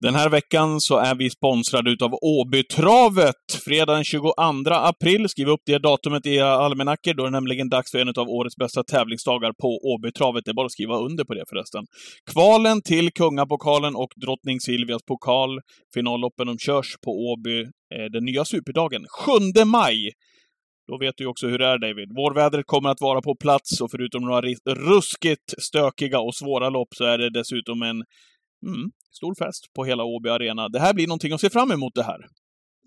Den 0.00 0.14
här 0.14 0.30
veckan 0.30 0.80
så 0.80 0.98
är 0.98 1.14
vi 1.14 1.30
sponsrade 1.30 1.90
utav 1.90 2.10
Åbytravet. 2.22 3.34
Fredag 3.64 3.94
den 3.94 4.04
22 4.04 4.32
april. 4.70 5.28
Skriv 5.28 5.48
upp 5.48 5.60
det 5.66 5.78
datumet 5.78 6.26
i 6.26 6.40
almanackor. 6.40 7.14
Då 7.14 7.22
är 7.22 7.26
det 7.26 7.30
nämligen 7.30 7.68
dags 7.68 7.90
för 7.90 7.98
en 7.98 8.08
av 8.08 8.28
årets 8.28 8.56
bästa 8.56 8.82
tävlingsdagar 8.82 9.52
på 9.52 9.68
Åbytravet. 9.94 10.44
Det 10.44 10.50
är 10.50 10.54
bara 10.54 10.66
att 10.66 10.72
skriva 10.72 10.96
under 10.98 11.24
på 11.24 11.34
det 11.34 11.44
förresten. 11.48 11.84
Kvalen 12.32 12.82
till 12.82 13.12
Kungapokalen 13.12 13.96
och 13.96 14.12
Drottning 14.16 14.60
Silvias 14.60 15.02
pokal. 15.02 15.60
Finalloppen 15.94 16.46
de 16.46 16.58
körs 16.58 16.96
på 17.04 17.10
Åby 17.10 17.60
eh, 17.60 18.04
den 18.12 18.24
nya 18.24 18.44
superdagen 18.44 19.04
7 19.54 19.64
maj. 19.64 20.12
Då 20.88 20.98
vet 20.98 21.14
du 21.16 21.26
också 21.26 21.46
hur 21.48 21.58
det 21.58 21.66
är 21.66 21.78
David. 21.78 22.08
Vårvädret 22.16 22.66
kommer 22.66 22.90
att 22.90 23.00
vara 23.00 23.22
på 23.22 23.36
plats 23.36 23.80
och 23.80 23.90
förutom 23.90 24.22
några 24.24 24.40
ruskigt 24.68 25.54
stökiga 25.58 26.20
och 26.20 26.34
svåra 26.34 26.68
lopp 26.68 26.88
så 26.94 27.04
är 27.04 27.18
det 27.18 27.30
dessutom 27.30 27.82
en 27.82 28.04
mm, 28.66 28.90
stor 29.12 29.34
fest 29.34 29.72
på 29.76 29.84
hela 29.84 30.04
Åby 30.04 30.28
Arena. 30.28 30.68
Det 30.68 30.80
här 30.80 30.94
blir 30.94 31.06
någonting 31.06 31.32
att 31.32 31.40
se 31.40 31.50
fram 31.50 31.72
emot 31.72 31.94
det 31.94 32.02
här. 32.02 32.18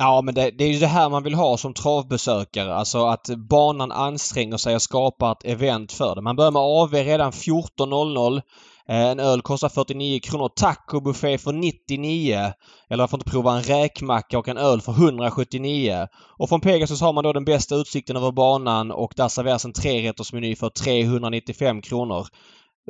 Ja, 0.02 0.22
men 0.22 0.36
det, 0.36 0.52
det, 0.52 0.64
är 0.64 0.72
ju 0.72 0.80
det 0.80 0.88
här 0.88 1.10
man 1.10 1.24
vill 1.24 1.34
ha 1.34 1.58
som 1.58 1.74
travbesökare. 1.74 2.76
Alltså 2.76 3.06
att 3.06 3.30
banan 3.50 3.92
anstränger 3.92 4.58
sig 4.58 4.76
och 4.76 4.82
skapar 4.82 5.32
ett 5.32 5.46
event 5.46 5.92
för 5.92 6.16
det. 6.16 6.22
Man 6.22 6.36
börjar 6.36 6.52
med 6.52 6.62
AV 6.62 6.94
redan 6.94 7.32
14.00. 7.32 8.42
Eh, 8.90 9.06
en 9.06 9.20
öl 9.20 9.42
kostar 9.42 9.70
49 9.70 10.20
kronor. 10.20 10.50
Tacobuffé 10.56 11.38
för 11.38 11.54
99. 11.54 12.54
Eller 12.90 13.04
varför 13.04 13.18
inte 13.18 13.30
prova 13.30 13.58
en 13.58 13.64
räkmacka 13.64 14.40
och 14.40 14.48
en 14.48 14.58
öl 14.58 14.82
för 14.82 14.92
179. 14.92 16.08
Och 16.38 16.50
från 16.50 16.62
Pegasus 16.62 17.02
har 17.02 17.14
man 17.14 17.24
då 17.24 17.34
den 17.34 17.46
bästa 17.46 17.76
utsikten 17.76 18.16
över 18.16 18.32
banan 18.32 18.92
och 18.92 19.14
där 19.16 19.28
serveras 19.28 19.66
en 19.66 19.74
trerättersmeny 19.74 20.56
för 20.56 20.70
395 20.70 21.82
kronor. 21.82 22.28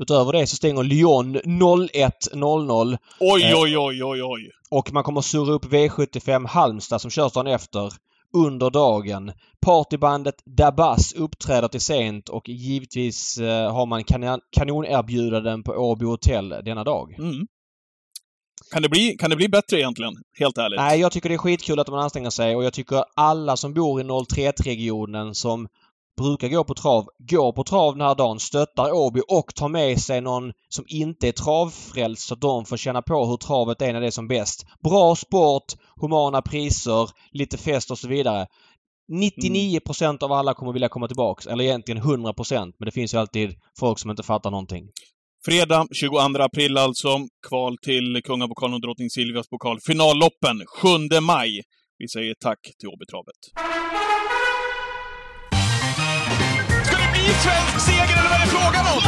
Utöver 0.02 0.31
det 0.34 0.48
så 0.48 0.55
stänger 0.55 0.84
Lyon 0.84 1.38
01.00. 1.38 2.98
Oj, 3.20 3.44
eh, 3.44 3.62
oj, 3.62 3.77
oj, 3.77 4.03
oj, 4.03 4.23
oj! 4.23 4.52
Och 4.70 4.94
man 4.94 5.03
kommer 5.03 5.22
surra 5.22 5.52
upp 5.52 5.66
V75 5.66 6.48
Halmstad 6.48 7.02
som 7.02 7.12
körs 7.12 7.34
dagen 7.34 7.48
efter 7.48 7.94
under 8.33 8.70
dagen. 8.70 9.31
Partybandet 9.61 10.36
Dabas 10.45 11.14
uppträder 11.14 11.67
till 11.67 11.81
sent 11.81 12.30
och 12.30 12.50
givetvis 12.50 13.38
eh, 13.38 13.73
har 13.73 13.86
man 13.86 14.03
kanon 14.03 14.39
kanonerbjudanden 14.52 15.64
på 15.64 15.72
Åby 15.72 16.05
hotell 16.05 16.50
denna 16.50 16.83
dag. 16.83 17.16
Mm. 17.20 17.47
Kan 18.72 18.81
det, 18.81 18.89
bli, 18.89 19.16
kan 19.20 19.30
det 19.30 19.36
bli 19.36 19.50
bättre 19.50 19.77
egentligen? 19.77 20.14
Helt 20.39 20.58
ärligt. 20.58 20.80
Nej, 20.80 21.00
jag 21.00 21.11
tycker 21.11 21.30
det 21.30 21.36
är 21.36 21.38
skitkul 21.38 21.80
att 21.80 21.88
man 21.88 22.00
anstränger 22.00 22.30
sig 22.30 22.55
och 22.55 22.64
jag 22.64 22.73
tycker 22.73 23.03
alla 23.16 23.58
som 23.58 23.73
bor 23.73 24.02
i 24.02 24.03
03-regionen 24.03 25.36
som 25.36 25.67
brukar 26.20 26.48
gå 26.48 26.64
på 26.64 26.73
trav, 26.73 27.06
går 27.20 27.52
på 27.52 27.64
trav 27.64 27.94
den 27.94 28.08
här 28.08 28.16
dagen, 28.16 28.39
stöttar 28.39 28.92
Åby 28.92 29.22
och 29.28 29.56
tar 29.56 29.70
med 29.70 30.00
sig 30.02 30.22
någon 30.22 30.52
som 30.70 30.86
inte 30.88 31.28
är 31.28 31.31
travfrälst 31.31 32.28
så 32.28 32.34
att 32.34 32.42
de 32.42 32.66
får 32.66 32.78
känna 32.78 33.02
på 33.02 33.26
hur 33.26 33.38
travet 33.38 33.81
är 33.81 33.94
när 33.94 34.02
det 34.02 34.08
är 34.08 34.11
som 34.11 34.28
bäst. 34.28 34.66
Bra 34.84 35.16
sport, 35.16 35.64
humana 36.02 36.42
priser, 36.42 37.09
lite 37.31 37.58
fest 37.58 37.92
och 37.92 38.00
så 38.00 38.08
vidare. 38.08 38.48
99 39.11 39.80
mm. 40.02 40.17
av 40.22 40.31
alla 40.31 40.53
kommer 40.53 40.73
vilja 40.73 40.89
komma 40.89 41.08
tillbaks, 41.08 41.48
eller 41.48 41.64
egentligen 41.64 42.02
100 42.02 42.33
procent, 42.33 42.76
men 42.80 42.86
det 42.86 42.92
finns 42.92 43.14
ju 43.14 43.17
alltid 43.17 43.56
folk 43.80 44.00
som 44.00 44.09
inte 44.09 44.23
fattar 44.23 44.52
någonting. 44.52 44.83
Fredag 45.45 45.88
22 45.92 46.17
april 46.17 46.78
alltså. 46.78 47.20
Kval 47.48 47.78
till 47.81 48.22
Kungapokalen 48.23 48.73
och 48.73 48.81
Drottning 48.81 49.09
Silvias 49.09 49.50
pokal. 49.50 49.80
Finalloppen 49.86 50.58
7 50.81 51.20
maj. 51.22 51.61
Vi 51.98 52.08
säger 52.08 52.36
tack 52.39 52.59
till 52.80 52.89
Åbytravet 52.89 53.39
svensk 57.44 57.75
seger 57.88 58.16
eller 58.19 58.30
vad 58.31 58.39
är 58.39 58.45
det 58.45 58.52
frågan 58.58 58.85
om? 58.94 59.02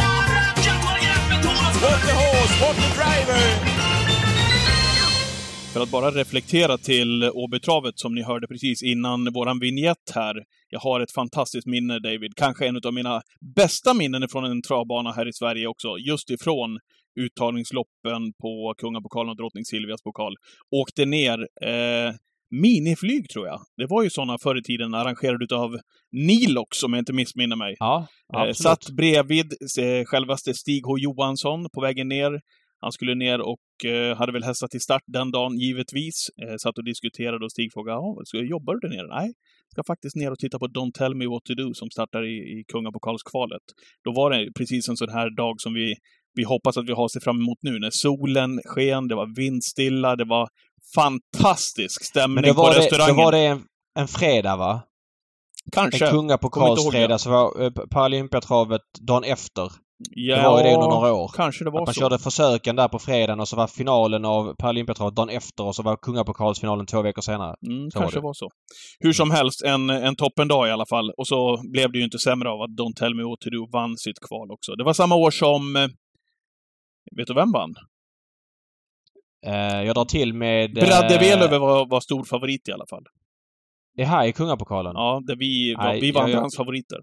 What 1.84 2.00
the 2.08 2.14
horse, 2.22 2.54
what 2.62 2.76
the 2.76 2.88
driver! 2.98 3.42
För 5.72 5.80
att 5.80 5.90
bara 5.90 6.10
reflektera 6.10 6.78
till 6.78 7.30
Åbytravet 7.34 7.98
som 7.98 8.14
ni 8.14 8.22
hörde 8.22 8.46
precis 8.46 8.82
innan 8.82 9.32
våran 9.32 9.58
vignett 9.58 10.10
här. 10.14 10.34
Jag 10.68 10.80
har 10.80 11.00
ett 11.00 11.12
fantastiskt 11.12 11.66
minne, 11.66 11.98
David. 11.98 12.32
Kanske 12.36 12.66
en 12.66 12.80
av 12.86 12.94
mina 12.94 13.22
bästa 13.56 13.94
minnen 13.94 14.28
från 14.28 14.44
en 14.44 14.62
travbana 14.62 15.12
här 15.12 15.28
i 15.28 15.32
Sverige 15.32 15.66
också. 15.66 15.88
Just 15.98 16.30
ifrån 16.30 16.78
uttagningsloppen 17.20 18.32
på 18.42 18.74
Kungapokalen 18.78 19.30
och 19.30 19.36
Drottning 19.36 19.64
Silvias 19.64 20.02
pokal. 20.02 20.34
Åkte 20.70 21.04
ner 21.04 21.38
eh, 21.62 22.14
miniflyg, 22.52 23.28
tror 23.28 23.46
jag. 23.46 23.60
Det 23.76 23.86
var 23.86 24.02
ju 24.02 24.10
sådana 24.10 24.38
förr 24.38 24.58
i 24.58 24.62
tiden, 24.62 24.94
arrangerade 24.94 25.56
av 25.56 25.70
Nilox, 26.12 26.82
om 26.82 26.92
jag 26.92 27.00
inte 27.00 27.12
missminner 27.12 27.56
mig. 27.56 27.76
Ja, 27.78 28.06
eh, 28.34 28.40
absolut. 28.40 28.56
Satt 28.56 28.90
bredvid 28.96 29.52
eh, 29.78 30.04
självaste 30.04 30.54
Stig 30.54 30.86
H 30.86 30.98
Johansson 30.98 31.66
på 31.74 31.80
vägen 31.80 32.08
ner. 32.08 32.40
Han 32.80 32.92
skulle 32.92 33.14
ner 33.14 33.40
och 33.40 33.90
eh, 33.90 34.16
hade 34.16 34.32
väl 34.32 34.42
hästat 34.44 34.70
till 34.70 34.80
start 34.80 35.02
den 35.06 35.30
dagen, 35.30 35.58
givetvis. 35.58 36.30
Eh, 36.42 36.56
satt 36.56 36.78
och 36.78 36.84
diskuterade 36.84 37.44
och 37.44 37.52
Stig 37.52 37.72
frågade, 37.72 37.98
ja, 38.32 38.42
jobbar 38.42 38.74
du 38.74 38.80
där 38.88 38.96
nere? 38.96 39.08
Nej, 39.08 39.32
ska 39.72 39.82
faktiskt 39.86 40.16
ner 40.16 40.30
och 40.30 40.38
titta 40.38 40.58
på 40.58 40.66
Don't 40.66 40.92
Tell 40.92 41.14
Me 41.14 41.26
What 41.26 41.44
To 41.44 41.54
Do 41.54 41.74
som 41.74 41.90
startar 41.90 42.22
i, 42.24 42.36
i 42.54 42.64
Kungapokalskvalet. 42.72 43.62
Då 44.04 44.12
var 44.12 44.30
det 44.30 44.52
precis 44.58 44.88
en 44.88 44.96
sån 44.96 45.08
här 45.08 45.36
dag 45.36 45.54
som 45.60 45.74
vi, 45.74 45.94
vi 46.34 46.44
hoppas 46.44 46.76
att 46.76 46.88
vi 46.88 46.92
har 46.92 47.08
sig 47.08 47.22
fram 47.22 47.40
emot 47.40 47.58
nu, 47.62 47.78
när 47.78 47.90
solen 47.90 48.60
sken, 48.64 49.08
det 49.08 49.14
var 49.14 49.36
vindstilla, 49.36 50.16
det 50.16 50.24
var 50.24 50.48
fantastisk 50.94 52.04
stämning 52.04 52.54
på 52.54 52.66
restaurangen. 52.66 53.16
Då 53.16 53.22
var 53.22 53.32
det 53.32 53.46
en, 53.46 53.62
en 53.98 54.08
fredag, 54.08 54.56
va? 54.56 54.82
Kanske. 55.72 56.06
En 56.06 56.10
kungapokalsfredag, 56.10 57.20
så 57.20 57.30
var 57.30 57.62
eh, 57.62 57.70
Paralympiatravet 57.90 58.80
dagen 59.00 59.24
efter. 59.24 59.72
Ja, 60.10 60.36
det 60.36 60.42
var 60.42 60.58
ju 60.58 60.64
det 60.64 60.74
under 60.74 60.88
några 60.88 61.12
år. 61.12 61.30
Kanske 61.34 61.64
det 61.64 61.70
var 61.70 61.80
att 61.80 61.88
man 61.88 61.94
så. 61.94 62.00
körde 62.00 62.18
försöken 62.18 62.76
där 62.76 62.88
på 62.88 62.98
fredagen 62.98 63.40
och 63.40 63.48
så 63.48 63.56
var 63.56 63.66
finalen 63.66 64.24
av 64.24 64.54
Paralympiatravet 64.54 65.16
dagen 65.16 65.28
efter 65.28 65.64
och 65.64 65.74
så 65.74 65.82
var 65.82 65.96
kungapokalsfinalen 65.96 66.86
två 66.86 67.02
veckor 67.02 67.22
senare. 67.22 67.54
Mm, 67.66 67.90
så 67.90 67.98
kanske 67.98 68.16
var 68.16 68.22
det. 68.22 68.26
var 68.26 68.34
så. 68.34 68.48
Hur 69.00 69.12
som 69.12 69.30
helst, 69.30 69.62
en, 69.62 69.90
en 69.90 70.16
toppendag 70.16 70.68
i 70.68 70.70
alla 70.70 70.86
fall. 70.86 71.10
Och 71.16 71.26
så 71.26 71.62
blev 71.72 71.92
det 71.92 71.98
ju 71.98 72.04
inte 72.04 72.18
sämre 72.18 72.48
av 72.48 72.62
att 72.62 72.70
Don't 72.70 72.94
Tell 72.98 73.14
Me 73.14 73.22
What 73.22 73.40
To 73.40 73.50
Do 73.50 73.68
vann 73.72 73.96
sitt 73.96 74.20
kval 74.28 74.50
också. 74.50 74.72
Det 74.72 74.84
var 74.84 74.92
samma 74.92 75.14
år 75.14 75.30
som... 75.30 75.76
Eh, 75.76 75.88
vet 77.16 77.26
du 77.26 77.34
vem 77.34 77.52
vann? 77.52 77.74
Uh, 79.46 79.84
jag 79.86 79.94
drar 79.94 80.04
till 80.04 80.34
med... 80.34 80.74
Bradde 80.74 81.18
Velöver 81.18 81.58
var, 81.58 81.86
var 81.86 82.00
stor 82.00 82.24
favorit 82.24 82.68
i 82.68 82.72
alla 82.72 82.86
fall. 82.90 83.04
Det 83.96 84.04
här 84.04 84.26
i 84.26 84.32
Kungapokalen? 84.32 84.92
Ja, 84.94 85.22
det 85.26 85.36
vi, 85.36 85.74
Nej, 85.78 86.00
vi 86.00 86.12
var 86.12 86.28
jag, 86.28 86.40
hans 86.40 86.56
favoriter. 86.56 86.98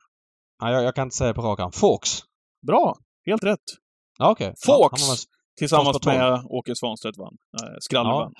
Nej, 0.61 0.73
jag, 0.73 0.83
jag, 0.83 0.95
kan 0.95 1.07
inte 1.07 1.15
säga 1.15 1.33
på 1.33 1.41
rak 1.41 1.59
arm. 1.59 1.71
Fox? 1.71 2.09
Bra! 2.67 2.95
Helt 3.25 3.43
rätt. 3.43 3.59
Ja, 4.17 4.31
okej. 4.31 4.47
Okay. 4.47 4.55
Fox! 4.65 5.01
Ja, 5.01 5.15
tillsammans 5.57 6.05
med 6.05 6.41
Åke 6.45 6.75
Svanstedt 6.75 7.17
vann. 7.17 7.37
Äh, 7.61 7.75
Skralle 7.79 8.09
ja. 8.09 8.17
vann. 8.17 8.33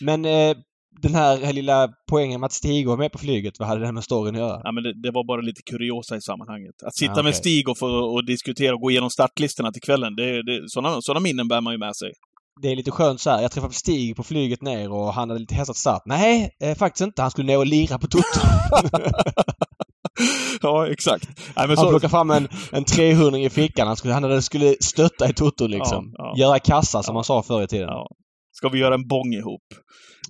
Men 0.00 0.24
eh, 0.24 0.56
den 1.02 1.14
här 1.14 1.52
lilla 1.52 1.88
poängen 2.10 2.40
med 2.40 2.46
att 2.46 2.52
Stig 2.52 2.88
var 2.88 2.96
med 2.96 3.12
på 3.12 3.18
flyget, 3.18 3.58
vad 3.58 3.68
hade 3.68 3.80
det 3.80 3.92
med 3.92 4.04
storyn 4.04 4.34
att 4.34 4.40
göra? 4.40 4.60
Ja, 4.64 4.72
men 4.72 4.82
det, 4.82 5.02
det, 5.02 5.10
var 5.10 5.24
bara 5.24 5.40
lite 5.40 5.62
kuriosa 5.62 6.16
i 6.16 6.20
sammanhanget. 6.20 6.82
Att 6.82 6.96
sitta 6.96 7.10
ja, 7.10 7.12
okay. 7.12 7.24
med 7.24 7.34
Stig 7.34 7.68
och, 7.68 7.78
få, 7.78 7.86
och 7.86 8.24
diskutera 8.24 8.74
och 8.74 8.80
gå 8.80 8.90
igenom 8.90 9.10
startlistorna 9.10 9.72
till 9.72 9.82
kvällen, 9.82 10.16
det, 10.16 10.42
det, 10.42 10.70
sådana, 10.70 11.02
sådana 11.02 11.20
minnen 11.20 11.48
bär 11.48 11.60
man 11.60 11.74
ju 11.74 11.78
med 11.78 11.96
sig 11.96 12.12
det 12.60 12.68
är 12.68 12.76
lite 12.76 12.90
skönt 12.90 13.20
så 13.20 13.30
här. 13.30 13.42
Jag 13.42 13.52
träffade 13.52 13.74
Stig 13.74 14.16
på 14.16 14.22
flyget 14.22 14.62
ner 14.62 14.92
och 14.92 15.14
han 15.14 15.30
hade 15.30 15.40
lite 15.40 15.54
hästat 15.54 15.76
start. 15.76 16.02
Nej, 16.06 16.56
eh, 16.62 16.74
faktiskt 16.74 17.00
inte. 17.00 17.22
Han 17.22 17.30
skulle 17.30 17.46
ner 17.46 17.58
och 17.58 17.66
lira 17.66 17.98
på 17.98 18.06
Toto. 18.06 18.40
ja, 20.62 20.88
exakt. 20.88 21.28
Nej, 21.56 21.66
han 21.66 21.76
så... 21.76 21.88
plockade 21.88 22.10
fram 22.10 22.30
en, 22.30 22.48
en 22.72 22.84
300 22.84 23.38
i 23.38 23.50
fickan. 23.50 23.86
Han 23.86 23.96
skulle, 23.96 24.14
han 24.14 24.42
skulle 24.42 24.76
stötta 24.80 25.28
i 25.28 25.32
Toto 25.32 25.66
liksom. 25.66 26.14
Ja, 26.18 26.32
ja. 26.36 26.44
Göra 26.44 26.58
kassa 26.58 27.02
som 27.02 27.14
man 27.14 27.24
sa 27.24 27.42
förr 27.42 27.62
i 27.62 27.66
tiden. 27.66 27.88
Ja. 27.88 28.08
Ska 28.52 28.68
vi 28.68 28.78
göra 28.78 28.94
en 28.94 29.08
bång 29.08 29.32
ihop? 29.34 29.62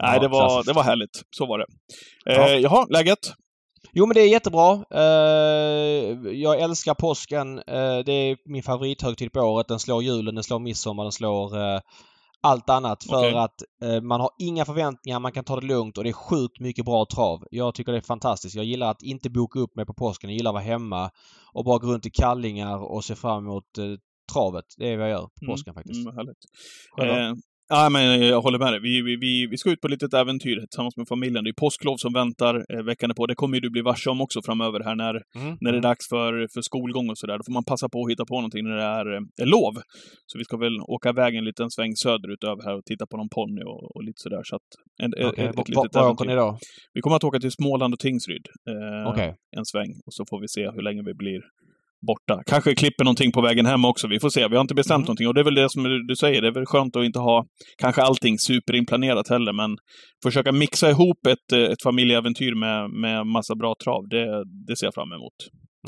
Nej, 0.03 0.21
det, 0.21 0.29
var, 0.29 0.65
det 0.65 0.73
var 0.73 0.83
härligt. 0.83 1.23
Så 1.31 1.47
var 1.47 1.59
det. 1.59 1.67
Eh, 2.33 2.59
jaha, 2.59 2.87
läget? 2.91 3.33
Jo 3.95 4.07
men 4.07 4.15
det 4.15 4.21
är 4.21 4.29
jättebra. 4.29 4.75
Uh, 4.95 6.33
jag 6.33 6.61
älskar 6.61 6.95
påsken. 6.95 7.59
Uh, 7.59 7.99
det 8.07 8.13
är 8.13 8.37
min 8.53 8.63
favorithögtid 8.63 9.33
på 9.33 9.41
året. 9.41 9.69
Den 9.69 9.79
slår 9.79 10.03
julen, 10.03 10.35
den 10.35 10.45
slår 10.45 10.59
midsommar, 10.59 11.05
den 11.05 11.13
slår 11.13 11.59
uh, 11.59 11.81
allt 12.43 12.71
annat 12.71 13.05
för 13.05 13.19
okay. 13.19 13.35
att 13.35 13.63
eh, 13.83 14.01
man 14.01 14.21
har 14.21 14.31
inga 14.39 14.65
förväntningar, 14.65 15.21
man 15.21 15.33
kan 15.33 15.45
ta 15.45 15.61
det 15.61 15.67
lugnt 15.67 15.99
och 15.99 16.05
det 16.05 16.11
är 16.11 16.15
sjukt 16.15 16.61
mycket 16.61 16.85
bra 16.85 17.07
trav. 17.15 17.45
Jag 17.51 17.75
tycker 17.75 17.93
det 17.93 17.99
är 17.99 18.03
fantastiskt. 18.03 18.55
Jag 18.55 18.65
gillar 18.65 18.91
att 18.91 19.03
inte 19.03 19.31
boka 19.31 19.59
upp 19.59 19.77
mig 19.77 19.87
på 19.87 19.95
påsken. 19.95 20.31
Jag 20.31 20.37
gillar 20.37 20.51
att 20.51 20.55
vara 20.55 20.65
hemma 20.65 21.11
och 21.53 21.65
bara 21.65 21.79
gå 21.79 21.87
runt 21.87 22.07
i 22.07 22.11
kallingar 22.11 22.79
och 22.79 23.05
se 23.05 23.15
fram 23.15 23.47
emot 23.47 23.79
eh, 23.79 23.85
travet. 24.33 24.65
Det 24.77 24.93
är 24.93 24.97
vad 24.97 25.07
jag 25.07 25.13
gör 25.13 25.27
på 25.27 25.45
mm. 25.45 25.53
påsken 25.53 25.73
mm, 25.73 25.75
faktiskt. 25.75 26.07
Mm. 26.99 27.37
Ja, 27.75 27.89
men 27.95 28.05
jag 28.33 28.41
håller 28.47 28.59
med 28.59 28.73
dig. 28.73 28.81
Vi, 28.81 29.03
vi, 29.03 29.17
vi, 29.17 29.47
vi 29.51 29.57
ska 29.57 29.71
ut 29.71 29.81
på 29.81 29.87
ett 29.87 29.97
litet 29.97 30.15
äventyr 30.15 30.57
tillsammans 30.61 30.97
med 30.97 31.09
familjen. 31.09 31.45
Det 31.45 31.51
är 31.51 31.63
påsklov 31.67 31.97
som 32.05 32.13
väntar 32.13 32.55
eh, 32.73 32.83
veckan 32.91 33.11
på. 33.17 33.27
Det 33.27 33.35
kommer 33.35 33.55
ju 33.57 33.61
du 33.61 33.71
bli 33.71 33.83
varse 33.83 34.11
om 34.11 34.21
också 34.21 34.39
framöver 34.47 34.81
här 34.87 34.97
när, 35.05 35.15
mm. 35.41 35.57
när 35.61 35.71
det 35.73 35.79
är 35.81 35.85
mm. 35.85 35.91
dags 35.91 36.05
för, 36.13 36.33
för 36.55 36.63
skolgång 36.71 37.07
och 37.11 37.19
sådär. 37.19 37.37
Då 37.39 37.45
får 37.49 37.57
man 37.59 37.65
passa 37.73 37.87
på 37.93 37.99
att 38.03 38.11
hitta 38.13 38.25
på 38.31 38.37
någonting 38.41 38.65
när 38.65 38.77
det 38.83 38.91
är, 39.01 39.07
är 39.45 39.49
lov. 39.57 39.75
Så 40.29 40.35
vi 40.41 40.45
ska 40.45 40.57
väl 40.57 40.77
åka 40.97 41.09
iväg 41.15 41.33
en 41.35 41.45
liten 41.51 41.69
sväng 41.77 41.93
söderut 42.05 42.45
över 42.51 42.63
här 42.67 42.75
och 42.79 42.85
titta 42.91 43.05
på 43.11 43.17
någon 43.21 43.31
ponny 43.37 43.63
och, 43.71 43.81
och 43.95 44.03
lite 44.07 44.21
sådär. 44.25 44.43
Så 44.49 44.55
att 44.59 44.69
en, 45.03 45.11
okay. 45.29 45.45
ett, 45.45 45.59
ett 45.61 45.69
litet 45.69 45.95
Var 45.95 46.11
åker 46.11 46.27
ni 46.31 46.35
då? 46.35 46.49
Vi 46.95 47.01
kommer 47.01 47.17
att 47.17 47.25
åka 47.29 47.39
till 47.45 47.55
Småland 47.59 47.95
och 47.95 48.01
Tingsryd 48.07 48.45
eh, 48.73 49.11
okay. 49.11 49.31
en 49.59 49.67
sväng. 49.73 49.93
Och 50.07 50.15
så 50.17 50.23
får 50.31 50.39
vi 50.45 50.49
se 50.57 50.65
hur 50.75 50.83
länge 50.89 51.03
vi 51.11 51.15
blir 51.23 51.41
borta. 52.07 52.43
Kanske 52.47 52.75
klipper 52.75 53.05
någonting 53.05 53.33
på 53.33 53.41
vägen 53.41 53.67
hem 53.67 53.85
också. 53.85 54.09
Vi 54.09 54.21
får 54.21 54.29
se. 54.31 54.49
Vi 54.49 54.55
har 54.57 54.61
inte 54.61 54.75
bestämt 54.75 54.97
Mm. 54.99 55.05
någonting. 55.05 55.29
Och 55.29 55.35
det 55.35 55.41
är 55.41 55.45
väl 55.45 55.55
det 55.55 55.71
som 55.71 55.83
du 56.09 56.17
säger. 56.17 56.43
Det 56.43 56.49
är 56.49 56.53
väl 56.55 56.67
skönt 56.67 56.97
att 56.97 57.05
inte 57.05 57.19
ha 57.19 57.45
kanske 57.79 58.03
allting 58.03 58.39
superinplanerat 58.39 59.29
heller, 59.29 59.53
men 59.53 59.77
försöka 60.23 60.53
mixa 60.53 60.91
ihop 60.91 61.27
ett, 61.27 61.53
eh, 61.53 61.59
ett 61.73 61.83
familjeäventyr 61.83 62.55
med, 62.55 62.91
med 62.91 63.27
massa 63.27 63.55
bra 63.55 63.75
trav. 63.85 64.09
Det, 64.09 64.27
det 64.67 64.77
ser 64.77 64.87
jag 64.87 64.95
fram 64.95 65.13
emot. 65.13 65.33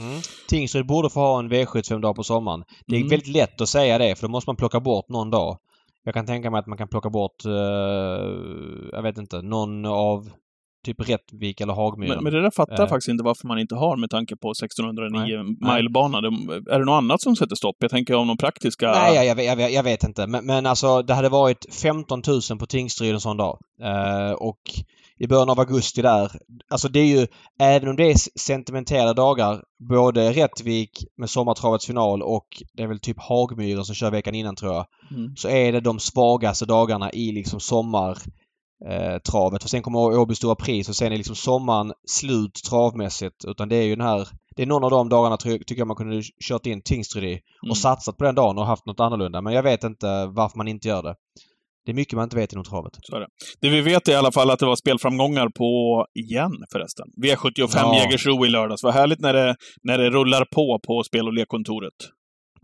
Mm. 0.00 0.20
Tingsryd 0.49 0.87
borde 0.87 1.11
få 1.11 1.20
ha 1.20 1.38
en 1.38 1.52
V75-dag 1.52 2.17
på 2.17 2.22
sommaren. 2.22 2.62
Det 2.87 2.94
är 2.96 3.00
Mm. 3.00 3.10
väldigt 3.10 3.34
lätt 3.37 3.60
att 3.60 3.69
säga 3.69 3.99
det 3.99 4.17
för 4.19 4.26
då 4.26 4.31
måste 4.31 4.49
man 4.49 4.56
plocka 4.56 4.81
bort 4.81 5.08
någon 5.08 5.31
dag. 5.31 5.56
Jag 6.05 6.14
kan 6.14 6.26
tänka 6.26 6.50
mig 6.50 6.58
att 6.58 6.67
man 6.67 6.78
kan 6.78 6.88
plocka 6.88 7.10
bort, 7.10 7.44
eh, 7.46 7.52
jag 8.93 9.02
vet 9.02 9.19
inte, 9.19 9.43
någon 9.43 9.87
av 9.87 10.28
typ 10.84 11.08
Rättvik 11.08 11.60
eller 11.60 11.72
Hagmyren. 11.72 12.14
Men, 12.14 12.25
men 12.25 12.32
det 12.32 12.42
där 12.42 12.50
fattar 12.50 12.72
jag 12.75 12.81
Eh. 12.84 12.88
faktiskt 12.88 13.08
inte 13.08 13.25
varför 13.25 13.48
man 13.48 13.58
inte 13.58 13.75
har 13.75 13.96
med 13.96 14.10
tanke 14.10 14.36
på 14.36 14.50
1609 14.50 15.56
Nej. 15.60 15.76
milebana. 15.76 16.20
De- 16.20 16.48
Är 16.70 16.78
det 16.78 16.84
något 16.84 16.92
annat 17.02 17.22
som 17.22 17.36
sätter 17.36 17.56
stopp? 17.56 17.76
Jag 17.78 17.90
tänker 17.90 18.14
av 18.14 18.26
någon 18.26 18.36
praktiska... 18.36 18.90
Nej, 18.92 19.14
jag, 19.14 19.26
jag, 19.26 19.34
vet- 19.36 19.60
jag, 19.60 19.72
jag 19.72 19.82
vet 19.82 20.04
inte. 20.04 20.26
Men, 20.26 20.46
men 20.46 20.66
alltså 20.66 21.02
det 21.02 21.14
hade 21.14 21.28
varit 21.28 21.75
15 21.82 22.22
000 22.50 22.58
på 22.58 22.66
Tingsryd 22.66 23.14
en 23.14 23.20
sån 23.20 23.36
dag. 23.36 23.58
Eh, 23.82 24.32
och 24.32 24.60
i 25.19 25.26
början 25.26 25.50
av 25.50 25.60
augusti 25.60 26.02
där. 26.02 26.31
Alltså 26.70 26.88
det 26.88 27.00
är 27.00 27.04
ju, 27.20 27.26
även 27.60 27.88
om 27.88 27.96
det 27.96 28.10
är 28.10 28.14
sentimenterade 28.40 29.14
dagar, 29.14 29.62
både 29.88 30.32
Rättvik 30.32 30.90
med 31.19 31.31
sommartravets 31.31 31.86
final 31.86 32.22
och 32.22 32.46
det 32.76 32.82
är 32.82 32.86
väl 32.86 33.00
typ 33.00 33.16
Hagmyren 33.20 33.84
som 33.84 33.94
kör 33.94 34.10
veckan 34.10 34.34
innan 34.34 34.56
tror 34.56 34.72
jag. 34.75 34.86
Mm. 35.10 35.36
Så 35.36 35.48
är 35.48 35.72
det 35.72 35.81
de 35.81 35.98
svagaste 35.98 36.66
dagarna 36.66 37.12
i 37.12 37.32
liksom 37.32 37.60
sommar 37.60 38.19
eh, 38.90 39.19
travet. 39.19 39.62
För 39.62 39.69
sen 39.69 39.82
kommer 39.82 40.19
Åby 40.19 40.34
Stora 40.34 40.54
Pris 40.54 40.88
och 40.88 40.96
sen 40.96 41.12
är 41.12 41.16
liksom 41.16 41.36
sommaren 41.36 41.92
slut 42.08 42.54
travmässigt. 42.70 43.44
Utan 43.46 43.69
det 43.69 43.76
är 43.76 43.82
ju 43.82 43.96
den 43.96 44.06
här... 44.06 44.28
Det 44.56 44.62
är 44.62 44.66
någon 44.66 44.84
av 44.84 44.90
de 44.90 45.08
dagarna 45.08 45.36
tycker 45.36 45.78
jag 45.78 45.86
man 45.86 45.96
kunde 45.96 46.22
kört 46.48 46.66
in 46.66 46.82
Tingsryd 46.82 47.25
i 47.25 47.34
och 47.62 47.66
Mm. 47.66 47.75
satsat 47.75 48.16
på 48.16 48.25
den 48.25 48.34
dagen 48.34 48.58
och 48.58 48.66
haft 48.66 48.86
något 48.86 49.00
annorlunda. 49.00 49.40
Men 49.40 49.52
jag 49.52 49.62
vet 49.62 49.84
inte 49.84 50.26
varför 50.26 50.56
man 50.58 50.69
inte 50.69 50.88
gör 50.88 51.02
det. 51.02 51.14
Det 51.86 51.92
är 51.92 51.94
mycket 51.94 52.14
man 52.16 52.22
inte 52.25 52.36
vet 52.36 52.52
inom 52.52 52.64
travet. 52.64 52.92
Det. 53.10 53.26
det 53.60 53.69
vi 53.69 53.81
vet 53.81 54.08
är 54.08 54.12
i 54.12 54.14
alla 54.14 54.32
fall 54.32 54.50
att 54.50 54.58
det 54.58 54.66
var 54.66 54.76
spelframgångar 54.76 55.48
på, 55.48 56.04
igen 56.14 56.52
förresten, 56.72 57.06
V75 57.25 57.69
Ja. 57.75 57.96
Jägersro 57.96 58.46
i 58.46 58.48
lördags. 58.48 58.82
Vad 58.82 58.94
härligt 58.94 59.20
när 59.20 59.32
det, 59.32 59.56
när 59.82 59.98
det 59.98 60.10
rullar 60.10 60.44
på 60.54 60.81
på 60.86 61.02
spel 61.02 61.26
och 61.26 61.32
lekkontoret. 61.32 61.92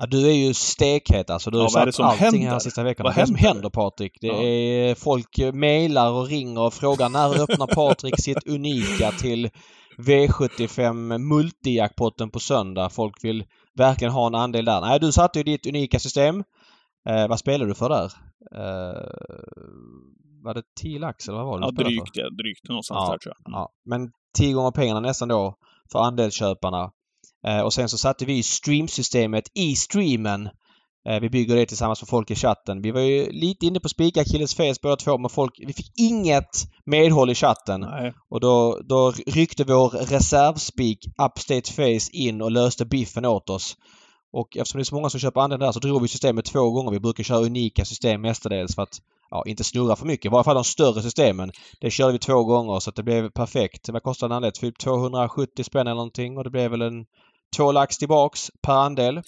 Ja, 0.01 0.07
du 0.07 0.29
är 0.29 0.33
ju 0.35 0.55
stekhet 0.55 1.31
alltså. 1.31 1.51
Du 1.51 1.59
har 1.59 1.65
Ja, 1.65 1.69
satt 1.69 2.01
allting 2.01 2.25
händer? 2.27 2.49
här 2.51 2.59
sista 2.59 2.83
veckan. 2.83 3.05
Vad 3.05 3.13
Vad 3.15 3.19
är 3.19 3.23
det 3.23 3.27
som 3.27 3.37
händer? 3.37 3.53
händer 3.55 3.71
Patrik? 3.71 4.19
Det 4.21 4.27
Ja. 4.27 4.43
är 4.43 4.95
folk 4.95 5.39
mejlar 5.55 6.11
och 6.11 6.27
ringer 6.27 6.61
och 6.61 6.75
frågar 6.75 7.09
när 7.09 7.43
öppnar 7.43 7.67
Patrik 7.67 8.21
sitt 8.21 8.47
unika 8.49 9.11
till 9.11 9.51
V75 9.99 11.19
multijackpotten 11.19 12.31
på 12.31 12.41
söndag. 12.41 12.91
Folk 12.91 13.25
vill 13.25 13.45
verkligen 13.79 14.13
ha 14.13 14.27
en 14.27 14.35
andel 14.35 14.65
där. 14.65 14.81
Nej, 14.81 15.01
du 15.01 15.13
satte 15.13 15.39
ju 15.39 15.43
ditt 15.43 15.67
unika 15.67 15.99
system. 15.99 16.45
Eh, 17.09 17.29
vad 17.29 17.39
spelar 17.39 17.67
du 17.67 17.75
för 17.75 17.89
där? 17.89 18.05
Eh, 18.57 19.11
var 20.45 20.55
det 20.55 20.63
10 20.81 20.99
lax 20.99 21.29
eller 21.29 21.39
vad 21.39 21.47
var 21.47 21.59
det 21.61 21.67
Ja, 21.67 21.73
för? 21.77 21.85
drygt, 21.85 22.11
ja, 22.17 22.31
drygt 22.31 22.69
någonstans 22.69 22.99
Ja, 23.07 23.13
där 23.13 23.19
tror 23.19 23.35
jag. 23.39 23.49
Mm. 23.51 23.59
Ja, 23.59 23.69
men 23.85 24.11
10 24.39 24.53
gånger 24.55 24.71
pengarna 24.71 25.01
nästan 25.01 25.29
då 25.29 25.55
för 25.93 25.99
andelsköparna. 25.99 26.91
Eh, 27.47 27.61
och 27.61 27.73
sen 27.73 27.89
så 27.89 27.99
satte 27.99 28.25
vi 28.25 28.43
streamsystemet 28.43 29.45
i 29.55 29.77
streamen. 29.77 30.49
Eh, 31.09 31.21
vi 31.21 31.31
bygger 31.31 31.57
det 31.57 31.67
tillsammans 31.67 32.03
med 32.03 32.09
folk 32.09 32.31
i 32.31 32.35
chatten. 32.35 32.83
Vi 32.83 32.91
var 32.91 33.01
ju 33.01 33.31
lite 33.31 33.67
inne 33.67 33.81
på 33.81 33.89
spika 33.89 34.25
Killes 34.25 34.55
face 34.55 34.75
båda 34.83 34.97
två 34.97 35.19
men 35.19 35.31
folk, 35.31 35.53
vi 35.67 35.73
fick 35.73 35.93
inget 35.97 36.67
medhåll 36.87 37.31
i 37.31 37.35
chatten. 37.35 37.81
Nej. 37.81 38.13
Och 38.31 38.41
då, 38.41 38.81
då 38.89 39.13
ryckte 39.27 39.65
vår 39.65 39.89
reservspik 39.89 40.99
Upstate 41.27 41.73
Face 41.73 42.11
in 42.13 42.43
och 42.43 42.51
löste 42.51 42.85
biffen 42.87 43.25
åt 43.25 43.51
oss. 43.51 43.77
Och 44.33 44.57
eftersom 44.57 44.79
det 44.79 44.83
är 44.83 44.85
så 44.85 44.95
många 44.95 45.11
som 45.11 45.21
köper 45.21 45.41
andra 45.41 45.59
där 45.59 45.73
så 45.73 45.81
drog 45.81 46.03
vi 46.03 46.09
systemet 46.09 46.45
två 46.45 46.71
gånger. 46.71 46.91
Vi 46.91 47.01
brukar 47.01 47.25
köra 47.25 47.39
unika 47.39 47.85
system 47.85 48.21
mestadels 48.21 48.75
för 48.75 48.83
att 48.83 48.99
ja, 49.31 49.45
inte 49.47 49.65
snurra 49.65 49.97
för 49.97 50.07
mycket. 50.07 50.27
I 50.27 50.29
varje 50.29 50.45
fall 50.45 50.55
de 50.55 50.65
större 50.65 51.03
systemen. 51.03 51.53
Det 51.81 51.91
körde 51.91 52.13
vi 52.13 52.19
två 52.19 52.45
gånger 52.45 52.81
så 52.81 52.91
att 52.91 52.97
det 52.97 53.03
blev 53.03 53.31
perfekt. 53.31 53.89
Vad 53.89 54.03
kostade 54.03 54.33
en 54.33 54.37
andel? 54.37 54.53
Typ 54.53 54.79
270 54.79 55.65
spänn 55.65 55.87
eller 55.87 55.95
någonting 55.95 56.39
och 56.39 56.45
det 56.45 56.51
blev 56.51 56.71
väl 56.71 56.83
en 56.83 57.07
två 57.57 57.73
lax 57.73 57.99
tillbaks 57.99 58.41
per 58.67 58.73
andel. 58.73 59.21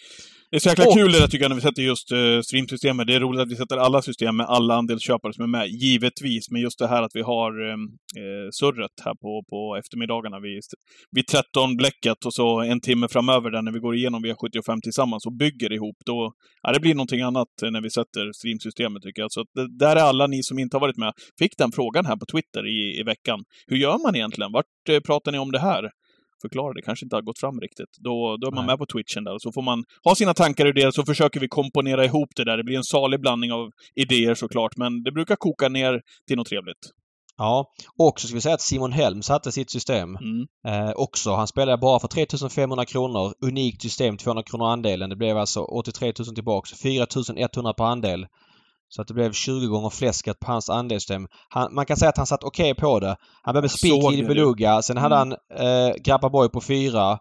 Det 0.51 0.57
är 0.57 0.61
så 0.61 0.69
jäkla 0.69 0.85
Och- 0.87 0.95
kul 0.95 1.13
det 1.13 1.19
där 1.21 1.27
tycker 1.27 1.45
jag 1.45 1.49
när 1.49 1.57
vi 1.57 1.63
sätter 1.63 1.83
just 1.83 2.13
uh, 2.13 2.41
streamsystemet. 2.41 3.07
Det 3.07 3.15
är 3.15 3.21
roligt 3.21 3.41
att 3.41 3.51
vi 3.51 3.57
sätter 3.57 3.77
alla 3.77 4.03
system 4.03 4.37
med 4.37 4.47
alla 4.47 4.75
andelsköpare 4.75 5.33
som 5.33 5.45
är 5.45 5.49
med, 5.49 5.69
givetvis. 5.69 6.51
Men 6.51 6.61
just 6.63 6.79
det 6.79 6.89
här 6.89 7.03
att 7.03 7.11
vi 7.15 7.23
har 7.23 7.69
eh, 7.69 7.73
eh, 8.23 8.49
surret 8.51 8.91
här 9.05 9.15
på, 9.15 9.43
på 9.51 9.77
eftermiddagarna 9.81 10.41
vid, 10.41 10.61
vid 11.17 11.25
13-bläcket 11.25 12.25
och 12.27 12.35
så 12.35 12.61
en 12.61 12.81
timme 12.81 13.09
framöver 13.09 13.51
där 13.51 13.63
när 13.63 13.73
vi 13.73 13.79
går 13.79 13.95
igenom 13.97 14.25
V75 14.25 14.81
tillsammans 14.83 15.27
och 15.27 15.33
bygger 15.37 15.73
ihop. 15.73 15.97
Då, 16.07 16.33
ja, 16.63 16.73
det 16.73 16.81
blir 16.81 16.95
någonting 16.95 17.21
annat 17.21 17.63
eh, 17.63 17.71
när 17.71 17.81
vi 17.81 17.91
sätter 17.91 18.33
streamsystemet 18.33 19.03
tycker 19.03 19.23
jag. 19.23 19.33
Så 19.33 19.41
att 19.41 19.51
det, 19.55 19.79
där 19.79 19.97
är 19.97 20.01
alla 20.03 20.27
ni 20.27 20.43
som 20.43 20.59
inte 20.59 20.77
har 20.77 20.81
varit 20.81 20.97
med. 20.97 21.13
Fick 21.39 21.53
den 21.59 21.73
frågan 21.73 22.07
här 22.07 22.17
på 22.17 22.27
Twitter 22.33 22.67
i, 22.67 23.01
i 23.01 23.03
veckan. 23.03 23.39
Hur 23.67 23.77
gör 23.77 23.99
man 24.05 24.17
egentligen? 24.17 24.53
Vart 24.53 24.89
eh, 24.91 25.01
pratar 25.01 25.33
ni 25.33 25.39
om 25.39 25.53
det 25.53 25.61
här? 25.61 25.91
Förklara. 26.43 26.73
Det 26.73 26.83
kanske 26.83 27.07
inte 27.07 27.17
har 27.17 27.23
gått 27.23 27.39
fram 27.39 27.61
riktigt. 27.61 27.93
Då, 27.99 28.37
då 28.41 28.47
är 28.47 28.53
man 28.53 28.67
Nej. 28.67 28.73
med 28.73 28.79
på 28.79 28.87
Twitchen 28.87 29.25
där 29.25 29.35
och 29.35 29.43
så 29.43 29.53
får 29.53 29.63
man 29.63 29.85
ha 30.05 30.15
sina 30.15 30.35
tankar 30.35 30.67
i 30.67 30.73
det 30.73 30.95
så 30.95 31.03
försöker 31.05 31.41
vi 31.41 31.49
komponera 31.49 32.05
ihop 32.05 32.29
det 32.37 32.45
där. 32.45 32.57
Det 32.57 32.65
blir 32.65 32.77
en 32.77 32.85
salig 32.85 33.21
blandning 33.21 33.53
av 33.53 33.71
idéer 33.95 34.35
såklart, 34.35 34.77
men 34.77 35.03
det 35.03 35.13
brukar 35.13 35.37
koka 35.37 35.69
ner 35.69 36.01
till 36.29 36.37
något 36.37 36.49
trevligt. 36.49 36.91
Ja, 37.37 37.67
och 37.99 38.21
så 38.21 38.27
ska 38.27 38.35
vi 38.35 38.41
säga 38.41 38.55
att 38.55 38.61
Simon 38.61 38.93
Helm 38.93 39.23
satte 39.23 39.53
sitt 39.53 39.71
system 39.71 40.17
Mm. 40.17 40.47
eh, 40.67 40.93
också. 40.97 41.35
Han 41.35 41.47
spelade 41.47 41.79
bara 41.79 42.01
för 42.01 42.09
3500 42.09 42.85
kronor. 42.85 43.35
Unikt 43.45 43.83
system, 43.83 44.17
200 44.17 44.43
kronor 44.43 44.67
andelen. 44.67 45.11
Det 45.11 45.17
blev 45.17 45.39
alltså 45.39 45.61
83 45.61 46.13
000 46.19 46.35
tillbaks. 46.35 46.71
4100 46.83 47.73
per 47.73 47.85
andel. 47.85 48.27
Så 48.95 49.03
att 49.03 49.09
det 49.09 49.15
blev 49.15 49.33
20 49.33 49.67
gånger 49.67 49.91
fläsket 49.91 50.39
på 50.41 50.53
hans 50.53 50.71
andelssystem. 50.71 51.27
Han, 51.49 51.75
man 51.75 51.87
kan 51.87 51.97
säga 51.97 52.09
att 52.09 52.17
han 52.17 52.27
satt 52.27 52.45
okej 52.45 52.75
på 52.75 53.01
det. 53.01 53.17
Han 53.43 53.53
började 53.53 53.65
med 53.65 53.71
Spik 53.71 53.93
det, 54.21 54.29
Beluga. 54.29 54.83
Sen 54.83 54.97
hade 54.97 55.17
Mm. 55.17 55.37
han 55.51 55.59
eh, 55.89 55.95
Grappa 56.05 56.29
Boy 56.31 56.49
på 56.49 56.61
fyra. 56.61 57.19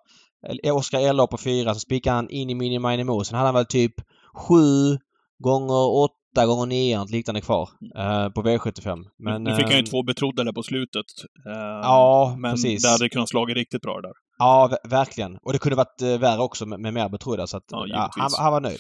eh, 0.64 0.76
Oscar 0.76 1.00
Ella 1.00 1.28
på 1.28 1.38
fyra. 1.38 1.74
Så 1.74 1.80
spikade 1.80 2.16
han 2.16 2.30
in 2.30 2.50
i 2.50 2.56
Mini 2.56 2.80
Mini 2.80 3.04
Mo. 3.04 3.24
Sen 3.24 3.36
hade 3.38 3.48
han 3.48 3.56
väl 3.56 3.66
typ 3.66 3.94
sju 4.36 4.98
gånger 5.44 5.90
åtta 6.36 6.46
gånger 6.46 6.66
nio 6.66 6.98
något 6.98 7.10
liknande 7.12 7.42
kvar 7.42 7.70
eh, 7.98 8.30
på 8.30 8.42
V75. 8.44 9.04
Men, 9.20 9.44
nu 9.44 9.56
fick 9.56 9.64
han 9.66 9.74
ju 9.74 9.80
ehm, 9.80 9.86
två 9.86 10.04
betrodda 10.04 10.44
där 10.44 10.54
på 10.54 10.64
slutet. 10.64 11.06
Eh, 11.48 11.80
Ja, 11.84 12.36
men 12.40 12.52
precis. 12.52 12.84
det 12.84 12.90
hade 12.90 13.10
kunnat 13.10 13.30
slagit 13.30 13.56
riktigt 13.58 13.82
bra 13.82 14.02
där. 14.02 14.12
Ja, 14.38 14.68
ver- 14.72 14.90
verkligen. 14.90 15.38
Och 15.42 15.54
det 15.54 15.60
kunde 15.60 15.76
varit 15.76 16.02
eh, 16.02 16.18
värre 16.20 16.42
också 16.42 16.66
med, 16.66 16.80
med 16.80 16.94
mer 16.94 17.10
betrodda. 17.10 17.48
Så 17.48 17.58
att, 17.58 17.64
Ja, 17.72 17.86
ja, 17.88 18.10
han, 18.18 18.30
han 18.40 18.54
var 18.54 18.62
nöjd. 18.62 18.80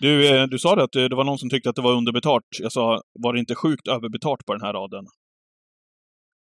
Du, 0.00 0.36
eh, 0.36 0.46
du 0.46 0.58
sa 0.58 0.76
det 0.76 0.82
att 0.84 0.96
eh, 0.96 1.04
det 1.04 1.16
var 1.16 1.24
någon 1.24 1.38
som 1.38 1.50
tyckte 1.50 1.70
att 1.70 1.76
det 1.76 1.82
var 1.82 1.92
underbetalt. 1.92 2.44
Jag 2.60 2.72
sa, 2.72 3.00
var 3.22 3.32
det 3.32 3.38
inte 3.38 3.54
sjukt 3.54 3.88
överbetalt 3.88 4.46
på 4.46 4.52
den 4.52 4.62
här 4.62 4.72
raden? 4.72 5.04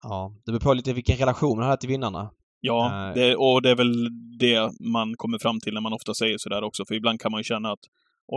Ja, 0.03 0.33
det 0.47 0.53
beror 0.53 0.61
på 0.61 0.75
lite 0.75 0.93
vilken 0.93 1.17
relation 1.17 1.59
man 1.59 1.69
har 1.69 1.77
till 1.77 1.89
vinnarna. 1.89 2.31
Ja, 2.61 3.13
det, 3.15 3.37
och 3.37 3.63
det 3.63 3.71
är 3.71 3.75
väl 3.75 4.09
det 4.39 4.71
man 4.93 5.15
kommer 5.17 5.39
fram 5.39 5.61
till 5.61 5.75
när 5.75 5.81
man 5.81 5.93
ofta 5.93 6.15
säger 6.15 6.39
sådär 6.39 6.63
också. 6.63 6.85
För 6.89 6.95
ibland 6.95 7.21
kan 7.21 7.33
man 7.33 7.39
ju 7.41 7.45
känna 7.45 7.73
att 7.73 7.79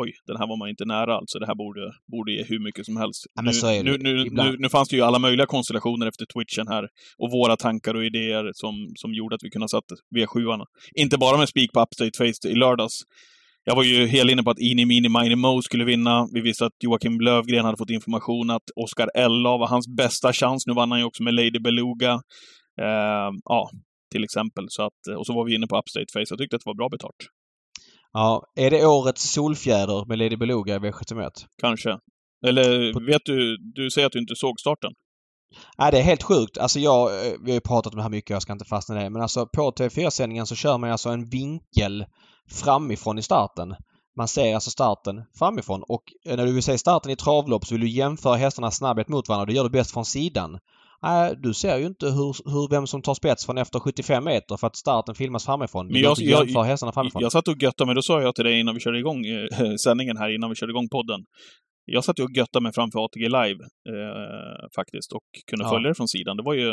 oj, 0.02 0.10
den 0.28 0.38
här 0.38 0.48
var 0.48 0.58
man 0.58 0.70
inte 0.70 0.86
nära 0.86 1.14
alltså. 1.16 1.40
Det 1.40 1.48
här 1.48 1.56
borde, 1.56 1.82
borde 2.12 2.32
ge 2.32 2.44
hur 2.44 2.60
mycket 2.60 2.86
som 2.86 2.98
helst. 2.98 3.22
Ja, 3.36 3.42
nu, 3.42 3.52
nu, 3.84 3.98
nu, 3.98 4.14
nu, 4.32 4.56
nu 4.60 4.70
fanns 4.70 4.90
det 4.90 4.96
ju 4.96 5.02
alla 5.02 5.20
möjliga 5.20 5.46
konstellationer 5.46 6.08
efter 6.08 6.26
twitchen 6.34 6.68
här. 6.68 6.84
Och 7.18 7.32
våra 7.32 7.56
tankar 7.56 7.94
och 7.94 8.06
idéer 8.06 8.52
som, 8.54 8.74
som 8.96 9.14
gjorde 9.14 9.36
att 9.36 9.44
vi 9.44 9.50
kunde 9.50 9.64
ha 9.64 9.74
satt 9.78 9.90
V7. 10.16 10.66
Inte 11.04 11.18
bara 11.18 11.38
med 11.38 11.50
spik 11.50 11.72
på 11.74 11.82
Upstate 11.82 12.18
Face 12.18 12.50
i 12.50 12.56
lördags. 12.56 12.94
Jag 13.66 13.76
var 13.76 13.84
ju 13.84 14.08
helt 14.08 14.32
inne 14.32 14.44
på 14.44 14.52
att 14.52 14.60
Ini 14.60 14.86
Mini 14.86 15.10
Mini 15.10 15.36
Mo 15.36 15.62
skulle 15.62 15.84
vinna. 15.84 16.28
Vi 16.34 16.42
visste 16.42 16.66
att 16.66 16.78
Joakim 16.84 17.20
Lövgren 17.20 17.66
hade 17.66 17.78
fått 17.78 17.90
information 17.90 18.50
att 18.50 18.68
Oscar 18.76 19.10
Ella 19.16 19.58
var 19.58 19.68
hans 19.68 19.88
bästa 19.98 20.34
chans. 20.34 20.68
Nu 20.68 20.74
vann 20.74 20.92
han 20.92 21.00
ju 21.00 21.06
också 21.06 21.24
med 21.24 21.34
Lady 21.34 21.60
Beluga. 21.60 22.12
Eh, 22.82 23.30
ja, 23.46 23.70
till 24.12 24.24
exempel. 24.24 24.66
Så 24.68 24.84
att, 24.84 25.18
och 25.18 25.26
så 25.26 25.34
var 25.34 25.46
vi 25.46 25.56
inne 25.56 25.68
på 25.68 25.78
Upstate 25.78 26.12
Face. 26.14 26.30
Jag 26.30 26.40
tyckte 26.40 26.56
att 26.56 26.62
det 26.66 26.70
var 26.70 26.82
bra 26.82 26.90
betalt. 26.90 27.22
Ja, 28.14 28.44
är 28.56 28.72
det 28.72 28.86
årets 28.86 29.32
solfjäder 29.32 30.06
med 30.06 30.20
Lady 30.20 30.36
Beluga 30.36 30.76
i 30.76 30.80
V71? 30.80 31.30
Kanske. 31.62 31.98
Eller 32.46 33.06
vet 33.08 33.22
du, 33.26 33.58
du 33.76 33.92
säger 33.92 34.08
att 34.08 34.14
du 34.14 34.20
inte 34.20 34.36
såg 34.36 34.60
starten. 34.60 34.92
Nej, 35.78 35.92
det 35.92 36.00
är 36.00 36.04
helt 36.04 36.24
sjukt. 36.24 36.58
Alltså 36.58 36.80
jag, 36.80 37.28
eh, 37.28 37.34
vi 37.44 37.52
har 37.52 37.56
ju 37.56 37.62
pratat 37.62 37.94
om 37.94 37.98
det 37.98 38.04
här 38.04 38.10
mycket, 38.10 38.30
jag 38.30 38.42
ska 38.42 38.54
inte 38.54 38.66
fastna 38.66 39.02
i 39.02 39.04
det. 39.04 39.10
Men 39.10 39.22
alltså 39.22 39.46
på 39.46 39.72
TV4-sändningen 39.72 40.46
så 40.46 40.56
kör 40.56 40.78
man 40.78 40.92
alltså 40.92 41.10
en 41.10 41.30
vinkel 41.30 42.06
framifrån 42.50 43.20
i 43.20 43.22
starten. 43.22 43.76
Man 44.18 44.28
ser 44.28 44.56
alltså 44.56 44.70
starten 44.70 45.24
framifrån 45.40 45.84
och 45.88 46.04
eh, 46.26 46.38
när 46.38 46.46
du 46.46 46.54
vill 46.54 46.64
se 46.64 46.78
starten 46.78 47.12
i 47.12 47.16
travlopp 47.16 47.66
så 47.66 47.74
vill 47.74 47.82
du 47.82 47.90
jämföra 47.90 48.36
hästarnas 48.36 48.78
snabbhet 48.78 49.08
mot 49.08 49.30
varandra. 49.30 49.46
Det 49.46 49.54
gör 49.54 49.64
du 49.64 49.70
bäst 49.70 49.94
från 49.94 50.06
sidan. 50.06 50.60
Nej, 51.04 51.36
du 51.38 51.54
ser 51.54 51.78
ju 51.78 51.86
inte 51.86 52.06
hur, 52.06 52.52
hur, 52.52 52.70
vem 52.70 52.88
som 52.88 53.02
tar 53.02 53.14
spets 53.14 53.46
från 53.46 53.58
efter 53.58 53.80
75 53.80 54.24
meter 54.24 54.58
för 54.58 54.68
att 54.68 54.76
starten 54.76 55.16
filmas 55.16 55.46
framifrån. 55.46 55.88
Men 55.88 56.02
jag- 56.02 56.16
jag- 56.20 56.46
jämföra 56.46 56.64
hästarna 56.64 56.92
framifrån. 56.92 57.22
Jag 57.22 57.32
satt 57.32 57.48
och 57.48 57.62
göttade 57.62 57.86
mig, 57.86 57.96
då 57.96 58.02
sa 58.02 58.22
jag 58.22 58.36
till 58.36 58.44
dig 58.46 58.60
innan 58.60 58.74
vi 58.76 58.80
körde 58.82 59.00
igång 59.00 59.26
eh, 59.26 59.48
sändningen 59.86 60.18
här, 60.18 60.36
innan 60.36 60.50
vi 60.50 60.56
körde 60.56 60.72
igång 60.72 60.90
podden. 60.90 61.20
Jag 61.86 62.04
satt 62.04 62.20
ju 62.20 62.24
och 62.24 62.32
göttade 62.32 62.64
mig 62.64 62.72
framför 62.74 63.00
ATG 63.06 63.24
Live, 63.30 63.60
eh, 63.90 64.68
faktiskt, 64.76 65.12
och 65.14 65.24
kunde 65.50 65.66
Ja. 65.66 65.70
följa 65.70 65.90
det 65.90 65.96
från 65.96 66.08
sidan. 66.08 66.38
Det 66.38 66.44
var 66.44 66.54
ju, 66.54 66.68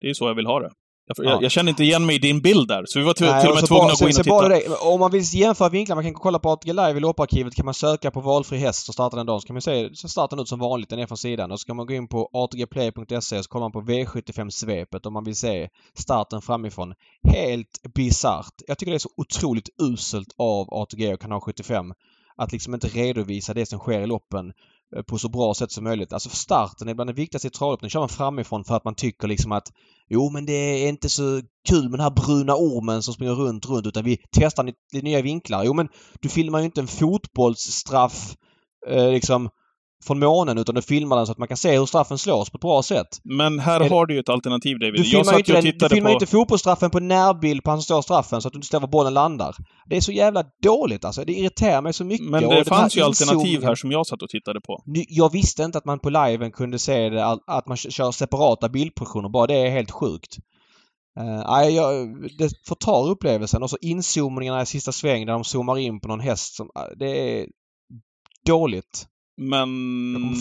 det 0.00 0.06
är 0.06 0.08
ju 0.08 0.14
så 0.14 0.28
jag 0.28 0.34
vill 0.34 0.46
ha 0.46 0.60
det. 0.60 0.70
Jag, 1.16 1.26
jag, 1.26 1.42
jag, 1.42 1.50
känner 1.50 1.70
inte 1.70 1.84
igen 1.84 2.06
mig 2.06 2.16
i 2.16 2.18
din 2.18 2.40
bild 2.40 2.68
där, 2.68 2.84
så 2.86 2.98
vi 2.98 3.04
var 3.04 3.12
till, 3.12 3.26
Nej, 3.26 3.40
till 3.40 3.50
och 3.50 3.56
med 3.56 3.66
tvungna 3.66 3.92
att 3.92 4.00
gå 4.00 4.08
in 4.08 4.16
och 4.18 4.24
titta. 4.24 4.48
Det, 4.48 4.76
om 4.80 5.00
man 5.00 5.10
vill 5.10 5.22
jämföra 5.34 5.68
vinklar, 5.68 5.96
man 5.96 6.04
kan 6.04 6.14
kolla 6.14 6.38
på 6.38 6.50
ATG 6.50 6.72
Live 6.72 6.96
i 6.96 7.00
lopparkivet, 7.00 7.54
kan 7.54 7.64
man 7.64 7.74
söka 7.74 8.10
på 8.10 8.20
valfri 8.20 8.58
häst 8.58 8.88
och 8.88 8.94
starta 8.94 9.16
den 9.16 9.26
dagen. 9.26 9.40
Så 9.40 9.46
kan 9.46 9.54
man 9.54 9.62
se, 9.62 9.94
så 9.94 10.08
startar 10.08 10.36
den 10.36 10.42
ut 10.42 10.48
som 10.48 10.58
vanligt, 10.58 10.90
den 10.90 10.98
är 10.98 11.06
från 11.06 11.18
sidan. 11.18 11.52
Och 11.52 11.60
så 11.60 11.66
kan 11.66 11.76
man 11.76 11.86
gå 11.86 11.94
in 11.94 12.08
på 12.08 12.30
atgplay.se 12.32 13.38
och 13.38 13.44
så 13.44 13.50
kollar 13.50 13.64
man 13.64 13.72
på 13.72 13.80
V75-svepet 13.80 15.06
om 15.06 15.12
man 15.12 15.24
vill 15.24 15.36
se 15.36 15.68
starten 15.98 16.42
framifrån. 16.42 16.94
Helt 17.28 17.92
bisarrt. 17.94 18.54
Jag 18.66 18.78
tycker 18.78 18.90
det 18.92 18.96
är 18.96 18.98
så 18.98 19.12
otroligt 19.16 19.68
uselt 19.82 20.28
av 20.38 20.74
ATG 20.74 21.14
och 21.14 21.20
Kanal 21.20 21.40
75 21.40 21.92
att 22.36 22.52
liksom 22.52 22.74
inte 22.74 22.88
redovisa 22.88 23.54
det 23.54 23.66
som 23.66 23.78
sker 23.78 24.00
i 24.00 24.06
loppen 24.06 24.52
Eh, 24.96 25.02
på 25.02 25.18
så 25.18 25.28
bra 25.28 25.54
sätt 25.54 25.72
som 25.72 25.84
möjligt. 25.84 26.12
Alltså 26.12 26.28
starten 26.28 26.88
är 26.88 26.94
bland 26.94 27.10
det 27.10 27.14
viktigaste 27.14 27.48
i 27.48 27.50
travlopp. 27.50 27.80
Den 27.80 27.90
kör 27.90 28.00
man 28.00 28.08
framifrån 28.08 28.64
för 28.64 28.76
att 28.76 28.84
man 28.84 28.94
tycker 28.94 29.28
liksom 29.28 29.52
att 29.52 29.72
jo 30.08 30.30
men 30.30 30.46
det 30.46 30.52
är 30.52 30.88
inte 30.88 31.08
så 31.08 31.42
kul 31.68 31.82
med 31.82 31.92
den 31.92 32.00
här 32.00 32.10
bruna 32.10 32.54
ormen 32.54 33.02
som 33.02 33.14
springer 33.14 33.32
runt, 33.32 33.66
runt 33.66 33.86
utan 33.86 34.04
vi 34.04 34.18
testar 34.32 34.64
lite 34.64 35.04
nya 35.04 35.22
vinklar. 35.22 35.64
Jo 35.64 35.74
men 35.74 35.88
du 36.20 36.28
filmar 36.28 36.58
ju 36.58 36.64
inte 36.64 36.80
en 36.80 36.86
fotbollsstraff 36.86 38.36
eh, 38.86 39.10
liksom 39.10 39.48
från 40.04 40.18
månen 40.18 40.58
utan 40.58 40.74
du 40.74 40.82
filmar 40.82 41.16
den 41.16 41.26
så 41.26 41.32
att 41.32 41.38
man 41.38 41.48
kan 41.48 41.56
se 41.56 41.78
hur 41.78 41.86
straffen 41.86 42.18
slås 42.18 42.50
på 42.50 42.56
ett 42.56 42.60
bra 42.60 42.82
sätt. 42.82 43.20
Men 43.24 43.58
här 43.58 43.90
har 43.90 44.06
du 44.06 44.14
ju 44.14 44.20
ett 44.20 44.28
alternativ 44.28 44.78
David. 44.78 44.94
Du 44.94 45.04
filmar, 45.04 45.38
inte, 45.38 45.52
den, 45.52 45.64
du 45.78 45.88
filmar 45.88 46.10
på... 46.10 46.12
inte 46.12 46.26
fotbollsstraffen 46.26 46.90
på 46.90 47.00
närbild 47.00 47.64
på 47.64 47.70
han 47.70 47.78
som 47.78 47.82
står 47.82 48.02
straffen 48.02 48.42
så 48.42 48.48
att 48.48 48.52
du 48.52 48.56
inte 48.56 48.68
ser 48.68 48.80
var 48.80 48.88
bollen 48.88 49.14
landar. 49.14 49.56
Det 49.86 49.96
är 49.96 50.00
så 50.00 50.12
jävla 50.12 50.44
dåligt 50.62 51.04
alltså. 51.04 51.24
Det 51.24 51.32
irriterar 51.32 51.82
mig 51.82 51.92
så 51.92 52.04
mycket. 52.04 52.26
Men 52.26 52.48
det 52.48 52.64
fanns 52.64 52.96
ju 52.96 53.02
alternativ 53.02 53.64
här 53.64 53.74
som 53.74 53.92
jag 53.92 54.06
satt 54.06 54.22
och 54.22 54.28
tittade 54.28 54.60
på. 54.60 54.82
Jag 55.08 55.32
visste 55.32 55.62
inte 55.62 55.78
att 55.78 55.84
man 55.84 55.98
på 55.98 56.10
liven 56.10 56.52
kunde 56.52 56.78
se 56.78 57.08
det, 57.08 57.26
att 57.46 57.66
man 57.66 57.76
kör 57.76 58.10
separata 58.10 58.68
bildproduktioner. 58.68 59.28
Bara 59.28 59.46
det 59.46 59.54
är 59.54 59.70
helt 59.70 59.90
sjukt. 59.90 60.36
Uh, 61.20 61.68
jag, 61.68 62.16
det 62.38 62.50
förtar 62.68 63.08
upplevelsen 63.08 63.62
och 63.62 63.70
så 63.70 63.76
inzoomningarna 63.80 64.62
i 64.62 64.66
sista 64.66 64.92
sväng 64.92 65.26
där 65.26 65.32
de 65.32 65.44
zoomar 65.44 65.78
in 65.78 66.00
på 66.00 66.08
någon 66.08 66.20
häst 66.20 66.54
som... 66.54 66.70
Det 66.98 67.40
är 67.40 67.46
dåligt. 68.46 69.06
Men 69.42 69.70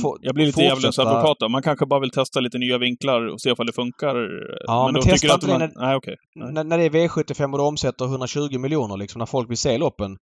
jag, 0.04 0.18
jag 0.22 0.36
blir 0.36 0.46
lite 0.46 0.62
djävulens 0.62 1.00
advokat 1.00 1.52
Man 1.52 1.62
kanske 1.62 1.86
bara 1.86 2.00
vill 2.00 2.10
testa 2.10 2.40
lite 2.40 2.58
nya 2.58 2.78
vinklar 2.78 3.28
och 3.28 3.42
se 3.42 3.50
ifall 3.50 3.66
det 3.66 3.74
funkar. 3.74 4.16
Ja, 4.66 4.86
men, 4.86 4.94
men 4.94 5.02
testa 5.02 5.34
inte 5.34 5.48
man... 5.48 5.60
det 5.60 5.68
när, 5.68 5.86
Nej, 5.88 5.96
okay. 5.96 6.16
Nej. 6.36 6.54
När, 6.54 6.64
när 6.64 6.78
det 6.78 6.84
är 6.84 6.90
V75 6.90 7.52
och 7.52 7.58
du 7.58 7.64
omsätter 7.64 8.06
120 8.06 8.58
miljoner 8.58 8.98
liksom, 8.98 9.20
när 9.20 9.26
folk 9.26 9.50
vill 9.50 9.58
se 9.58 9.78
loppen. 9.78 10.18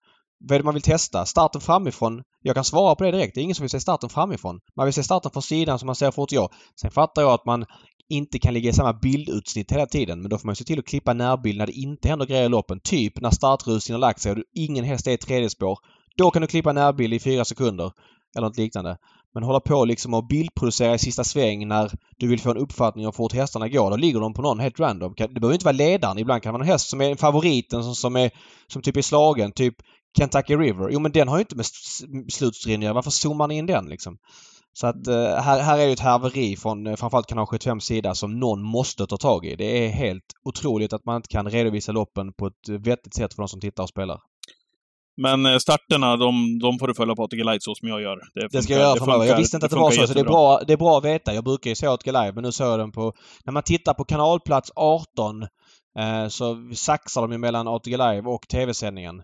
Vad 0.48 0.54
är 0.54 0.58
det 0.58 0.64
man 0.64 0.74
vill 0.74 0.82
testa? 0.82 1.24
Starten 1.24 1.60
framifrån? 1.60 2.22
Jag 2.42 2.54
kan 2.54 2.64
svara 2.64 2.94
på 2.94 3.04
det 3.04 3.10
direkt. 3.10 3.34
Det 3.34 3.40
är 3.40 3.42
ingen 3.42 3.54
som 3.54 3.62
vill 3.62 3.70
se 3.70 3.80
starten 3.80 4.08
framifrån. 4.08 4.60
Man 4.76 4.86
vill 4.86 4.94
se 4.94 5.02
starten 5.02 5.30
från 5.30 5.42
sidan 5.42 5.78
som 5.78 5.86
man 5.86 5.96
ser 5.96 6.10
fort 6.10 6.32
jag. 6.32 6.50
Sen 6.80 6.90
fattar 6.90 7.22
jag 7.22 7.32
att 7.32 7.46
man 7.46 7.64
inte 8.08 8.38
kan 8.38 8.54
ligga 8.54 8.70
i 8.70 8.72
samma 8.72 8.92
bildutsnitt 8.92 9.72
hela 9.72 9.86
tiden. 9.86 10.22
Men 10.22 10.30
då 10.30 10.38
får 10.38 10.46
man 10.46 10.56
se 10.56 10.64
till 10.64 10.78
att 10.78 10.86
klippa 10.86 11.12
närbild 11.12 11.58
när 11.58 11.66
det 11.66 11.72
inte 11.72 12.08
händer 12.08 12.26
grejer 12.26 12.44
i 12.44 12.48
loppen. 12.48 12.80
Typ 12.80 13.20
när 13.20 13.30
startrusningen 13.30 14.02
har 14.02 14.08
lagt 14.08 14.20
sig 14.20 14.32
och 14.32 14.38
ingen 14.54 14.84
häst 14.84 15.06
är 15.06 15.12
i 15.12 15.16
tredje 15.16 15.50
spår. 15.50 15.78
Då 16.16 16.30
kan 16.30 16.42
du 16.42 16.48
klippa 16.48 16.72
närbild 16.72 17.14
i 17.14 17.20
fyra 17.20 17.44
sekunder. 17.44 17.92
Eller 18.36 18.46
något 18.46 18.56
liknande. 18.56 18.96
Men 19.34 19.42
hålla 19.42 19.60
på 19.60 19.84
liksom 19.84 20.14
och 20.14 20.26
bildproducera 20.26 20.94
i 20.94 20.98
sista 20.98 21.24
sväng 21.24 21.68
när 21.68 21.92
du 22.16 22.28
vill 22.28 22.40
få 22.40 22.50
en 22.50 22.56
uppfattning 22.56 23.06
om 23.06 23.08
hur 23.08 23.12
fort 23.12 23.32
hästarna 23.32 23.68
går. 23.68 23.90
Då 23.90 23.96
ligger 23.96 24.20
de 24.20 24.34
på 24.34 24.42
någon 24.42 24.60
helt 24.60 24.80
random. 24.80 25.14
Det 25.16 25.28
behöver 25.28 25.52
inte 25.52 25.64
vara 25.64 25.76
ledaren. 25.76 26.18
Ibland 26.18 26.42
kan 26.42 26.52
det 26.52 26.58
vara 26.58 26.64
en 26.66 26.72
häst 26.72 26.88
som 26.88 27.00
är 27.00 27.14
favoriten 27.14 27.82
som, 27.84 27.94
som, 27.94 28.16
är, 28.16 28.30
som 28.66 28.82
typ 28.82 28.96
är 28.96 29.02
slagen. 29.02 29.52
Typ 29.52 29.74
Kentucky 30.18 30.56
River. 30.56 30.88
Jo 30.90 31.00
men 31.00 31.12
den 31.12 31.28
har 31.28 31.36
ju 31.36 31.40
inte 31.40 31.56
med 31.56 31.66
slutstriden 32.32 32.80
att 32.80 32.84
göra. 32.84 32.94
Varför 32.94 33.10
zoomar 33.10 33.48
ni 33.48 33.56
in 33.56 33.66
den 33.66 33.86
liksom? 33.86 34.18
Så 34.72 34.86
att 34.86 35.06
eh, 35.06 35.36
här, 35.36 35.60
här 35.60 35.78
är 35.78 35.86
ju 35.86 35.92
ett 35.92 36.00
haveri 36.00 36.56
från 36.56 36.86
eh, 36.86 36.96
framförallt 36.96 37.26
kanal 37.26 37.46
75 37.46 37.80
sida 37.80 38.14
som 38.14 38.40
någon 38.40 38.62
måste 38.62 39.06
ta 39.06 39.16
tag 39.16 39.46
i. 39.46 39.56
Det 39.56 39.84
är 39.84 39.88
helt 39.88 40.24
otroligt 40.44 40.92
att 40.92 41.04
man 41.04 41.16
inte 41.16 41.28
kan 41.28 41.50
redovisa 41.50 41.92
loppen 41.92 42.32
på 42.32 42.46
ett 42.46 42.68
vettigt 42.68 43.14
sätt 43.14 43.34
för 43.34 43.42
de 43.42 43.48
som 43.48 43.60
tittar 43.60 43.82
och 43.82 43.88
spelar. 43.88 44.20
Men 45.16 45.46
eh, 45.46 45.58
starterna, 45.58 46.16
de, 46.16 46.58
de 46.58 46.78
får 46.78 46.88
du 46.88 46.94
följa 46.94 47.14
på 47.14 47.24
ATG 47.24 47.44
Live 47.44 47.60
så 47.60 47.74
som 47.74 47.88
jag 47.88 48.00
gör. 48.02 48.16
Det, 48.16 48.40
funkar, 48.40 48.58
det 48.58 48.62
ska 48.62 48.72
jag 48.72 48.82
göra 48.82 48.96
framöver. 48.96 49.24
Jag 49.24 49.36
visste 49.36 49.56
inte 49.56 49.66
att 49.66 49.72
det 49.72 49.78
var 49.78 49.90
så, 49.90 50.06
så 50.06 50.14
det 50.14 50.20
är, 50.20 50.24
bra, 50.24 50.60
det 50.66 50.72
är 50.72 50.76
bra 50.76 50.98
att 50.98 51.04
veta. 51.04 51.34
Jag 51.34 51.44
brukar 51.44 51.70
ju 51.70 51.74
se 51.74 51.86
ATG 51.86 52.12
Live, 52.12 52.32
men 52.32 52.44
nu 52.44 52.52
såg 52.52 52.66
jag 52.66 52.78
den 52.78 52.92
på... 52.92 53.12
När 53.44 53.52
man 53.52 53.62
tittar 53.62 53.94
på 53.94 54.04
kanalplats 54.04 54.72
18 54.76 55.42
eh, 55.98 56.28
så 56.28 56.70
saxar 56.74 57.20
de 57.20 57.32
ju 57.32 57.38
mellan 57.38 57.68
ATG 57.68 57.96
Live 57.96 58.22
och 58.22 58.48
TV-sändningen. 58.48 59.22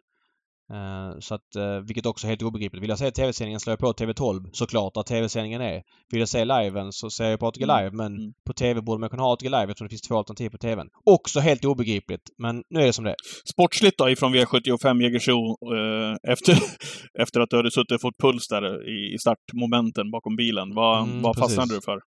Uh, 0.73 1.19
så 1.21 1.35
att, 1.35 1.57
uh, 1.57 1.87
vilket 1.87 2.07
också 2.07 2.27
är 2.27 2.29
helt 2.29 2.43
obegripligt. 2.43 2.83
Vill 2.83 2.91
jag 2.91 2.99
se 2.99 3.11
TV-sändningen 3.11 3.61
slår 3.61 3.73
jag 3.73 3.79
på 3.79 3.93
TV12 3.93 4.49
såklart 4.53 4.95
där 4.95 5.03
TV-sändningen 5.03 5.61
är. 5.61 5.83
Vill 6.11 6.21
jag 6.21 6.29
se 6.29 6.45
liven 6.45 6.93
så 6.93 7.11
ser 7.11 7.31
jag 7.31 7.41
på 7.41 7.47
ATG 7.47 7.65
mm. 7.65 7.77
Live 7.77 7.97
men 7.97 8.07
mm. 8.07 8.33
på 8.47 8.53
TV 8.53 8.81
borde 8.81 9.01
man 9.01 9.11
kunna 9.11 9.23
ha 9.23 9.33
ATG 9.33 9.49
Live 9.49 9.63
eftersom 9.63 9.85
det 9.87 9.91
finns 9.91 10.03
två 10.03 10.19
alternativ 10.19 10.51
på 10.51 10.59
TVn. 10.59 10.89
Också 11.05 11.41
helt 11.41 11.65
obegripligt 11.65 12.23
men 12.39 12.63
nu 12.71 12.81
är 12.81 12.87
det 12.87 12.93
som 12.93 13.05
det 13.05 13.11
är. 13.11 13.17
Sportsligt 13.53 13.99
då 13.99 14.11
ifrån 14.11 14.35
V75 14.35 15.03
Jägersro 15.03 15.41
uh, 15.75 16.17
efter, 16.29 16.59
efter 17.23 17.41
att 17.41 17.51
du 17.51 17.57
hade 17.57 17.71
suttit 17.71 17.93
och 17.93 18.01
fått 18.01 18.19
puls 18.19 18.49
där 18.49 18.89
i, 18.89 19.15
i 19.15 19.19
startmomenten 19.19 20.11
bakom 20.11 20.37
bilen. 20.37 20.75
Vad, 20.75 21.03
mm, 21.03 21.23
vad 21.23 21.37
fastnade 21.37 21.75
du 21.75 21.81
för? 21.81 21.99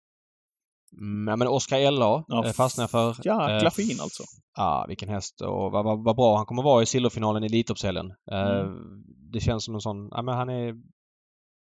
Mm, 0.98 1.28
ja 1.28 1.36
men 1.36 1.48
Oscar 1.48 1.90
LA 1.90 2.24
ja, 2.28 2.52
fastnade 2.52 2.84
jag 2.84 2.90
för. 2.90 3.16
Jäkla 3.24 3.70
fin 3.70 4.00
alltså. 4.00 4.22
Ja, 4.56 4.84
vilken 4.88 5.08
häst 5.08 5.40
och 5.40 5.72
vad, 5.72 5.84
vad, 5.84 6.04
vad 6.04 6.16
bra 6.16 6.36
han 6.36 6.46
kommer 6.46 6.62
vara 6.62 6.82
i 6.82 6.86
silverfinalen 6.86 7.44
i 7.44 7.46
Elitloppshelgen. 7.46 8.12
Eh, 8.30 8.40
mm. 8.40 9.04
Det 9.32 9.40
känns 9.40 9.64
som 9.64 9.74
en 9.74 9.80
sån, 9.80 10.08
ja 10.10 10.22
men 10.22 10.34
han 10.34 10.48
är 10.48 10.74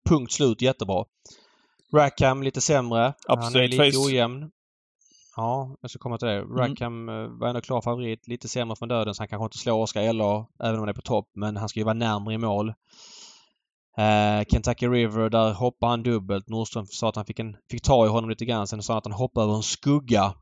punkt 0.09 0.33
slut 0.33 0.62
jättebra. 0.62 1.04
Rackham 1.95 2.43
lite 2.43 2.61
sämre. 2.61 3.09
Upstate 3.09 3.43
han 3.43 3.57
är 3.57 3.69
lite 3.69 3.93
face. 3.93 4.07
ojämn. 4.07 4.50
Ja, 5.37 5.76
jag 5.81 5.90
ska 5.90 5.99
komma 5.99 6.19
till 6.19 6.28
det. 6.28 6.35
Mm. 6.35 6.57
Rackham 6.57 7.09
mm. 7.09 7.38
var 7.38 7.49
ändå 7.49 7.61
klar 7.61 7.81
favorit. 7.81 8.28
Lite 8.28 8.49
sämre 8.49 8.76
från 8.76 8.88
döden 8.88 9.14
så 9.14 9.23
han 9.23 9.28
kanske 9.28 9.45
inte 9.45 9.59
slår 9.59 9.83
Oscar 9.83 10.12
LA 10.12 10.47
även 10.61 10.75
om 10.75 10.81
han 10.81 10.88
är 10.88 10.93
på 10.93 11.02
topp. 11.02 11.31
Men 11.35 11.57
han 11.57 11.69
ska 11.69 11.81
ju 11.81 11.85
vara 11.85 11.95
närmare 11.95 12.35
i 12.35 12.38
mål. 12.38 12.75
Uh, 13.99 14.45
Kentucky 14.51 14.87
River, 14.87 15.31
där 15.31 15.53
hoppar 15.53 15.89
han 15.89 16.03
dubbelt. 16.03 16.49
Nordström 16.49 16.87
sa 16.87 17.09
att 17.09 17.17
han 17.17 17.25
fick, 17.25 17.39
en, 17.39 17.57
fick 17.71 17.83
ta 17.83 18.07
i 18.07 18.09
honom 18.09 18.31
lite 18.31 18.45
grann. 18.45 18.67
Sen 18.67 18.83
sa 18.83 18.93
han 18.93 18.99
att 18.99 19.05
han 19.05 19.13
hoppade 19.13 19.45
över 19.45 19.57
en 19.57 19.63
skugga. 19.63 20.35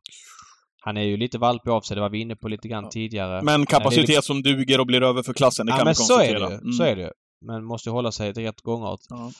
Han 0.85 0.97
är 0.97 1.03
ju 1.03 1.17
lite 1.17 1.39
valpig 1.39 1.71
av 1.71 1.81
sig, 1.81 1.95
det 1.95 2.01
var 2.01 2.11
vi 2.11 2.21
inne 2.21 2.37
på 2.37 2.49
lite 2.49 2.69
grann 2.69 2.85
ja. 2.85 2.91
tidigare. 2.91 3.43
Men 3.43 3.67
kapacitet 3.67 4.09
lite... 4.09 4.23
som 4.23 4.43
duger 4.43 4.81
och 4.81 4.87
blir 4.87 5.03
över 5.03 5.23
för 5.23 5.33
klassen, 5.33 5.67
det 5.67 5.73
ja, 5.73 5.77
kan 5.77 5.85
men 5.85 5.93
vi 5.93 5.97
konstatera. 5.97 6.39
Så 6.39 6.45
är 6.45 6.49
det 6.49 6.55
ju. 6.55 6.61
Mm. 6.61 6.73
Så 6.73 6.83
är 6.83 6.97
det 6.97 7.03
ju. 7.03 7.11
Men 7.47 7.65
måste 7.65 7.91
hålla 7.91 8.13
sig 8.13 8.35
till 8.35 8.43
rätt 8.43 8.61
gångart. 8.61 9.01
Ja. 9.09 9.31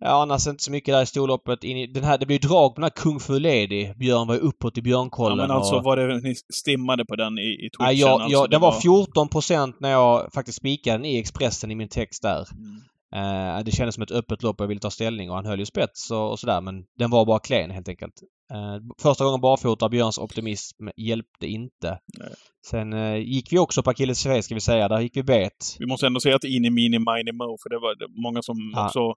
Ja, 0.00 0.22
annars 0.22 0.46
inte 0.46 0.64
så 0.64 0.70
mycket 0.70 0.94
där 0.94 1.02
i 1.02 1.06
storloppet. 1.06 1.64
In 1.64 1.76
i, 1.76 1.86
den 1.86 2.04
här, 2.04 2.18
det 2.18 2.26
blir 2.26 2.42
ju 2.42 2.48
drag 2.48 2.74
på 2.74 2.80
den 2.80 2.82
här 2.82 3.02
Kung 3.02 3.20
Fu 3.20 3.38
Lady. 3.38 3.94
Björn 3.94 4.26
var 4.26 4.34
ju 4.34 4.40
uppåt 4.40 4.78
i 4.78 4.82
Björnkollen. 4.82 5.38
Ja, 5.38 5.46
men 5.46 5.56
alltså 5.56 5.76
och... 5.76 5.84
var 5.84 5.96
det 5.96 6.20
ni 6.20 6.34
stimmade 6.54 7.04
på 7.04 7.16
den 7.16 7.38
i, 7.38 7.42
i 7.42 7.70
Twitchen? 7.70 7.76
Ja, 7.78 7.92
jag, 7.92 8.20
alltså, 8.20 8.46
den 8.46 8.60
var 8.60 8.72
14% 8.72 9.74
när 9.80 9.90
jag 9.90 10.32
faktiskt 10.34 10.58
spikade 10.58 10.98
den 10.98 11.04
i 11.04 11.18
Expressen 11.18 11.70
i 11.70 11.74
min 11.74 11.88
text 11.88 12.22
där. 12.22 12.46
Mm. 12.52 12.80
Eh, 13.14 13.64
det 13.64 13.70
kändes 13.70 13.94
som 13.94 14.02
ett 14.02 14.10
öppet 14.10 14.42
lopp 14.42 14.60
och 14.60 14.64
jag 14.64 14.68
ville 14.68 14.80
ta 14.80 14.90
ställning 14.90 15.30
och 15.30 15.36
han 15.36 15.46
höll 15.46 15.58
ju 15.58 15.66
spets 15.66 16.10
och, 16.10 16.30
och 16.30 16.38
sådär 16.38 16.60
men 16.60 16.84
den 16.98 17.10
var 17.10 17.26
bara 17.26 17.38
klen 17.38 17.70
helt 17.70 17.88
enkelt. 17.88 18.14
Eh, 18.52 18.76
första 19.02 19.24
gången 19.24 19.40
barfota, 19.40 19.88
Björns 19.88 20.18
optimism 20.18 20.88
hjälpte 20.96 21.46
inte. 21.46 21.98
Nej. 22.18 22.34
Sen 22.66 22.92
eh, 22.92 23.16
gick 23.16 23.52
vi 23.52 23.58
också 23.58 23.82
på 23.82 23.90
akillesfäs 23.90 24.44
ska 24.44 24.54
vi 24.54 24.60
säga. 24.60 24.88
Där 24.88 25.00
gick 25.00 25.16
vi 25.16 25.22
bet. 25.22 25.76
Vi 25.78 25.86
måste 25.86 26.06
ändå 26.06 26.20
säga 26.20 26.36
att 26.36 26.44
Ini 26.44 26.70
Mini 26.70 26.98
Mini 26.98 27.32
Mo, 27.32 27.56
för 27.62 27.70
det 27.70 27.78
var 27.78 28.22
många 28.22 28.42
som 28.42 28.56
ja. 28.74 28.86
också 28.86 29.14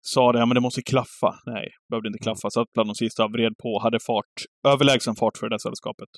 sa 0.00 0.32
det, 0.32 0.38
ja 0.38 0.46
men 0.46 0.54
det 0.54 0.60
måste 0.60 0.82
klaffa. 0.82 1.34
Nej, 1.46 1.68
behövde 1.90 2.08
inte 2.08 2.18
klaffa. 2.18 2.46
Mm. 2.46 2.50
Satt 2.50 2.72
bland 2.72 2.88
de 2.88 2.94
sista, 2.94 3.28
vred 3.28 3.52
på, 3.62 3.80
hade 3.82 4.00
fart, 4.00 4.34
överlägsen 4.66 5.14
fart 5.16 5.38
för 5.38 5.48
det 5.48 5.54
där 5.54 5.58
sällskapet. 5.58 6.08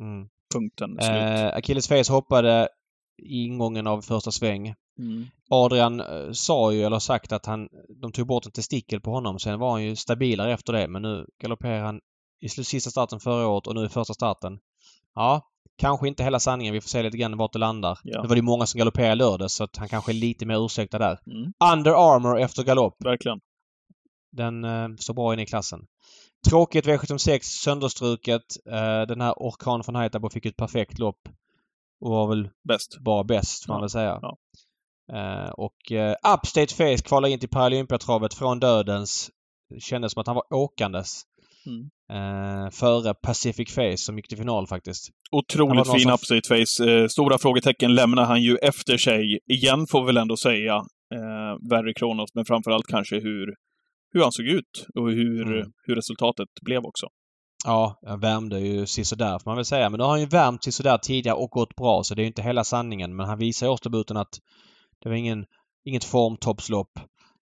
Mm. 0.00 0.28
Punkten, 0.54 0.90
slut. 0.90 1.10
Eh, 1.10 1.56
Achilles 1.56 2.08
hoppade 2.08 2.68
i 3.22 3.44
ingången 3.44 3.86
av 3.86 4.02
första 4.02 4.30
sväng. 4.30 4.74
Mm. 4.98 5.26
Adrian 5.50 6.00
eh, 6.00 6.32
sa 6.32 6.72
ju, 6.72 6.82
eller 6.82 6.98
sagt 6.98 7.32
att 7.32 7.46
han, 7.46 7.68
de 8.02 8.12
tog 8.12 8.26
bort 8.26 8.46
en 8.46 8.52
testikel 8.52 9.00
på 9.00 9.10
honom. 9.10 9.38
Sen 9.38 9.58
var 9.58 9.70
han 9.70 9.84
ju 9.84 9.96
stabilare 9.96 10.52
efter 10.52 10.72
det. 10.72 10.88
Men 10.88 11.02
nu 11.02 11.26
galopperar 11.42 11.84
han 11.84 12.00
i 12.40 12.48
sista 12.48 12.90
starten 12.90 13.20
förra 13.20 13.48
året 13.48 13.66
och 13.66 13.74
nu 13.74 13.84
i 13.84 13.88
första 13.88 14.14
starten. 14.14 14.58
Ja, 15.14 15.48
kanske 15.78 16.08
inte 16.08 16.24
hela 16.24 16.40
sanningen. 16.40 16.74
Vi 16.74 16.80
får 16.80 16.88
se 16.88 17.02
lite 17.02 17.16
grann 17.16 17.36
vart 17.36 17.52
det 17.52 17.58
landar. 17.58 17.98
Ja. 18.02 18.22
Nu 18.22 18.28
var 18.28 18.36
det 18.36 18.42
många 18.42 18.66
som 18.66 18.78
galopperade 18.78 19.14
lördag 19.14 19.50
så 19.50 19.64
att 19.64 19.76
han 19.76 19.88
kanske 19.88 20.12
är 20.12 20.14
lite 20.14 20.46
mer 20.46 20.64
ursäktad 20.64 20.98
där. 20.98 21.18
Mm. 21.26 21.52
Under 21.72 22.14
Armour 22.14 22.38
efter 22.40 22.62
galopp. 22.62 22.96
Verkligen. 23.04 23.40
Den 24.32 24.64
eh, 24.64 24.88
står 24.98 25.14
bra 25.14 25.32
in 25.32 25.40
i 25.40 25.46
klassen. 25.46 25.86
Tråkigt 26.48 26.86
V76, 26.86 27.40
sönderstruket. 27.42 28.42
Eh, 28.66 29.02
den 29.08 29.20
här 29.20 29.32
Orkan 29.36 29.84
från 29.84 29.94
Haitabo 29.94 30.30
fick 30.30 30.46
ett 30.46 30.56
perfekt 30.56 30.98
lopp 30.98 31.28
och 32.02 32.10
var 32.10 32.28
väl 32.28 32.48
bäst. 32.68 32.98
bara 33.00 33.24
bäst 33.24 33.66
får 33.66 33.72
man 33.72 33.80
väl 33.80 33.90
säga. 33.90 34.18
Ja. 34.22 34.36
Uh, 35.12 35.50
och 35.50 35.92
uh, 35.92 36.34
Upstate 36.34 36.74
Face 36.74 37.02
kvalar 37.04 37.28
in 37.28 37.38
till 37.38 37.48
Paralympiatravet 37.48 38.34
från 38.34 38.60
dödens. 38.60 39.30
Det 39.70 39.80
kändes 39.80 40.12
som 40.12 40.20
att 40.20 40.26
han 40.26 40.36
var 40.36 40.54
åkandes. 40.54 41.22
Mm. 41.66 41.90
Uh, 42.12 42.70
före 42.70 43.14
Pacific 43.14 43.74
Face 43.74 43.96
som 43.96 44.16
gick 44.16 44.28
till 44.28 44.38
final 44.38 44.66
faktiskt. 44.66 45.10
Otroligt 45.32 45.90
fin 45.90 46.00
som... 46.00 46.12
Upstate 46.12 46.48
Face. 46.48 46.84
Uh, 46.84 47.08
stora 47.08 47.38
frågetecken 47.38 47.94
lämnar 47.94 48.24
han 48.24 48.42
ju 48.42 48.56
efter 48.56 48.96
sig 48.96 49.38
igen 49.46 49.86
får 49.86 50.00
vi 50.00 50.06
väl 50.06 50.16
ändå 50.16 50.36
säga. 50.36 50.76
Uh, 51.14 51.70
Verry 51.70 51.94
Kronos, 51.94 52.34
men 52.34 52.44
framförallt 52.44 52.86
kanske 52.86 53.20
hur, 53.20 53.54
hur 54.12 54.22
han 54.22 54.32
såg 54.32 54.46
ut 54.46 54.86
och 54.94 55.10
hur, 55.10 55.42
mm. 55.42 55.72
hur 55.86 55.94
resultatet 55.94 56.48
blev 56.62 56.84
också. 56.84 57.06
Ja, 57.64 58.00
han 58.06 58.20
värmde 58.20 58.60
ju 58.60 58.86
sisådär 58.86 59.38
får 59.38 59.50
man 59.50 59.56
väl 59.56 59.64
säga. 59.64 59.90
Men 59.90 59.98
nu 59.98 60.04
har 60.04 60.10
han 60.10 60.20
ju 60.20 60.26
värmt 60.26 60.64
sisådär 60.64 60.98
tidigare 60.98 61.36
och 61.36 61.50
gått 61.50 61.76
bra 61.76 62.02
så 62.04 62.14
det 62.14 62.20
är 62.20 62.24
ju 62.24 62.28
inte 62.28 62.42
hela 62.42 62.64
sanningen. 62.64 63.16
Men 63.16 63.26
han 63.26 63.38
visar 63.38 63.66
i 63.66 63.70
årsdebuten 63.70 64.16
att 64.16 64.40
det 65.02 65.08
var 65.08 65.16
ingen, 65.16 65.46
inget 65.84 66.04
formtoppslopp. 66.04 66.98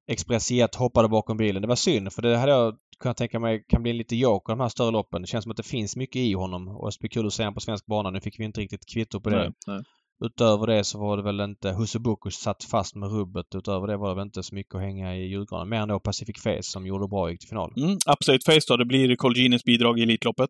Expressiet 0.07 0.75
hoppade 0.75 1.07
bakom 1.07 1.37
bilen. 1.37 1.61
Det 1.61 1.67
var 1.67 1.75
synd 1.75 2.13
för 2.13 2.21
det 2.21 2.37
hade 2.37 2.51
jag 2.51 2.77
kunnat 2.99 3.17
tänka 3.17 3.39
mig 3.39 3.65
kan 3.67 3.83
bli 3.83 3.93
lite 3.93 4.15
joker 4.15 4.53
de 4.53 4.59
här 4.59 4.69
större 4.69 4.91
loppen. 4.91 5.21
Det 5.21 5.27
känns 5.27 5.43
som 5.43 5.51
att 5.51 5.57
det 5.57 5.63
finns 5.63 5.95
mycket 5.95 6.19
i 6.19 6.33
honom 6.33 6.67
och 6.67 6.87
det 6.87 6.91
ska 6.91 7.01
bli 7.01 7.09
kul 7.09 7.27
att 7.27 7.33
se 7.33 7.43
honom 7.43 7.53
på 7.53 7.61
svensk 7.61 7.85
bana. 7.85 8.09
Nu 8.09 8.21
fick 8.21 8.39
vi 8.39 8.43
inte 8.43 8.61
riktigt 8.61 8.85
kvitto 8.93 9.21
på 9.21 9.29
det. 9.29 9.37
Nej, 9.37 9.51
nej. 9.67 9.83
Utöver 10.25 10.67
det 10.67 10.83
så 10.83 10.99
var 10.99 11.17
det 11.17 11.23
väl 11.23 11.39
inte 11.39 11.71
Husse 11.71 11.99
Buckus 11.99 12.35
satt 12.35 12.63
fast 12.63 12.95
med 12.95 13.11
rubbet. 13.11 13.45
Utöver 13.55 13.87
det 13.87 13.97
var 13.97 14.09
det 14.09 14.15
väl 14.15 14.25
inte 14.25 14.43
så 14.43 14.55
mycket 14.55 14.75
att 14.75 14.81
hänga 14.81 15.15
i 15.15 15.27
julgranen. 15.27 15.69
Mer 15.69 15.77
än 15.77 15.87
då 15.87 15.99
Pacific 15.99 16.41
Face 16.43 16.63
som 16.63 16.85
gjorde 16.87 17.07
bra 17.07 17.21
och 17.21 17.31
gick 17.31 17.39
till 17.39 17.49
final. 17.49 17.73
Mm, 17.77 17.97
Upside 18.13 18.43
Face 18.45 18.65
då, 18.67 18.77
det 18.77 18.85
blir 18.85 19.15
Colginis 19.15 19.63
bidrag 19.63 19.99
i 19.99 20.03
Elitloppet. 20.03 20.49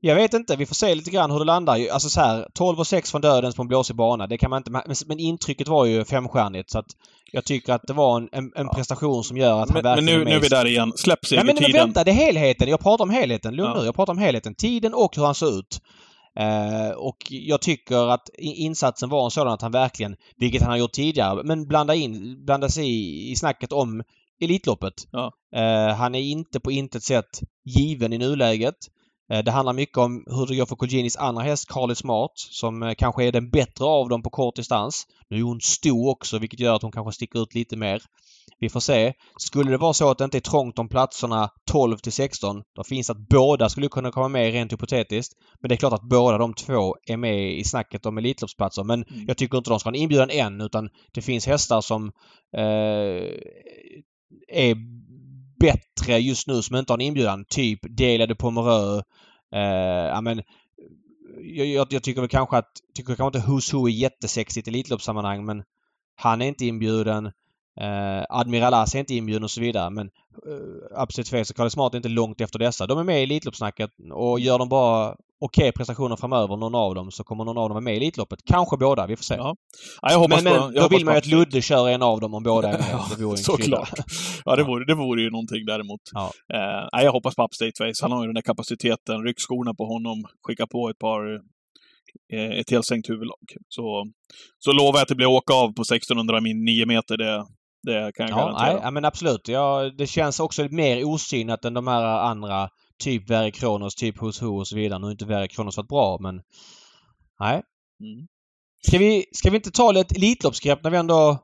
Jag 0.00 0.14
vet 0.14 0.34
inte. 0.34 0.56
Vi 0.56 0.66
får 0.66 0.74
se 0.74 0.94
lite 0.94 1.10
grann 1.10 1.30
hur 1.30 1.38
det 1.38 1.44
landar. 1.44 1.88
Alltså 1.92 2.08
så 2.08 2.20
här 2.20 2.48
12 2.54 2.78
och 2.78 2.86
6 2.86 3.10
från 3.10 3.20
dödens 3.20 3.56
på 3.56 3.62
en 3.62 3.68
blåsig 3.68 3.96
bana. 3.96 4.26
Det 4.26 4.38
kan 4.38 4.50
man 4.50 4.56
inte... 4.56 4.70
Men, 4.70 4.82
men 5.06 5.18
intrycket 5.18 5.68
var 5.68 5.84
ju 5.84 6.04
femstjärnigt 6.04 6.70
så 6.70 6.78
att 6.78 6.86
jag 7.32 7.44
tycker 7.44 7.72
att 7.72 7.82
det 7.86 7.92
var 7.92 8.16
en, 8.16 8.28
en, 8.32 8.52
en 8.56 8.68
prestation 8.68 9.24
som 9.24 9.36
gör 9.36 9.60
att 9.62 9.70
han 9.70 9.74
Men, 9.74 9.82
men 9.82 9.82
verkligen 9.82 10.18
nu, 10.18 10.22
är 10.22 10.24
nu 10.24 10.36
är 10.36 10.40
vi 10.40 10.48
där 10.48 10.66
igen. 10.66 10.92
Släpp 10.96 11.18
Nej 11.30 11.36
men, 11.38 11.46
men 11.46 11.56
segertiden. 11.56 11.86
vänta, 11.86 12.04
det 12.04 12.10
är 12.10 12.14
helheten. 12.14 12.68
Jag 12.68 12.80
pratar 12.80 13.02
om 13.04 13.10
helheten. 13.10 13.54
Lugn 13.56 13.70
Ja. 13.74 13.80
nu. 13.80 13.86
Jag 13.86 13.94
pratar 13.94 14.12
om 14.12 14.18
helheten. 14.18 14.54
Tiden 14.54 14.94
och 14.94 15.16
hur 15.16 15.24
han 15.24 15.34
såg 15.34 15.54
ut. 15.54 15.80
Eh, 16.36 16.90
och 16.90 17.16
jag 17.28 17.60
tycker 17.60 18.10
att 18.10 18.28
insatsen 18.38 19.08
var 19.08 19.24
en 19.24 19.30
sådan 19.30 19.52
att 19.52 19.62
han 19.62 19.72
verkligen, 19.72 20.16
vilket 20.36 20.62
han 20.62 20.70
har 20.70 20.78
gjort 20.78 20.92
tidigare, 20.92 21.42
men 21.44 21.66
blanda 21.66 21.94
in, 21.94 22.44
blanda 22.44 22.68
sig 22.68 22.86
i, 22.86 23.30
i 23.30 23.36
snacket 23.36 23.72
om 23.72 24.02
Elitloppet. 24.40 24.94
Ja. 25.10 25.32
Eh, 25.54 25.94
han 25.96 26.14
är 26.14 26.20
inte 26.20 26.60
på 26.60 26.72
intet 26.72 27.02
sätt 27.02 27.40
given 27.64 28.12
i 28.12 28.18
nuläget. 28.18 28.74
Eh, 29.32 29.44
det 29.44 29.50
handlar 29.50 29.72
mycket 29.72 29.98
om 29.98 30.24
hur 30.26 30.46
det 30.46 30.56
går 30.56 30.66
för 30.66 30.76
Colginis 30.76 31.16
andra 31.16 31.42
häst, 31.42 31.68
Carly 31.68 31.94
Smart, 31.94 32.32
som 32.34 32.82
eh, 32.82 32.94
kanske 32.94 33.24
är 33.24 33.32
den 33.32 33.50
bättre 33.50 33.84
av 33.84 34.08
dem 34.08 34.22
på 34.22 34.30
kort 34.30 34.56
distans. 34.56 35.06
Nu 35.30 35.38
är 35.38 35.42
hon 35.42 35.60
stor 35.60 36.08
också 36.10 36.38
vilket 36.38 36.60
gör 36.60 36.74
att 36.74 36.82
hon 36.82 36.92
kanske 36.92 37.12
sticker 37.12 37.42
ut 37.42 37.54
lite 37.54 37.76
mer. 37.76 38.02
Vi 38.60 38.68
får 38.68 38.80
se. 38.80 39.12
Skulle 39.38 39.70
det 39.70 39.76
vara 39.78 39.92
så 39.92 40.10
att 40.10 40.18
det 40.18 40.24
inte 40.24 40.38
är 40.38 40.40
trångt 40.40 40.78
om 40.78 40.88
platserna 40.88 41.50
12 41.70 41.96
till 41.96 42.12
16, 42.12 42.62
då 42.76 42.84
finns 42.84 43.06
det 43.06 43.12
att 43.12 43.28
båda 43.28 43.68
skulle 43.68 43.88
kunna 43.88 44.10
komma 44.10 44.28
med 44.28 44.52
rent 44.52 44.72
hypotetiskt. 44.72 45.32
Men 45.60 45.68
det 45.68 45.74
är 45.74 45.76
klart 45.76 45.92
att 45.92 46.08
båda 46.08 46.38
de 46.38 46.54
två 46.54 46.96
är 47.06 47.16
med 47.16 47.52
i 47.58 47.64
snacket 47.64 48.06
om 48.06 48.18
Elitloppsplatser. 48.18 48.84
Men 48.84 49.04
Mm. 49.04 49.24
jag 49.26 49.36
tycker 49.36 49.58
inte 49.58 49.70
de 49.70 49.80
ska 49.80 49.88
ha 49.88 49.94
en 49.94 50.00
inbjudan 50.02 50.30
än 50.30 50.60
utan 50.60 50.88
det 51.14 51.22
finns 51.22 51.46
hästar 51.46 51.80
som 51.80 52.12
eh, 52.56 53.24
är 54.48 54.76
bättre 55.60 56.18
just 56.18 56.46
nu 56.46 56.62
som 56.62 56.76
inte 56.76 56.92
har 56.92 56.98
en 56.98 57.06
inbjudan. 57.06 57.44
Typ 57.44 57.80
Delade 57.82 58.34
Pomerö. 58.34 59.02
Eh, 59.54 60.08
ja, 60.08 60.20
men, 60.20 60.42
jag, 61.40 61.66
jag, 61.66 61.86
jag 61.90 62.02
tycker 62.02 62.20
väl 62.20 62.30
kanske 62.30 62.56
att... 62.56 62.70
Tycker 62.94 63.14
kanske 63.14 63.38
inte 63.38 63.50
Who's 63.50 63.74
Who 63.74 63.88
är 63.88 63.92
jättesexigt 63.92 64.68
i 64.68 64.70
Elitloppssammanhang 64.70 65.44
men 65.44 65.62
han 66.16 66.42
är 66.42 66.46
inte 66.46 66.66
inbjuden. 66.66 67.32
Eh, 67.80 68.24
Admiral 68.28 68.74
As 68.74 68.94
är 68.94 68.98
inte 68.98 69.14
inbjuden 69.14 69.44
och 69.44 69.50
så 69.50 69.60
vidare 69.60 69.90
men 69.90 70.06
eh, 70.46 71.00
Absolut 71.00 71.28
Face 71.28 71.40
och 71.40 71.56
Carly 71.56 71.70
Smart 71.70 71.94
är 71.94 71.96
inte 71.96 72.08
långt 72.08 72.40
efter 72.40 72.58
dessa. 72.58 72.86
De 72.86 72.98
är 72.98 73.04
med 73.04 73.20
i 73.20 73.22
Elitloppssnacket 73.22 73.90
och 74.12 74.40
gör 74.40 74.58
de 74.58 74.68
bara 74.68 75.16
okej 75.40 75.72
prestationer 75.72 76.16
framöver, 76.16 76.56
någon 76.56 76.74
av 76.74 76.94
dem, 76.94 77.10
så 77.10 77.24
kommer 77.24 77.44
någon 77.44 77.58
av 77.58 77.68
dem 77.68 77.74
vara 77.74 77.84
med 77.84 77.94
i 77.94 77.96
Elitloppet. 77.96 78.38
Kanske 78.44 78.76
båda, 78.76 79.06
vi 79.06 79.16
får 79.16 79.24
se. 79.24 79.34
Ja. 79.34 79.56
Ja, 80.02 80.10
jag 80.10 80.18
hoppas 80.18 80.42
men 80.42 80.52
men 80.52 80.62
jag 80.62 80.74
då 80.74 80.80
hoppas 80.80 80.98
vill 80.98 81.04
man 81.04 81.14
ju 81.14 81.18
att 81.18 81.26
Ludde 81.26 81.62
kör 81.62 81.88
en 81.88 82.02
av 82.02 82.20
dem 82.20 82.34
om 82.34 82.42
båda 82.42 82.68
är 82.68 82.78
med. 82.78 82.88
Ja, 82.92 83.06
det 83.16 83.24
vore 83.24 83.32
en 83.32 83.38
såklart. 83.38 83.98
Ja, 84.44 84.56
det 84.56 84.62
vore, 84.62 84.84
det 84.84 84.94
vore 84.94 85.22
ju 85.22 85.30
någonting 85.30 85.64
däremot. 85.66 86.00
Ja. 86.12 86.32
Eh, 86.54 87.02
jag 87.04 87.12
hoppas 87.12 87.34
på 87.34 87.44
Upstate 87.44 87.72
Face. 87.78 88.02
Han 88.02 88.12
har 88.12 88.22
ju 88.22 88.26
den 88.26 88.34
där 88.34 88.42
kapaciteten. 88.42 89.22
Ryck 89.24 89.40
skorna 89.40 89.74
på 89.74 89.84
honom, 89.86 90.24
skicka 90.42 90.66
på 90.66 90.88
ett 90.88 90.98
par 90.98 91.34
eh, 92.32 92.58
ett 92.60 92.70
helsänkt 92.70 93.10
huvudlag. 93.10 93.46
Så, 93.68 94.06
så 94.58 94.72
lovar 94.72 94.98
jag 94.98 95.02
att 95.02 95.08
det 95.08 95.14
blir 95.14 95.26
åka 95.26 95.54
av 95.54 95.72
på 95.72 95.82
1609 95.82 96.86
meter. 96.86 97.16
Det, 97.16 97.46
det 97.84 98.12
kan 98.14 98.28
jag 98.28 98.38
Ja, 98.38 98.44
garantera. 98.44 98.72
nej, 98.72 98.80
ja, 98.82 98.90
men 98.90 99.04
absolut. 99.04 99.48
Ja, 99.48 99.90
det 99.98 100.06
känns 100.06 100.40
också 100.40 100.68
mer 100.70 101.04
osynat 101.04 101.64
än 101.64 101.74
de 101.74 101.86
här 101.86 102.04
andra. 102.04 102.68
Typ 103.02 103.30
Verre 103.30 103.50
Kronos, 103.50 103.94
typ 103.94 104.16
Who's 104.18 104.42
Who 104.44 104.58
och 104.58 104.68
så 104.68 104.76
vidare. 104.76 104.98
Nu 104.98 105.04
har 105.06 105.10
inte 105.12 105.24
Verre 105.26 105.48
Kronos 105.48 105.76
varit 105.76 105.88
bra 105.88 106.18
men... 106.20 106.34
Nej. 107.40 107.62
Mm. 108.00 108.26
Ska 108.86 108.98
vi, 108.98 109.24
ska 109.32 109.50
vi 109.50 109.56
inte 109.56 109.70
ta 109.70 109.92
lite 109.92 110.14
Elitloppsgrepp 110.14 110.82
när 110.82 110.90
vi 110.90 110.96
ändå... 110.96 111.38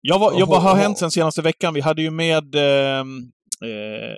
Jag 0.00 0.18
var, 0.18 0.38
jag, 0.38 0.46
vad 0.46 0.62
har 0.62 0.76
hänt 0.76 0.98
sen 0.98 1.10
senaste 1.10 1.42
veckan? 1.42 1.74
Vi 1.74 1.80
hade 1.80 2.02
ju 2.02 2.10
med... 2.10 2.54
Eh, 2.54 3.00
eh, 3.00 4.16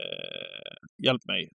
hjälp 1.05 1.21
mig. 1.27 1.49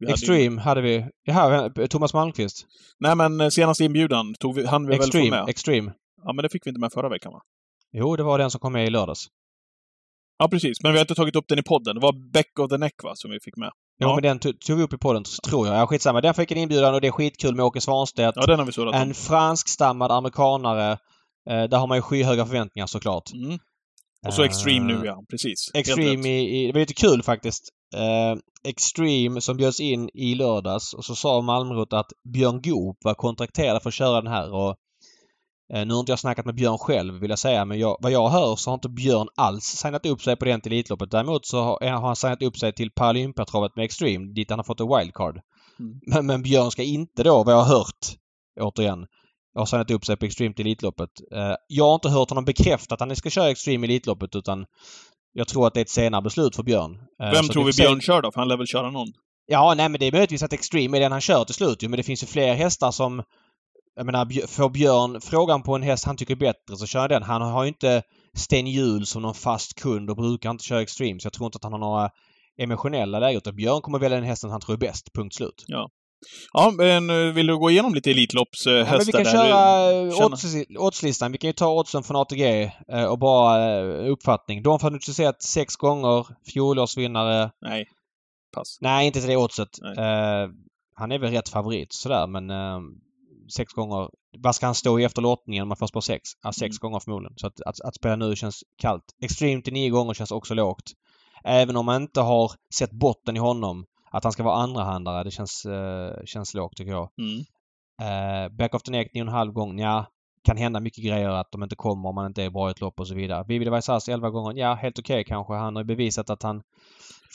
Hade 0.00 0.10
ju- 0.10 0.12
Extreme 0.12 0.60
hade 0.60 0.80
vi. 0.80 1.06
Jaha, 1.24 1.70
Thomas 1.90 2.14
Malmqvist. 2.14 2.66
Nej, 3.00 3.14
men 3.16 3.40
eh, 3.40 3.48
senaste 3.48 3.84
inbjudan 3.84 4.34
tog 4.34 4.54
vi, 4.54 4.66
han 4.66 4.82
vi 4.86 4.88
väl 4.88 4.98
få 4.98 5.04
Extreme. 5.04 5.30
med? 5.30 5.48
Extreme. 5.48 5.92
Ja, 6.24 6.32
men 6.32 6.42
det 6.42 6.48
fick 6.48 6.66
vi 6.66 6.70
inte 6.70 6.80
med 6.80 6.92
förra 6.92 7.08
veckan, 7.08 7.32
va? 7.32 7.40
Jo, 7.98 8.16
det 8.16 8.22
var 8.22 8.38
den 8.38 8.50
som 8.50 8.60
kom 8.60 8.72
med 8.72 8.86
i 8.86 8.90
lördags. 8.90 9.26
Ja, 10.38 10.48
precis. 10.48 10.82
Men 10.82 10.92
vi 10.92 10.98
har 10.98 11.04
inte 11.04 11.14
tagit 11.14 11.36
upp 11.36 11.48
den 11.48 11.58
i 11.58 11.62
podden. 11.62 11.94
Det 11.94 12.00
var 12.00 12.30
Beck 12.32 12.58
of 12.58 12.68
the 12.70 12.78
Neck, 12.78 12.94
va, 13.04 13.12
som 13.14 13.30
vi 13.30 13.40
fick 13.40 13.56
med. 13.56 13.70
Jo, 14.00 14.08
Ja. 14.08 14.14
men 14.14 14.22
den 14.22 14.38
tog 14.38 14.76
vi 14.76 14.82
upp 14.82 14.92
i 14.92 14.98
podden, 14.98 15.24
tror 15.48 15.66
jag. 15.66 15.76
Ja, 15.76 15.86
skitsamma. 15.86 16.20
Den 16.20 16.34
fick 16.34 16.50
en 16.50 16.58
inbjudan 16.58 16.94
och 16.94 17.00
det 17.00 17.06
är 17.06 17.12
skitkul 17.12 17.54
med 17.54 17.64
Åke 17.64 17.80
Svanstedt. 17.80 18.36
Ja, 18.36 18.46
den 18.46 18.58
har 18.58 18.66
vi 18.66 18.72
surrat. 18.72 18.94
En 18.94 19.14
franskstammad 19.14 20.12
amerikanare. 20.12 20.92
Eh, 21.50 21.62
där 21.64 21.78
har 21.78 21.86
man 21.86 21.98
ju 21.98 22.02
skyhöga 22.02 22.46
förväntningar 22.46 22.86
såklart. 22.86 23.32
Mm. 23.34 23.58
Och 24.26 24.34
så 24.34 24.42
Extreme 24.42 24.92
Eh, 24.92 24.98
nu, 25.00 25.06
ja. 25.06 25.22
Precis. 25.30 25.70
Extreme 25.74 26.28
i, 26.28 26.62
i... 26.62 26.66
Det 26.66 26.72
var 26.72 26.80
lite 26.80 26.94
kul 26.94 27.22
faktiskt. 27.22 27.68
Eh, 27.94 28.38
Extreme 28.68 29.40
som 29.40 29.56
bjöds 29.56 29.80
in 29.80 30.10
i 30.14 30.34
lördags 30.34 30.94
och 30.94 31.04
så 31.04 31.14
sa 31.14 31.40
Malmrot 31.40 31.92
att 31.92 32.06
Björn 32.34 32.62
Goop 32.62 32.96
var 33.04 33.14
kontrakterad 33.14 33.82
för 33.82 33.88
att 33.90 33.94
köra 33.94 34.20
den 34.20 34.32
här 34.32 34.54
och 34.54 34.76
nu 35.68 35.94
har 35.94 36.00
inte 36.00 36.12
jag 36.12 36.18
snackat 36.18 36.46
med 36.46 36.54
Björn 36.54 36.78
själv 36.78 37.14
vill 37.14 37.30
jag 37.30 37.38
säga 37.38 37.64
men 37.64 37.78
jag, 37.78 37.96
vad 38.00 38.12
jag 38.12 38.28
hör 38.28 38.56
så 38.56 38.70
har 38.70 38.74
inte 38.74 38.88
Björn 38.88 39.28
alls 39.36 39.64
signat 39.64 40.06
upp 40.06 40.22
sig 40.22 40.36
på 40.36 40.44
till 40.44 40.72
Elitloppet. 40.72 41.10
Däremot 41.10 41.46
så 41.46 41.62
har, 41.62 41.90
har 41.90 42.06
han 42.06 42.16
signat 42.16 42.42
upp 42.42 42.56
sig 42.56 42.72
till 42.72 42.90
Paralympiatravet 42.90 43.76
med 43.76 43.84
Extreme 43.84 44.32
dit 44.32 44.50
han 44.50 44.58
har 44.58 44.64
fått 44.64 44.80
en 44.80 44.88
wildcard. 44.88 45.40
Mm. 45.80 46.00
Men, 46.06 46.26
men 46.26 46.42
Björn 46.42 46.70
ska 46.70 46.82
inte 46.82 47.22
då, 47.22 47.44
vad 47.44 47.54
jag 47.54 47.62
har 47.62 47.76
hört, 47.78 48.06
återigen, 48.60 49.06
har 49.54 49.66
signat 49.66 49.90
upp 49.90 50.04
sig 50.04 50.16
på 50.16 50.24
Extreme 50.26 50.54
till 50.54 50.66
Elitloppet. 50.66 51.10
Eh, 51.34 51.54
jag 51.68 51.84
har 51.84 51.94
inte 51.94 52.08
hört 52.08 52.28
honom 52.28 52.44
bekräfta 52.44 52.94
att 52.94 53.00
han 53.00 53.16
ska 53.16 53.30
köra 53.30 53.50
Extreme 53.50 53.86
i 53.86 53.90
Elitloppet 53.90 54.36
utan 54.36 54.66
jag 55.32 55.48
tror 55.48 55.66
att 55.66 55.74
det 55.74 55.80
är 55.80 55.82
ett 55.82 55.90
senare 55.90 56.22
beslut 56.22 56.56
för 56.56 56.62
Björn. 56.62 56.92
Eh, 57.22 57.30
Vem 57.30 57.44
så 57.44 57.52
tror 57.52 57.64
vi. 57.64 57.72
Björn 57.72 58.00
kör 58.00 58.22
då? 58.22 58.32
För 58.32 58.40
han 58.40 58.48
lär 58.48 58.56
väl 58.56 58.66
köra 58.66 58.90
någon? 58.90 59.08
Ja, 59.46 59.74
nej 59.76 59.88
men 59.88 60.00
det 60.00 60.06
är 60.06 60.12
möjligtvis 60.12 60.42
att 60.42 60.52
Extreme 60.52 60.98
är 60.98 61.00
den 61.00 61.12
han 61.12 61.20
kör 61.20 61.44
till 61.44 61.54
slut 61.54 61.82
ju, 61.82 61.88
men 61.88 61.96
det 61.96 62.02
finns 62.02 62.22
ju 62.22 62.26
fler 62.26 62.54
hästar 62.54 62.90
som... 62.90 63.22
Jag 63.96 64.06
menar, 64.06 64.46
får 64.46 64.70
Björn 64.70 65.20
frågan 65.20 65.62
på 65.62 65.74
en 65.74 65.82
häst 65.82 66.04
han 66.04 66.16
tycker 66.16 66.34
är 66.34 66.38
bättre 66.38 66.76
så 66.76 66.86
kör 66.86 67.00
han 67.00 67.08
den. 67.08 67.22
Han 67.22 67.42
har 67.42 67.64
ju 67.64 67.68
inte 67.68 68.02
Sten 68.36 68.66
Hjul 68.66 69.06
som 69.06 69.22
någon 69.22 69.34
fast 69.34 69.74
kund 69.74 70.10
och 70.10 70.16
brukar 70.16 70.50
inte 70.50 70.64
köra 70.64 70.82
Extreme 70.82 71.20
så 71.20 71.26
jag 71.26 71.32
tror 71.32 71.46
inte 71.46 71.56
att 71.56 71.62
han 71.64 71.72
har 71.72 71.80
några 71.80 72.10
emotionella 72.58 73.18
läger 73.18 73.38
utan 73.38 73.56
Björn 73.56 73.80
kommer 73.80 73.98
välja 73.98 74.18
den 74.18 74.26
hästen 74.26 74.50
han 74.50 74.60
tror 74.60 74.74
är 74.74 74.78
bäst. 74.78 75.12
Punkt 75.14 75.34
slut. 75.34 75.64
Ja, 76.52 76.72
men 76.76 77.10
eh, 77.10 77.34
vill 77.34 77.46
du 77.46 77.58
gå 77.58 77.70
igenom 77.70 77.94
lite 77.94 78.10
Elitloppshästar? 78.10 78.72
Ja, 78.72 78.96
men 78.96 79.06
vi 79.06 79.12
kan 79.12 79.22
där? 79.24 79.32
köra 79.32 79.90
eh, 79.90 80.26
odds- 80.26 80.76
oddslistan. 80.78 81.32
Vi 81.32 81.38
kan 81.38 81.48
ju 81.48 81.52
ta 81.54 81.68
oddsen 81.68 82.02
från 82.02 82.16
ATG 82.16 82.72
eh, 82.92 83.04
och 83.04 83.18
bara 83.18 83.82
uppfattning. 84.08 84.62
Don 84.62 84.78
Fanucci 84.78 85.14
sett 85.14 85.42
sex 85.42 85.76
gånger. 85.76 86.26
Fjolårsvinnare. 86.52 87.50
Nej. 87.60 87.84
Pass. 88.56 88.78
Nej, 88.80 89.06
inte 89.06 89.20
till 89.20 89.28
det 89.28 89.36
oddset. 89.36 89.68
Eh, 89.98 90.48
han 90.94 91.12
är 91.12 91.18
väl 91.18 91.32
rätt 91.32 91.48
favorit 91.48 91.92
sådär 91.92 92.26
men 92.26 92.50
eh, 92.50 92.80
sex 93.48 93.72
gånger. 93.72 94.08
Vad 94.38 94.54
ska 94.54 94.66
han 94.66 94.74
stå 94.74 95.00
i 95.00 95.04
efter 95.04 95.22
lottningen 95.22 95.62
om 95.62 95.68
man 95.68 95.76
får 95.76 95.86
spår 95.86 96.00
sex? 96.00 96.22
Ja, 96.42 96.52
sex 96.52 96.62
Mm. 96.62 96.78
gånger 96.80 97.00
förmodligen. 97.00 97.34
Så 97.36 97.46
att, 97.46 97.60
att, 97.60 97.80
att 97.80 97.94
spela 97.94 98.16
nu 98.16 98.36
känns 98.36 98.64
kallt. 98.78 99.04
Extreme 99.22 99.62
till 99.62 99.72
nio 99.72 99.90
gånger 99.90 100.14
känns 100.14 100.30
också 100.30 100.54
lågt. 100.54 100.92
Även 101.44 101.76
om 101.76 101.86
man 101.86 102.02
inte 102.02 102.20
har 102.20 102.52
sett 102.74 102.90
botten 102.92 103.36
i 103.36 103.38
honom. 103.38 103.84
Att 104.10 104.24
han 104.24 104.32
ska 104.32 104.42
vara 104.42 104.56
andrahandare, 104.62 105.24
det 105.24 105.30
känns, 105.30 105.64
eh, 105.64 106.24
känns 106.24 106.54
lågt 106.54 106.76
tycker 106.76 106.92
jag. 106.92 107.08
Mm. 107.18 107.44
Eh, 108.02 108.48
back 108.56 108.74
of 108.74 108.82
the 108.82 108.90
neck 108.90 109.10
9,5 109.14 109.52
gånger. 109.52 109.84
Ja, 109.84 110.06
kan 110.44 110.56
hända 110.56 110.80
mycket 110.80 111.04
grejer 111.04 111.28
att 111.28 111.52
de 111.52 111.62
inte 111.62 111.76
kommer 111.76 112.08
om 112.08 112.14
man 112.14 112.26
inte 112.26 112.42
är 112.42 112.50
bra 112.50 112.68
i 112.68 112.70
ett 112.70 112.80
lopp 112.80 113.00
och 113.00 113.08
så 113.08 113.14
vidare. 113.14 113.44
Vivi 113.48 113.68
Vaisas 113.68 114.08
11 114.08 114.30
gånger. 114.30 114.52
Ja, 114.60 114.74
helt 114.74 114.98
okej 114.98 115.24
kanske. 115.24 115.52
Han 115.54 115.76
har 115.76 115.82
ju 115.82 115.86
bevisat 115.86 116.30
att 116.30 116.42
han 116.42 116.62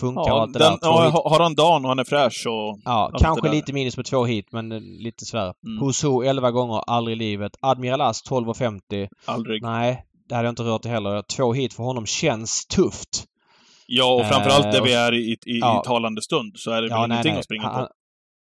funkar 0.01 0.21
och 0.21 0.27
Ja, 0.27 0.41
allt 0.41 0.53
det 0.53 0.59
den, 0.59 0.71
där. 0.71 0.79
Ja, 0.81 1.21
har 1.25 1.39
han 1.39 1.55
dagen 1.55 1.83
och 1.85 1.89
han 1.89 1.99
är 1.99 2.03
fräsch 2.03 2.41
så... 2.43 2.79
Ja, 2.85 3.09
det 3.13 3.19
kanske 3.23 3.49
lite 3.49 3.73
minus 3.73 3.95
på 3.95 4.03
två 4.03 4.25
hit 4.25 4.45
men 4.51 4.71
eh, 4.71 4.79
lite 4.79 5.25
sådär. 5.25 5.53
Mm. 5.67 5.79
Who 6.03 6.23
11 6.23 6.51
gånger, 6.51 6.81
aldrig 6.87 7.15
i 7.17 7.19
livet. 7.19 7.51
Admiral 7.61 8.01
As 8.01 8.23
12,50. 8.29 9.07
Aldrig. 9.25 9.61
Nej, 9.63 10.03
det 10.29 10.35
hade 10.35 10.45
jag 10.47 10.51
inte 10.51 10.63
rört 10.63 10.85
i 10.85 10.89
heller. 10.89 11.21
Två 11.37 11.53
hit 11.53 11.73
för 11.73 11.83
honom 11.83 12.05
känns 12.05 12.65
tufft. 12.65 13.23
Ja, 13.87 14.13
och 14.13 14.25
framförallt 14.25 14.65
Eh, 14.65 14.71
där 14.71 14.81
och- 14.81 14.87
vi 14.87 14.93
är 14.93 15.13
i, 15.13 15.31
i, 15.31 15.37
Ja. 15.45 15.81
i 15.81 15.87
talande 15.87 16.21
stund 16.21 16.51
så 16.55 16.71
är 16.71 16.81
det 16.81 16.89
väl 16.89 17.05
ingenting 17.11 17.35
att 17.35 17.45
springa 17.45 17.63
Han- 17.67 17.85
på. 17.85 17.89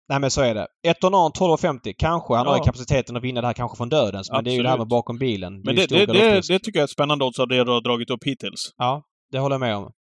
Nej 0.10 0.20
men 0.20 0.32
så 0.32 0.42
är 0.42 0.56
det. 0.56 0.68
Etonan 0.88 1.32
12,50. 1.32 1.94
Kanske. 1.98 2.34
Han 2.34 2.48
har 2.48 2.54
ju 2.56 2.60
Ja. 2.60 2.64
kapaciteten 2.64 3.16
att 3.18 3.24
vinna 3.24 3.42
det 3.42 3.48
här 3.48 3.54
kanske 3.54 3.78
från 3.78 3.90
dödens. 3.90 4.32
Men 4.32 4.44
det 4.44 4.52
är 4.52 4.56
ju 4.56 4.64
det 4.64 4.70
här 4.70 4.78
med 4.78 4.82
Absolut. 4.82 4.90
bakom 4.90 5.18
bilen. 5.18 5.62
Men 5.66 5.76
det, 5.76 5.82
stor 5.82 5.96
det, 5.98 6.06
det, 6.06 6.36
det 6.48 6.60
tycker 6.60 6.72
jag 6.74 6.78
är 6.80 6.84
ett 6.84 6.90
spännande 6.90 7.26
odds 7.26 7.40
av 7.40 7.48
det 7.48 7.64
du 7.64 7.72
har 7.72 7.82
dragit 7.82 8.10
upp 8.10 8.24
hittills. 8.26 8.74
Ja, 8.78 9.04
det 9.32 9.40
håller 9.40 9.54
jag 9.54 9.60
med 9.60 9.76
om. 9.76 9.92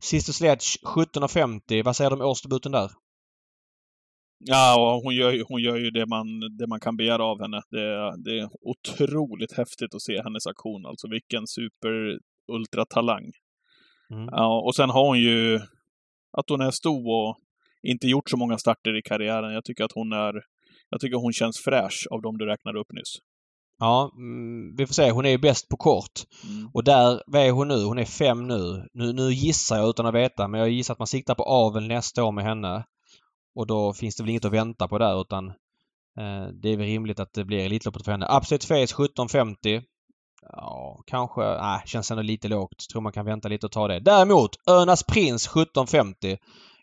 Sister 0.00 0.32
Sledge 0.32 0.78
17,50. 0.96 1.84
Vad 1.84 1.96
säger 1.96 2.10
du 2.10 2.16
om 2.16 2.22
årsdebuten 2.22 2.72
där? 2.72 2.90
Ja, 4.44 4.94
och 4.96 5.02
hon 5.02 5.14
gör, 5.14 5.32
ju- 5.32 5.44
hon 5.48 5.62
gör 5.62 5.76
ju 5.76 5.90
det 5.90 6.06
man, 6.06 6.26
det 6.58 6.66
man 6.66 6.80
kan 6.80 6.96
begära 6.96 7.24
av 7.24 7.40
henne. 7.40 7.62
Det, 7.70 7.80
är- 7.80 8.24
det 8.24 8.38
är 8.40 8.48
otroligt 8.60 9.52
häftigt 9.56 9.94
att 9.94 10.02
se 10.02 10.22
hennes 10.22 10.46
aktion. 10.46 10.86
Alltså 10.86 11.08
vilken 11.08 11.46
super 11.46 12.18
ultratalang. 12.52 13.30
Mm. 14.10 14.28
Ja, 14.32 14.60
och 14.66 14.74
sen 14.74 14.90
har 14.90 15.06
hon 15.06 15.18
ju 15.20 15.56
att 16.38 16.48
hon 16.50 16.60
är 16.60 16.70
stor 16.70 17.08
och 17.28 17.36
inte 17.82 18.06
gjort 18.06 18.30
så 18.30 18.36
många 18.36 18.58
starter 18.58 18.96
i 18.98 19.02
karriären. 19.02 19.52
Jag 19.54 19.64
tycker 19.64 19.84
att 19.84 19.92
hon 19.94 20.12
är 20.12 20.34
jag 20.90 21.00
tycker 21.00 21.16
hon 21.16 21.32
känns 21.32 21.58
fräsch 21.64 22.06
av 22.10 22.22
de 22.22 22.38
du 22.38 22.46
räknade 22.46 22.80
upp 22.80 22.92
nyss. 22.92 23.16
Ja, 23.80 24.12
mm, 24.16 24.76
vi 24.76 24.86
får 24.86 24.94
se. 24.94 25.10
Hon 25.10 25.26
är 25.26 25.30
ju 25.30 25.38
bäst 25.38 25.68
på 25.68 25.76
kort. 25.76 26.20
Mm. 26.44 26.70
Och 26.74 26.84
där, 26.84 27.22
vad 27.26 27.42
är 27.42 27.50
hon 27.50 27.68
nu? 27.68 27.84
Hon 27.84 27.98
är 27.98 28.04
fem 28.04 28.48
nu. 28.48 28.88
nu. 28.94 29.12
Nu 29.12 29.32
gissar 29.32 29.76
jag 29.76 29.88
utan 29.88 30.06
att 30.06 30.14
veta, 30.14 30.48
men 30.48 30.60
jag 30.60 30.70
gissar 30.70 30.94
att 30.94 30.98
man 30.98 31.06
siktar 31.06 31.34
på 31.34 31.42
avel 31.42 31.88
nästa 31.88 32.24
år 32.24 32.32
med 32.32 32.44
henne. 32.44 32.84
Och 33.54 33.66
då 33.66 33.92
finns 33.92 34.16
det 34.16 34.22
väl 34.22 34.30
inget 34.30 34.44
att 34.44 34.52
vänta 34.52 34.88
på 34.88 34.98
där 34.98 35.20
utan 35.20 35.48
eh, 36.18 36.48
det 36.62 36.68
är 36.68 36.76
väl 36.76 36.86
rimligt 36.86 37.20
att 37.20 37.32
det 37.32 37.44
blir 37.44 37.58
Elitloppet 37.58 38.04
för 38.04 38.12
henne. 38.12 38.26
Absolut 38.28 38.64
Face 38.64 38.74
1750. 38.74 39.82
Ja, 40.42 41.02
kanske. 41.06 41.40
Nej, 41.40 41.82
känns 41.86 42.10
ändå 42.10 42.22
lite 42.22 42.48
lågt. 42.48 42.88
Tror 42.92 43.02
man 43.02 43.12
kan 43.12 43.24
vänta 43.24 43.48
lite 43.48 43.66
och 43.66 43.72
ta 43.72 43.88
det. 43.88 44.00
Däremot 44.00 44.50
Önas 44.70 45.02
Prins 45.02 45.46
1750. 45.46 46.38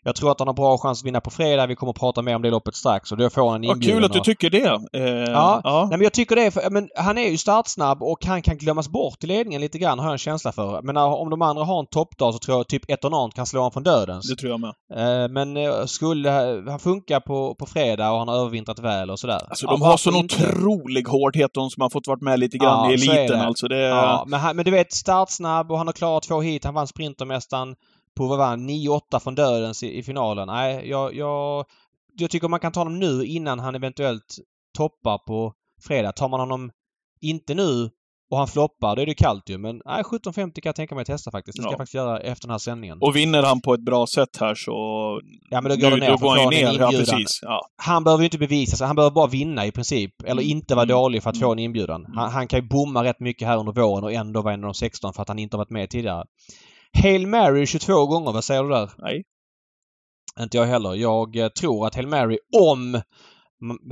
Jag 0.08 0.16
tror 0.16 0.30
att 0.30 0.38
han 0.38 0.48
har 0.48 0.54
bra 0.54 0.78
chans 0.78 1.00
att 1.02 1.06
vinna 1.06 1.20
på 1.20 1.30
fredag. 1.30 1.66
Vi 1.66 1.76
kommer 1.76 1.90
att 1.90 1.98
prata 1.98 2.22
mer 2.22 2.36
om 2.36 2.42
det 2.42 2.50
loppet 2.50 2.74
strax 2.74 3.12
och 3.12 3.18
då 3.18 3.30
får 3.30 3.50
han 3.50 3.64
en 3.64 3.68
Vad 3.68 3.76
inbjudan. 3.76 3.96
kul 3.96 4.04
att 4.04 4.12
du 4.12 4.20
tycker 4.20 4.50
det. 4.50 4.66
Eh, 4.92 5.32
Ja, 5.32 5.60
ja. 5.64 5.80
Nej, 5.90 5.98
men 5.98 6.00
jag 6.04 6.12
tycker 6.12 6.36
det 6.36 6.50
för, 6.50 6.70
men 6.70 6.88
han 6.96 7.18
är 7.18 7.28
ju 7.28 7.36
startsnabb 7.38 8.02
och 8.02 8.24
han 8.26 8.42
kan 8.42 8.56
glömmas 8.58 8.88
bort 8.88 9.24
i 9.24 9.26
ledningen 9.26 9.60
lite 9.60 9.78
grann 9.78 9.98
har 9.98 10.06
jag 10.06 10.12
en 10.12 10.18
känsla 10.18 10.52
för. 10.52 10.82
Men 10.82 10.96
om 10.96 11.30
de 11.30 11.42
andra 11.42 11.64
har 11.64 11.80
en 11.80 11.86
toppdag 11.86 12.32
så 12.32 12.38
tror 12.38 12.56
jag 12.56 12.68
typ 12.68 12.90
Etonant 12.90 13.34
kan 13.34 13.46
slå 13.46 13.60
honom 13.60 13.72
från 13.72 13.82
dödens. 13.82 14.28
Det 14.30 14.36
tror 14.36 14.50
jag 14.50 14.60
med. 14.60 14.72
Eh, 15.24 15.28
men 15.28 15.56
eh, 15.56 15.84
skulle 15.86 16.30
han 16.68 16.78
funka 16.78 17.20
på, 17.20 17.54
på 17.54 17.66
fredag 17.66 18.10
och 18.12 18.18
han 18.18 18.28
har 18.28 18.36
övervintrat 18.36 18.78
väl 18.78 19.10
och 19.10 19.18
sådär. 19.18 19.40
Alltså 19.48 19.66
Ja, 19.66 19.70
de 19.72 19.82
har 19.82 19.96
sån 19.96 20.16
inte? 20.16 20.34
otrolig 20.48 21.08
hårdhet, 21.08 21.50
de 21.54 21.70
som 21.70 21.80
har 21.80 21.90
fått 21.90 22.06
varit 22.06 22.22
med 22.22 22.38
lite 22.40 22.58
grann 22.58 22.84
Ja, 22.84 22.90
i 22.90 22.94
eliten 22.94 23.40
alltså. 23.40 23.68
Det, 23.68 23.78
Ja, 23.88 24.24
men, 24.26 24.40
han, 24.40 24.56
men 24.56 24.64
du 24.64 24.70
vet 24.70 24.92
startsnabb 24.92 25.70
och 25.70 25.78
han 25.78 25.86
har 25.86 25.92
klarat 25.92 26.22
två 26.22 26.40
hit. 26.40 26.64
Han 26.64 26.74
vann 26.74 26.86
Sprintermästaren 26.86 27.74
på 28.18 28.26
vad 28.26 28.38
var 28.38 28.46
han, 28.46 28.70
9-8 28.70 29.20
från 29.20 29.34
dödens 29.34 29.82
i, 29.82 29.98
i 29.98 30.02
finalen. 30.02 30.46
Nej, 30.46 30.88
jag, 30.88 31.14
jag, 31.14 31.64
jag 32.18 32.30
tycker 32.30 32.48
man 32.48 32.60
kan 32.60 32.72
ta 32.72 32.80
honom 32.80 32.98
nu 32.98 33.24
innan 33.24 33.58
han 33.58 33.74
eventuellt 33.74 34.38
toppar 34.76 35.18
på 35.18 35.52
fredag. 35.82 36.12
Tar 36.12 36.28
man 36.28 36.40
honom 36.40 36.70
inte 37.20 37.54
nu 37.54 37.90
och 38.30 38.38
han 38.38 38.48
floppar, 38.48 38.96
då 38.96 39.02
är 39.02 39.06
det 39.06 39.14
kallt 39.14 39.48
ju. 39.50 39.58
Men 39.58 39.82
nej, 39.84 40.02
17.50 40.02 40.32
kan 40.34 40.52
jag 40.62 40.74
tänka 40.76 40.94
mig 40.94 41.02
att 41.02 41.06
testa 41.06 41.30
faktiskt. 41.30 41.56
Det 41.56 41.62
ska 41.62 41.68
Ja. 41.68 41.72
jag 41.72 41.78
faktiskt 41.78 41.94
göra 41.94 42.20
efter 42.20 42.46
den 42.46 42.50
här 42.50 42.58
sändningen. 42.58 42.98
Och 43.00 43.16
vinner 43.16 43.42
han 43.42 43.60
på 43.60 43.74
ett 43.74 43.80
bra 43.84 44.06
sätt 44.06 44.36
här 44.40 44.54
så... 44.54 44.72
Ja, 45.50 45.60
men 45.60 45.70
då 45.70 45.76
går 45.76 45.90
det 45.90 45.96
ner, 45.96 46.10
Då 46.10 46.16
går 46.16 46.36
han 46.36 46.50
ner, 46.50 46.78
ja 46.80 46.90
precis. 46.90 47.38
Ja. 47.42 47.60
Han 47.76 48.04
behöver 48.04 48.22
ju 48.22 48.26
inte 48.26 48.38
bevisa 48.38 48.76
sig. 48.76 48.86
Han 48.86 48.96
behöver 48.96 49.14
bara 49.14 49.26
vinna 49.26 49.66
i 49.66 49.70
princip. 49.72 50.22
Eller 50.22 50.42
Mm. 50.42 50.50
inte 50.56 50.74
vara 50.74 50.82
Mm. 50.84 50.96
dålig 50.96 51.22
för 51.22 51.30
att 51.30 51.38
få 51.38 51.46
Mm. 51.46 51.58
en 51.58 51.64
inbjudan. 51.64 52.06
Han, 52.14 52.30
han 52.30 52.48
kan 52.48 52.60
ju 52.60 52.68
bomma 52.68 53.04
rätt 53.04 53.20
mycket 53.20 53.48
här 53.48 53.56
under 53.58 53.72
våren 53.72 54.04
och 54.04 54.12
ändå 54.12 54.42
vara 54.42 54.54
en 54.54 54.64
av 54.64 54.68
de 54.68 54.74
16 54.74 55.12
för 55.14 55.22
att 55.22 55.28
han 55.28 55.38
inte 55.38 55.56
har 55.56 55.58
varit 55.58 55.70
med 55.70 55.90
tidigare. 55.90 56.24
Hail 57.02 57.26
Mary 57.26 57.66
22 57.66 58.06
gånger. 58.06 58.32
Vad 58.32 58.44
säger 58.44 58.62
du 58.62 58.68
där? 58.68 58.90
Nej. 58.98 59.22
Inte 60.40 60.56
jag 60.56 60.64
heller. 60.66 60.94
Jag 60.94 61.36
eh, 61.36 61.48
tror 61.48 61.86
att 61.86 61.94
Hail 61.94 62.06
Mary, 62.06 62.38
om 62.60 63.00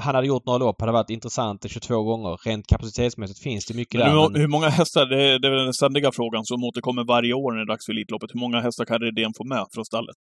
han 0.00 0.14
hade 0.14 0.26
gjort 0.26 0.46
några 0.46 0.58
lopp, 0.58 0.80
hade 0.80 0.92
varit 0.92 1.10
intressant 1.10 1.70
22 1.70 2.02
gånger. 2.02 2.36
Rent 2.46 2.66
kapacitetsmässigt 2.66 3.40
finns 3.42 3.66
det 3.66 3.74
mycket 3.74 3.98
Men 4.00 4.08
där. 4.08 4.22
hur, 4.22 4.30
men- 4.30 4.40
hur 4.40 4.48
många 4.48 4.68
hästar, 4.68 5.06
det 5.06 5.22
är, 5.22 5.38
det 5.38 5.48
är 5.48 5.52
den 5.52 5.72
ständiga 5.74 6.12
frågan 6.12 6.44
som 6.44 6.64
återkommer 6.64 7.04
varje 7.04 7.34
år 7.34 7.52
när 7.52 7.58
det 7.58 7.64
är 7.64 7.66
dags 7.74 7.86
för 7.86 7.92
Elitloppet. 7.92 8.30
Hur 8.34 8.40
många 8.40 8.60
hästar 8.60 8.84
kan 8.84 8.98
Redén 9.00 9.32
få 9.36 9.44
med 9.44 9.66
från 9.74 9.84
stallet? 9.84 10.16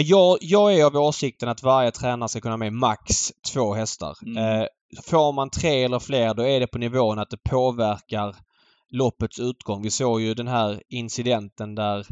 Jag, 0.00 0.38
jag 0.40 0.74
är 0.74 0.84
av 0.84 0.96
åsikten 0.96 1.48
att 1.48 1.62
varje 1.62 1.90
tränare 1.90 2.28
ska 2.28 2.40
kunna 2.40 2.52
ha 2.52 2.56
med 2.58 2.72
max 2.72 3.32
två 3.52 3.74
hästar. 3.74 4.14
Mm. 4.26 4.60
Eh, 4.60 4.66
får 5.10 5.32
man 5.32 5.50
tre 5.50 5.84
eller 5.84 5.98
fler 5.98 6.34
då 6.34 6.42
är 6.46 6.60
det 6.60 6.66
på 6.66 6.78
nivån 6.78 7.18
att 7.18 7.30
det 7.30 7.36
påverkar 7.50 8.36
loppets 8.90 9.40
utgång. 9.40 9.82
Vi 9.82 9.90
såg 9.90 10.20
ju 10.20 10.34
den 10.34 10.48
här 10.48 10.82
incidenten 10.88 11.74
där 11.74 12.06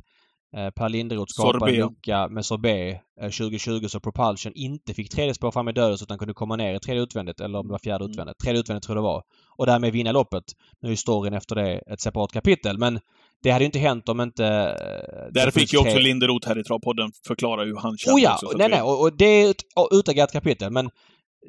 Per 0.76 0.88
Linderoth 0.88 1.30
skapade 1.32 1.58
Sorbet. 1.58 1.74
lucka 1.78 2.28
med 2.28 2.44
Sorbet 2.46 3.00
eh, 3.20 3.28
2020 3.30 3.86
så 3.88 4.00
Propulsion 4.00 4.52
inte 4.54 4.94
fick 4.94 5.10
tredje 5.10 5.34
spår 5.34 5.50
fram 5.50 5.68
i 5.68 5.72
dödens 5.72 6.02
utan 6.02 6.18
kunde 6.18 6.34
komma 6.34 6.56
ner 6.56 6.74
i 6.74 6.80
tredje 6.80 7.02
utvändigt 7.02 7.40
eller 7.40 7.58
om 7.58 7.66
det 7.66 7.72
var 7.72 7.78
fjärde 7.78 8.04
Mm. 8.04 8.10
utvändigt. 8.12 8.38
Tredje 8.38 8.60
utvändigt 8.60 8.84
tror 8.86 8.96
jag 8.96 9.04
det 9.04 9.06
var. 9.08 9.22
Och 9.56 9.66
därmed 9.66 9.92
vinna 9.92 10.12
loppet. 10.12 10.44
Nu 10.82 10.92
är 10.92 10.96
storyn 10.96 11.34
efter 11.34 11.54
det 11.54 11.78
ett 11.92 12.00
separat 12.00 12.32
kapitel 12.32 12.78
men 12.78 13.00
det 13.42 13.50
hade 13.50 13.64
ju 13.64 13.66
inte 13.66 13.78
hänt 13.78 14.08
om 14.08 14.20
inte... 14.20 14.44
eh, 14.46 15.32
Där 15.32 15.50
fick 15.50 15.72
ju 15.72 15.78
också 15.78 15.98
Linderoth 15.98 16.48
här 16.48 16.58
i 16.58 16.64
Travpodden 16.64 17.10
förklara 17.26 17.64
hur 17.64 17.76
han 17.76 17.98
känner 17.98 18.16
Oh 18.16 18.22
ja! 18.22 18.34
också, 18.34 18.46
så 18.46 18.56
nej, 18.58 18.68
nej. 18.68 18.82
Och, 18.82 19.00
och 19.02 19.16
det 19.16 19.24
är 19.24 19.50
ett 19.50 19.62
utagerat 19.92 20.32
kapitel 20.32 20.70
men 20.72 20.90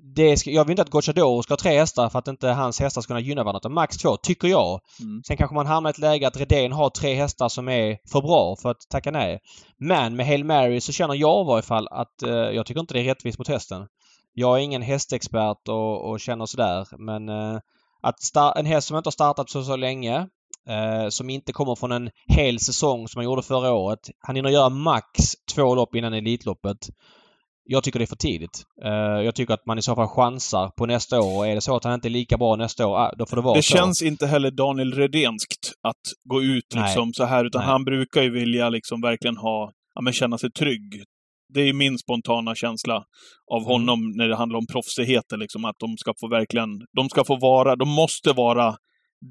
det 0.01 0.37
ska, 0.37 0.51
jag 0.51 0.65
vill 0.65 0.71
inte 0.71 0.81
att 0.81 0.89
Gocciador 0.89 1.41
ska 1.41 1.51
ha 1.51 1.57
tre 1.57 1.79
hästar 1.79 2.09
för 2.09 2.19
att 2.19 2.27
inte 2.27 2.47
hans 2.47 2.79
hästar 2.79 3.01
ska 3.01 3.07
kunna 3.07 3.19
gynna 3.19 3.43
varandra. 3.43 3.57
utan 3.57 3.73
Max 3.73 3.97
två, 3.97 4.17
tycker 4.17 4.47
jag. 4.47 4.79
Mm. 4.99 5.23
Sen 5.23 5.37
kanske 5.37 5.55
man 5.55 5.67
hamnar 5.67 5.89
i 5.89 5.91
ett 5.91 5.97
läge 5.97 6.27
att 6.27 6.37
Redén 6.37 6.71
har 6.71 6.89
tre 6.89 7.13
hästar 7.13 7.49
som 7.49 7.69
är 7.69 7.97
för 8.11 8.21
bra 8.21 8.55
för 8.61 8.71
att 8.71 8.89
tacka 8.89 9.11
nej. 9.11 9.39
Men 9.77 10.15
med 10.15 10.25
Hail 10.25 10.43
Mary 10.45 10.81
så 10.81 10.91
känner 10.91 11.15
jag 11.15 11.45
i 11.45 11.47
varje 11.47 11.61
fall 11.61 11.87
att 11.91 12.23
eh, 12.23 12.31
jag 12.31 12.65
tycker 12.65 12.81
inte 12.81 12.93
det 12.93 12.99
är 12.99 13.03
rättvist 13.03 13.37
mot 13.37 13.47
hästen. 13.47 13.87
Jag 14.33 14.57
är 14.57 14.61
ingen 14.61 14.81
hästexpert 14.81 15.67
och, 15.67 16.09
och 16.09 16.19
känner 16.19 16.45
sådär 16.45 16.87
men 16.97 17.29
eh, 17.29 17.59
att 18.01 18.55
en 18.55 18.65
häst 18.65 18.87
som 18.87 18.97
inte 18.97 19.07
har 19.07 19.11
startat 19.11 19.49
så, 19.49 19.63
så 19.63 19.75
länge 19.75 20.27
eh, 20.69 21.09
som 21.09 21.29
inte 21.29 21.53
kommer 21.53 21.75
från 21.75 21.91
en 21.91 22.09
hel 22.27 22.59
säsong 22.59 23.07
som 23.07 23.19
han 23.19 23.25
gjorde 23.25 23.41
förra 23.41 23.71
året. 23.71 23.99
Han 24.19 24.35
hinner 24.35 24.49
göra 24.49 24.69
max 24.69 25.11
två 25.55 25.75
lopp 25.75 25.95
innan 25.95 26.13
Elitloppet. 26.13 26.89
Jag 27.65 27.83
tycker 27.83 27.99
det 27.99 28.05
är 28.05 28.07
för 28.07 28.15
tidigt. 28.15 28.63
Eh, 28.83 28.91
jag 29.25 29.35
tycker 29.35 29.53
att 29.53 29.65
man 29.65 29.77
i 29.77 29.81
så 29.81 29.95
fall 29.95 30.07
chansar 30.07 30.69
på 30.77 30.85
nästa 30.85 31.21
år 31.21 31.37
och 31.37 31.47
är 31.47 31.55
det 31.55 31.61
så 31.61 31.75
att 31.75 31.83
han 31.83 31.93
inte 31.93 32.07
är 32.07 32.09
lika 32.09 32.37
bra 32.37 32.55
nästa 32.55 32.87
år, 32.87 32.95
ah, 32.97 33.13
då 33.17 33.25
får 33.25 33.35
det 33.35 33.41
vara 33.43 33.55
Det 33.55 33.63
så. 33.63 33.75
känns 33.77 34.01
inte 34.01 34.27
heller 34.27 34.51
Daniel 34.51 34.93
Redenskt 34.93 35.71
att 35.83 36.01
gå 36.29 36.41
ut 36.43 36.65
Nej. 36.75 36.83
liksom 36.83 37.13
så 37.13 37.23
här, 37.25 37.45
utan 37.45 37.61
Nej. 37.61 37.67
han 37.69 37.83
brukar 37.85 38.21
ju 38.21 38.29
vilja 38.29 38.69
liksom 38.69 39.01
verkligen 39.01 39.37
ha, 39.37 39.71
ja 39.95 40.01
men 40.01 40.13
känna 40.13 40.37
sig 40.37 40.51
trygg. 40.51 41.03
Det 41.53 41.61
är 41.61 41.73
min 41.73 41.97
spontana 41.97 42.55
känsla 42.55 42.95
av 43.51 43.61
Mm. 43.61 43.71
honom 43.71 44.11
när 44.15 44.27
det 44.27 44.35
handlar 44.35 44.57
om 44.59 44.67
proffsigheten, 44.67 45.39
liksom 45.39 45.65
att 45.65 45.75
de 45.79 45.97
ska 45.97 46.13
få 46.19 46.27
verkligen, 46.27 46.69
de 46.97 47.09
ska 47.09 47.23
få 47.23 47.35
vara, 47.39 47.75
de 47.75 47.89
måste 47.89 48.31
vara 48.33 48.75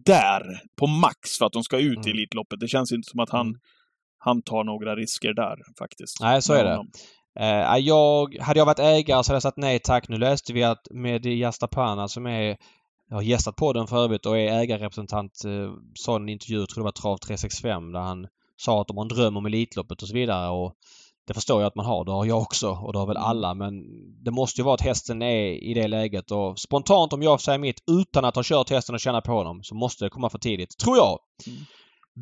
där 0.07 0.43
på 0.81 0.87
max 0.87 1.39
för 1.39 1.47
att 1.47 1.53
de 1.53 1.63
ska 1.65 1.79
ut 1.79 2.07
i 2.07 2.11
Mm. 2.11 2.19
Elitloppet. 2.19 2.61
Det 2.61 2.69
känns 2.69 2.93
inte 2.93 3.11
som 3.11 3.21
att 3.21 3.31
han, 3.31 3.47
Mm. 3.47 3.59
han 4.19 4.43
tar 4.43 4.65
några 4.65 4.97
risker 4.97 5.35
där 5.35 5.57
faktiskt. 5.79 6.21
Nej, 6.21 6.43
så 6.43 6.53
är 6.55 6.65
det. 6.65 6.85
Eh, 7.41 7.77
jag, 7.77 8.37
hade 8.41 8.61
jag 8.61 8.67
varit 8.67 8.79
ägare 8.79 9.25
så 9.25 9.31
hade 9.31 9.37
jag 9.37 9.43
sagt 9.43 9.57
nej 9.57 9.79
tack. 9.79 10.09
Nu 10.09 10.19
läste 10.19 10.53
vi 10.53 10.65
att 10.65 10.87
med 10.91 11.27
Jastapana 11.27 12.09
som 12.09 12.27
är 12.27 12.57
har 13.11 13.23
gästat 13.23 13.57
podden 13.57 13.87
för 13.87 14.05
övrigt 14.05 14.27
och 14.27 14.39
är 14.39 14.61
ägarrepresentant 14.61 15.45
eh, 15.45 15.73
sa 15.95 16.17
en 16.17 16.29
intervju, 16.29 16.59
jag 16.59 16.69
tror 16.69 16.83
det 16.83 16.85
var 16.85 16.93
Trav 16.93 17.17
365, 17.17 17.93
där 17.93 18.01
han 18.01 18.27
sa 18.57 18.81
att 18.81 18.89
de 18.89 18.97
har 18.97 19.05
en 19.05 19.09
dröm 19.09 19.37
om 19.37 19.47
Elitloppet 19.47 20.03
och 20.03 20.09
så 20.09 20.15
vidare. 20.15 20.51
Och 20.51 20.75
det 21.27 21.35
förstår 21.35 21.61
jag 21.61 21.67
att 21.67 21.75
man 21.75 21.87
har. 21.87 22.05
Det 22.05 22.13
har 22.13 22.27
jag 22.27 22.39
också 22.39 22.71
och 22.71 22.93
det 22.93 22.99
har 22.99 23.07
väl 23.07 23.17
Mm. 23.17 23.29
alla. 23.29 23.55
Men 23.55 23.75
det 24.25 24.31
måste 24.31 24.61
ju 24.61 24.65
vara 24.65 24.75
att 24.75 24.81
hästen 24.81 25.23
är 25.23 25.47
i 25.71 25.75
det 25.75 25.89
läget. 25.89 26.31
Och 26.31 26.59
spontant 26.59 27.13
om 27.13 27.23
jag 27.23 27.41
säger 27.41 27.59
mitt 27.59 27.83
utan 27.91 28.25
att 28.25 28.37
ha 28.37 28.43
kört 28.47 28.71
hästen 28.71 28.95
och 28.95 29.01
känna 29.01 29.21
på 29.21 29.33
honom 29.33 29.63
så 29.63 29.75
måste 29.75 30.05
det 30.05 30.11
komma 30.11 30.31
för 30.31 30.39
tidigt. 30.39 30.79
Tror 30.79 30.97
jag! 30.97 31.19
Mm. 31.47 31.59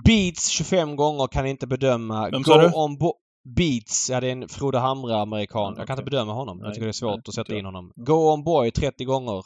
Beats 0.05 0.49
25 0.49 0.97
gånger 0.97 1.27
kan 1.27 1.47
inte 1.47 1.67
bedöma. 1.67 2.31
Vem 2.31 2.43
Go 2.43 2.53
on 2.75 2.97
Beats, 3.45 4.11
ja 4.11 4.21
det 4.21 4.29
är 4.29 4.33
en 4.33 4.49
Frode 4.49 4.79
Hamre-amerikan. 4.79 5.73
Ja, 5.73 5.79
jag 5.79 5.87
kan 5.87 5.95
inte 5.95 6.11
bedöma 6.11 6.33
honom. 6.33 6.59
Nej, 6.59 6.67
jag 6.67 6.75
tycker 6.75 6.87
det 6.87 6.91
är 6.91 6.93
svårt 6.93 7.11
nej, 7.11 7.23
att 7.29 7.35
sätta 7.35 7.59
in 7.59 7.65
honom. 7.65 7.93
Go 7.97 8.33
on 8.33 8.45
boy 8.45 8.71
30 8.71 9.05
gånger. 9.05 9.45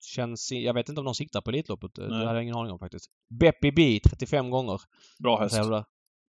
Känns... 0.00 0.52
Jag 0.52 0.74
vet 0.74 0.88
inte 0.88 1.00
om 1.00 1.04
de 1.04 1.14
siktar 1.14 1.40
på 1.40 1.50
Elitloppet. 1.50 1.94
Det 1.94 2.08
Nej. 2.08 2.26
hade 2.26 2.38
jag 2.38 2.42
ingen 2.42 2.56
aning 2.56 2.72
om 2.72 2.78
faktiskt. 2.78 3.06
Beppy 3.40 3.70
B 3.70 4.00
35 4.04 4.50
gånger. 4.50 4.80
Bra 5.22 5.40
häst. 5.40 5.56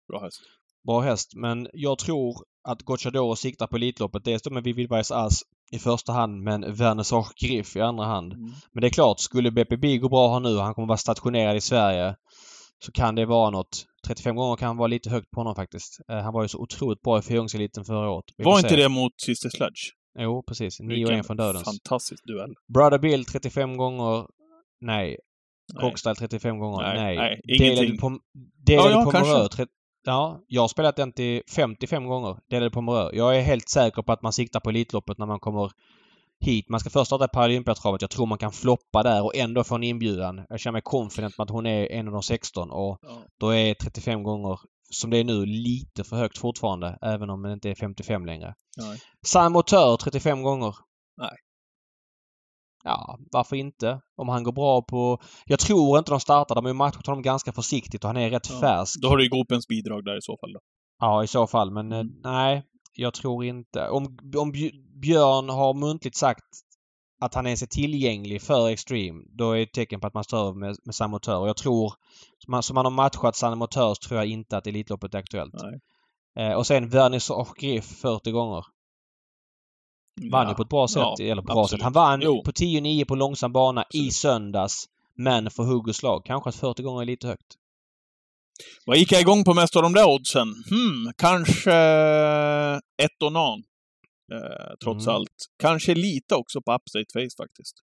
Bra 0.08 0.20
häst. 0.20 0.40
Bra 0.86 1.00
häst. 1.00 1.32
Men 1.34 1.68
jag 1.72 1.98
tror 1.98 2.36
att 2.68 2.82
Gocciador 2.82 3.34
siktar 3.34 3.66
på 3.66 3.76
Elitloppet. 3.76 4.24
Dels 4.24 4.42
då 4.42 4.50
med 4.50 4.64
Vivid 4.64 4.88
Weiss 4.88 5.10
Ass 5.10 5.42
i 5.72 5.78
första 5.78 6.12
hand 6.12 6.42
men 6.42 6.74
Vernissage 6.74 7.32
Griff 7.36 7.76
i 7.76 7.80
andra 7.80 8.04
hand. 8.04 8.32
Mm. 8.32 8.52
Men 8.72 8.80
det 8.80 8.86
är 8.86 8.90
klart, 8.90 9.20
skulle 9.20 9.50
BPB 9.50 9.98
gå 9.98 10.08
bra 10.08 10.32
här 10.32 10.40
nu 10.40 10.58
han 10.58 10.74
kommer 10.74 10.88
vara 10.88 10.98
stationerad 10.98 11.56
i 11.56 11.60
Sverige 11.60 12.16
så 12.84 12.92
kan 12.92 13.14
det 13.14 13.26
vara 13.26 13.50
något. 13.50 13.86
35 14.06 14.36
gånger 14.36 14.56
kan 14.56 14.76
vara 14.76 14.86
lite 14.86 15.10
högt 15.10 15.30
på 15.30 15.40
honom 15.40 15.54
faktiskt. 15.54 16.00
Eh, 16.10 16.16
han 16.18 16.32
var 16.32 16.42
ju 16.42 16.48
så 16.48 16.58
otroligt 16.58 17.02
bra 17.02 17.18
i 17.18 17.22
fyrungseliten 17.22 17.84
förra 17.84 18.10
året. 18.10 18.24
Vi 18.36 18.44
Var 18.44 18.58
se. 18.58 18.66
inte 18.66 18.76
det 18.76 18.88
mot 18.88 19.12
Sister 19.20 19.48
Sledge? 19.48 19.92
Jo, 20.18 20.42
precis. 20.42 20.80
9 20.80 20.86
och 20.86 20.92
Vilken 20.92 21.20
1 21.20 21.26
från 21.26 21.36
dödens. 21.36 21.64
Fantastisk 21.64 22.24
duell. 22.26 22.54
Brother 22.74 22.98
Bill 22.98 23.24
35 23.24 23.76
gånger. 23.76 24.26
Nej. 24.80 25.16
Cockstyle 25.80 26.14
35 26.14 26.58
gånger. 26.58 26.82
Nej, 26.82 26.96
Nej. 27.16 27.16
nej, 27.16 27.40
ingenting. 27.46 27.98
på, 27.98 28.18
delade 28.66 28.90
Ja, 28.90 29.10
ja, 29.12 29.48
tre- 29.48 29.66
Ja, 30.06 30.40
jag 30.48 30.60
har 30.60 30.68
spelat 30.68 30.96
den 30.96 31.12
till 31.12 31.42
55 31.56 32.04
gånger. 32.06 32.36
Delade 32.50 32.70
på 32.70 32.80
Morö. 32.80 33.10
Jag 33.12 33.36
är 33.36 33.40
helt 33.42 33.68
säker 33.68 34.02
på 34.02 34.12
att 34.12 34.22
man 34.22 34.32
siktar 34.32 34.60
på 34.60 34.70
Elitloppet 34.70 35.18
när 35.18 35.26
man 35.26 35.40
kommer 35.40 35.70
hit. 36.44 36.68
Man 36.68 36.80
ska 36.80 36.90
först 36.90 37.06
starta 37.06 37.28
Paralympiatravet. 37.28 38.02
Jag 38.02 38.10
tror 38.10 38.26
man 38.26 38.38
kan 38.38 38.52
floppa 38.52 39.02
där 39.02 39.24
och 39.24 39.36
ändå 39.36 39.64
få 39.64 39.74
en 39.74 39.82
inbjudan. 39.82 40.46
Jag 40.48 40.60
känner 40.60 40.72
mig 40.72 40.82
confident 40.82 41.38
med 41.38 41.44
att 41.44 41.50
hon 41.50 41.66
är 41.66 41.92
en 41.92 42.06
av 42.06 42.12
de 42.12 42.22
16 42.22 42.70
och 42.70 42.98
Ja. 43.02 43.22
då 43.40 43.50
är 43.54 43.74
35 43.74 44.22
gånger, 44.22 44.58
som 44.90 45.10
det 45.10 45.18
är 45.18 45.24
nu, 45.24 45.46
lite 45.46 46.04
för 46.04 46.16
högt 46.16 46.38
fortfarande. 46.38 46.98
Även 47.02 47.30
om 47.30 47.42
det 47.42 47.52
inte 47.52 47.70
är 47.70 47.74
55 47.74 48.26
längre. 48.26 48.54
Nej. 48.76 48.98
Sam 49.26 49.52
Motör 49.52 49.96
35 49.96 50.42
gånger. 50.42 50.74
Nej. 51.16 51.30
Ja, 52.84 53.18
varför 53.32 53.56
inte? 53.56 54.00
Om 54.16 54.28
han 54.28 54.42
går 54.44 54.52
bra 54.52 54.82
på... 54.82 55.18
Jag 55.46 55.58
tror 55.58 55.98
inte 55.98 56.10
de 56.10 56.20
startar. 56.20 56.54
De 56.54 56.64
har 56.64 56.70
ju 56.70 56.74
matchat 56.76 57.06
honom 57.06 57.22
ganska 57.22 57.52
försiktigt 57.52 58.04
och 58.04 58.08
han 58.08 58.16
är 58.16 58.30
rätt 58.30 58.50
Ja. 58.50 58.60
färsk. 58.60 59.02
Då 59.02 59.08
har 59.08 59.16
du 59.16 59.24
ju 59.24 59.30
Gopens 59.30 59.68
bidrag 59.68 60.04
där 60.04 60.16
i 60.18 60.22
så 60.22 60.36
fall. 60.40 60.52
Då. 60.52 60.60
Ja, 61.00 61.24
i 61.24 61.26
så 61.26 61.46
fall. 61.46 61.70
Men 61.70 61.92
eh, 61.92 61.98
Mm. 61.98 62.12
nej, 62.22 62.62
jag 62.96 63.14
tror 63.14 63.44
inte. 63.44 63.88
Om, 63.88 64.18
om 64.36 64.52
Björn 65.04 65.48
har 65.48 65.74
muntligt 65.74 66.16
sagt 66.16 66.44
att 67.20 67.34
han 67.34 67.46
är 67.46 67.56
sig 67.56 67.68
tillgänglig 67.68 68.42
för 68.42 68.68
Extreme, 68.68 69.22
då 69.28 69.52
är 69.52 69.56
det 69.56 69.62
ett 69.62 69.72
tecken 69.72 70.00
på 70.00 70.06
att 70.06 70.14
man 70.14 70.24
står 70.24 70.38
över 70.38 70.52
med, 70.54 70.76
med 70.84 70.94
samma 70.94 71.10
motör. 71.10 71.38
Och 71.38 71.48
jag 71.48 71.56
tror, 71.56 71.92
som 72.38 72.50
man, 72.50 72.62
som 72.62 72.74
man 72.74 72.84
har 72.84 72.92
matchat 72.92 73.36
samma 73.36 73.56
motör, 73.56 73.94
så 73.94 74.08
tror 74.08 74.20
jag 74.20 74.26
inte 74.26 74.56
att 74.56 74.66
Elitloppet 74.66 75.14
är 75.14 75.18
aktuellt. 75.18 75.54
Eh, 76.38 76.52
och 76.52 76.66
sen 76.66 76.88
Vernissage 76.88 77.56
Griff 77.56 77.84
40 77.84 78.30
gånger. 78.30 78.64
Vann 80.32 80.48
ju 80.48 80.54
på 80.54 80.62
ett 80.62 80.68
bra 80.68 80.88
sätt. 80.88 81.02
Ja, 81.02 81.16
eller 81.20 81.42
bra 81.42 81.62
absolut. 81.62 81.80
sätt. 81.80 81.82
Han 81.82 81.92
vann 81.92 82.20
Jo. 82.22 82.42
på 82.44 82.50
10-9 82.50 83.04
på 83.04 83.14
långsam 83.14 83.52
bana 83.52 83.80
i 83.80 83.84
Absolut. 83.84 84.12
söndags. 84.12 84.84
Men 85.16 85.50
för 85.50 85.62
hugg 85.62 85.88
och 85.88 85.96
slag. 85.96 86.22
Kanske 86.24 86.48
att 86.48 86.56
40 86.56 86.82
gånger 86.82 87.02
är 87.02 87.06
lite 87.06 87.26
högt. 87.26 87.54
Vad 88.86 88.96
gick 88.96 89.12
jag 89.12 89.20
igång 89.20 89.44
på 89.44 89.54
mest 89.54 89.76
av 89.76 89.82
de 89.82 89.92
där 89.92 90.08
oddsen? 90.14 90.48
Hmm, 90.70 91.12
kanske 91.16 91.74
ett 93.02 93.22
och 93.24 93.32
nan. 93.32 93.62
Eh, 94.32 94.74
trots 94.84 95.06
Mm. 95.06 95.14
allt. 95.16 95.46
Kanske 95.58 95.94
lite 95.94 96.34
också 96.34 96.62
på 96.62 96.72
Upstate 96.74 97.06
Face 97.12 97.36
faktiskt. 97.44 97.76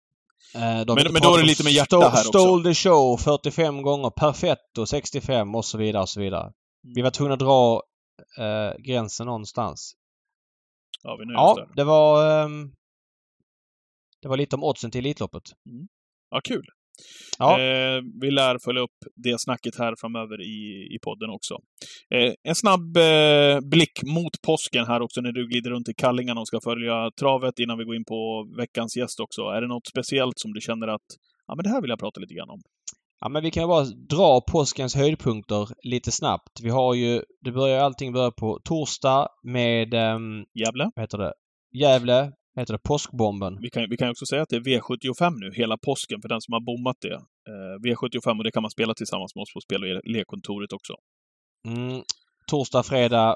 Eh, 0.55 0.85
då 0.85 0.95
Men- 0.95 1.13
men 1.13 1.21
då 1.21 1.33
är 1.35 1.37
det 1.41 1.45
lite 1.47 1.63
med 1.63 1.73
hjärta 1.73 1.99
här 1.99 2.07
också. 2.07 2.23
Stole 2.23 2.63
the 2.69 2.73
show 2.75 3.17
45 3.17 3.81
gånger. 3.81 4.09
Perfetto 4.09 4.85
65 4.85 5.55
och 5.55 5.65
så 5.65 5.77
vidare 5.77 6.01
och 6.01 6.09
så 6.09 6.19
vidare. 6.19 6.41
Mm. 6.43 6.53
Vi 6.95 7.01
var 7.01 7.11
tvungna 7.11 7.33
att 7.33 7.39
dra 7.39 7.83
eh, 8.39 8.77
gränsen 8.79 9.25
någonstans. 9.25 9.93
Ja, 11.03 11.15
vi 11.15 11.33
Ja, 11.33 11.55
där. 11.57 11.75
det 11.75 11.83
var... 11.83 12.43
ehm, 12.43 12.71
det 14.21 14.27
var 14.27 14.37
lite 14.37 14.55
om 14.55 14.63
oddsen 14.63 14.91
till 14.91 14.99
Elitloppet. 15.05 15.43
Ja, 16.29 16.41
kul. 16.43 16.65
Ja. 17.39 17.59
Eh, 17.59 18.01
vi 18.21 18.31
lär 18.31 18.57
följa 18.65 18.81
upp 18.81 18.97
det 19.15 19.41
snacket 19.41 19.79
här 19.79 19.93
framöver 20.01 20.41
i, 20.41 20.87
i 20.95 20.97
podden 21.01 21.29
också. 21.29 21.53
Eh, 22.15 22.33
en 22.43 22.55
snabb 22.55 22.97
eh, 22.97 23.59
blick 23.71 24.03
mot 24.03 24.41
påsken 24.41 24.85
här 24.85 25.01
också 25.01 25.21
när 25.21 25.31
du 25.31 25.47
glider 25.47 25.69
runt 25.69 25.89
i 25.89 25.93
kallingarna 25.93 26.41
och 26.41 26.47
ska 26.47 26.59
följa 26.63 27.11
travet 27.19 27.59
innan 27.59 27.77
vi 27.77 27.83
går 27.83 27.95
in 27.95 28.05
på 28.05 28.47
veckans 28.57 28.97
gäst 28.97 29.19
också. 29.19 29.41
Är 29.41 29.61
det 29.61 29.67
något 29.67 29.87
speciellt 29.87 30.39
som 30.39 30.53
du 30.53 30.61
känner 30.61 30.87
att 30.87 31.07
ja, 31.47 31.55
men 31.55 31.63
det 31.63 31.69
här 31.69 31.81
vill 31.81 31.89
jag 31.89 31.99
prata 31.99 32.19
lite 32.19 32.33
grann 32.33 32.49
om? 32.49 32.61
Ja 33.21 33.29
men 33.29 33.43
vi 33.43 33.51
kan 33.51 33.63
ju 33.63 33.67
bara 33.67 33.85
dra 34.09 34.41
påskens 34.41 34.95
höjdpunkter 34.95 35.67
lite 35.83 36.11
snabbt. 36.11 36.61
Vi 36.63 36.69
har 36.69 36.93
ju... 36.93 37.21
Det 37.41 37.51
börjar 37.51 37.79
allting 37.79 38.13
börjar 38.13 38.31
på 38.31 38.59
torsdag 38.63 39.27
med... 39.43 39.93
Um, 39.93 40.45
Gävle? 40.53 40.91
vad 40.95 41.03
heter 41.03 41.17
det? 41.17 41.33
Gävle. 41.73 42.31
Heter 42.59 42.73
det? 42.73 42.79
Påskbomben. 42.79 43.57
Vi 43.61 43.69
kan, 43.69 43.89
vi 43.89 43.97
kan 43.97 44.09
också 44.09 44.25
säga 44.25 44.41
att 44.41 44.49
det 44.49 44.55
är 44.55 44.59
V75 44.59 45.31
nu, 45.39 45.51
hela 45.55 45.77
påsken, 45.77 46.21
för 46.21 46.29
den 46.29 46.41
som 46.41 46.53
har 46.53 46.61
bommat 46.61 46.97
det. 47.01 47.13
Eh, 47.51 47.75
V75 47.83 48.37
och 48.37 48.43
det 48.43 48.51
kan 48.51 48.61
man 48.61 48.71
spela 48.71 48.93
tillsammans 48.93 49.35
med 49.35 49.41
oss 49.41 49.53
på 49.53 49.61
spel 49.61 49.83
och 49.83 50.01
lekkontoret 50.11 50.73
också. 50.73 50.93
Mm, 51.67 52.01
torsdag, 52.51 52.83
fredag. 52.83 53.35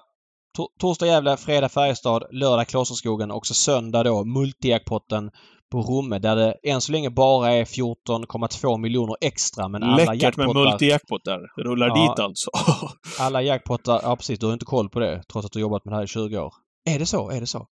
To 0.57 0.67
torsdag 0.79 1.05
Gävle, 1.07 1.38
fredag 1.38 1.69
Färjestad, 1.69 2.23
lördag 2.31 2.67
Klosterskogen 2.67 3.31
och 3.31 3.47
så 3.47 3.53
söndag 3.53 4.03
då 4.03 4.23
multijackpotten 4.25 5.31
på 5.71 5.81
Romme 5.81 6.19
där 6.19 6.36
det 6.36 6.53
än 6.63 6.81
så 6.81 6.91
länge 6.91 7.09
bara 7.09 7.51
är 7.51 7.65
14,2 7.65 8.77
miljoner 8.77 9.15
extra 9.21 9.67
men 9.67 9.83
alla 9.83 9.95
Läckert 9.97 10.38
med 10.38 10.45
jackpottar, 10.47 10.71
multi-jackpot 10.71 11.19
där. 11.23 11.63
Rullar 11.63 11.88
Ja. 11.88 11.93
dit 12.01 12.19
alltså. 12.19 12.49
alla 13.19 13.41
jackpottar, 13.41 13.99
ja 14.03 14.15
precis, 14.15 14.39
du 14.39 14.45
har 14.45 14.53
inte 14.53 14.65
koll 14.65 14.89
på 14.89 14.99
det 14.99 15.23
trots 15.31 15.45
att 15.45 15.51
du 15.51 15.59
jobbat 15.59 15.86
med 15.86 15.91
det 15.91 15.95
här 15.95 16.03
i 16.03 16.07
20 16.07 16.38
år. 16.38 16.53
Är 16.89 16.99
det 16.99 17.05
så? 17.05 17.29
Är 17.29 17.39
det 17.39 17.47
så? 17.47 17.67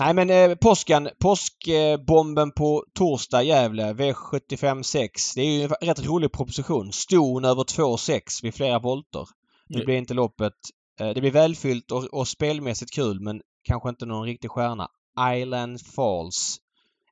Nej 0.00 0.14
men 0.14 0.30
eh, 0.30 0.54
påsken, 0.56 1.08
påskbomben 1.18 2.50
på 2.52 2.84
torsdag 2.94 3.42
Gävle, 3.42 3.92
V75 3.92 4.82
6. 4.82 5.34
Det 5.34 5.40
är 5.42 5.50
ju 5.58 5.62
en 5.62 5.68
rätt 5.68 6.06
rolig 6.06 6.32
proposition. 6.32 6.92
Ston 6.92 7.44
över 7.44 7.62
2,6 7.62 8.20
vid 8.42 8.54
flera 8.54 8.78
volter. 8.78 9.26
Nu 9.68 9.76
Nej. 9.76 9.84
blir 9.86 9.96
inte 9.96 10.14
loppet... 10.14 10.52
Eh, 11.00 11.08
det 11.08 11.20
blir 11.20 11.30
välfyllt 11.30 11.90
och, 11.90 12.04
och 12.04 12.28
spelmässigt 12.28 12.94
kul 12.94 13.20
men 13.20 13.40
kanske 13.62 13.88
inte 13.88 14.06
någon 14.06 14.26
riktig 14.26 14.50
stjärna. 14.50 14.88
Island 15.36 15.80
Falls. 15.86 16.56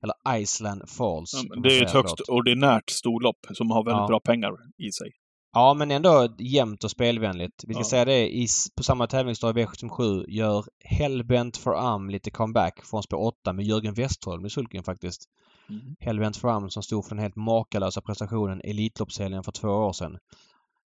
Eller 0.03 0.41
Iceland 0.43 0.89
Falls. 0.89 1.33
Ja, 1.35 1.61
det 1.63 1.79
är 1.79 1.85
ett 1.85 1.91
högst 1.91 2.15
förlåt. 2.27 2.29
ordinärt 2.41 2.91
storlopp 2.91 3.47
som 3.55 3.71
har 3.71 3.85
väldigt 3.85 4.01
Ja. 4.01 4.07
bra 4.07 4.21
pengar 4.21 4.51
i 4.79 4.93
sig. 4.93 5.11
Ja 5.53 5.75
men 5.75 5.91
ändå 5.91 6.29
jämnt 6.39 6.85
och 6.85 6.91
spelvänligt. 6.91 7.65
Vi 7.67 7.75
ska 7.75 7.81
Ja. 7.81 7.85
säga 7.85 8.05
det, 8.05 8.29
i, 8.37 8.47
på 8.77 8.83
samma 8.83 9.07
tävlingsdag 9.07 9.51
i 9.51 9.65
V77 9.65 10.25
gör 10.29 10.65
Hellbent 10.85 11.57
for 11.57 11.77
Am 11.77 12.11
lite 12.11 12.31
comeback 12.31 12.85
från 12.85 13.03
spår 13.03 13.17
8 13.19 13.53
med 13.53 13.65
Jörgen 13.65 13.95
Westholm 13.95 14.47
i 14.47 14.51
sulken 14.51 14.85
faktiskt. 14.85 15.25
Mm. 15.69 15.97
Hellbent 16.01 16.37
for 16.37 16.51
Am 16.51 16.71
som 16.71 16.83
stod 16.83 17.05
för 17.05 17.15
den 17.15 17.23
helt 17.23 17.37
makalösa 17.37 18.01
prestationen 18.01 18.61
Elitloppshelgen 18.65 19.43
för 19.43 19.53
två 19.53 19.69
år 19.69 19.93
sedan. 19.93 20.19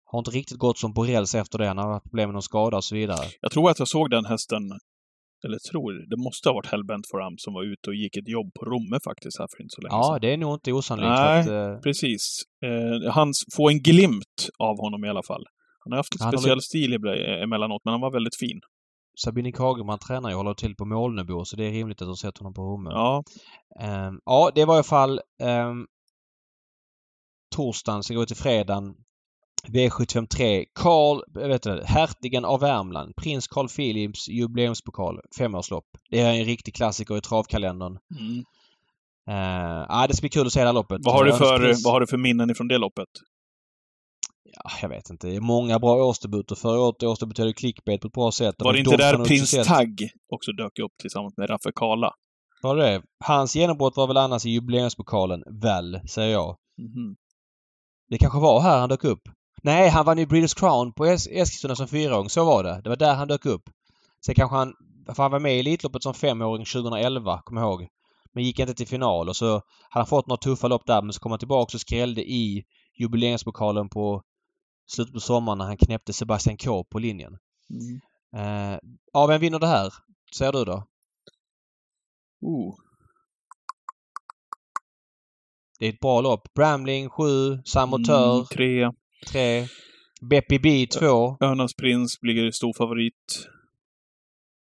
Har 0.05 0.19
inte 0.19 0.31
riktigt 0.31 0.57
gått 0.57 0.77
som 0.77 0.93
räls 0.93 1.35
efter 1.35 1.57
det. 1.57 1.67
Han 1.67 1.77
har 1.77 1.93
haft 1.93 2.03
problem 2.03 2.29
med 2.29 2.33
någon 2.33 2.41
skada 2.41 2.77
och 2.77 2.83
så 2.83 2.95
vidare. 2.95 3.25
Jag 3.41 3.51
tror 3.51 3.69
att 3.69 3.79
jag 3.79 3.87
såg 3.87 4.09
den 4.09 4.25
hästen, 4.25 4.79
eller 5.45 5.57
tror, 5.71 5.89
det 6.11 6.17
måste 6.27 6.49
ha 6.49 6.53
varit 6.53 6.71
Hellbent 6.73 7.05
for 7.11 7.21
Am 7.27 7.35
som 7.37 7.53
var 7.53 7.63
ute 7.73 7.85
och 7.89 7.95
gick 7.95 8.17
ett 8.17 8.27
jobb 8.37 8.49
på 8.57 8.65
Romme 8.65 8.97
faktiskt 9.09 9.39
här 9.39 9.47
för 9.51 9.63
inte 9.63 9.73
så 9.77 9.81
länge 9.81 9.95
Ja, 9.95 10.03
sedan. 10.03 10.21
det 10.21 10.29
är 10.33 10.37
nog 10.37 10.53
inte 10.55 10.71
osannolikt. 10.73 11.19
Nej. 11.19 11.39
Att, 11.39 11.47
eh, 11.47 11.79
Precis. 11.87 12.23
Eh, 12.67 13.11
han 13.17 13.29
får 13.55 13.71
en 13.71 13.79
glimt 13.89 14.37
av 14.69 14.75
honom 14.83 15.05
i 15.05 15.09
alla 15.09 15.23
fall. 15.31 15.43
Han 15.83 15.91
har 15.93 15.97
haft 15.97 16.15
en 16.15 16.25
har 16.25 16.31
speciell 16.31 16.55
väl- 16.61 16.61
stil 16.71 16.93
emellanåt, 17.45 17.81
men 17.85 17.91
han 17.91 18.01
var 18.01 18.11
väldigt 18.11 18.37
fin. 18.43 18.59
Sabine 19.23 19.51
Kagerman 19.51 19.99
tränar 19.99 20.29
ju 20.29 20.35
och 20.35 20.41
håller 20.43 20.53
till 20.53 20.75
på 20.75 20.85
Målnebo 20.85 21.45
så 21.45 21.55
det 21.55 21.65
är 21.65 21.71
rimligt 21.71 22.01
att 22.01 22.05
du 22.05 22.09
har 22.09 22.15
sett 22.15 22.37
honom 22.37 22.53
på 22.53 22.61
Romme. 22.61 22.89
Ja, 22.89 23.23
Ehm, 23.81 24.19
ja, 24.25 24.51
det 24.55 24.65
var 24.65 24.73
i 24.73 24.77
alla 24.77 24.83
fall 24.83 25.19
um, 25.43 25.87
torsdagen, 27.55 28.03
så 28.03 28.13
går 28.13 28.21
vi 28.21 28.27
till 28.27 28.35
fredagen. 28.35 28.95
V753. 29.67 30.65
Karl, 30.75 31.21
jag 31.33 31.47
vet 31.47 31.65
inte, 31.65 31.83
hertigen 31.85 32.45
av 32.45 32.59
Värmland. 32.59 33.15
Prins 33.15 33.47
Carl 33.47 33.67
Philips 33.69 34.29
jubileumspokal. 34.29 35.19
Femårslopp. 35.37 35.85
Det 36.09 36.19
är 36.19 36.33
en 36.33 36.45
riktig 36.45 36.75
klassiker 36.75 37.17
i 37.17 37.21
travkalendern. 37.21 37.97
mm. 38.19 38.43
Uh, 39.29 39.85
ja, 39.89 40.05
det 40.07 40.15
ska 40.15 40.21
bli 40.21 40.29
kul 40.29 40.47
att 40.47 40.53
se 40.53 40.59
det 40.59 40.65
här 40.65 40.73
loppet. 40.73 40.99
vad, 41.03 41.15
har 41.15 41.25
du 41.25 41.33
för, 41.33 41.59
Prins- 41.59 41.81
vad 41.83 41.93
har 41.93 41.99
du 41.99 42.07
för 42.07 42.17
minnen 42.17 42.49
ifrån 42.49 42.67
det 42.67 42.77
loppet? 42.77 43.07
Ja, 44.43 44.71
jag 44.81 44.89
vet 44.89 45.09
inte. 45.09 45.27
Det 45.27 45.35
är 45.35 45.41
många 45.41 45.79
bra 45.79 45.95
årsdebuter. 45.95 46.55
Förra 46.55 46.79
året 46.79 47.03
årsdebuterade 47.03 47.53
Clickbait 47.53 48.01
på 48.01 48.07
ett 48.07 48.13
bra 48.13 48.31
sätt. 48.31 48.55
Var 48.57 48.73
det 48.73 48.77
De 48.77 48.89
inte 48.89 48.97
där 48.97 49.25
Prins 49.25 49.67
Tagg 49.67 50.09
också 50.33 50.51
dök 50.51 50.79
upp 50.79 50.91
tillsammans 51.01 51.37
med 51.37 51.49
Raffe 51.49 51.71
Kala? 51.75 52.11
Var 52.61 52.75
det 52.75 52.83
det? 52.83 53.01
Hans 53.25 53.55
genombrott 53.55 53.97
var 53.97 54.07
väl 54.07 54.17
annars 54.17 54.45
i 54.45 54.49
jubileumspokalen, 54.49 55.43
väl, 55.61 56.01
säger 56.09 56.31
jag. 56.31 56.57
Mhm. 56.77 57.15
Det 58.09 58.17
kanske 58.17 58.39
var 58.39 58.61
här 58.61 58.79
han 58.79 58.89
dök 58.89 59.03
upp. 59.03 59.21
Nej, 59.61 59.89
han 59.89 60.05
vann 60.05 60.17
ju 60.17 60.25
British 60.25 60.59
Crown 60.59 60.93
på 60.93 61.05
Es- 61.05 61.27
Eskilstuna 61.31 61.75
som 61.75 61.87
fyraåring. 61.87 62.29
Så 62.29 62.45
var 62.45 62.63
det. 62.63 62.81
Det 62.83 62.89
var 62.89 62.95
där 62.95 63.15
han 63.15 63.27
dök 63.27 63.45
upp. 63.45 63.63
Sen 64.25 64.35
kanske 64.35 64.55
han... 64.55 64.73
För 65.15 65.23
han 65.23 65.31
var 65.31 65.39
med 65.39 65.55
i 65.55 65.59
Elitloppet 65.59 66.03
som 66.03 66.13
femåring 66.13 66.65
2011, 66.65 67.41
kommer 67.45 67.61
jag 67.61 67.69
ihåg. 67.69 67.87
Men 68.33 68.43
gick 68.43 68.59
inte 68.59 68.73
till 68.73 68.87
final 68.87 69.29
och 69.29 69.35
så 69.35 69.45
hade 69.53 69.61
han 69.89 70.05
fått 70.05 70.27
några 70.27 70.37
tuffa 70.37 70.67
lopp 70.67 70.85
där 70.85 71.01
men 71.01 71.13
så 71.13 71.19
kom 71.19 71.31
han 71.31 71.39
tillbaka 71.39 71.77
och 71.77 71.81
skrällde 71.81 72.21
i 72.21 72.63
jubileumspokalen 72.99 73.89
på 73.89 74.23
slutet 74.87 75.13
på 75.13 75.19
sommaren 75.19 75.57
när 75.57 75.65
han 75.65 75.77
knäppte 75.77 76.13
Sebastian 76.13 76.57
K 76.57 76.83
på 76.83 76.99
linjen. 76.99 77.37
Mm. 77.69 78.01
Eh, 78.35 78.79
ja, 79.13 79.25
vem 79.27 79.41
vinner 79.41 79.59
det 79.59 79.67
här? 79.67 79.93
Säger 80.37 80.51
du 80.51 80.65
då? 80.65 80.83
Oh. 82.41 82.75
Det 85.79 85.85
är 85.85 85.93
ett 85.93 85.99
bra 85.99 86.21
lopp. 86.21 86.53
Bramling 86.53 87.09
7, 87.09 87.61
Samotör 87.65 88.33
Mm, 88.35 88.45
tre. 88.45 88.91
3, 89.27 89.67
Beppi 90.29 90.59
B 90.59 90.87
2. 90.99 91.37
Örnas 91.39 91.73
Prins 91.73 92.19
blir 92.21 92.51
stor 92.51 92.73
favorit. 92.77 93.47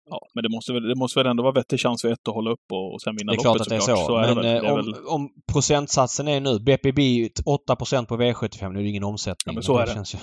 Ja, 0.10 0.20
men 0.36 0.44
det 0.44 0.50
måste, 0.50 0.74
väl, 0.74 0.84
det 0.84 0.96
måste 0.96 1.20
väl 1.20 1.28
ändå 1.28 1.44
vara 1.44 1.54
vettig 1.54 1.80
chans 1.80 2.02
för 2.02 2.12
ett 2.12 2.28
att 2.28 2.34
hålla 2.34 2.52
upp 2.52 2.66
och, 2.72 2.94
och 2.94 3.02
sen 3.02 3.16
vinna 3.16 3.32
Det 3.32 3.36
är 3.36 3.44
loppet 3.44 3.44
klart 3.44 3.62
att 3.62 3.70
det 3.70 3.76
är 3.76 3.80
så. 3.80 3.86
såklart. 3.86 4.06
Så 4.08 4.18
är 4.18 4.36
men 4.36 4.44
det 4.44 4.54
väl. 4.54 4.64
Det 4.64 4.70
eh, 4.70 4.76
väl. 4.76 4.94
om, 4.94 5.08
om 5.08 5.30
procentsatsen 5.52 6.28
är 6.28 6.40
nu 6.40 6.60
BPB 6.60 7.00
8% 7.00 8.06
på 8.06 8.18
V75, 8.18 8.74
nu 8.74 8.80
är 8.80 8.84
det 8.84 8.90
ingen 8.90 9.04
omsättning. 9.04 9.54
Ja, 9.54 9.54
men 9.54 9.64
så 9.64 9.78
är 9.78 9.86
det. 9.86 9.94
Känns 9.94 10.14
ju, 10.14 10.18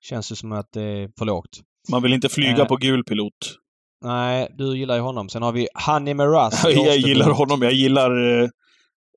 känns 0.00 0.32
ju 0.32 0.36
som 0.36 0.52
att 0.52 0.72
det 0.72 0.82
är 0.82 1.10
för 1.18 1.24
lågt. 1.24 1.60
Man 1.90 2.02
vill 2.02 2.12
inte 2.12 2.28
flyga 2.28 2.62
Eh, 2.62 2.66
på 2.66 2.76
gul 2.76 3.04
pilot. 3.04 3.32
Nej, 4.04 4.54
du 4.58 4.78
gillar 4.78 4.94
ju 4.94 5.00
honom. 5.00 5.28
Sen 5.28 5.42
har 5.42 5.52
vi 5.52 5.68
Honey 5.86 6.14
Miraz. 6.14 6.64
jag 6.74 6.96
gillar 6.96 7.30
honom. 7.30 7.62
Jag 7.62 7.72
gillar... 7.72 8.42
eh, 8.42 8.48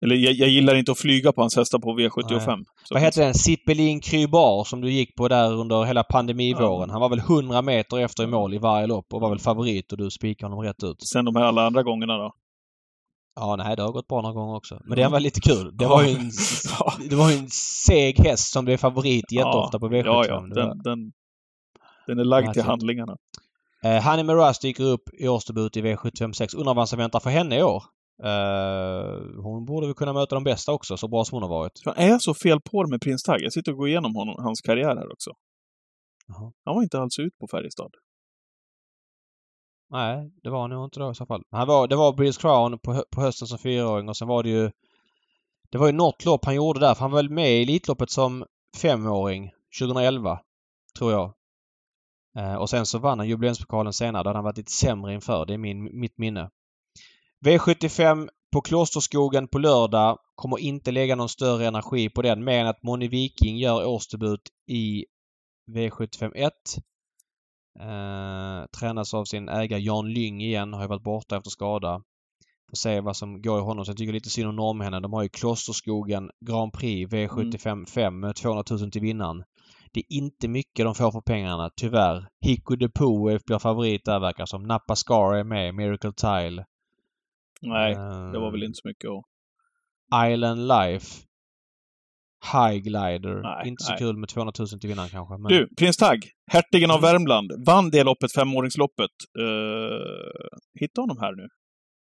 Eller 0.06 0.16
jag, 0.16 0.34
jag 0.34 0.50
gillar 0.50 0.76
inte 0.76 0.92
att 0.92 0.98
flyga 0.98 1.32
på 1.32 1.42
hans 1.42 1.56
hästar 1.56 1.80
på 1.80 2.00
V75. 2.00 2.66
Så 2.84 2.94
Vad 2.94 3.02
heter 3.02 3.22
den? 3.22 3.34
Zippelin 3.34 4.02
Krybar 4.02 4.64
som 4.64 4.82
du 4.82 4.92
gick 4.92 5.16
på 5.16 5.28
där 5.28 5.54
under 5.54 5.84
hela 5.84 6.04
pandemivåren. 6.04 6.90
Ja. 6.90 6.92
Han 6.92 7.02
var 7.02 7.10
väl 7.10 7.20
100 7.20 7.62
meter 7.62 8.00
efter 8.00 8.24
i 8.24 8.28
mål 8.28 8.54
i 8.54 8.58
varje 8.58 8.88
lopp 8.88 9.14
och 9.14 9.22
var 9.22 9.30
väl 9.30 9.40
favorit 9.40 9.92
och 9.92 9.98
du 9.98 10.12
spikade 10.12 10.52
honom 10.52 10.66
rätt 10.66 10.84
ut. 10.84 11.02
Sen 11.02 11.26
de 11.26 11.36
här 11.36 11.44
alla 11.44 11.66
andra 11.66 11.84
gångerna 11.84 12.18
då? 12.18 12.34
Ja, 13.36 13.56
nej, 13.56 13.76
det 13.76 13.82
har 13.82 13.92
gått 13.92 14.08
bra 14.08 14.22
några 14.22 14.34
gånger 14.34 14.56
också. 14.56 14.82
Men 14.86 14.98
det 14.98 15.08
var 15.08 15.20
lite 15.20 15.42
kul. 15.42 15.78
Det 15.78 15.88
var 15.88 16.04
ju 16.04 16.10
en, 16.10 16.32
det 17.10 17.16
var 17.16 17.32
en 17.32 17.50
seg 17.50 18.20
häst 18.20 18.52
som 18.52 18.66
blev 18.66 18.78
favorit 18.78 19.32
jätteofta 19.32 19.80
på 19.80 19.90
V75. 19.90 20.06
Ja, 20.06 20.26
ja. 20.28 20.42
Den, 20.42 20.78
den, 20.84 21.12
den 22.08 22.20
är 22.20 22.24
lagd 22.24 22.54
till 22.54 22.64
handlingarna. 22.64 23.18
Eh, 23.84 24.04
Honey 24.04 24.24
Miraz 24.24 24.60
dyker 24.60 24.84
upp 24.84 25.10
i 25.14 25.28
årsdebut 25.28 25.78
i 25.78 25.82
V756. 25.82 26.58
Undrar 26.58 26.74
vad 26.74 26.90
som 26.90 27.00
väntar 27.00 27.20
för 27.20 27.30
henne 27.30 27.58
i 27.60 27.64
år. 27.64 27.84
Uh, 28.24 29.42
hon 29.44 29.66
borde 29.66 29.88
väl 29.88 29.96
kunna 29.96 30.14
möta 30.14 30.36
de 30.36 30.44
bästa 30.44 30.72
också, 30.72 30.98
så 30.98 31.08
bra 31.08 31.26
som 31.26 31.36
hon 31.36 31.44
har 31.44 31.50
varit. 31.50 31.82
Jag 31.86 32.02
är 32.02 32.20
så 32.20 32.34
fel 32.34 32.62
på 32.62 32.84
det 32.84 32.90
med 32.90 33.02
Prins 33.02 33.24
Tagg? 33.24 33.42
Jag 33.42 33.54
sitter 33.54 33.72
och 33.72 33.78
går 33.78 33.88
igenom 33.88 34.16
honom, 34.16 34.36
hans 34.40 34.62
karriär 34.62 34.96
här 34.96 35.12
också. 35.12 35.32
Jaha. 36.28 36.52
Han 36.66 36.76
var 36.76 36.84
inte 36.84 37.00
alls 37.00 37.20
ut 37.20 37.38
på 37.38 37.48
Färjestad. 37.48 37.92
Nej, 39.90 40.32
det 40.44 40.50
var 40.50 40.62
han 40.62 40.70
nog 40.70 40.86
inte 40.86 41.00
då 41.00 41.12
i 41.12 41.16
så 41.16 41.26
fall. 41.26 41.44
Han 41.52 41.68
var, 41.68 41.88
det 41.88 41.96
var 41.96 42.14
British 42.14 42.42
Crown 42.42 42.80
på, 42.80 43.04
på 43.12 43.22
hösten 43.22 43.48
som 43.48 43.58
fyraåring 43.58 44.10
och 44.10 44.18
sen 44.18 44.28
var 44.28 44.44
det 44.44 44.50
ju... 44.50 44.72
Det 45.72 45.78
var 45.78 45.88
ju 45.88 45.94
något 45.94 46.26
lopp 46.26 46.46
han 46.46 46.56
gjorde 46.56 46.80
där, 46.80 46.94
för 46.94 47.02
han 47.02 47.12
var 47.12 47.18
väl 47.18 47.30
med 47.30 47.52
i 47.52 47.64
Elitloppet 47.64 48.10
som 48.10 48.46
femåring 48.82 49.52
2011. 49.80 50.40
Tror 50.98 51.12
jag. 51.12 51.34
Eh, 52.38 52.56
och 52.56 52.70
sen 52.70 52.86
så 52.86 53.00
vann 53.00 53.20
han 53.20 53.28
jubileumspokalen 53.28 53.94
senare. 53.94 54.24
Då 54.24 54.30
hade 54.30 54.38
han 54.38 54.44
varit 54.44 54.58
lite 54.58 54.72
sämre 54.72 55.14
inför. 55.14 55.46
Det 55.46 55.54
är 55.54 55.58
min, 55.58 56.00
mitt 56.00 56.18
minne. 56.18 56.50
V75 57.46 58.30
på 58.54 58.62
Klosterskogen 58.62 59.48
på 59.48 59.60
lördag. 59.60 60.18
Kommer 60.36 60.60
inte 60.60 60.92
lägga 60.92 61.16
någon 61.16 61.30
större 61.30 61.68
energi 61.68 62.10
på 62.10 62.22
den 62.22 62.44
mer 62.44 62.60
än 62.60 62.68
att 62.68 62.84
Moni 62.84 63.08
Viking 63.08 63.58
gör 63.58 63.88
årsdebut 63.88 64.42
i 64.68 65.06
V75 65.72 66.32
1. 66.36 66.54
Eh, 67.80 68.66
tränas 68.80 69.14
av 69.14 69.26
sin 69.26 69.50
ägare 69.50 69.82
Jan 69.82 70.14
Lyng 70.14 70.42
igen. 70.42 70.74
Har 70.74 70.82
ju 70.82 70.88
varit 70.88 71.04
borta 71.04 71.38
efter 71.38 71.50
skada. 71.50 72.02
Får 72.70 72.76
se 72.78 73.02
vad 73.02 73.18
som 73.18 73.42
går 73.42 73.60
i 73.60 73.62
honom. 73.62 73.86
Så 73.86 73.92
jag 73.92 73.98
tycker 73.98 74.14
lite 74.14 74.30
synd 74.30 74.50
om 74.50 74.56
norrmännen. 74.56 75.02
De 75.02 75.14
har 75.14 75.24
ju 75.24 75.30
Klosterskogen 75.30 76.32
Grand 76.46 76.74
Prix 76.74 77.12
V75 77.12 77.86
5 77.86 78.20
med 78.20 78.36
200 78.36 78.64
000 78.70 78.92
till 78.92 79.02
vinnaren. 79.02 79.44
Det 79.94 80.00
är 80.00 80.18
inte 80.18 80.48
mycket 80.48 80.86
de 80.86 80.96
får 80.96 81.12
för 81.12 81.22
pengarna, 81.22 81.70
tyvärr. 81.76 82.28
Hicko 82.46 82.76
de 82.76 82.90
Poo 82.90 83.40
blir 83.46 83.60
favorit 83.60 84.06
där 84.06 84.20
verkar 84.20 84.46
som. 84.46 84.64
Napa 84.64 84.96
Scar 84.96 85.36
är 85.36 85.44
med, 85.44 85.76
Miracle 85.76 86.14
Tile. 86.14 86.66
Nej, 87.62 87.96
uh, 87.96 88.32
det 88.32 88.40
var 88.40 88.52
väl 88.52 88.64
inte 88.64 88.76
så 88.76 88.88
mycket 88.88 89.10
att... 89.10 89.24
Island 90.32 90.68
Life. 90.68 91.08
High 92.54 92.78
Glider. 92.78 93.42
Nej, 93.42 93.68
inte 93.68 93.84
så 93.84 93.92
nej. 93.92 94.00
kul 94.00 94.18
med 94.18 94.30
200 94.30 94.54
000 94.60 94.68
till 94.68 94.90
vinnaren 94.90 95.10
kanske. 95.10 95.38
Men... 95.38 95.52
Du, 95.54 95.68
Prins 95.78 95.98
Tagg, 95.98 96.20
hertigen 96.52 96.92
av 96.92 96.98
mm. 96.98 97.12
Värmland, 97.12 97.52
vann 97.68 97.90
det 97.90 98.04
loppet, 98.04 98.32
femåringsloppet. 98.36 99.16
Uh, 99.40 100.48
hitta 100.80 101.02
honom 101.02 101.18
här 101.20 101.36
nu. 101.36 101.48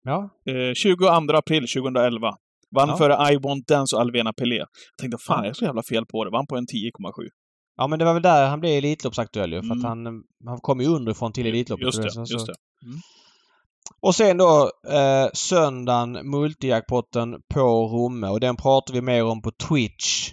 Ja. 0.04 0.28
Uh, 0.50 0.74
22 0.74 1.06
april 1.06 1.66
2011. 1.68 2.34
Vann 2.76 2.88
ja. 2.88 2.96
före 2.96 3.32
I 3.32 3.36
Want 3.36 3.66
Dance 3.66 3.96
och 3.96 4.02
Alvena 4.02 4.32
Pelé. 4.32 4.56
Jag 4.56 4.68
tänkte, 5.00 5.18
fan, 5.26 5.44
jag 5.44 5.50
är 5.50 5.54
så 5.54 5.64
jävla 5.64 5.82
fel 5.82 6.06
på 6.06 6.24
det. 6.24 6.30
Vann 6.30 6.46
på 6.46 6.56
en 6.56 6.66
10,7. 6.66 7.28
Ja 7.76 7.86
men 7.86 7.98
det 7.98 8.04
var 8.04 8.14
väl 8.14 8.22
där 8.22 8.48
han 8.48 8.60
blev 8.60 8.72
Elitloppsaktuell 8.72 9.52
ju. 9.52 9.60
För 9.60 9.66
mm. 9.66 9.78
att 9.78 9.84
han, 9.84 10.22
han 10.46 10.60
kom 10.60 10.80
ju 10.80 10.86
underifrån 10.86 11.32
till 11.32 11.46
Elitloppet. 11.46 11.86
Just 11.86 12.02
det, 12.02 12.10
så, 12.10 12.20
just 12.20 12.46
det. 12.46 12.54
Mm. 12.86 12.98
Och 14.00 14.14
sen 14.14 14.36
då 14.36 14.70
eh, 14.88 15.28
söndagen, 15.32 16.12
multijackpotten 16.30 17.36
på 17.54 17.60
Romme 17.86 18.28
och 18.28 18.40
den 18.40 18.56
pratar 18.56 18.94
vi 18.94 19.00
mer 19.00 19.24
om 19.24 19.42
på 19.42 19.50
Twitch. 19.50 20.32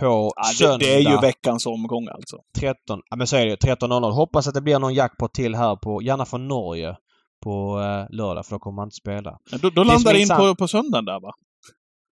På 0.00 0.32
ja, 0.36 0.42
söndag. 0.42 0.78
Det, 0.78 0.84
det, 0.84 0.94
är 0.94 1.10
ju 1.10 1.20
veckans 1.20 1.66
omgång 1.66 2.08
alltså. 2.08 2.36
13, 2.58 3.00
ja 3.10 3.16
men 3.16 3.26
så 3.26 3.36
är 3.36 3.46
det 3.46 3.56
13.00. 3.56 4.10
Hoppas 4.10 4.48
att 4.48 4.54
det 4.54 4.60
blir 4.60 4.78
någon 4.78 4.94
jackpot 4.94 5.34
till 5.34 5.54
här 5.54 5.76
på, 5.76 6.02
gärna 6.02 6.24
från 6.24 6.48
Norge, 6.48 6.96
på 7.44 7.80
eh, 7.80 8.16
lördag 8.16 8.46
för 8.46 8.54
då 8.54 8.58
kommer 8.58 8.76
man 8.76 8.86
inte 8.86 8.96
spela. 8.96 9.38
Ja, 9.50 9.58
då, 9.62 9.70
då 9.70 9.84
landar 9.84 10.12
det 10.12 10.20
in 10.20 10.28
på, 10.28 10.54
på 10.54 10.68
söndagen 10.68 11.04
där 11.04 11.20
va? 11.20 11.32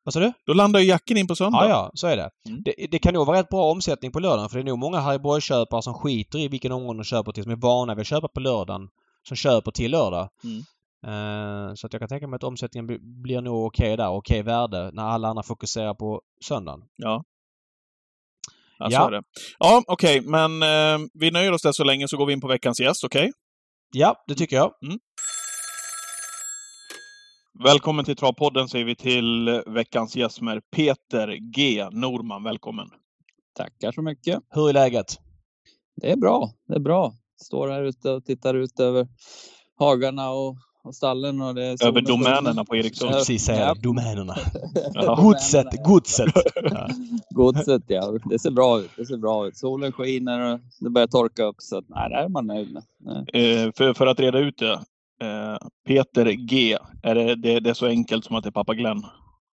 Vad 0.08 0.12
sa 0.12 0.20
du? 0.20 0.32
Då 0.46 0.52
landar 0.52 0.80
ju 0.80 0.86
jacken 0.86 1.16
in 1.16 1.26
på 1.26 1.36
söndag. 1.36 1.58
Ja, 1.62 1.68
ja, 1.68 1.90
så 1.94 2.06
är 2.06 2.16
det. 2.16 2.30
Mm. 2.48 2.62
det. 2.64 2.86
det. 2.90 2.98
kan 2.98 3.14
nog 3.14 3.26
vara 3.26 3.38
rätt 3.38 3.48
bra 3.48 3.70
omsättning 3.70 4.12
på 4.12 4.20
lördagen 4.20 4.48
för 4.48 4.58
det 4.58 4.62
är 4.62 4.64
nog 4.64 4.78
många 4.78 5.00
Harry 5.00 5.40
som 5.82 5.94
skiter 5.94 6.38
i 6.38 6.48
vilken 6.48 6.72
omgång 6.72 6.96
de 6.96 7.04
köper 7.04 7.32
till, 7.32 7.42
som 7.42 7.52
är 7.52 7.56
vana 7.56 7.94
vid 7.94 8.00
att 8.00 8.06
köpa 8.06 8.28
på 8.28 8.40
lördagen, 8.40 8.88
som 9.28 9.36
köper 9.36 9.70
till 9.70 9.90
lördag. 9.90 10.28
Mm. 10.44 10.58
Uh, 11.06 11.74
så 11.74 11.86
att 11.86 11.92
jag 11.92 12.00
kan 12.00 12.08
tänka 12.08 12.26
mig 12.26 12.36
att 12.36 12.44
omsättningen 12.44 12.98
blir 13.22 13.40
nog 13.40 13.66
okej 13.66 13.86
okay 13.86 13.96
där, 13.96 14.08
okej 14.08 14.40
okay 14.40 14.42
värde, 14.42 14.90
när 14.92 15.02
alla 15.02 15.28
andra 15.28 15.42
fokuserar 15.42 15.94
på 15.94 16.22
söndagen. 16.44 16.80
Ja. 16.96 17.24
Ja, 18.78 18.88
ja. 18.90 19.00
så 19.00 19.06
är 19.06 19.10
det. 19.10 19.22
Ja, 19.58 19.82
okej, 19.86 20.20
okay, 20.20 20.30
men 20.30 20.62
uh, 20.62 21.08
vi 21.14 21.30
nöjer 21.30 21.52
oss 21.52 21.62
där 21.62 21.72
så 21.72 21.84
länge 21.84 22.08
så 22.08 22.16
går 22.16 22.26
vi 22.26 22.32
in 22.32 22.40
på 22.40 22.48
veckans 22.48 22.80
gäst, 22.80 23.04
okej? 23.04 23.32
Ja, 23.92 24.24
det 24.26 24.34
tycker 24.34 24.56
jag. 24.56 24.72
Mm. 24.82 24.98
Välkommen 27.64 28.04
till 28.04 28.16
Travpodden 28.16 28.68
säger 28.68 28.84
vi 28.84 28.96
till 28.96 29.62
veckans 29.66 30.16
gäst 30.16 30.40
med 30.40 30.70
Peter 30.70 31.38
G 31.54 31.88
Norman. 31.90 32.44
Välkommen! 32.44 32.90
Tackar 33.54 33.92
så 33.92 34.02
mycket! 34.02 34.40
Hur 34.50 34.68
är 34.68 34.72
läget? 34.72 35.18
Det 35.96 36.10
är 36.10 36.16
bra, 36.16 36.50
det 36.68 36.74
är 36.74 36.80
bra. 36.80 37.12
Står 37.40 37.68
här 37.68 37.82
ute 37.82 38.10
och 38.10 38.24
tittar 38.24 38.54
ut 38.54 38.80
över 38.80 39.08
hagarna 39.78 40.30
och, 40.30 40.56
och 40.84 40.94
stallen. 40.94 41.42
Och 41.42 41.54
det 41.54 41.64
är 41.64 41.86
över 41.86 42.00
domänerna 42.00 42.64
på 42.64 42.76
Erikssund? 42.76 43.12
Precis, 43.12 43.44
säga 43.44 43.60
ja. 43.60 43.74
domänerna. 43.74 44.36
godset, 45.16 45.84
godset! 45.84 46.32
Ja. 46.62 46.88
godset, 47.30 47.82
ja. 47.86 48.18
Det 48.30 48.38
ser 48.38 48.50
bra 48.50 48.80
ut. 48.80 48.90
Det 48.96 49.06
ser 49.06 49.16
bra 49.16 49.46
ut. 49.46 49.56
Solen 49.56 49.92
skiner 49.92 50.52
och 50.52 50.60
det 50.80 50.90
börjar 50.90 51.06
torka 51.06 51.44
upp 51.44 51.56
så 51.58 51.78
att, 51.78 51.84
nej, 51.88 52.10
det 52.10 52.16
är 52.16 52.28
man 52.28 52.46
nöjd 52.46 52.72
med. 52.72 52.82
Eh, 53.16 53.72
för, 53.76 53.94
för 53.94 54.06
att 54.06 54.20
reda 54.20 54.38
ut 54.38 54.58
det. 54.58 54.80
Eh, 55.20 55.56
Peter 55.86 56.26
G. 56.26 56.78
Är 57.02 57.14
det, 57.14 57.34
det, 57.34 57.60
det, 57.60 57.70
är 57.70 57.74
så 57.74 57.86
enkelt 57.86 58.24
som 58.24 58.36
att 58.36 58.44
det 58.44 58.48
är 58.48 58.52
pappa 58.52 58.74
Glenn? 58.74 59.02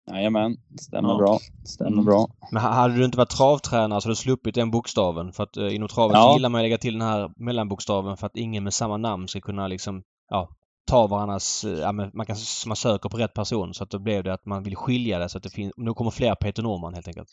Jajamän, 0.07 0.57
stämmer 0.81 1.09
ja. 1.09 1.17
bra. 1.17 1.39
Stämmer 1.65 1.93
mm. 1.93 2.05
bra. 2.05 2.29
Men 2.53 2.63
hade 2.63 2.95
du 2.95 3.05
inte 3.05 3.19
varit 3.19 3.31
travtränare 3.31 4.01
så 4.01 4.07
hade 4.07 4.13
du 4.13 4.17
sluppit 4.17 4.55
den 4.55 4.71
bokstaven. 4.71 5.33
För 5.33 5.43
att 5.43 5.57
eh, 5.57 5.75
inom 5.75 5.89
travet 5.89 6.15
ja. 6.15 6.35
gillar 6.35 6.49
man 6.49 6.59
att 6.59 6.65
lägga 6.65 6.79
till 6.79 6.99
den 6.99 7.09
här 7.09 7.31
mellanbokstaven 7.37 8.17
för 8.17 8.27
att 8.27 8.37
ingen 8.37 8.65
med 8.65 8.75
samma 8.75 8.97
namn 8.97 9.29
ska 9.29 9.41
kunna 9.41 9.69
liksom, 9.69 10.03
ja, 10.29 10.49
ta 10.87 11.07
varandras, 11.07 11.65
eh, 11.65 11.79
ja, 11.79 11.93
man 11.93 12.27
kan, 12.27 12.37
man 12.67 12.77
söker 12.77 13.09
på 13.09 13.17
rätt 13.17 13.35
person. 13.35 13.75
Så 13.75 13.85
att 13.85 13.91
då 13.91 13.99
blev 13.99 14.25
det 14.25 14.33
att 14.33 14.47
man 14.47 14.63
vill 14.63 14.77
skilja 14.77 15.19
det 15.19 15.29
så 15.29 15.39
att 15.39 15.45
det 15.45 15.51
finns, 15.51 15.73
nu 15.77 15.95
kommer 15.95 16.11
fler 16.11 16.35
Peter 16.35 16.63
Norman 16.63 16.95
helt 16.95 17.09
enkelt. 17.09 17.29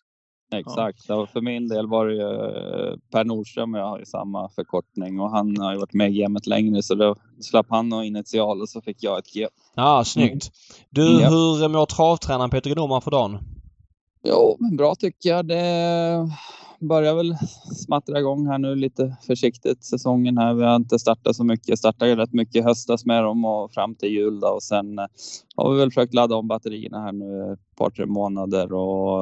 Exakt. 0.51 1.05
Ja. 1.07 1.27
För 1.27 1.41
min 1.41 1.67
del 1.67 1.87
var 1.87 2.07
det 2.07 2.13
ju 2.13 2.21
eh, 2.21 2.97
Per 3.11 3.23
Nordström 3.23 3.73
och 3.73 3.79
jag 3.79 3.87
har 3.87 3.99
ju 3.99 4.05
samma 4.05 4.49
förkortning 4.49 5.19
och 5.19 5.29
han 5.29 5.57
har 5.57 5.73
ju 5.73 5.79
varit 5.79 5.93
med 5.93 6.11
i 6.11 6.21
gamet 6.21 6.47
längre 6.47 6.83
så 6.83 6.95
då 6.95 7.15
slapp 7.39 7.65
han 7.69 7.91
ha 7.91 8.03
initial 8.03 8.61
och 8.61 8.69
så 8.69 8.81
fick 8.81 9.03
jag 9.03 9.19
ett 9.19 9.33
G. 9.33 9.47
Ja, 9.75 10.03
snyggt. 10.05 10.51
Du, 10.89 11.07
mm. 11.07 11.29
hur 11.29 11.67
mår 11.67 11.85
travtränaren 11.85 12.49
Peter 12.49 12.75
Norman 12.75 13.01
för 13.01 13.11
dagen? 13.11 13.37
Jo, 14.23 14.57
bra 14.77 14.95
tycker 14.95 15.29
jag. 15.29 15.47
Det 15.47 16.29
börjar 16.79 17.15
väl 17.15 17.35
smattra 17.85 18.19
igång 18.19 18.47
här 18.47 18.57
nu 18.57 18.75
lite 18.75 19.17
försiktigt 19.27 19.83
säsongen 19.83 20.37
här. 20.37 20.53
Vi 20.53 20.63
har 20.63 20.75
inte 20.75 20.99
startat 20.99 21.35
så 21.35 21.43
mycket. 21.43 21.69
Jag 21.69 21.77
startade 21.77 22.15
rätt 22.15 22.33
mycket 22.33 22.55
i 22.55 22.61
höstas 22.61 23.05
med 23.05 23.23
dem 23.23 23.45
och 23.45 23.71
fram 23.71 23.95
till 23.95 24.09
jul 24.09 24.39
då. 24.39 24.47
och 24.47 24.63
sen 24.63 24.99
eh, 24.99 25.05
har 25.55 25.71
vi 25.71 25.79
väl 25.79 25.91
försökt 25.91 26.13
ladda 26.13 26.35
om 26.35 26.47
batterierna 26.47 27.01
här 27.01 27.11
nu 27.11 27.53
ett 27.53 27.75
par 27.75 27.89
tre 27.89 28.05
månader 28.05 28.73
och 28.73 29.19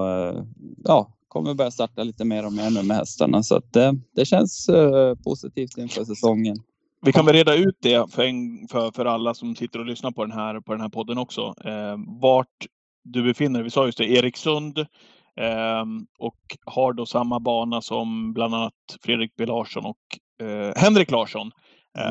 ja, 0.84 1.08
kommer 1.30 1.54
börja 1.54 1.72
starta 1.72 2.04
lite 2.04 2.26
mer 2.26 2.46
och 2.46 2.54
mer 2.54 2.70
nu 2.70 2.84
med 2.84 2.98
hästarna 2.98 3.44
så 3.44 3.56
att 3.56 3.74
det, 3.74 3.96
det 4.16 4.26
känns 4.26 4.70
uh, 4.70 5.16
positivt 5.16 5.78
inför 5.78 6.04
säsongen. 6.04 6.58
Vi 7.02 7.12
kan 7.12 7.26
väl 7.26 7.36
reda 7.36 7.56
ut 7.56 7.78
det 7.82 8.14
för, 8.14 8.24
en, 8.24 8.68
för, 8.68 8.92
för 8.92 9.06
alla 9.06 9.34
som 9.34 9.56
sitter 9.56 9.80
och 9.80 9.86
lyssnar 9.86 10.12
på 10.12 10.26
den 10.26 10.32
här, 10.32 10.60
på 10.62 10.72
den 10.72 10.82
här 10.82 10.90
podden 10.90 11.18
också. 11.18 11.54
Eh, 11.66 11.98
vart 12.22 12.66
du 13.04 13.24
befinner 13.24 13.60
dig. 13.60 13.64
Vi 13.64 13.70
sa 13.70 13.86
just 13.86 13.98
det, 13.98 14.10
Eriksund 14.10 14.78
eh, 14.80 15.86
och 16.20 16.58
har 16.66 16.94
då 16.94 17.06
samma 17.06 17.40
bana 17.40 17.82
som 17.82 18.34
bland 18.34 18.56
annat 18.56 18.74
Fredrik 19.02 19.32
B 19.38 19.46
Larsson 19.46 19.86
och 19.86 20.46
eh, 20.48 20.74
Henrik 20.76 21.12
Larsson. 21.12 21.52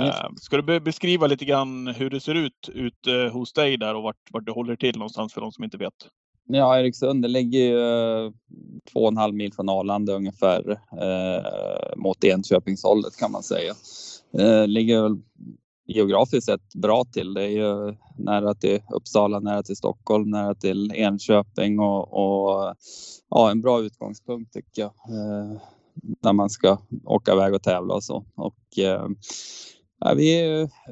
Yes. 0.05 0.17
Ska 0.37 0.63
du 0.63 0.81
beskriva 0.81 1.27
lite 1.27 1.45
grann 1.45 1.87
hur 1.87 2.11
det 2.11 2.21
ser 2.21 2.35
ut 2.35 2.69
ute 2.69 3.31
hos 3.33 3.53
dig 3.53 3.77
där 3.77 3.95
och 3.95 4.03
vart, 4.03 4.17
vart 4.31 4.47
du 4.47 4.53
håller 4.53 4.77
till 4.77 4.99
någonstans 4.99 5.35
för 5.35 5.41
de 5.41 5.53
som 5.53 5.65
inte 5.65 5.77
vet? 5.77 5.95
Ja, 6.51 6.79
Eriksund 6.79 7.31
ligger 7.31 7.59
ju 7.59 7.79
eh, 8.27 8.33
två 8.93 9.01
och 9.01 9.09
en 9.09 9.17
halv 9.17 9.35
mil 9.35 9.53
från 9.53 9.69
Arlanda 9.69 10.13
ungefär 10.13 10.71
eh, 10.93 11.97
mot 11.97 12.25
Enköpingshållet 12.25 13.17
kan 13.17 13.33
man 13.33 13.43
säga. 13.43 13.75
Eh, 14.39 14.67
ligger 14.67 15.03
väl 15.03 15.17
geografiskt 15.87 16.47
sett 16.47 16.75
bra 16.75 17.05
till. 17.13 17.35
Det 17.35 17.43
är 17.43 17.49
ju 17.49 17.95
nära 18.19 18.55
till 18.55 18.81
Uppsala, 18.95 19.41
nära 19.41 19.63
till 19.63 19.77
Stockholm, 19.77 20.31
nära 20.31 20.55
till 20.55 20.93
Enköping 20.95 21.79
och, 21.79 22.13
och 22.13 22.75
ja, 23.31 23.51
en 23.51 23.61
bra 23.61 23.81
utgångspunkt 23.81 24.53
tycker 24.53 24.83
jag. 24.83 24.93
Eh, 25.09 25.61
när 26.23 26.33
man 26.33 26.51
ska 26.51 26.79
åka 27.05 27.33
iväg 27.33 27.55
och 27.55 27.63
tävla 27.63 27.95
och 27.95 28.05
så. 28.05 28.25
Och, 28.35 28.79
eh, 28.79 29.09
ja, 30.01 30.15
vi 30.17 30.41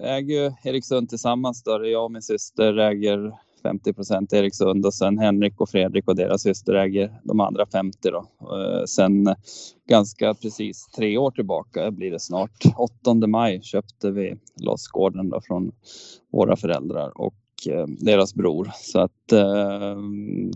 äger 0.03 0.55
Eriksund 0.69 1.09
tillsammans. 1.09 1.63
där 1.63 1.85
Jag 1.85 2.05
och 2.05 2.13
min 2.13 2.23
syster 2.23 2.79
äger 2.79 3.46
50 3.67 3.93
procent 3.93 4.33
Eriksund 4.33 4.87
och 4.87 4.95
sen 4.95 5.19
Henrik 5.19 5.61
och 5.61 5.69
Fredrik 5.69 6.09
och 6.09 6.17
deras 6.17 6.43
syster 6.43 6.75
äger 6.75 7.21
de 7.25 7.41
andra 7.41 7.67
50 7.67 7.99
då. 8.03 8.27
Eh, 8.41 8.85
sen 8.87 9.35
ganska 9.89 10.35
precis 10.35 10.87
tre 10.97 11.19
år 11.19 11.31
tillbaka 11.31 11.91
blir 11.91 12.11
det 12.11 12.21
snart. 12.21 12.65
8 12.77 13.15
maj 13.27 13.63
köpte 13.63 14.11
vi 14.11 14.37
loss 14.61 14.89
gården 14.89 15.31
då 15.31 15.41
från 15.41 15.73
våra 16.33 16.57
föräldrar 16.57 17.21
och 17.21 17.35
eh, 17.69 17.87
deras 17.87 18.35
bror. 18.35 18.71
Så 18.75 19.01
att 19.01 19.33
eh, 19.33 19.97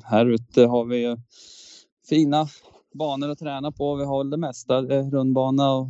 här 0.05 0.27
ute 0.27 0.67
har 0.67 0.85
vi 0.85 1.17
fina 2.09 2.47
banor 2.95 3.31
att 3.31 3.39
träna 3.39 3.73
på. 3.73 3.95
Vi 3.95 4.05
har 4.05 4.25
det 4.25 4.37
mesta. 4.37 4.83
Rundbana 4.83 5.73
och 5.73 5.89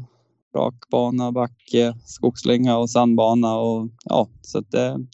rakbana, 0.55 1.33
backe, 1.33 1.95
skogslänga 2.05 2.79
och 2.79 2.91
sandbana 2.91 3.59
och 3.59 3.89
ja, 4.05 4.29
så 4.43 4.59
att 4.59 4.71
det 4.71 5.07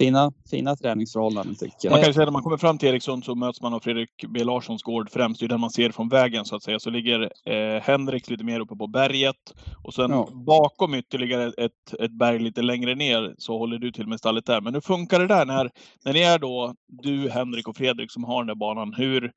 fina, 0.00 0.32
fina 0.50 0.76
träningsförhållanden 0.76 1.56
tycker 1.56 1.76
jag. 1.82 1.90
Man 1.92 2.02
kan 2.02 2.14
säga 2.14 2.24
när 2.24 2.32
man 2.32 2.42
kommer 2.42 2.56
fram 2.56 2.78
till 2.78 2.88
Eriksson 2.88 3.22
så 3.22 3.34
möts 3.34 3.62
man 3.62 3.74
av 3.74 3.80
Fredrik 3.80 4.10
B 4.28 4.44
Larssons 4.44 4.82
gård 4.82 5.10
främst. 5.10 5.40
Det 5.40 5.46
är 5.46 5.48
den 5.48 5.60
man 5.60 5.70
ser 5.70 5.90
från 5.90 6.08
vägen 6.08 6.44
så 6.44 6.56
att 6.56 6.62
säga. 6.62 6.78
Så 6.80 6.90
ligger 6.90 7.20
eh, 7.44 7.82
Henrik 7.82 8.30
lite 8.30 8.44
mer 8.44 8.60
uppe 8.60 8.76
på 8.76 8.86
berget. 8.86 9.36
Och 9.84 9.94
sen 9.94 10.10
Ja. 10.10 10.28
bakom 10.32 10.94
ytterligare 10.94 11.52
ett, 11.64 11.94
ett 12.00 12.12
berg 12.12 12.38
lite 12.38 12.62
längre 12.62 12.94
ner 12.94 13.34
så 13.38 13.58
håller 13.58 13.78
du 13.78 13.92
till 13.92 14.06
med 14.06 14.18
stallet 14.18 14.46
där. 14.46 14.60
Men 14.60 14.74
hur 14.74 14.80
funkar 14.80 15.20
det 15.20 15.26
där 15.26 15.46
när, 15.46 15.70
när 16.04 16.12
ni 16.12 16.20
är 16.20 16.38
då 16.38 16.74
du, 16.88 17.30
Henrik 17.30 17.68
och 17.68 17.76
Fredrik 17.76 18.12
som 18.12 18.24
har 18.24 18.38
den 18.38 18.46
där 18.46 18.54
banan? 18.54 18.94
Hur, 18.94 19.32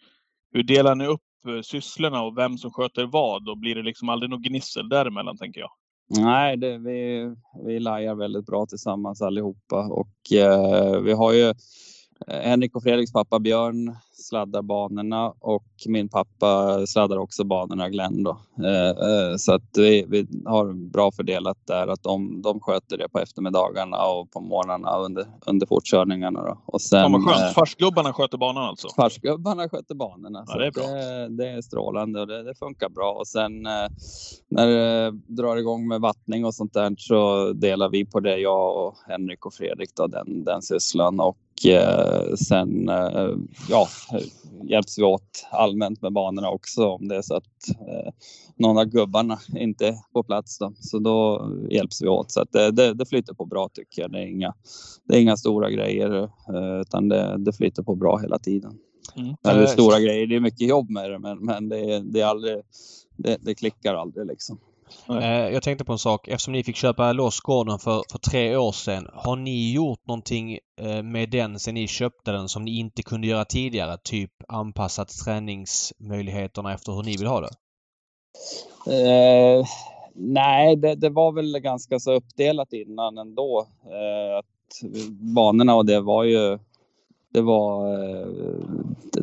hur 0.53 0.64
delar 0.64 0.95
ni 0.95 1.05
upp 1.07 1.22
eh, 1.47 1.61
sysslorna 1.61 2.22
och 2.22 2.38
vem 2.38 2.57
som 2.57 2.72
sköter 2.72 3.05
vad? 3.05 3.49
Och 3.49 3.57
blir 3.57 3.76
det 3.76 3.84
liksom 3.84 4.09
aldrig 4.09 4.30
något 4.30 4.41
gnissel 4.41 4.89
däremellan 4.89 5.38
tänker 5.38 5.59
jag? 5.59 5.70
Nej, 6.09 6.57
det, 6.57 6.77
vi, 6.77 7.31
vi 7.65 7.79
lajar 7.79 8.15
väldigt 8.15 8.45
bra 8.45 8.65
tillsammans 8.65 9.21
allihopa 9.21 9.87
och 9.87 10.33
eh, 10.33 11.01
vi 11.01 11.11
har 11.11 11.33
ju 11.33 11.53
Henrik 12.28 12.76
och 12.76 12.84
Fredriks 12.84 13.11
pappa 13.11 13.39
Björn 13.39 13.95
sladdar 14.14 14.61
banorna 14.61 15.34
och 15.39 15.66
min 15.88 16.09
pappa 16.09 16.80
sladdar 16.88 17.18
också 17.18 17.43
banorna, 17.43 17.89
Glenn 17.89 18.24
då. 18.24 18.38
Eh, 18.64 18.89
eh, 18.89 19.36
så 19.38 19.53
att 19.53 19.78
vi, 19.78 20.05
vi 20.07 20.28
har 20.45 20.74
bra 20.74 21.11
fördelat 21.11 21.57
där 21.68 21.88
att 21.88 22.03
de, 22.03 22.41
de 22.41 22.59
sköter 22.59 22.97
det 22.97 23.09
på 23.09 23.20
eftermiddagarna 23.20 24.05
och 24.05 24.32
på 24.32 24.39
morgnarna 24.39 24.97
under, 24.97 25.26
under 25.45 25.68
fortkörningarna 25.68 26.43
då. 26.43 26.57
Och 26.66 26.82
sen, 26.82 27.11
vad 27.11 27.24
skönt. 27.24 27.41
eh, 27.41 27.53
Farsgubbarna 27.53 28.14
sköter 28.14 28.38
banan 28.38 28.64
alltså? 28.64 28.88
Farsgubbarna 28.95 29.70
sköter 29.70 29.95
banorna. 29.95 30.45
Ja, 30.47 30.57
det 30.57 30.68
är 30.68 30.72
bra. 30.72 30.84
Det, 30.84 31.30
det 31.30 31.49
är 31.49 31.61
strålande 31.61 32.22
och 32.22 32.28
det, 32.28 32.43
det 32.43 32.55
funkar 32.55 32.89
bra. 32.89 33.11
Och 33.14 33.28
sen 33.28 33.66
eh, 33.66 33.88
när 34.49 34.68
det 34.68 35.11
drar 35.28 35.57
igång 35.57 35.88
med 35.88 36.01
vattning 36.01 36.45
och 36.45 36.55
sånt 36.55 36.74
där 36.74 36.95
så 36.97 37.51
delar 37.53 37.89
vi 37.89 38.05
på 38.05 38.20
det, 38.20 38.38
jag 38.38 38.88
och 38.88 38.95
Henrik 39.07 39.45
och 39.45 39.53
Fredrik, 39.53 39.95
då, 39.95 40.07
den, 40.07 40.43
den 40.43 40.61
sysslan. 40.61 41.20
Och 41.20 41.38
eh, 41.38 41.52
sen 42.37 42.89
eh, 42.89 43.29
ja, 43.69 43.87
hjälps 44.69 44.99
vi 44.99 45.03
åt 45.03 45.47
allmänt 45.51 46.01
med 46.01 46.13
banorna 46.13 46.49
också 46.49 46.87
om 46.87 47.07
det 47.07 47.15
är 47.15 47.21
så 47.21 47.35
att 47.35 47.69
eh, 47.69 48.13
någon 48.55 48.77
av 48.77 48.85
gubbarna 48.85 49.39
inte 49.55 49.87
är 49.87 49.95
på 50.13 50.23
plats. 50.23 50.57
Då. 50.59 50.73
Så 50.79 50.99
då 50.99 51.49
hjälps 51.69 52.01
vi 52.01 52.07
åt. 52.07 52.31
Så 52.31 52.45
det, 52.51 52.71
det, 52.71 52.93
det 52.93 53.05
flyter 53.05 53.33
på 53.33 53.45
bra 53.45 53.69
tycker 53.73 54.01
jag. 54.01 54.11
Det 54.11 54.19
är 54.19 54.25
inga, 54.25 54.53
det 55.07 55.15
är 55.15 55.21
inga 55.21 55.37
stora 55.37 55.69
grejer 55.69 56.23
eh, 56.23 56.81
utan 56.81 57.09
det, 57.09 57.35
det 57.37 57.53
flyter 57.53 57.83
på 57.83 57.95
bra 57.95 58.17
hela 58.17 58.39
tiden. 58.39 58.77
Mm. 59.15 59.35
Eller 59.47 59.61
Eh, 59.61 59.67
stora 59.67 59.99
grejer, 59.99 60.27
det 60.27 60.35
är 60.35 60.39
mycket 60.39 60.67
jobb 60.67 60.89
med 60.89 61.11
det 61.11 61.19
men, 61.19 61.37
men 61.45 61.69
det, 61.69 61.79
är, 61.79 61.99
det, 61.99 62.21
är 62.21 62.25
aldrig, 62.25 62.61
det, 63.17 63.37
det 63.41 63.55
klickar 63.55 63.95
aldrig 63.95 64.27
liksom. 64.27 64.59
Eh, 65.09 65.49
Jag 65.53 65.63
tänkte 65.63 65.86
på 65.86 65.91
en 65.91 65.97
sak. 65.99 66.27
Eftersom 66.27 66.51
ni 66.53 66.63
fick 66.63 66.75
köpa 66.75 67.13
loss 67.13 67.39
gården 67.39 67.79
för, 67.79 68.03
för 68.11 68.19
tre 68.19 68.55
år 68.55 68.71
sedan. 68.71 69.09
Har 69.13 69.36
ni 69.36 69.73
gjort 69.73 70.07
någonting 70.07 70.59
eh, 70.81 71.03
med 71.03 71.29
den 71.29 71.59
sen 71.59 71.73
ni 71.73 71.88
köpte 71.88 72.31
den 72.31 72.49
som 72.49 72.63
ni 72.63 72.79
inte 72.79 73.03
kunde 73.03 73.27
göra 73.27 73.45
tidigare? 73.45 73.97
Typ 74.03 74.31
anpassat 74.47 75.09
träningsmöjligheterna 75.25 76.73
efter 76.73 76.91
hur 76.91 77.03
ni 77.03 77.17
vill 77.17 77.27
ha 77.27 77.41
det? 77.41 77.49
Eh, 78.88 79.65
nej, 80.15 80.75
det, 80.75 80.95
det 80.95 81.09
var 81.09 81.31
väl 81.31 81.59
ganska 81.59 81.99
så 81.99 82.13
uppdelat 82.13 82.73
innan 82.73 83.17
ändå. 83.17 83.67
Eh, 83.86 84.38
att 84.38 84.45
banorna 85.36 85.75
och 85.75 85.86
det 85.86 86.01
var 86.01 86.23
ju 86.23 86.59
det 87.34 87.41
var 87.41 87.93
eh, 87.93 88.27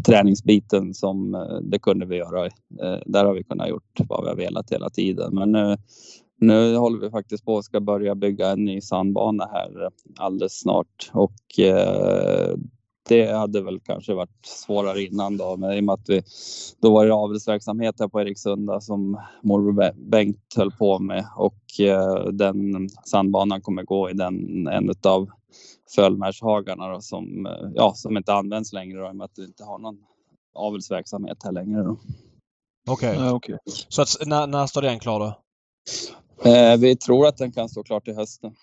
träningsbiten 0.06 0.94
som 0.94 1.34
eh, 1.34 1.56
det 1.62 1.78
kunde 1.78 2.06
vi 2.06 2.16
göra. 2.16 2.46
Eh, 2.46 2.98
där 3.06 3.24
har 3.24 3.34
vi 3.34 3.44
kunnat 3.44 3.68
gjort 3.68 4.00
vad 4.08 4.22
vi 4.22 4.28
har 4.28 4.36
velat 4.36 4.72
hela 4.72 4.90
tiden. 4.90 5.34
Men 5.34 5.52
nu, 5.52 5.76
nu 6.40 6.76
håller 6.76 7.00
vi 7.00 7.10
faktiskt 7.10 7.44
på 7.44 7.58
att 7.58 7.64
ska 7.64 7.80
börja 7.80 8.14
bygga 8.14 8.48
en 8.48 8.64
ny 8.64 8.80
sandbana 8.80 9.48
här 9.52 9.90
alldeles 10.18 10.60
snart 10.60 11.10
och 11.12 11.58
eh, 11.58 12.56
det 13.08 13.32
hade 13.32 13.62
väl 13.62 13.80
kanske 13.80 14.14
varit 14.14 14.46
svårare 14.46 15.02
innan 15.02 15.36
då, 15.36 15.56
men 15.56 15.72
i 15.72 15.80
och 15.80 15.84
med 15.84 15.92
att 15.92 16.08
vi 16.08 16.22
då 16.80 16.92
var 16.92 17.06
det 17.06 17.14
avelsverksamhet 17.14 17.94
här 18.00 18.08
på 18.08 18.20
Eriksunda 18.20 18.80
som 18.80 19.20
morbror 19.42 19.92
Bengt 20.10 20.54
höll 20.56 20.70
på 20.70 20.98
med 20.98 21.26
och 21.36 21.80
eh, 21.80 22.24
den 22.32 22.88
sandbanan 23.04 23.60
kommer 23.60 23.82
gå 23.82 24.10
i 24.10 24.12
den 24.12 24.66
en 24.66 24.94
av 25.04 25.28
Fölmärshagarna 25.94 26.88
då, 26.88 27.00
som, 27.00 27.46
eh, 27.46 27.52
ja, 27.74 27.94
som 27.94 28.16
inte 28.16 28.32
används 28.34 28.72
längre 28.72 28.98
då, 28.98 29.06
i 29.06 29.10
och 29.10 29.16
med 29.16 29.24
att 29.24 29.38
vi 29.38 29.44
inte 29.44 29.64
har 29.64 29.78
någon 29.78 30.04
avelsverksamhet 30.54 31.38
här 31.44 31.52
längre. 31.52 31.82
Då. 31.82 31.96
Okej. 32.88 33.14
Ja, 33.18 33.32
okej. 33.32 33.58
Så 33.88 34.02
att, 34.02 34.08
när, 34.26 34.46
när 34.46 34.66
står 34.66 34.82
den 34.82 34.98
klar 35.00 35.20
då? 35.20 35.34
Eh, 36.50 36.76
vi 36.76 36.96
tror 36.96 37.26
att 37.26 37.36
den 37.36 37.52
kan 37.52 37.68
stå 37.68 37.82
klar 37.82 38.00
till 38.00 38.14
hösten. 38.14 38.54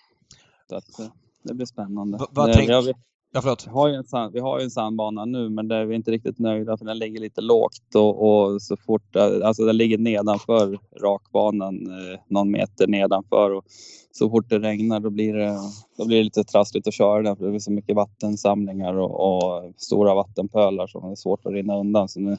Så 0.68 0.76
att, 0.76 0.98
eh, 1.00 1.06
det 1.42 1.54
blir 1.54 1.66
spännande. 1.66 2.18
Va- 2.18 2.26
vad 2.30 2.48
Eh, 2.50 2.54
tänk- 2.56 2.68
vi, 2.68 2.74
har, 2.74 2.94
Ja, 3.32 3.40
förlåt. 3.42 3.66
vi, 3.66 3.70
har 3.70 3.88
ju 3.88 3.94
en 3.94 4.04
sand, 4.04 4.32
vi 4.32 4.40
har 4.40 4.58
ju 4.58 4.64
en 4.64 4.70
sandbana 4.70 5.24
nu 5.24 5.48
men 5.48 5.68
där 5.68 5.76
är 5.76 5.92
inte 5.92 6.10
riktigt 6.10 6.38
nöjda 6.38 6.76
för 6.76 6.84
den 6.84 6.98
ligger 6.98 7.20
lite 7.20 7.40
lågt 7.40 7.94
och, 7.94 8.28
och 8.28 8.62
så 8.62 8.76
fort, 8.76 9.16
alltså 9.16 9.64
den 9.64 9.76
ligger 9.76 9.98
nedanför 9.98 10.78
rakbanan, 11.02 11.86
eh, 11.86 12.20
någon 12.28 12.50
meter 12.50 12.86
nedanför 12.86 13.50
och 13.50 13.64
så 14.12 14.30
fort 14.30 14.48
det 14.48 14.58
regnar 14.58 15.00
då 15.00 15.10
blir 15.10 15.34
det, 15.34 15.58
då 15.98 16.06
blir 16.06 16.16
det 16.16 16.24
lite 16.24 16.44
trassligt 16.44 16.86
att 16.88 16.94
köra 16.94 17.22
den 17.22 17.36
för 17.36 17.44
det 17.44 17.50
blir 17.50 17.60
så 17.60 17.72
mycket 17.72 17.96
vattensamlingar 17.96 18.94
och, 18.94 19.20
och 19.20 19.72
stora 19.76 20.14
vattenpölar 20.14 20.86
som 20.86 21.10
är 21.10 21.14
svårt 21.14 21.46
att 21.46 21.52
rinna 21.52 21.78
undan. 21.78 22.08
Så 22.08 22.20
nu 22.20 22.36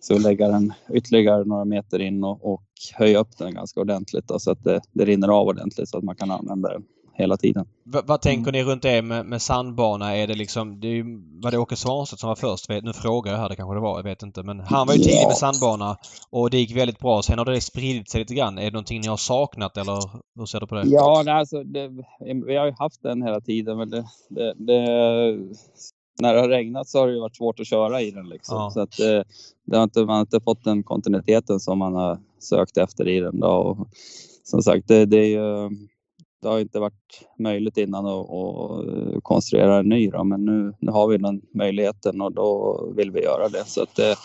så 0.00 0.14
vi 0.14 0.20
lägga 0.20 0.48
den 0.48 0.72
ytterligare 0.92 1.44
några 1.44 1.64
meter 1.64 1.98
in 1.98 2.24
och, 2.24 2.52
och 2.52 2.64
höja 2.94 3.18
upp 3.18 3.38
den 3.38 3.54
ganska 3.54 3.80
ordentligt 3.80 4.28
då, 4.28 4.38
så 4.38 4.50
att 4.50 4.64
det, 4.64 4.80
det 4.92 5.04
rinner 5.04 5.28
av 5.28 5.46
ordentligt 5.46 5.88
så 5.88 5.98
att 5.98 6.04
man 6.04 6.16
kan 6.16 6.30
använda 6.30 6.68
den 6.68 6.82
hela 7.18 7.36
tiden. 7.36 7.66
V- 7.84 8.00
vad 8.04 8.20
tänker 8.20 8.52
ni 8.52 8.64
runt 8.64 8.82
det 8.82 9.02
med, 9.02 9.26
med 9.26 9.42
sandbana? 9.42 10.16
Är 10.16 10.26
det 10.26 10.34
liksom... 10.34 10.80
Det 10.80 10.88
är 10.88 10.92
ju, 10.92 11.04
var 11.42 11.50
det 11.50 11.58
Åke 11.58 11.76
Svanstedt 11.76 12.20
som 12.20 12.28
var 12.28 12.36
först? 12.36 12.68
Nu 12.68 12.92
frågar 12.92 13.32
jag 13.32 13.38
här, 13.38 13.48
det 13.48 13.56
kanske 13.56 13.74
det 13.74 13.80
var, 13.80 13.98
jag 13.98 14.04
vet 14.04 14.22
inte. 14.22 14.42
Men 14.42 14.60
han 14.60 14.86
var 14.86 14.94
ju 14.94 15.00
tidig 15.00 15.26
med 15.26 15.36
sandbana 15.36 15.96
och 16.30 16.50
det 16.50 16.58
gick 16.58 16.76
väldigt 16.76 16.98
bra. 16.98 17.22
Sen 17.22 17.38
har 17.38 17.44
det 17.44 17.60
spridit 17.60 18.10
sig 18.10 18.20
lite 18.20 18.34
grann. 18.34 18.58
Är 18.58 18.64
det 18.64 18.70
någonting 18.70 19.00
ni 19.00 19.06
har 19.06 19.16
saknat 19.16 19.76
eller 19.76 20.10
hur 20.38 20.46
ser 20.46 20.60
du 20.60 20.66
på 20.66 20.74
det? 20.74 20.82
Ja, 20.86 21.22
nej, 21.24 21.34
alltså, 21.34 21.64
det, 21.64 21.88
vi 22.46 22.56
har 22.56 22.66
ju 22.66 22.72
haft 22.78 23.02
den 23.02 23.22
hela 23.22 23.40
tiden 23.40 23.78
men 23.78 23.90
det, 23.90 24.04
det, 24.28 24.54
det, 24.56 24.80
när 26.20 26.34
det 26.34 26.40
har 26.40 26.48
regnat 26.48 26.88
så 26.88 26.98
har 26.98 27.08
det 27.08 27.20
varit 27.20 27.36
svårt 27.36 27.60
att 27.60 27.66
köra 27.66 28.00
i 28.00 28.10
den. 28.10 28.28
Liksom. 28.28 28.56
Ja. 28.56 28.70
Så 28.70 28.80
att, 28.80 29.00
eh, 29.00 29.22
det 29.66 29.76
har 29.76 29.84
inte, 29.84 30.00
man 30.00 30.14
har 30.14 30.20
inte 30.20 30.40
fått 30.40 30.64
den 30.64 30.82
kontinuiteten 30.82 31.60
som 31.60 31.78
man 31.78 31.94
har 31.94 32.18
sökt 32.38 32.76
efter 32.76 33.08
i 33.08 33.20
den. 33.20 33.40
Då. 33.40 33.48
Och, 33.48 33.88
som 34.44 34.62
sagt, 34.62 34.88
det, 34.88 35.06
det, 35.06 35.16
är 35.16 35.28
ju, 35.28 35.70
det 36.42 36.48
har 36.48 36.60
inte 36.60 36.78
varit 36.80 37.22
möjligt 37.38 37.76
innan 37.76 38.06
att, 38.06 38.30
att 38.30 39.22
konstruera 39.22 39.78
en 39.78 39.88
ny. 39.88 40.10
Då, 40.10 40.24
men 40.24 40.44
nu, 40.44 40.74
nu 40.80 40.92
har 40.92 41.08
vi 41.08 41.18
den 41.18 41.40
möjligheten 41.54 42.20
och 42.20 42.32
då 42.32 42.82
vill 42.96 43.10
vi 43.10 43.22
göra 43.22 43.48
det. 43.48 43.64
Så 43.66 43.82
att 43.82 43.94
det, 43.96 44.16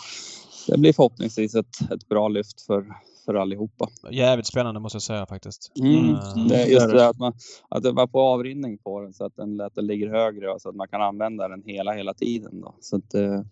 det 0.68 0.78
blir 0.78 0.92
förhoppningsvis 0.92 1.54
ett, 1.54 1.90
ett 1.92 2.08
bra 2.08 2.28
lyft 2.28 2.60
för, 2.60 2.86
för 3.24 3.34
allihopa. 3.34 3.88
Jävligt 4.10 4.46
spännande 4.46 4.80
måste 4.80 4.96
jag 4.96 5.02
säga 5.02 5.26
faktiskt. 5.26 5.72
Mm. 5.80 6.10
Eh, 6.10 6.34
Det 6.48 6.54
det 6.56 6.66
just 6.66 6.88
det 6.90 7.08
att 7.08 7.18
man, 7.18 7.32
att 7.68 7.82
det 7.82 7.92
var 7.92 8.06
på 8.06 8.20
avrinning 8.20 8.78
på 8.78 9.00
den 9.00 9.12
så 9.14 9.24
att 9.24 9.36
den, 9.36 9.60
att 9.60 9.74
den 9.74 9.86
ligger 9.86 10.08
högre 10.10 10.60
så 10.60 10.68
att 10.68 10.74
man 10.76 10.88
kan 10.88 11.02
använda 11.02 11.48
den 11.48 11.62
hela, 11.66 11.92
hela 11.92 12.14
tiden. 12.14 12.60
Då. 12.60 12.74
Så 12.80 13.00
det, 13.12 13.44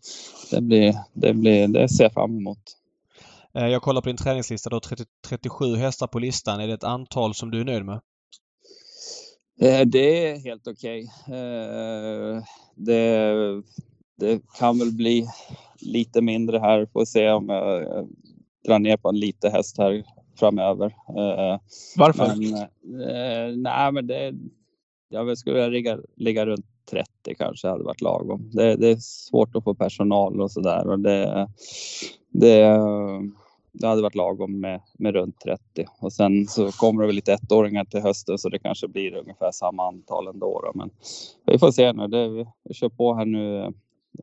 det, 0.51 0.61
blir, 0.61 0.95
det, 1.13 1.35
blir, 1.35 1.69
det 1.69 1.89
ser 1.89 2.05
jag 2.05 2.13
fram 2.13 2.37
emot. 2.39 2.59
eh, 3.55 3.67
Jag 3.67 3.83
kollar 3.83 4.01
på 4.01 4.09
din 4.09 4.17
träningslista. 4.17 4.71
Du 4.71 4.77
har 4.77 4.81
30, 4.81 5.05
37 5.29 5.77
hästar 5.77 6.07
på 6.07 6.19
listan. 6.19 6.61
Är 6.61 6.67
det 6.69 6.75
ett 6.75 6.85
antal 6.85 7.35
som 7.35 7.51
du 7.51 7.61
är 7.61 7.65
nöjd 7.65 7.85
med? 7.85 8.01
Eh, 9.63 9.87
Det 9.87 10.29
är 10.29 10.39
helt 10.39 10.67
okej. 10.67 11.11
Eh, 11.29 12.43
Det, 12.75 13.35
det 14.19 14.41
kan 14.59 14.79
väl 14.79 14.93
bli 14.93 15.27
lite 15.81 16.21
mindre 16.21 16.59
här. 16.59 16.87
Får 16.93 17.05
se 17.05 17.31
om 17.31 17.49
jag 17.49 18.09
drar 18.67 18.79
ner 18.79 18.97
på 18.97 19.09
en 19.09 19.19
liten 19.21 19.53
häst 19.53 19.79
här 19.79 20.05
framöver. 20.39 20.87
Eh, 20.87 21.61
Varför? 21.97 22.27
Men, 22.27 23.63
nej, 23.63 23.93
men 23.93 24.07
det, 24.07 24.35
jag 25.09 25.39
skulle 25.39 25.69
ligga, 25.69 25.99
ligga 26.17 26.47
runt 26.47 26.67
30 26.91 27.35
kanske 27.39 27.69
hade 27.69 27.85
varit 27.85 28.01
lagom. 28.01 28.51
Det, 28.53 28.77
det 28.77 28.89
är 28.91 28.97
svårt 28.97 29.57
att 29.57 29.65
få 29.65 29.75
personal 29.75 30.41
och 30.41 30.51
sådär 30.51 30.89
och 30.89 31.01
det, 31.01 31.49
det, 32.33 32.79
det 33.73 33.87
hade 33.87 34.03
varit 34.03 34.15
lagom 34.15 34.61
med, 34.61 34.81
med 34.99 35.15
runt 35.15 35.41
30 35.41 35.61
och 36.01 36.13
sen 36.13 36.47
så 36.47 36.73
kommer 36.73 37.03
det 37.03 37.07
väl 37.07 37.17
lite 37.17 37.33
ettåringar 37.33 37.85
till 37.85 38.01
hösten 38.01 38.39
så 38.39 38.49
det 38.49 38.59
kanske 38.59 38.89
blir 38.89 39.17
ungefär 39.17 39.51
samma 39.53 39.89
antal 39.89 40.29
ändå. 40.29 40.61
Då. 40.65 40.73
Men 40.75 40.91
vi 41.47 41.59
får 41.59 41.71
se 41.71 41.93
nu. 41.93 42.09
Det, 42.09 42.29
vi, 42.29 42.47
vi 42.65 42.75
kör 42.75 42.89
på 42.89 43.15
här 43.15 43.25
nu 43.25 43.73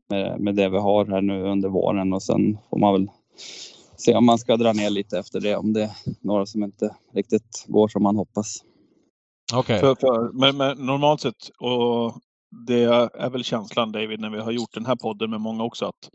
med, 0.08 0.40
med 0.40 0.54
det 0.54 0.68
vi 0.68 0.78
har 0.78 1.06
här 1.06 1.20
nu 1.20 1.42
under 1.42 1.68
våren 1.68 2.12
och 2.12 2.22
sen 2.22 2.58
får 2.70 2.78
man 2.78 2.92
väl 2.92 3.10
se 3.96 4.14
om 4.14 4.26
man 4.26 4.38
ska 4.38 4.56
dra 4.56 4.72
ner 4.72 4.90
lite 4.90 5.18
efter 5.18 5.40
det 5.40 5.56
om 5.56 5.72
det 5.72 5.82
är 5.82 5.90
några 6.20 6.46
som 6.46 6.64
inte 6.64 6.96
riktigt 7.14 7.64
går 7.66 7.88
som 7.88 8.02
man 8.02 8.16
hoppas. 8.16 8.64
Okej. 9.54 9.80
För, 9.80 9.94
för, 9.94 10.32
men, 10.32 10.56
men 10.56 10.86
normalt 10.86 11.20
sett, 11.20 11.48
och 11.58 12.14
det 12.66 12.82
är 12.84 13.30
väl 13.30 13.44
känslan 13.44 13.92
David 13.92 14.20
när 14.20 14.30
vi 14.30 14.40
har 14.40 14.52
gjort 14.52 14.74
den 14.74 14.86
här 14.86 14.96
podden 14.96 15.30
med 15.30 15.40
många 15.40 15.64
också, 15.64 15.86
att 15.86 16.10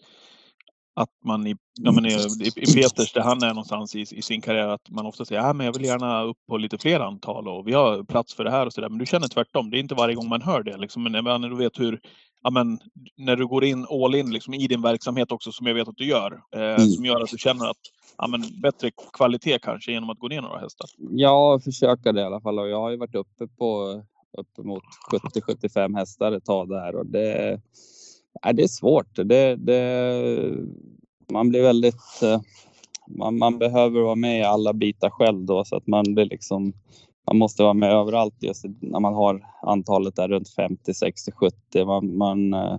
att 0.95 1.09
man 1.25 1.47
i, 1.47 1.55
ja, 1.81 1.91
men 1.91 2.05
i, 2.05 2.09
i 2.55 2.73
Peters, 2.73 3.13
där 3.13 3.21
han 3.21 3.43
är 3.43 3.49
någonstans 3.49 3.95
i, 3.95 4.01
i 4.01 4.21
sin 4.21 4.41
karriär, 4.41 4.67
att 4.67 4.89
man 4.89 5.05
ofta 5.05 5.25
säger 5.25 5.41
att 5.41 5.57
ja, 5.57 5.63
jag 5.63 5.73
vill 5.73 5.85
gärna 5.85 6.23
upp 6.23 6.37
på 6.47 6.57
lite 6.57 6.77
fler 6.77 6.99
antal 6.99 7.47
och 7.47 7.67
vi 7.67 7.73
har 7.73 8.03
plats 8.03 8.35
för 8.35 8.43
det 8.43 8.51
här 8.51 8.65
och 8.65 8.73
så 8.73 8.81
där. 8.81 8.89
Men 8.89 8.97
du 8.97 9.05
känner 9.05 9.27
tvärtom. 9.27 9.69
Det 9.69 9.77
är 9.77 9.79
inte 9.79 9.95
varje 9.95 10.15
gång 10.15 10.29
man 10.29 10.41
hör 10.41 10.63
det. 10.63 10.77
Liksom. 10.77 11.03
Men 11.03 11.11
när 11.11 11.49
du 11.49 11.55
vet 11.55 11.79
hur, 11.79 11.99
ja, 12.43 12.49
men, 12.49 12.79
när 13.17 13.35
du 13.35 13.47
går 13.47 13.63
in 13.63 13.85
all 13.89 14.15
in 14.15 14.33
liksom, 14.33 14.53
i 14.53 14.67
din 14.67 14.81
verksamhet 14.81 15.31
också, 15.31 15.51
som 15.51 15.67
jag 15.67 15.73
vet 15.73 15.87
att 15.87 15.97
du 15.97 16.05
gör, 16.05 16.41
eh, 16.55 16.61
mm. 16.61 16.87
som 16.87 17.05
gör 17.05 17.21
att 17.21 17.29
du 17.29 17.37
känner 17.37 17.65
att 17.69 17.81
ja, 18.17 18.27
men, 18.27 18.61
bättre 18.61 18.91
kvalitet 19.13 19.59
kanske 19.59 19.91
genom 19.91 20.09
att 20.09 20.19
gå 20.19 20.27
ner 20.27 20.41
några 20.41 20.59
hästar? 20.59 20.89
Ja, 20.97 21.59
försöka 21.63 22.11
det 22.11 22.21
i 22.21 22.23
alla 22.23 22.41
fall. 22.41 22.59
Och 22.59 22.69
jag 22.69 22.81
har 22.81 22.89
ju 22.89 22.97
varit 22.97 23.15
uppe 23.15 23.47
på 23.47 24.01
uppemot 24.37 24.83
70-75 25.11 25.97
hästar 25.97 26.31
ett 26.31 26.45
tag 26.45 26.69
där 26.69 26.95
och 26.95 27.05
det, 27.05 27.61
ja, 28.45 28.53
det 28.53 28.63
är 28.63 28.67
svårt. 28.67 29.15
Det, 29.15 29.55
det, 29.55 30.53
man 31.31 31.49
blir 31.49 31.61
väldigt... 31.61 32.21
Eh, 32.23 32.41
man, 33.07 33.37
man, 33.37 33.57
behöver 33.57 34.01
vara 34.01 34.15
med 34.15 34.39
i 34.39 34.43
alla 34.43 34.73
bitar 34.73 35.09
själv 35.09 35.45
då 35.45 35.65
så 35.65 35.75
att 35.75 35.87
man 35.87 36.03
blir 36.13 36.25
liksom 36.25 36.73
man 37.27 37.37
måste 37.37 37.63
vara 37.63 37.73
med 37.73 37.91
överallt 37.91 38.35
just 38.39 38.65
när 38.79 38.99
man 38.99 39.13
har 39.13 39.41
antalet 39.61 40.15
där 40.15 40.27
runt 40.27 40.49
50, 40.49 40.93
60, 40.93 41.31
70. 41.31 41.85
Man, 41.85 42.17
man, 42.17 42.53
eh, 42.53 42.77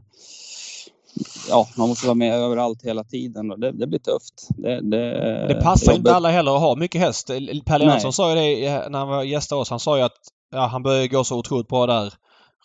ja, 1.49 1.69
man 1.79 1.89
måste 1.89 2.07
vara 2.07 2.15
med 2.15 2.35
överallt 2.35 2.83
hela 2.85 3.05
tiden 3.05 3.51
och 3.51 3.61
det, 3.61 3.73
det 3.73 3.87
blir 3.87 3.99
tufft. 3.99 4.49
Det, 4.49 4.81
det, 4.91 5.47
det 5.49 5.61
passar 5.63 5.95
inte 5.95 6.15
alla 6.15 6.31
heller 6.31 6.55
att 6.55 6.61
ha 6.61 6.77
mycket 6.77 7.01
häst. 7.01 7.27
Per 7.65 7.79
Lennartsson 7.79 8.13
sa 8.13 8.29
ju 8.31 8.35
det 8.35 8.89
när 8.89 8.99
han 8.99 9.09
var 9.09 9.23
gäst 9.23 9.51
hos 9.51 9.71
Han 9.71 9.81
sa 9.81 9.97
ju 9.97 10.03
att 10.03 10.19
ja, 10.53 10.67
han 10.67 10.83
började 10.83 11.09
gå 11.09 11.25
så 11.25 11.39
otroligt 11.39 11.69
bra 11.69 11.87
där 11.87 12.15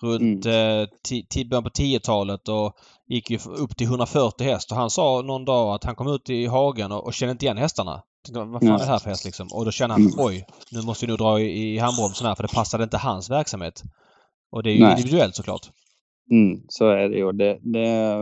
runt 0.03 0.45
mm. 0.45 0.87
eh, 1.35 1.47
början 1.49 1.63
på 1.63 1.69
10-talet 1.69 2.47
och 2.47 2.75
gick 3.07 3.29
ju 3.29 3.39
upp 3.57 3.77
till 3.77 3.87
140 3.87 4.43
häst. 4.43 4.71
Och 4.71 4.77
han 4.77 4.89
sa 4.89 5.21
någon 5.21 5.45
dag 5.45 5.75
att 5.75 5.83
han 5.83 5.95
kom 5.95 6.07
ut 6.07 6.29
i 6.29 6.45
hagen 6.45 6.91
och, 6.91 7.05
och 7.05 7.13
kände 7.13 7.31
inte 7.31 7.45
igen 7.45 7.57
hästarna. 7.57 8.03
Vad 8.31 8.61
fan 8.61 8.71
är 8.71 8.77
det 8.77 8.85
här 8.85 8.99
för 8.99 9.09
häst 9.09 9.25
liksom? 9.25 9.47
Och 9.53 9.65
då 9.65 9.71
kände 9.71 9.93
han, 9.93 10.01
mm. 10.01 10.13
oj, 10.17 10.45
nu 10.71 10.81
måste 10.81 11.05
vi 11.05 11.09
nog 11.09 11.19
dra 11.19 11.39
i, 11.39 11.75
i 11.75 11.77
handbromsen 11.77 12.27
här 12.27 12.35
för 12.35 12.43
det 12.43 12.53
passade 12.53 12.83
inte 12.83 12.97
hans 12.97 13.29
verksamhet. 13.29 13.83
Och 14.51 14.63
det 14.63 14.69
är 14.71 14.73
ju 14.73 14.79
Nej. 14.79 14.91
individuellt 14.91 15.35
såklart. 15.35 15.69
Mm, 16.31 16.61
så 16.67 16.89
är 16.89 17.09
det 17.09 17.17
ju. 17.17 17.31
Det, 17.31 17.59
det, 17.61 18.17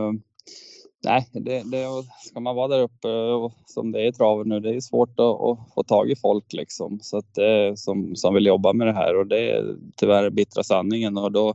nej, 1.02 1.28
det, 1.32 1.62
det, 1.70 1.86
ska 2.18 2.40
man 2.40 2.56
vara 2.56 2.68
där 2.68 2.82
uppe 2.82 3.08
och, 3.08 3.52
som 3.66 3.92
det 3.92 4.02
är 4.02 4.08
i 4.08 4.12
traven 4.12 4.48
nu, 4.48 4.60
det 4.60 4.74
är 4.74 4.80
svårt 4.80 5.20
att, 5.20 5.40
att, 5.40 5.58
få 5.74 5.82
tag 5.82 6.10
i 6.10 6.16
folk 6.16 6.52
liksom. 6.52 6.98
Så 7.02 7.18
att, 7.18 7.38
eh, 7.38 7.74
som, 7.74 8.16
som 8.16 8.34
vill 8.34 8.46
jobba 8.46 8.72
med 8.72 8.86
det 8.86 8.92
här 8.92 9.16
och 9.16 9.26
det 9.26 9.50
är 9.50 9.76
tyvärr 9.96 10.30
bittra 10.30 10.62
sanningen 10.62 11.18
och 11.18 11.32
då, 11.32 11.54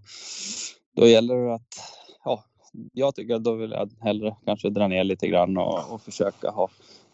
då 0.95 1.07
gäller 1.07 1.35
det 1.35 1.53
att 1.53 1.75
ja, 2.25 2.43
jag 2.93 3.15
tycker 3.15 3.35
att 3.35 3.43
då 3.43 3.53
vill 3.53 3.71
jag 3.71 3.89
hellre 4.01 4.35
kanske 4.45 4.69
dra 4.69 4.87
ner 4.87 5.03
lite 5.03 5.27
grann 5.27 5.57
och, 5.57 5.93
och 5.93 6.01
försöka 6.01 6.49
ha 6.49 6.69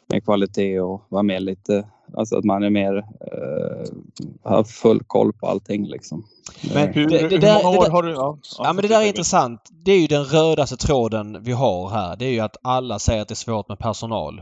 mer 0.07 0.19
kvalitet 0.19 0.79
och 0.79 1.01
vara 1.09 1.23
med 1.23 1.43
lite, 1.43 1.87
alltså 2.13 2.37
att 2.37 2.43
man 2.43 2.63
är 2.63 2.69
mer, 2.69 2.97
eh, 2.97 4.51
har 4.51 4.63
full 4.63 5.03
koll 5.03 5.33
på 5.33 5.47
allting 5.47 5.87
liksom. 5.87 6.25
Men 6.73 6.93
hur, 6.93 7.07
det, 7.09 7.27
det, 7.37 7.53
hur 7.53 7.63
många 7.63 7.77
år 7.77 7.89
har 7.89 8.03
du? 8.03 8.11
Ja, 8.11 8.37
ja 8.57 8.73
men 8.73 8.81
det 8.81 8.87
där 8.87 9.01
är 9.01 9.07
intressant. 9.07 9.69
Det 9.85 9.91
är 9.91 9.99
ju 9.99 10.07
den 10.07 10.23
rödaste 10.23 10.77
tråden 10.77 11.37
vi 11.43 11.51
har 11.51 11.89
här. 11.89 12.15
Det 12.15 12.25
är 12.25 12.31
ju 12.31 12.39
att 12.39 12.57
alla 12.61 12.99
säger 12.99 13.21
att 13.21 13.27
det 13.27 13.33
är 13.33 13.35
svårt 13.35 13.69
med 13.69 13.79
personal. 13.79 14.41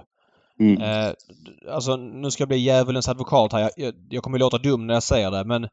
Mm. 0.59 0.81
Eh, 0.81 1.13
alltså 1.71 1.95
nu 1.95 2.31
ska 2.31 2.41
jag 2.41 2.47
bli 2.49 2.57
djävulens 2.57 3.09
advokat 3.09 3.53
här. 3.53 3.59
Jag, 3.59 3.71
jag, 3.75 3.93
jag 4.09 4.23
kommer 4.23 4.39
låta 4.39 4.57
dum 4.57 4.87
när 4.87 4.93
jag 4.93 5.03
säger 5.03 5.31
det 5.31 5.43
men 5.43 5.63
eh, 5.63 5.69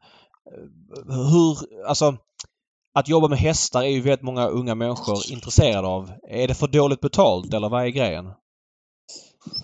hur, 1.07 1.57
alltså 1.87 2.17
att 2.93 3.07
jobba 3.07 3.27
med 3.27 3.39
hästar 3.39 3.83
är 3.83 3.89
ju 3.89 4.01
väldigt 4.01 4.21
många 4.21 4.47
unga 4.47 4.75
människor 4.75 5.31
intresserade 5.31 5.87
av. 5.87 6.11
Är 6.29 6.47
det 6.47 6.53
för 6.53 6.67
dåligt 6.67 7.01
betalt 7.01 7.53
eller 7.53 7.69
vad 7.69 7.83
är 7.83 7.87
grejen? 7.87 8.31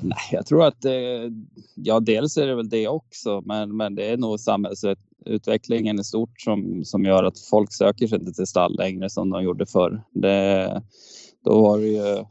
Nej, 0.02 0.18
jag 0.32 0.46
tror 0.46 0.66
att 0.66 0.82
det, 0.82 1.32
ja, 1.76 2.00
dels 2.00 2.38
är 2.38 2.48
det 2.48 2.56
väl 2.56 2.70
det 2.70 2.88
också, 2.88 3.42
men, 3.46 3.78
men 3.78 3.96
det 3.96 4.06
är 4.06 4.18
nog 4.18 4.40
samhällsutvecklingen 4.40 6.00
i 6.00 6.04
stort 6.04 6.42
som, 6.42 6.86
som 6.86 7.06
gör 7.06 7.24
att 7.24 7.40
folk 7.40 7.74
söker 7.74 8.08
sig 8.08 8.20
inte 8.20 8.34
till 8.34 8.48
stall 8.48 8.76
längre 8.78 9.10
som 9.10 9.30
de 9.30 9.44
gjorde 9.44 9.66
förr. 9.66 10.02
Det, 10.12 10.82
då 11.44 11.62
var 11.62 11.78
det 11.78 11.88
ju, 11.88 12.26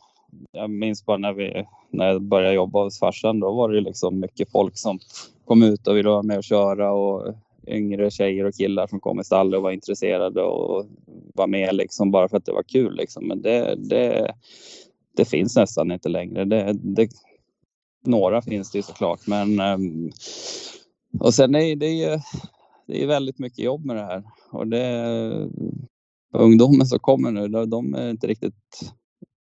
jag 0.52 0.70
minns 0.70 1.06
bara 1.06 1.16
när, 1.16 1.32
vi, 1.32 1.66
när 1.90 2.06
jag 2.06 2.22
började 2.22 2.54
jobba 2.54 2.84
hos 2.84 2.98
farsan, 2.98 3.40
då 3.40 3.52
var 3.52 3.68
det 3.68 3.80
liksom 3.80 4.20
mycket 4.20 4.50
folk 4.52 4.78
som 4.78 4.98
kom 5.44 5.62
ut 5.62 5.86
och 5.86 5.96
ville 5.96 6.08
vara 6.08 6.22
med 6.22 6.38
och 6.38 6.44
köra 6.44 6.92
och 6.92 7.34
yngre 7.66 8.10
tjejer 8.10 8.44
och 8.44 8.54
killar 8.54 8.86
som 8.86 9.00
kom 9.00 9.20
i 9.20 9.24
stallet 9.24 9.56
och 9.56 9.62
var 9.62 9.70
intresserade 9.70 10.42
och 10.42 10.86
var 11.34 11.46
med 11.46 11.74
liksom 11.74 12.10
bara 12.10 12.28
för 12.28 12.36
att 12.36 12.44
det 12.44 12.52
var 12.52 12.62
kul. 12.62 12.96
Liksom. 12.96 13.28
Men 13.28 13.42
det, 13.42 13.74
det, 13.78 14.34
det 15.16 15.24
finns 15.24 15.56
nästan 15.56 15.92
inte 15.92 16.08
längre. 16.08 16.44
Det, 16.44 16.72
det, 16.72 17.08
några 18.02 18.42
finns 18.42 18.70
det 18.70 18.78
ju 18.78 18.82
såklart, 18.82 19.26
men 19.26 19.60
ehm, 19.60 20.10
och 21.20 21.34
sen 21.34 21.54
är 21.54 21.76
det 21.76 21.88
ju 21.88 22.18
det 22.86 23.02
är 23.02 23.06
väldigt 23.06 23.38
mycket 23.38 23.58
jobb 23.58 23.84
med 23.84 23.96
det 23.96 24.04
här 24.04 24.24
och 24.50 24.66
det 24.66 25.48
ungdomen 26.32 26.86
som 26.86 26.98
kommer 26.98 27.30
nu, 27.30 27.66
de 27.66 27.94
är 27.94 28.10
inte 28.10 28.26
riktigt 28.26 28.92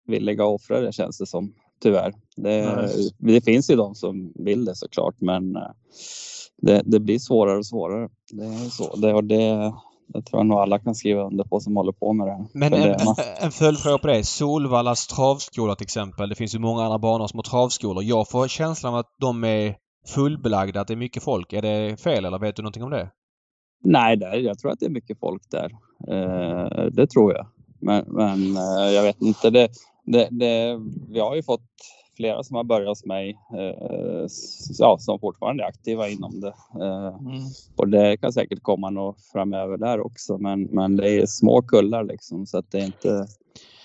villiga 0.08 0.44
att 0.44 0.50
offra 0.50 0.82
det 0.82 0.92
känns 0.92 1.18
det 1.18 1.26
som 1.26 1.54
tyvärr. 1.82 2.14
Det, 2.36 2.90
det 3.18 3.42
finns 3.42 3.70
ju 3.70 3.76
de 3.76 3.96
som 3.96 4.34
vill 4.36 4.66
det 4.66 4.76
såklart, 4.76 5.16
men 5.22 5.56
eh, 5.56 5.72
det, 6.62 6.82
det 6.86 7.00
blir 7.00 7.20
svårare 7.20 7.58
och 7.58 7.66
svårare. 7.66 8.10
Det 8.32 8.46
är 8.46 8.70
så. 8.70 8.96
Det, 8.96 9.14
och 9.14 9.24
det, 9.24 9.74
det 10.14 10.22
tror 10.22 10.40
jag 10.40 10.46
nog 10.46 10.58
alla 10.58 10.80
kan 10.80 10.96
skriva 10.96 11.24
under 11.24 11.44
på 11.44 11.60
som 11.60 11.76
håller 11.76 11.92
på 11.92 12.14
med 12.14 12.28
det. 12.28 12.48
Men 12.54 12.74
en, 12.74 12.82
en, 12.82 13.16
en 13.42 13.52
följdfråga 13.52 13.98
på 13.98 14.08
det. 14.08 14.24
Solvallas 14.24 15.08
travskola 15.08 15.76
till 15.76 15.86
exempel. 15.86 16.30
Det 16.30 16.36
finns 16.36 16.56
ju 16.56 16.60
många 16.60 16.84
andra 16.84 17.00
banor 17.00 17.28
som 17.28 17.38
har 17.38 17.44
travskolor. 17.44 18.04
Jag 18.04 18.30
får 18.30 18.48
känslan 18.48 18.94
av 18.94 19.00
att 19.00 19.16
de 19.20 19.44
är 19.44 19.76
fullbelagda, 20.08 20.82
att 20.82 20.88
det 20.88 20.94
är 20.94 20.98
mycket 20.98 21.24
folk. 21.24 21.54
Är 21.54 21.62
det 21.62 22.02
fel 22.02 22.26
eller 22.26 22.40
vet 22.40 22.56
du 22.56 22.62
någonting 22.62 22.84
om 22.84 22.90
det? 22.90 23.10
Nej, 23.84 24.18
där, 24.18 24.36
jag 24.36 24.60
tror 24.60 24.72
att 24.72 24.80
det 24.80 24.86
är 24.86 24.90
mycket 24.90 25.20
folk 25.20 25.42
där. 25.52 25.72
Eh, 26.08 26.86
det 26.92 27.08
tror 27.08 27.34
jag. 27.34 27.48
Men, 27.82 28.06
men 28.08 28.58
eh, 28.58 28.94
jag 28.94 29.04
vet 29.04 29.22
inte. 29.22 29.50
Det, 29.50 29.70
det, 30.06 30.28
det, 30.32 30.80
vi 31.10 31.20
har 31.20 31.36
ju 31.36 31.44
fått 31.44 31.62
flera 32.20 32.44
som 32.44 32.56
har 32.56 32.64
börjat 32.64 32.88
hos 32.88 33.06
mig 33.06 33.38
eh, 33.54 34.28
ja, 34.80 34.98
som 35.00 35.20
fortfarande 35.20 35.64
är 35.64 35.68
aktiva 35.68 36.10
inom 36.10 36.42
det. 36.42 36.54
Eh, 36.82 37.18
mm. 37.20 37.42
Och 37.76 37.88
det 37.88 38.18
kan 38.18 38.34
säkert 38.34 38.64
komma 38.64 38.90
något 38.90 39.22
framöver 39.22 39.78
där 39.78 40.00
också, 40.00 40.38
men, 40.38 40.64
men 40.64 40.96
det 40.96 41.10
är 41.10 41.26
små 41.26 41.62
kullar 41.62 42.04
liksom 42.04 42.46
så 42.46 42.58
att 42.58 42.72
det 42.72 42.80
är 42.80 42.86
inte 42.86 43.28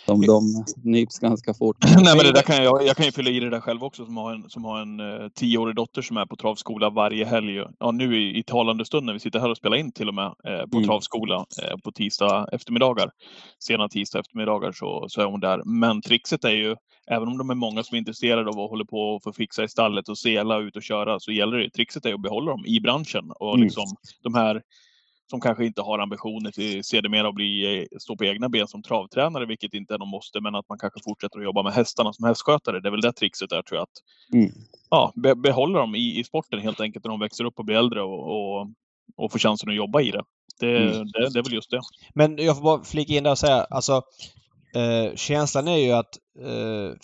de, 0.06 0.20
de 0.26 0.64
nyps 0.82 1.18
ganska 1.18 1.54
fort. 1.54 1.76
Nej, 1.96 2.16
men 2.16 2.26
det 2.26 2.32
där 2.32 2.42
kan 2.42 2.64
jag, 2.64 2.86
jag 2.86 2.96
kan 2.96 3.06
ju 3.06 3.12
fylla 3.12 3.30
i 3.30 3.40
det 3.40 3.50
där 3.50 3.60
själv 3.60 3.84
också 3.84 4.04
som 4.04 4.16
har 4.16 4.34
en, 4.34 4.50
som 4.50 4.64
har 4.64 4.80
en 4.80 5.00
uh, 5.00 5.28
tioårig 5.28 5.76
dotter 5.76 6.02
som 6.02 6.16
är 6.16 6.26
på 6.26 6.36
travskola 6.36 6.90
varje 6.90 7.24
helg. 7.24 7.64
Ja, 7.78 7.90
nu 7.90 8.20
i, 8.20 8.38
i 8.38 8.42
talande 8.42 8.84
stund 8.84 9.06
när 9.06 9.12
vi 9.12 9.20
sitter 9.20 9.38
här 9.38 9.50
och 9.50 9.56
spelar 9.56 9.76
in 9.76 9.92
till 9.92 10.08
och 10.08 10.14
med 10.14 10.24
uh, 10.24 10.66
på 10.70 10.76
mm. 10.76 10.88
travskola 10.88 11.38
uh, 11.38 11.76
på 11.84 11.92
tisdag 11.92 12.48
eftermiddagar. 12.52 13.10
Sena 13.64 13.88
tisdag 13.88 14.18
eftermiddagar 14.20 14.72
så, 14.72 15.04
så 15.08 15.20
är 15.20 15.26
hon 15.26 15.40
där. 15.40 15.62
Men 15.64 16.02
trixet 16.02 16.44
är 16.44 16.50
ju, 16.50 16.76
även 17.10 17.28
om 17.28 17.38
de 17.38 17.50
är 17.50 17.54
många 17.54 17.82
som 17.82 17.94
är 17.94 17.98
intresserade 17.98 18.50
av 18.50 18.60
att 18.60 18.70
hålla 18.70 18.84
på 18.84 18.98
och 18.98 19.22
få 19.22 19.32
fixa 19.32 19.64
i 19.64 19.68
stallet 19.68 20.08
och 20.08 20.18
sela 20.18 20.58
ut 20.58 20.76
och 20.76 20.82
köra, 20.82 21.20
så 21.20 21.32
gäller 21.32 21.58
det, 21.58 21.70
trixet 21.70 22.06
är 22.06 22.14
att 22.14 22.22
behålla 22.22 22.50
dem 22.50 22.66
i 22.66 22.80
branschen. 22.80 23.30
Och 23.40 23.54
mm. 23.54 23.64
liksom 23.64 23.84
de 24.22 24.34
här 24.34 24.62
som 25.30 25.40
kanske 25.40 25.66
inte 25.66 25.82
har 25.82 25.98
ambitioner 25.98 26.50
till 26.50 26.84
sedermera 26.84 27.28
att 27.28 27.34
bli, 27.34 27.80
eh, 27.80 27.98
stå 27.98 28.16
på 28.16 28.24
egna 28.24 28.48
ben 28.48 28.68
som 28.68 28.82
travtränare, 28.82 29.46
vilket 29.46 29.74
inte 29.74 29.94
är 29.94 29.98
de 29.98 30.08
måste, 30.08 30.40
men 30.40 30.54
att 30.54 30.68
man 30.68 30.78
kanske 30.78 31.00
fortsätter 31.04 31.38
att 31.38 31.44
jobba 31.44 31.62
med 31.62 31.72
hästarna 31.72 32.12
som 32.12 32.24
hästskötare. 32.24 32.80
Det 32.80 32.88
är 32.88 32.90
väl 32.90 33.00
det 33.00 33.12
trixet 33.12 33.50
där 33.50 33.62
tror 33.62 33.76
jag. 33.76 33.82
Att, 33.82 33.98
mm. 34.32 34.50
ja, 34.90 35.12
be, 35.16 35.34
behålla 35.34 35.78
dem 35.78 35.94
i, 35.94 36.18
i 36.20 36.24
sporten 36.24 36.60
helt 36.60 36.80
enkelt 36.80 37.04
när 37.04 37.10
de 37.10 37.20
växer 37.20 37.44
upp 37.44 37.58
och 37.58 37.64
blir 37.64 37.76
äldre 37.76 38.02
och, 38.02 38.20
och, 38.30 38.68
och 39.16 39.32
får 39.32 39.38
chansen 39.38 39.68
att 39.68 39.76
jobba 39.76 40.00
i 40.00 40.10
det. 40.10 40.22
Det, 40.60 40.76
mm. 40.76 41.06
det, 41.06 41.30
det 41.32 41.38
är 41.38 41.42
väl 41.42 41.52
just 41.52 41.70
det. 41.70 41.80
Men 42.14 42.36
jag 42.38 42.56
får 42.56 42.64
bara 42.64 42.84
flika 42.84 43.12
in 43.12 43.24
där 43.24 43.30
och 43.30 43.38
säga, 43.38 43.66
alltså 43.70 44.02
eh, 44.74 45.14
känslan 45.16 45.68
är 45.68 45.76
ju 45.76 45.92
att 45.92 46.18
eh, 46.40 46.96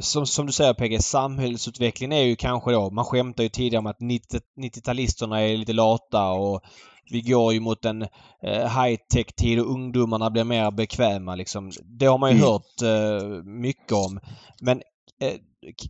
som, 0.00 0.26
som 0.26 0.46
du 0.46 0.52
säger 0.52 0.74
PG, 0.74 1.02
samhällsutvecklingen 1.02 2.18
är 2.18 2.22
ju 2.22 2.36
kanske 2.36 2.72
då, 2.72 2.90
man 2.90 3.04
skämtar 3.04 3.42
ju 3.42 3.48
tidigare 3.48 3.78
om 3.78 3.86
att 3.86 4.00
90-talisterna 4.00 5.36
är 5.36 5.56
lite 5.56 5.72
lata 5.72 6.30
och 6.30 6.62
vi 7.10 7.20
går 7.20 7.52
ju 7.52 7.60
mot 7.60 7.84
en 7.84 8.02
eh, 8.42 8.82
high-tech-tid 8.82 9.60
och 9.60 9.70
ungdomarna 9.70 10.30
blir 10.30 10.44
mer 10.44 10.70
bekväma 10.70 11.34
liksom. 11.34 11.72
Det 11.84 12.06
har 12.06 12.18
man 12.18 12.30
ju 12.30 12.36
mm. 12.36 12.48
hört 12.48 12.82
eh, 12.82 13.28
mycket 13.44 13.92
om. 13.92 14.20
Men 14.60 14.82
eh, 15.20 15.34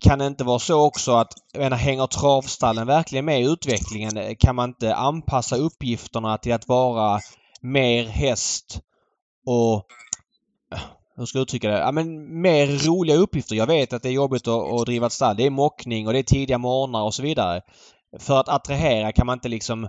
kan 0.01 0.19
det 0.19 0.27
inte 0.27 0.45
vara 0.45 0.59
så 0.59 0.87
också 0.87 1.13
att, 1.13 1.33
jag 1.53 1.61
menar, 1.61 1.77
hänger 1.77 2.07
travstallen 2.07 2.87
verkligen 2.87 3.25
med 3.25 3.41
i 3.41 3.45
utvecklingen? 3.45 4.37
Kan 4.37 4.57
man 4.57 4.71
inte 4.71 4.95
anpassa 4.95 5.57
uppgifterna 5.57 6.39
till 6.39 6.53
att 6.53 6.69
vara 6.69 7.21
mer 7.61 8.05
häst 8.05 8.81
och 9.47 9.87
hur 11.19 11.27
ska 11.27 11.39
jag 11.39 11.43
uttrycka 11.43 11.69
det? 11.69 11.79
Ja, 11.79 11.93
men 11.93 12.41
mer 12.41 12.67
roliga 12.67 13.17
uppgifter. 13.17 13.57
Jag 13.57 13.67
vet 13.67 13.93
att 13.93 14.03
det 14.03 14.09
är 14.09 14.13
jobbigt 14.13 14.49
att, 14.49 14.73
att 14.73 14.87
driva 14.87 15.07
ett 15.07 15.13
stall. 15.13 15.37
Det 15.37 15.47
är 15.47 15.51
mockning 15.51 16.07
och 16.07 16.13
det 16.13 16.19
är 16.19 16.23
tidiga 16.23 16.59
morgnar 16.59 17.03
och 17.03 17.15
så 17.15 17.23
vidare. 17.23 17.61
För 18.19 18.41
att 18.41 18.49
attrahera 18.49 19.13
kan 19.13 19.27
man 19.27 19.37
inte 19.37 19.49
liksom 19.49 19.89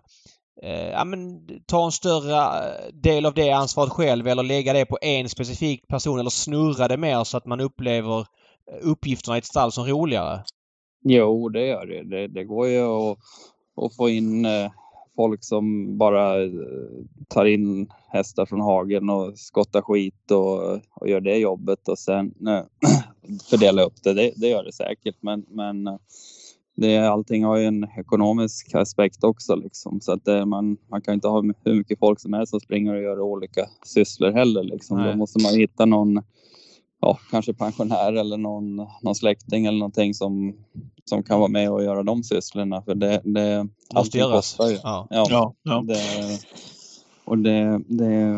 eh, 0.63 0.89
ja, 0.89 1.03
men, 1.03 1.47
ta 1.65 1.85
en 1.85 1.91
större 1.91 2.35
eh, 2.35 2.93
del 2.93 3.25
av 3.25 3.33
det 3.33 3.51
ansvaret 3.51 3.91
själv 3.91 4.27
eller 4.27 4.43
lägga 4.43 4.73
det 4.73 4.85
på 4.85 4.97
en 5.01 5.29
specifik 5.29 5.87
person 5.87 6.19
eller 6.19 6.29
snurra 6.29 6.87
det 6.87 6.97
mer 6.97 7.23
så 7.23 7.37
att 7.37 7.45
man 7.45 7.59
upplever 7.59 8.19
eh, 8.19 8.25
uppgifterna 8.81 9.35
i 9.35 9.39
ett 9.39 9.45
stall 9.45 9.71
som 9.71 9.85
roligare? 9.85 10.43
Jo, 11.03 11.49
det 11.49 11.65
gör 11.65 11.85
det. 11.85 12.03
Det, 12.03 12.27
det 12.27 12.43
går 12.43 12.67
ju 12.67 12.81
att, 12.81 13.17
att 13.81 13.95
få 13.95 14.09
in 14.09 14.45
eh, 14.45 14.71
folk 15.15 15.43
som 15.43 15.97
bara 15.97 16.43
eh, 16.43 16.49
tar 17.27 17.45
in 17.45 17.91
hästar 18.07 18.45
från 18.45 18.61
hagen 18.61 19.09
och 19.09 19.39
skottar 19.39 19.81
skit 19.81 20.31
och, 20.31 20.79
och 20.93 21.09
gör 21.09 21.21
det 21.21 21.37
jobbet 21.37 21.87
och 21.87 21.99
sen 21.99 22.33
eh, 22.47 22.63
fördela 23.49 23.83
upp 23.83 24.03
det. 24.03 24.13
det. 24.13 24.31
det. 24.35 24.47
gör 24.47 24.63
det 24.63 24.73
säkert, 24.73 25.15
men, 25.21 25.45
men 25.49 25.99
det, 26.79 26.97
allting 26.97 27.43
har 27.43 27.57
ju 27.57 27.65
en 27.65 27.87
ekonomisk 27.97 28.75
aspekt 28.75 29.23
också 29.23 29.55
liksom. 29.55 30.01
Så 30.01 30.11
att 30.11 30.25
det, 30.25 30.45
man, 30.45 30.77
man 30.91 31.01
kan 31.01 31.13
inte 31.13 31.27
ha 31.27 31.41
hur 31.63 31.73
mycket 31.73 31.99
folk 31.99 32.19
som 32.19 32.33
helst 32.33 32.49
som 32.49 32.59
springer 32.59 32.95
och 32.95 33.01
gör 33.01 33.19
olika 33.19 33.65
sysslor 33.85 34.31
heller 34.31 34.63
liksom. 34.63 35.03
Då 35.03 35.15
måste 35.15 35.43
man 35.43 35.53
hitta 35.53 35.85
någon, 35.85 36.21
ja, 37.01 37.17
kanske 37.31 37.53
pensionär 37.53 38.13
eller 38.13 38.37
någon, 38.37 38.75
någon 39.01 39.15
släkting 39.15 39.65
eller 39.65 39.79
någonting 39.79 40.13
som, 40.13 40.55
som 41.05 41.23
kan 41.23 41.39
vara 41.39 41.49
med 41.49 41.71
och 41.71 41.83
göra 41.83 42.03
de 42.03 42.23
sysslorna. 42.23 42.81
För 42.81 42.95
det, 42.95 43.21
det 43.23 43.67
måste 43.95 44.17
göras. 44.17 44.55
Ja. 44.59 45.07
Ja, 45.09 45.27
ja, 45.29 45.53
ja. 45.63 45.83
Det, 45.87 45.99
och 47.25 47.37
det, 47.37 47.81
det, 47.87 48.35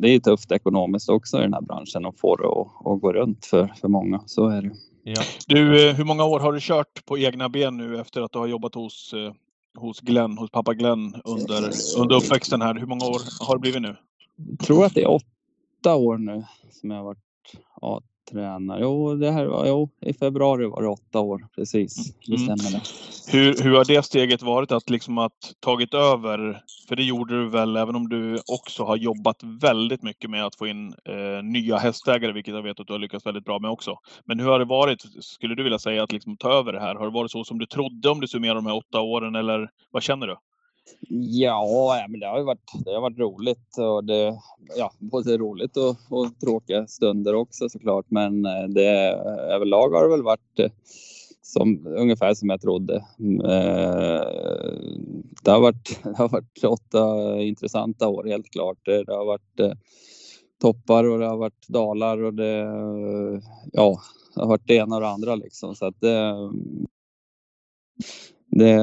det 0.00 0.08
är 0.08 0.20
tufft 0.20 0.52
ekonomiskt 0.52 1.08
också 1.08 1.38
i 1.38 1.40
den 1.40 1.54
här 1.54 1.60
branschen 1.60 2.06
att 2.06 2.18
få 2.20 2.36
det 2.36 2.46
att, 2.46 2.92
att 2.92 3.00
gå 3.00 3.12
runt 3.12 3.46
för, 3.46 3.74
för 3.80 3.88
många. 3.88 4.22
Så 4.26 4.48
är 4.48 4.62
det. 4.62 4.70
Ja. 5.14 5.22
Du, 5.46 5.88
eh, 5.88 5.94
hur 5.94 6.04
många 6.04 6.24
år 6.24 6.40
har 6.40 6.52
du 6.52 6.60
kört 6.60 7.04
på 7.04 7.18
egna 7.18 7.48
ben 7.48 7.76
nu 7.76 8.00
efter 8.00 8.20
att 8.20 8.32
du 8.32 8.38
har 8.38 8.46
jobbat 8.46 8.74
hos, 8.74 9.14
eh, 9.14 9.32
hos 9.78 10.00
Glenn, 10.00 10.38
hos 10.38 10.50
pappa 10.50 10.74
Glenn 10.74 11.20
under, 11.24 11.70
under 11.98 12.16
uppväxten 12.16 12.62
här? 12.62 12.74
Hur 12.74 12.86
många 12.86 13.04
år 13.04 13.20
har 13.46 13.56
det 13.56 13.60
blivit 13.60 13.82
nu? 13.82 13.96
Jag 14.36 14.66
tror 14.66 14.84
att 14.84 14.94
det 14.94 15.02
är 15.02 15.10
åtta 15.10 15.94
år 15.94 16.18
nu 16.18 16.44
som 16.70 16.90
jag 16.90 16.96
har 16.96 17.04
varit 17.04 17.18
ja, 17.80 18.02
tränare. 18.30 18.80
Jo, 18.82 19.14
det 19.14 19.30
här 19.30 19.46
var, 19.46 19.66
jo, 19.66 19.90
i 20.00 20.12
februari 20.12 20.66
var 20.66 20.82
det 20.82 20.88
åtta 20.88 21.20
år 21.20 21.46
precis. 21.56 22.14
Det 22.26 22.36
mm. 22.36 22.56
stämmer 22.56 22.78
det. 22.78 22.82
Hur, 23.32 23.62
hur 23.62 23.76
har 23.76 23.84
det 23.84 24.02
steget 24.02 24.42
varit 24.42 24.72
att 24.72 24.90
liksom 24.90 25.18
att 25.18 25.32
tagit 25.60 25.94
över? 25.94 26.62
För 26.88 26.96
det 26.96 27.02
gjorde 27.02 27.42
du 27.42 27.48
väl, 27.48 27.76
även 27.76 27.96
om 27.96 28.08
du 28.08 28.38
också 28.52 28.84
har 28.84 28.96
jobbat 28.96 29.42
väldigt 29.42 30.02
mycket 30.02 30.30
med 30.30 30.46
att 30.46 30.56
få 30.56 30.66
in 30.66 30.86
eh, 30.88 31.42
nya 31.42 31.76
hästägare, 31.76 32.32
vilket 32.32 32.54
jag 32.54 32.62
vet 32.62 32.80
att 32.80 32.86
du 32.86 32.92
har 32.92 33.00
lyckats 33.00 33.26
väldigt 33.26 33.44
bra 33.44 33.58
med 33.58 33.70
också. 33.70 33.94
Men 34.24 34.40
hur 34.40 34.46
har 34.46 34.58
det 34.58 34.64
varit, 34.64 35.02
skulle 35.20 35.54
du 35.54 35.62
vilja 35.62 35.78
säga, 35.78 36.02
att 36.02 36.12
liksom 36.12 36.36
ta 36.36 36.52
över 36.52 36.72
det 36.72 36.80
här? 36.80 36.94
Har 36.94 37.04
det 37.04 37.12
varit 37.12 37.30
så 37.30 37.44
som 37.44 37.58
du 37.58 37.66
trodde 37.66 38.08
om 38.08 38.20
du 38.20 38.28
summerar 38.28 38.54
de 38.54 38.66
här 38.66 38.76
åtta 38.76 39.00
åren 39.00 39.34
eller 39.34 39.68
vad 39.90 40.02
känner 40.02 40.26
du? 40.26 40.36
Ja, 41.10 42.06
men 42.08 42.20
det 42.20 42.26
har 42.26 42.38
ju 42.38 42.44
varit, 42.44 42.72
det 42.84 42.90
har 42.90 43.00
varit 43.00 43.18
roligt 43.18 43.78
och 43.78 44.04
det, 44.04 44.38
ja, 44.76 44.92
både 44.98 45.38
roligt 45.38 45.76
och, 45.76 45.96
och 46.10 46.40
tråkiga 46.40 46.86
stunder 46.86 47.34
också 47.34 47.68
såklart. 47.68 48.06
Men 48.08 48.46
eh, 48.46 48.68
det, 48.68 48.88
överlag 49.54 49.90
har 49.90 50.02
det 50.02 50.10
väl 50.10 50.22
varit 50.22 50.58
eh, 50.58 50.70
som, 51.42 51.86
ungefär 51.86 52.34
som 52.34 52.50
jag 52.50 52.60
trodde. 52.60 53.04
Mm, 53.18 53.40
eh, 53.40 54.22
det 55.42 55.50
har 55.50 55.60
varit, 55.60 56.00
det 56.04 56.16
har 56.16 56.28
varit 56.28 56.64
åtta 56.64 57.36
intressanta 57.40 58.08
år 58.08 58.24
helt 58.24 58.50
klart. 58.50 58.78
Det 58.84 59.04
har 59.08 59.24
varit 59.26 59.76
toppar 60.60 61.04
och 61.04 61.18
det 61.18 61.26
har 61.26 61.36
varit 61.36 61.68
dalar 61.68 62.22
och 62.22 62.34
det, 62.34 62.58
ja, 63.72 64.00
det 64.34 64.40
har 64.40 64.48
varit 64.48 64.66
det 64.66 64.74
ena 64.74 64.94
och 64.94 65.00
det 65.00 65.08
andra 65.08 65.34
liksom. 65.34 65.74
Så 65.74 65.86
att 65.86 66.00
det, 66.00 66.34
det 68.46 68.80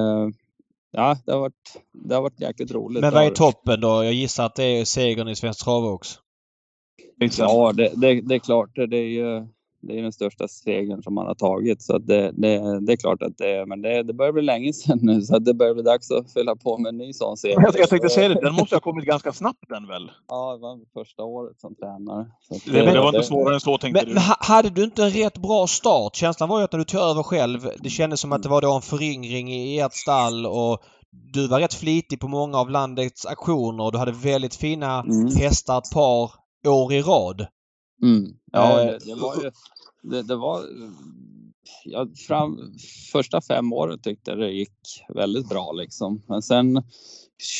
ja, 0.96 1.18
det 1.26 1.32
har, 1.32 1.40
varit, 1.40 1.78
det 1.94 2.16
har 2.16 2.22
varit 2.22 2.42
jäkligt 2.42 2.72
roligt. 2.72 3.02
Men 3.02 3.14
vad 3.14 3.26
är 3.26 3.30
toppen 3.30 3.82
då? 3.82 4.04
Jag 4.04 4.14
gissar 4.14 4.46
att 4.46 4.56
det 4.56 4.64
är 4.64 4.86
segern 4.86 5.28
i 5.28 5.36
Svensk 5.36 5.64
Travbox. 5.64 6.20
Ja, 7.38 7.74
det, 7.74 7.92
det, 7.96 8.22
det, 8.22 8.36
är 8.36 8.40
klart. 8.40 8.70
Det 8.76 8.98
är 8.98 9.10
ju 9.10 9.48
det 9.88 10.00
är 10.00 10.04
den 10.04 10.14
största 10.14 10.48
segern 10.48 11.04
som 11.04 11.14
man 11.14 11.26
har 11.26 11.36
tagit. 11.36 11.82
Så 11.82 11.98
det, 11.98 12.32
det, 12.32 12.80
det 12.80 12.94
är 12.94 12.98
klart 12.98 13.22
att 13.22 13.38
det 13.38 13.66
men 13.66 13.82
det, 13.82 14.04
det 14.04 14.14
börjar 14.14 14.32
bli 14.32 14.42
länge 14.42 14.74
sedan 14.74 15.00
nu 15.02 15.22
så 15.22 15.40
det 15.40 15.54
börjar 15.54 15.74
bli 15.74 15.84
dags 15.84 16.12
att 16.12 16.34
fylla 16.34 16.56
på 16.56 16.78
med 16.78 16.90
en 16.90 16.98
ny 16.98 17.14
sån 17.14 17.38
seger. 17.38 17.62
Jag, 17.62 17.76
jag 17.78 17.90
tänkte 17.90 18.10
säga 18.10 18.30
det, 18.30 18.42
den 18.42 18.54
måste 18.54 18.76
ha 18.76 18.80
kommit 18.80 19.06
ganska 19.06 19.34
snabbt 19.34 19.70
den 19.70 19.88
väl? 19.88 20.12
Ja, 20.28 20.54
det 20.54 20.62
var 20.62 20.80
första 20.94 21.24
året 21.24 21.60
som 21.60 21.76
tränare. 21.76 22.26
Så 22.42 22.72
det, 22.72 22.92
det, 22.92 23.00
var 23.00 23.08
inte 23.08 23.24
svårare 23.24 23.54
än 23.54 23.60
så 23.60 23.78
tänkte 23.78 24.02
men, 24.02 24.10
du? 24.10 24.14
Men 24.14 24.24
hade 24.40 24.70
du 24.70 24.84
inte 24.84 25.04
en 25.04 25.10
rätt 25.10 25.38
bra 25.38 25.68
start? 25.68 26.16
Känslan 26.16 26.50
var 26.50 26.60
ju 26.60 26.64
att 26.66 26.72
när 26.72 26.80
du 26.80 26.86
tog 26.86 27.02
över 27.02 27.24
själv, 27.24 27.70
det 27.80 27.90
kändes 27.90 28.20
som 28.20 28.32
att 28.32 28.44
det 28.44 28.50
var 28.50 28.62
då 28.62 28.76
en 28.76 28.82
föryngring 28.82 29.54
i 29.54 29.80
ert 29.80 29.94
stall 29.94 30.46
och 30.46 30.84
du 31.34 31.48
var 31.48 31.60
rätt 31.60 31.74
flitig 31.74 32.20
på 32.20 32.28
många 32.28 32.58
av 32.58 32.70
landets 32.70 33.26
auktioner 33.26 33.84
och 33.84 33.92
du 33.92 33.98
hade 33.98 34.12
väldigt 34.12 34.56
fina 34.56 35.00
mm. 35.00 35.36
hästar 35.36 35.78
ett 35.78 35.92
par 35.94 36.32
år 36.68 36.94
i 36.94 37.02
rad. 37.02 37.48
Mm. 38.04 38.34
Ja, 38.52 38.82
eh, 38.82 38.98
det, 39.06 39.16
var 39.16 39.36
ju, 39.36 39.52
det, 40.10 40.22
det 40.22 40.36
var... 40.36 40.62
Ja, 41.84 42.08
fram, 42.28 42.60
första 43.12 43.42
fem 43.42 43.74
åren 43.74 44.00
tyckte 44.00 44.32
jag 44.32 44.40
det 44.40 44.52
gick 44.52 45.04
väldigt 45.10 45.50
bra 45.50 45.72
liksom. 45.72 46.22
Men 46.28 46.42
sen 46.42 46.84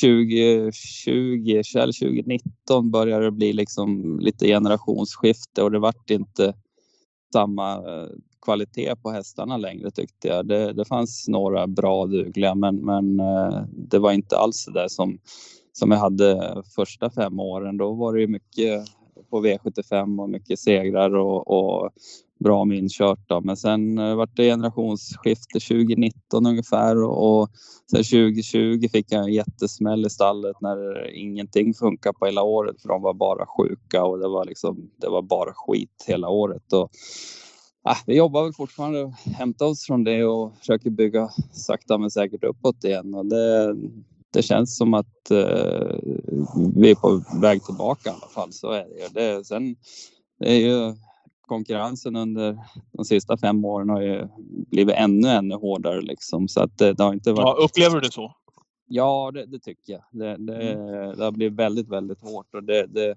2020 0.02 1.62
eller 1.76 2.10
2019 2.10 2.92
började 2.92 3.26
det 3.26 3.32
bli 3.32 3.54
liksom 3.54 4.20
lite 4.20 4.48
generationsskifte 4.48 5.64
och 5.64 5.72
det 5.72 5.80
vart 5.80 6.10
inte 6.10 6.54
samma 7.34 7.74
eh, 7.74 8.08
kvalitet 8.42 8.96
på 8.96 9.12
hästarna 9.12 9.58
längre 9.58 9.92
tyckte 9.92 10.28
jag. 10.28 10.48
Det, 10.48 10.74
det 10.74 10.86
fanns 10.86 11.28
några 11.28 11.68
bra 11.68 12.06
dugliga 12.06 12.56
men, 12.56 12.76
men 12.76 13.20
eh, 13.20 13.64
det 13.70 14.00
var 14.00 14.12
inte 14.12 14.38
alls 14.38 14.66
det 14.66 14.74
där 14.74 14.88
som, 14.88 15.20
som 15.74 15.92
jag 15.92 15.98
hade 15.98 16.64
första 16.76 17.10
fem 17.10 17.40
åren. 17.40 17.78
Då 17.78 17.94
var 17.94 18.14
det 18.14 18.28
mycket 18.28 18.86
på 19.30 19.46
V75 19.46 20.22
och 20.22 20.30
mycket 20.30 20.60
segrar 20.60 21.16
och, 21.16 21.48
och 21.48 21.92
bra 22.40 22.66
med 22.66 22.78
inkört. 22.78 23.20
Då. 23.28 23.42
Men 23.42 23.58
sen 23.58 23.98
eh, 23.98 24.16
vart 24.16 24.36
det 24.36 24.44
generationsskifte 24.44 25.60
2019 25.60 26.46
ungefär 26.46 27.04
och, 27.04 27.42
och 27.42 27.50
sen 27.92 28.04
2020 28.04 28.88
fick 28.92 29.12
jag 29.12 29.24
en 29.24 29.34
jättesmäll 29.34 30.06
i 30.06 30.10
stallet 30.10 30.62
när 30.62 31.10
ingenting 31.16 31.74
funkar 31.74 32.14
på 32.14 32.26
hela 32.26 32.44
året 32.44 32.82
för 32.82 32.90
de 32.90 33.02
var 33.02 33.14
bara 33.14 33.46
sjuka 33.46 34.04
och 34.04 34.20
det 34.20 34.28
var 34.28 34.46
liksom, 34.46 34.92
det 34.98 35.10
var 35.10 35.22
bara 35.22 35.54
skit 35.54 36.04
hela 36.08 36.30
året. 36.30 36.74
Och, 36.74 36.90
ah, 37.84 37.98
vi 38.06 38.18
jobbar 38.18 38.44
väl 38.44 38.54
fortfarande 38.54 39.04
och 39.04 39.14
hämtar 39.14 39.66
oss 39.66 39.86
från 39.86 40.04
det 40.04 40.24
och 40.24 40.58
försöker 40.58 40.90
bygga 40.90 41.30
sakta 41.52 41.98
men 41.98 42.12
säkert 42.12 42.44
uppåt 42.44 42.84
igen. 42.84 43.16
Och 43.16 43.26
det, 43.26 43.76
det 44.34 44.42
känns 44.42 44.78
som 44.78 44.94
att 44.94 45.32
eh, 45.32 45.98
vi 46.76 46.92
är 46.92 46.96
på 46.96 47.24
väg 47.42 47.64
tillbaka 47.64 48.10
i 48.10 48.14
alla 48.14 48.28
fall. 48.28 48.54
Så 48.54 48.72
är 48.72 48.86
det. 49.14 49.36
det 49.36 49.46
sen 49.46 49.76
det 50.40 50.52
är 50.52 50.60
ju 50.60 50.96
konkurrensen 51.48 52.16
under 52.16 52.58
de 52.92 53.06
sista 53.06 53.38
fem 53.38 53.66
åren 53.66 53.90
har 53.90 54.02
ju 54.02 54.28
blivit 54.72 54.96
ännu, 54.96 55.28
ännu 55.28 55.56
hårdare 55.56 56.02
liksom. 56.02 56.48
Så 56.48 56.62
att 56.62 56.78
det, 56.78 56.94
det 56.94 57.04
har 57.04 57.14
inte 57.14 57.32
varit... 57.32 57.58
Ja, 57.60 57.66
upplever 57.66 57.96
du 57.96 58.02
det 58.02 58.12
så? 58.12 58.36
Ja, 58.88 59.32
det, 59.34 59.46
det 59.46 59.60
tycker 59.60 59.94
jag. 59.94 60.04
Det, 60.12 60.38
det, 60.38 60.72
mm. 60.72 61.18
det, 61.18 61.24
har 61.24 61.32
blivit 61.32 61.60
väldigt, 61.60 61.90
väldigt 61.90 62.22
hårt 62.22 62.56
och 62.56 62.64
det, 62.64 62.88
det, 62.88 63.16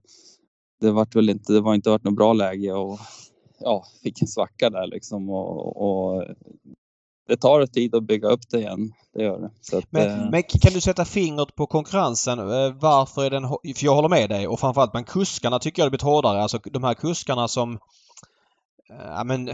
det, 0.81 0.91
vart 0.91 1.17
väl 1.17 1.31
inte, 1.31 1.53
det 1.53 1.61
var 1.61 1.75
inte 1.75 1.91
varit 1.91 2.05
något 2.05 2.17
bra 2.17 2.33
läge 2.33 2.73
och 2.73 2.99
ja, 3.61 3.85
fick 4.03 4.23
en 4.23 4.29
svacka 4.29 4.71
där 4.71 4.87
liksom 4.87 5.31
och, 5.31 5.77
och 5.77 6.25
det 7.29 7.37
tar 7.37 7.67
tid 7.67 7.95
att 7.95 8.03
bygga 8.03 8.29
upp 8.29 8.49
det 8.51 8.59
igen. 8.59 8.93
Det 9.15 9.23
gör 9.23 9.39
det. 9.39 9.77
Att, 9.77 9.93
men, 9.93 10.21
eh... 10.21 10.31
men, 10.31 10.43
kan 10.43 10.73
du 10.73 10.81
sätta 10.81 11.05
fingret 11.05 11.55
på 11.55 11.67
konkurrensen? 11.67 12.39
Eh, 12.39 12.73
varför 12.81 13.25
är 13.25 13.31
den... 13.31 13.49
För 13.49 13.85
jag 13.85 13.95
håller 13.95 14.09
med 14.09 14.31
dig 14.31 14.49
och 14.49 14.61
framförallt 14.61 14.93
bland 14.93 15.07
kuskarna 15.07 15.59
tycker 15.59 15.83
jag 15.83 15.87
det 15.87 15.91
blivit 15.91 16.03
hårdare. 16.03 16.43
Alltså 16.43 16.59
de 16.59 16.85
här 16.85 16.95
kuskarna 16.95 17.49
som... 17.49 17.79
Ja 18.89 19.25
men... 19.25 19.51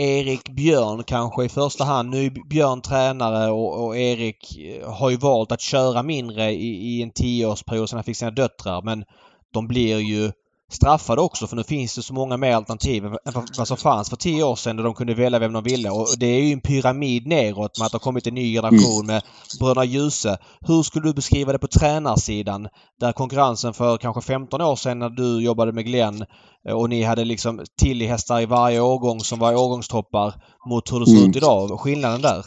Erik 0.00 0.48
Björn 0.48 1.04
kanske 1.04 1.44
i 1.44 1.48
första 1.48 1.84
hand. 1.84 2.10
Nu 2.10 2.26
är 2.26 2.48
Björn 2.48 2.80
tränare 2.80 3.50
och, 3.50 3.84
och 3.84 3.96
Erik 3.96 4.58
eh, 4.58 4.90
har 4.90 5.10
ju 5.10 5.16
valt 5.16 5.52
att 5.52 5.60
köra 5.60 6.02
mindre 6.02 6.50
i, 6.50 6.66
i 6.68 7.02
en 7.02 7.10
tioårsperiod 7.10 7.88
sedan 7.88 7.96
han 7.96 8.04
fick 8.04 8.16
sina 8.16 8.30
döttrar 8.30 8.82
men 8.82 9.04
de 9.52 9.68
blir 9.68 9.98
ju 9.98 10.32
straffade 10.70 11.20
också 11.20 11.46
för 11.46 11.56
nu 11.56 11.64
finns 11.64 11.94
det 11.94 12.02
så 12.02 12.14
många 12.14 12.36
mer 12.36 12.54
alternativ 12.54 13.04
än 13.04 13.16
vad 13.58 13.68
som 13.68 13.76
fanns 13.76 14.08
för 14.08 14.16
tio 14.16 14.44
år 14.44 14.56
sedan 14.56 14.76
då 14.76 14.82
de 14.82 14.94
kunde 14.94 15.14
välja 15.14 15.38
vem 15.38 15.52
de 15.52 15.64
ville. 15.64 15.90
Och 15.90 16.06
det 16.18 16.26
är 16.26 16.42
ju 16.42 16.52
en 16.52 16.60
pyramid 16.60 17.26
neråt 17.26 17.78
med 17.78 17.86
att 17.86 17.92
det 17.92 17.94
har 17.94 18.00
kommit 18.00 18.26
en 18.26 18.34
ny 18.34 18.54
generation 18.54 19.06
med 19.06 19.22
Bröderna 19.60 19.84
Djuse. 19.84 20.38
Hur 20.60 20.82
skulle 20.82 21.08
du 21.08 21.14
beskriva 21.14 21.52
det 21.52 21.58
på 21.58 21.66
tränarsidan? 21.66 22.68
Där 23.00 23.12
konkurrensen 23.12 23.74
för 23.74 23.96
kanske 23.96 24.22
15 24.22 24.60
år 24.60 24.76
sedan 24.76 24.98
när 24.98 25.10
du 25.10 25.42
jobbade 25.42 25.72
med 25.72 25.84
Glenn 25.84 26.24
eh, 26.68 26.74
och 26.74 26.88
ni 26.88 27.02
hade 27.02 27.24
liksom 27.24 27.64
Tilly-hästar 27.82 28.40
i 28.40 28.46
varje 28.46 28.80
årgång 28.80 29.20
som 29.20 29.38
var 29.38 29.54
årgångstoppar 29.54 30.34
mot 30.68 30.92
hur 30.92 31.00
det 31.00 31.06
ser 31.06 31.16
ut 31.16 31.22
mm. 31.22 31.36
idag. 31.36 31.80
Skillnaden 31.80 32.22
där? 32.22 32.44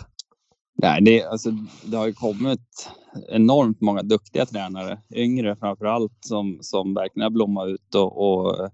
Nej, 0.81 1.01
det, 1.01 1.23
alltså, 1.23 1.49
det 1.83 1.97
har 1.97 2.07
ju 2.07 2.13
kommit 2.13 2.89
enormt 3.29 3.81
många 3.81 4.03
duktiga 4.03 4.45
tränare, 4.45 5.01
yngre 5.15 5.55
framför 5.55 5.85
allt, 5.85 6.17
som, 6.19 6.57
som 6.61 6.93
verkligen 6.93 7.23
har 7.23 7.29
blommat 7.29 7.67
ut 7.67 7.95
och, 7.95 8.17
och 8.17 8.69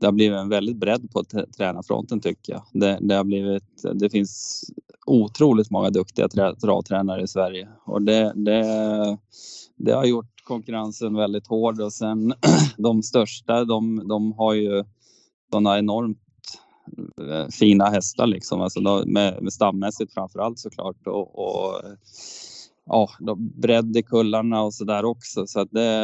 det 0.00 0.06
har 0.06 0.12
blivit 0.12 0.38
en 0.38 0.48
väldigt 0.48 0.76
bredd 0.76 1.10
på 1.12 1.24
tränarfronten 1.56 2.20
tycker 2.20 2.52
jag. 2.52 2.62
Det, 2.72 2.98
det, 3.00 3.14
har 3.14 3.24
blivit, 3.24 3.82
det 3.94 4.10
finns 4.10 4.64
otroligt 5.06 5.70
många 5.70 5.90
duktiga 5.90 6.28
travtränare 6.62 7.22
i 7.22 7.28
Sverige. 7.28 7.68
Och 7.84 8.02
det, 8.02 8.32
det, 8.36 8.64
det 9.76 9.92
har 9.92 10.04
gjort 10.04 10.44
konkurrensen 10.44 11.14
väldigt 11.14 11.46
hård. 11.46 11.80
Och 11.80 11.92
sen 11.92 12.34
de 12.76 13.02
största, 13.02 13.64
de, 13.64 14.08
de 14.08 14.32
har 14.32 14.54
ju 14.54 14.84
sådana 15.50 15.78
enormt 15.78 16.18
eh, 17.20 17.48
fina 17.48 17.84
hästar 17.84 18.26
liksom, 18.26 18.60
alltså 18.60 18.80
med, 19.06 19.42
med 19.42 19.52
stammässigt 19.52 20.14
framförallt 20.14 20.58
såklart. 20.58 21.06
Och, 21.06 21.38
och 21.38 21.82
ja, 22.90 23.08
bredd 23.38 23.96
i 23.96 24.02
kullarna 24.02 24.62
och 24.62 24.74
så 24.74 24.84
där 24.84 25.04
också. 25.04 25.46
Så 25.46 25.60
att 25.60 25.68
det, 25.70 26.00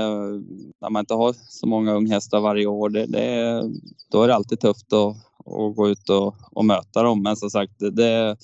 när 0.80 0.90
man 0.90 1.00
inte 1.00 1.14
har 1.14 1.34
så 1.48 1.66
många 1.66 1.94
unghästar 1.94 2.40
varje 2.40 2.66
år, 2.66 2.88
det, 2.88 3.06
det, 3.06 3.62
då 4.10 4.22
är 4.22 4.28
det 4.28 4.34
alltid 4.34 4.60
tufft 4.60 4.92
att, 4.92 5.16
att 5.46 5.76
gå 5.76 5.88
ut 5.88 6.10
och, 6.10 6.34
och 6.52 6.64
möta 6.64 7.02
dem. 7.02 7.22
Men 7.22 7.36
som 7.36 7.50
sagt, 7.50 7.72
det, 7.78 8.36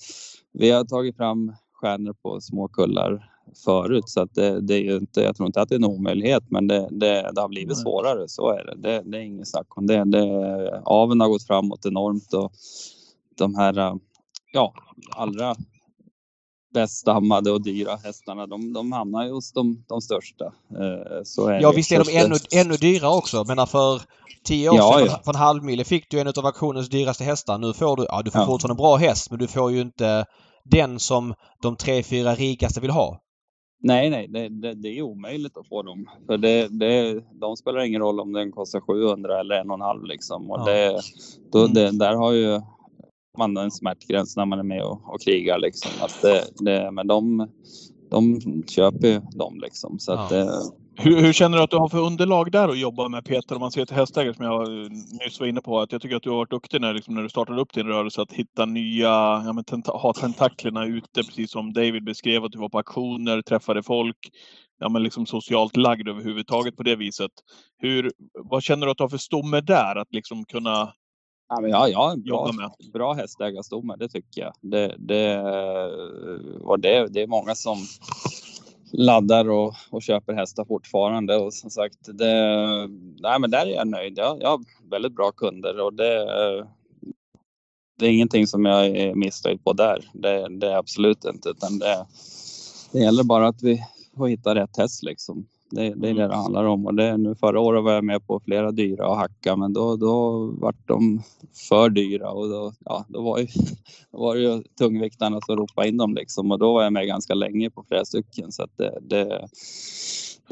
vi 0.52 0.70
har 0.70 0.84
tagit 0.84 1.16
fram 1.16 1.52
stjärnor 1.72 2.14
på 2.22 2.40
små 2.40 2.68
kullar 2.68 3.28
förut 3.64 4.08
så 4.08 4.20
att 4.20 4.34
det, 4.34 4.60
det, 4.60 4.74
är 4.74 4.80
ju 4.80 4.96
inte, 4.96 5.20
jag 5.20 5.36
tror 5.36 5.46
inte 5.46 5.60
att 5.60 5.68
det 5.68 5.74
är 5.74 5.78
en 5.78 5.84
omöjlighet 5.84 6.42
men 6.48 6.68
det, 6.68 6.88
det, 6.90 7.30
det 7.34 7.40
har 7.40 7.48
blivit 7.48 7.78
svårare, 7.78 8.28
så 8.28 8.50
är 8.50 8.64
det. 8.64 8.74
Det, 8.76 9.02
det 9.04 9.18
är 9.18 9.22
inget 9.22 9.48
snack 9.48 9.78
om 9.78 9.86
det. 9.86 10.04
det. 10.04 10.82
Aven 10.84 11.20
har 11.20 11.28
gått 11.28 11.46
framåt 11.46 11.86
enormt 11.86 12.34
och 12.34 12.52
de 13.38 13.54
här 13.54 13.98
ja, 14.52 14.74
allra 15.10 15.56
bäst 16.72 16.96
stammade 16.96 17.50
och 17.50 17.62
dyra 17.62 17.96
hästarna, 17.96 18.46
de, 18.46 18.72
de 18.72 18.92
hamnar 18.92 19.24
ju 19.24 19.32
hos 19.32 19.52
de, 19.52 19.84
de 19.88 20.00
största. 20.00 20.44
Eh, 20.44 21.22
så 21.24 21.48
är 21.48 21.60
ja, 21.60 21.72
visst 21.72 21.92
är 21.92 22.04
de 22.04 22.18
ännu, 22.18 22.34
ännu 22.52 22.76
dyrare 22.76 23.16
också. 23.16 23.44
Men 23.44 23.66
för 23.66 24.02
tio 24.44 24.70
år 24.70 24.76
ja, 24.76 24.98
sedan, 24.98 25.06
ja. 25.06 25.20
för 25.24 25.32
en 25.32 25.38
halv 25.38 25.64
mille 25.64 25.84
fick 25.84 26.10
du 26.10 26.20
en 26.20 26.28
av 26.28 26.46
auktionens 26.46 26.88
dyraste 26.88 27.24
hästar. 27.24 27.58
Nu 27.58 27.72
får 27.72 27.96
du, 27.96 28.06
ja 28.08 28.22
du 28.22 28.30
får 28.30 28.40
ja. 28.40 28.46
fortfarande 28.46 28.72
en 28.72 28.84
bra 28.84 28.96
häst 28.96 29.30
men 29.30 29.38
du 29.38 29.46
får 29.46 29.72
ju 29.72 29.80
inte 29.80 30.24
den 30.64 30.98
som 30.98 31.34
de 31.62 31.76
tre, 31.76 32.02
fyra 32.02 32.34
rikaste 32.34 32.80
vill 32.80 32.90
ha. 32.90 33.18
Nej, 33.84 34.10
nej, 34.10 34.28
det, 34.28 34.48
det, 34.48 34.74
det, 34.74 34.98
är 34.98 35.02
omöjligt 35.02 35.56
att 35.56 35.68
få 35.68 35.82
dem. 35.82 36.06
För 36.26 36.38
det, 36.38 36.68
det, 36.68 37.22
de 37.40 37.56
spelar 37.56 37.80
ingen 37.80 38.00
roll 38.00 38.20
om 38.20 38.32
den 38.32 38.52
kostar 38.52 38.80
700 38.80 39.40
eller 39.40 39.54
en 39.54 39.70
och 39.70 39.74
en 39.74 39.80
halv 39.80 40.04
liksom. 40.04 40.50
Och 40.50 40.64
det, 40.64 41.00
då, 41.52 41.66
det, 41.66 41.98
där 41.98 42.14
har 42.14 42.32
ju 42.32 42.60
man 43.38 43.56
en 43.56 43.70
smärtgräns 43.70 44.36
när 44.36 44.46
man 44.46 44.58
är 44.58 44.62
med 44.62 44.82
och, 44.82 45.14
och 45.14 45.20
krigar 45.20 45.58
liksom. 45.58 45.90
Att 46.00 46.22
det, 46.22 46.44
det, 46.64 46.90
men 46.90 47.06
de, 47.06 47.48
de 48.10 48.40
köper 48.68 49.08
ju 49.08 49.20
dem 49.20 49.60
liksom. 49.60 49.98
Så 49.98 50.12
ja. 50.12 50.24
att, 50.24 50.32
eh, 50.32 50.60
hur, 50.96 51.20
hur, 51.20 51.32
känner 51.32 51.56
du 51.58 51.64
att 51.64 51.70
du 51.70 51.76
har 51.76 51.88
för 51.88 52.06
underlag 52.06 52.52
där 52.52 52.68
att 52.68 52.78
jobba 52.78 53.08
med 53.08 53.24
Peter? 53.24 53.54
Om 53.54 53.60
man 53.60 53.72
ser 53.72 53.84
till 53.84 53.96
hästägare 53.96 54.34
som 54.34 54.44
jag 54.44 54.68
nyss 55.24 55.40
var 55.40 55.46
inne 55.46 55.60
på. 55.60 55.80
Att 55.80 55.92
jag 55.92 56.02
tycker 56.02 56.16
att 56.16 56.22
du 56.22 56.30
har 56.30 56.36
varit 56.36 56.50
duktig 56.50 56.80
när, 56.80 56.94
liksom, 56.94 57.14
när 57.14 57.22
du 57.22 57.28
startade 57.28 57.60
upp 57.60 57.72
din 57.72 57.86
rörelse 57.86 58.22
att 58.22 58.32
hitta 58.32 58.66
nya, 58.66 59.08
ja, 59.46 59.52
men 59.52 59.64
tenta, 59.64 59.92
ha 59.92 60.12
tentaklerna 60.12 60.86
ute. 60.86 61.22
Precis 61.22 61.50
som 61.50 61.72
David 61.72 62.04
beskrev 62.04 62.44
att 62.44 62.52
du 62.52 62.58
var 62.58 62.68
på 62.68 62.78
aktioner, 62.78 63.42
träffade 63.42 63.82
folk. 63.82 64.16
Ja, 64.78 64.88
men 64.88 65.02
liksom 65.02 65.26
socialt 65.26 65.76
lagd 65.76 66.08
överhuvudtaget 66.08 66.76
på 66.76 66.82
det 66.82 66.96
viset. 66.96 67.30
Hur, 67.78 68.12
vad 68.34 68.62
känner 68.62 68.86
du 68.86 68.92
att 68.92 68.98
du 68.98 69.04
har 69.04 69.08
för 69.08 69.18
stomme 69.18 69.60
där? 69.60 69.96
Att 69.96 70.12
liksom 70.12 70.44
kunna 70.44 70.92
Ja, 71.60 71.68
ja, 71.88 71.88
ja, 71.88 72.16
bra, 72.24 72.74
bra 72.92 73.12
hästägarstomme, 73.12 73.96
det 73.98 74.08
tycker 74.08 74.40
jag. 74.40 74.52
Det, 74.60 74.94
det, 74.98 75.40
och 76.60 76.80
det, 76.80 77.06
det 77.06 77.22
är 77.22 77.26
många 77.26 77.54
som 77.54 77.78
laddar 78.92 79.50
och, 79.50 79.74
och 79.90 80.02
köper 80.02 80.32
hästar 80.32 80.64
fortfarande. 80.64 81.36
Och 81.36 81.54
som 81.54 81.70
sagt, 81.70 81.98
det, 82.04 82.34
nej, 83.18 83.40
men 83.40 83.50
där 83.50 83.66
är 83.66 83.70
jag 83.70 83.88
nöjd. 83.88 84.18
Jag, 84.18 84.42
jag 84.42 84.48
har 84.48 84.60
väldigt 84.90 85.12
bra 85.16 85.32
kunder 85.32 85.80
och 85.80 85.94
det, 85.94 86.26
det 87.98 88.06
är 88.06 88.10
ingenting 88.10 88.46
som 88.46 88.64
jag 88.64 88.86
är 88.86 89.14
missnöjd 89.14 89.64
på 89.64 89.72
där. 89.72 90.10
Det, 90.12 90.58
det 90.58 90.66
är 90.66 90.76
absolut 90.76 91.24
inte. 91.24 91.48
Utan 91.48 91.78
det, 91.78 92.06
det 92.92 92.98
gäller 92.98 93.24
bara 93.24 93.48
att 93.48 93.62
vi 93.62 93.82
får 94.16 94.28
hitta 94.28 94.54
rätt 94.54 94.76
häst 94.76 95.02
liksom. 95.02 95.46
Det, 95.72 95.94
det 95.96 96.08
är 96.08 96.14
det 96.14 96.28
det 96.28 96.34
handlar 96.34 96.64
om. 96.64 96.86
Och 96.86 96.94
det, 96.94 97.16
nu 97.16 97.34
förra 97.34 97.60
året 97.60 97.84
var 97.84 97.92
jag 97.92 98.04
med 98.04 98.26
på 98.26 98.40
flera 98.40 98.72
dyra 98.72 99.08
och 99.08 99.16
hacka 99.16 99.56
men 99.56 99.72
då, 99.72 99.96
då 99.96 100.46
vart 100.60 100.88
de 100.88 101.22
för 101.68 101.90
dyra 101.90 102.30
och 102.30 102.48
då, 102.48 102.72
ja, 102.84 103.04
då, 103.08 103.22
var, 103.22 103.38
ju, 103.38 103.46
då 104.12 104.18
var 104.18 104.34
det 104.34 104.40
ju 104.40 104.62
tungviktarna 104.78 105.40
som 105.40 105.56
ropade 105.56 105.88
in 105.88 105.96
dem 105.96 106.14
liksom 106.14 106.50
och 106.50 106.58
då 106.58 106.72
var 106.72 106.82
jag 106.82 106.92
med 106.92 107.06
ganska 107.06 107.34
länge 107.34 107.70
på 107.70 107.84
flera 107.88 108.04
stycken. 108.04 108.52
Så 108.52 108.62
att 108.62 108.76
det, 108.76 108.98
det 109.02 109.48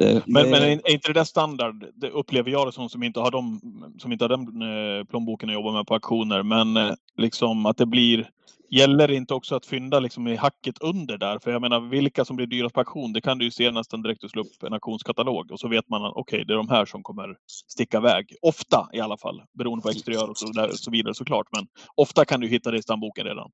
det, 0.04 0.22
men, 0.26 0.44
det... 0.44 0.50
men 0.50 0.62
är 0.62 0.90
inte 0.90 1.08
det 1.08 1.20
där 1.20 1.24
standard? 1.24 1.84
Det 1.94 2.10
upplever 2.10 2.50
jag 2.50 2.68
det 2.68 2.72
som 2.72 2.88
som 2.88 3.02
inte 3.02 3.20
har, 3.20 3.30
de, 3.30 3.60
som 3.98 4.12
inte 4.12 4.24
har 4.24 4.28
den 4.28 4.62
eh, 4.62 5.04
plånboken 5.04 5.48
att 5.48 5.54
jobba 5.54 5.72
med 5.72 5.86
på 5.86 5.94
auktioner. 5.94 6.42
Men 6.42 6.76
eh, 6.76 6.94
liksom 7.16 7.66
att 7.66 7.76
det 7.76 7.86
blir 7.86 8.30
Gäller 8.72 9.08
det 9.08 9.14
inte 9.14 9.34
också 9.34 9.54
att 9.54 9.66
fynda 9.66 10.00
liksom 10.00 10.28
i 10.28 10.36
hacket 10.36 10.78
under 10.80 11.18
där? 11.18 11.38
För 11.38 11.50
jag 11.50 11.62
menar, 11.62 11.80
vilka 11.80 12.24
som 12.24 12.36
blir 12.36 12.46
dyrast 12.46 12.74
på 12.74 12.80
auktion, 12.80 13.12
det 13.12 13.20
kan 13.20 13.38
du 13.38 13.44
ju 13.44 13.50
se 13.50 13.70
nästan 13.70 14.02
direkt 14.02 14.24
och 14.24 14.30
slå 14.30 14.42
upp 14.42 14.62
en 14.62 14.72
auktionskatalog 14.72 15.52
och 15.52 15.60
så 15.60 15.68
vet 15.68 15.88
man 15.88 16.04
att 16.04 16.12
okej, 16.16 16.36
okay, 16.36 16.44
det 16.44 16.52
är 16.52 16.56
de 16.56 16.68
här 16.68 16.84
som 16.84 17.02
kommer 17.02 17.36
sticka 17.68 17.98
iväg. 17.98 18.36
Ofta 18.42 18.88
i 18.92 19.00
alla 19.00 19.16
fall, 19.16 19.42
beroende 19.52 19.82
på 19.82 19.88
exteriör 19.88 20.30
och 20.30 20.38
så, 20.38 20.46
där, 20.46 20.70
så 20.72 20.90
vidare 20.90 21.14
såklart. 21.14 21.46
Men 21.52 21.66
ofta 21.94 22.24
kan 22.24 22.40
du 22.40 22.48
hitta 22.48 22.70
det 22.70 22.78
i 22.78 22.82
stamboken 22.82 23.24
redan. 23.24 23.50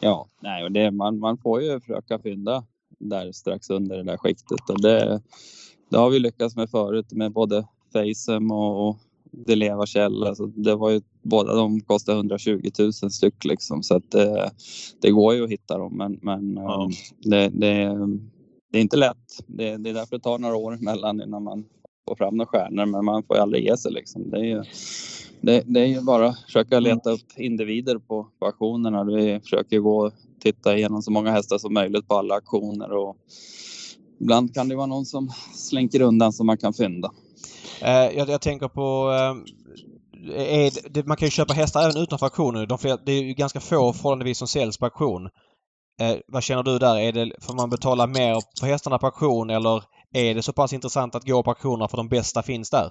Ja, 0.00 0.26
nej, 0.40 0.64
och 0.64 0.72
det, 0.72 0.90
man, 0.90 1.18
man 1.18 1.38
får 1.38 1.62
ju 1.62 1.80
försöka 1.80 2.18
fynda 2.18 2.64
där 2.98 3.32
strax 3.32 3.70
under 3.70 3.96
det 3.96 4.02
där 4.02 4.16
skiktet 4.16 4.70
och 4.70 4.80
det, 4.80 5.22
det 5.94 6.00
har 6.00 6.10
vi 6.10 6.18
lyckats 6.18 6.56
med 6.56 6.70
förut 6.70 7.12
med 7.12 7.32
både 7.32 7.66
Facem 7.92 8.50
och, 8.50 8.88
och 8.88 8.96
Deleva 9.30 9.86
Kjell. 9.86 10.24
Alltså 10.24 10.46
det 10.46 10.74
var 10.74 10.90
ju, 10.90 11.00
båda 11.22 11.54
de 11.54 11.80
kostade 11.80 12.18
120 12.18 12.70
000 12.78 12.92
styck 12.92 13.44
liksom 13.44 13.82
så 13.82 13.96
att 13.96 14.10
det, 14.10 14.50
det 15.00 15.10
går 15.10 15.34
ju 15.34 15.44
att 15.44 15.50
hitta 15.50 15.78
dem 15.78 15.96
men, 15.96 16.18
men 16.22 16.56
ja. 16.56 16.90
det, 17.18 17.48
det, 17.48 17.96
det, 18.72 18.78
är 18.78 18.82
inte 18.82 18.96
lätt. 18.96 19.44
Det, 19.46 19.76
det 19.76 19.90
är 19.90 19.94
därför 19.94 20.16
det 20.16 20.22
tar 20.22 20.38
några 20.38 20.56
år 20.56 20.74
emellan 20.74 21.22
innan 21.22 21.42
man 21.42 21.64
får 22.08 22.16
fram 22.16 22.36
några 22.36 22.48
stjärnor 22.48 22.86
men 22.86 23.04
man 23.04 23.22
får 23.22 23.34
aldrig 23.34 23.64
ge 23.64 23.76
sig 23.76 23.92
liksom. 23.92 24.30
Det 24.30 24.38
är 24.38 24.44
ju, 24.44 24.62
det, 25.40 25.62
det 25.66 25.80
är 25.80 25.86
ju 25.86 26.00
bara 26.00 26.28
att 26.28 26.38
försöka 26.38 26.76
mm. 26.76 26.84
leta 26.84 27.10
upp 27.10 27.38
individer 27.38 27.98
på, 27.98 28.28
på 28.38 28.46
auktionerna. 28.46 29.04
Vi 29.04 29.40
försöker 29.40 29.78
gå 29.78 30.06
och 30.06 30.12
titta 30.40 30.76
igenom 30.76 31.02
så 31.02 31.10
många 31.10 31.30
hästar 31.30 31.58
som 31.58 31.74
möjligt 31.74 32.08
på 32.08 32.14
alla 32.14 32.34
auktioner 32.34 32.92
och 32.92 33.16
ibland 34.24 34.54
kan 34.54 34.68
det 34.68 34.76
vara 34.76 34.86
någon 34.86 35.06
som 35.06 35.30
slänker 35.54 36.00
undan 36.00 36.32
som 36.32 36.46
man 36.46 36.58
kan 36.58 36.72
fynda. 36.72 37.10
Eh, 37.82 38.16
jag, 38.16 38.28
jag, 38.28 38.40
tänker 38.40 38.68
på 38.68 39.10
eh, 40.36 40.72
det, 40.90 41.06
man 41.06 41.16
kan 41.16 41.26
ju 41.26 41.30
köpa 41.30 41.52
hästar 41.52 41.82
även 41.82 42.02
utanför 42.02 42.26
auktioner. 42.26 42.66
De 42.66 42.78
det 43.06 43.12
är 43.12 43.22
ju 43.22 43.34
ganska 43.34 43.60
få 43.60 43.92
förhållandevis 43.92 44.38
som 44.38 44.48
säljs 44.48 44.78
på 44.78 44.84
auktion. 44.84 45.24
Eh, 46.00 46.16
vad 46.28 46.42
känner 46.42 46.62
du 46.62 46.78
där? 46.78 46.96
Är 46.96 47.12
det, 47.12 47.32
får 47.40 47.54
man 47.54 47.70
betala 47.70 48.06
mer 48.06 48.42
för 48.60 48.66
hästarna 48.66 48.98
på 48.98 49.06
auktion 49.06 49.50
eller 49.50 49.82
är 50.12 50.34
det 50.34 50.42
så 50.42 50.52
pass 50.52 50.72
intressant 50.72 51.14
att 51.14 51.26
gå 51.26 51.42
på 51.42 51.50
auktioner 51.50 51.88
för 51.88 51.96
de 51.96 52.08
bästa 52.08 52.42
finns 52.42 52.70
där? 52.70 52.90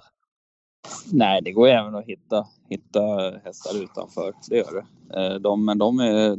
Nej, 1.12 1.42
det 1.42 1.52
går 1.52 1.68
även 1.68 1.94
att 1.94 2.06
hitta, 2.06 2.46
hitta 2.68 3.00
hästar 3.44 3.82
utanför. 3.82 4.34
Det 4.48 4.56
gör 4.56 4.72
det. 4.72 5.20
Eh, 5.20 5.34
de, 5.34 5.64
men 5.64 5.78
de 5.78 6.00
är 6.00 6.36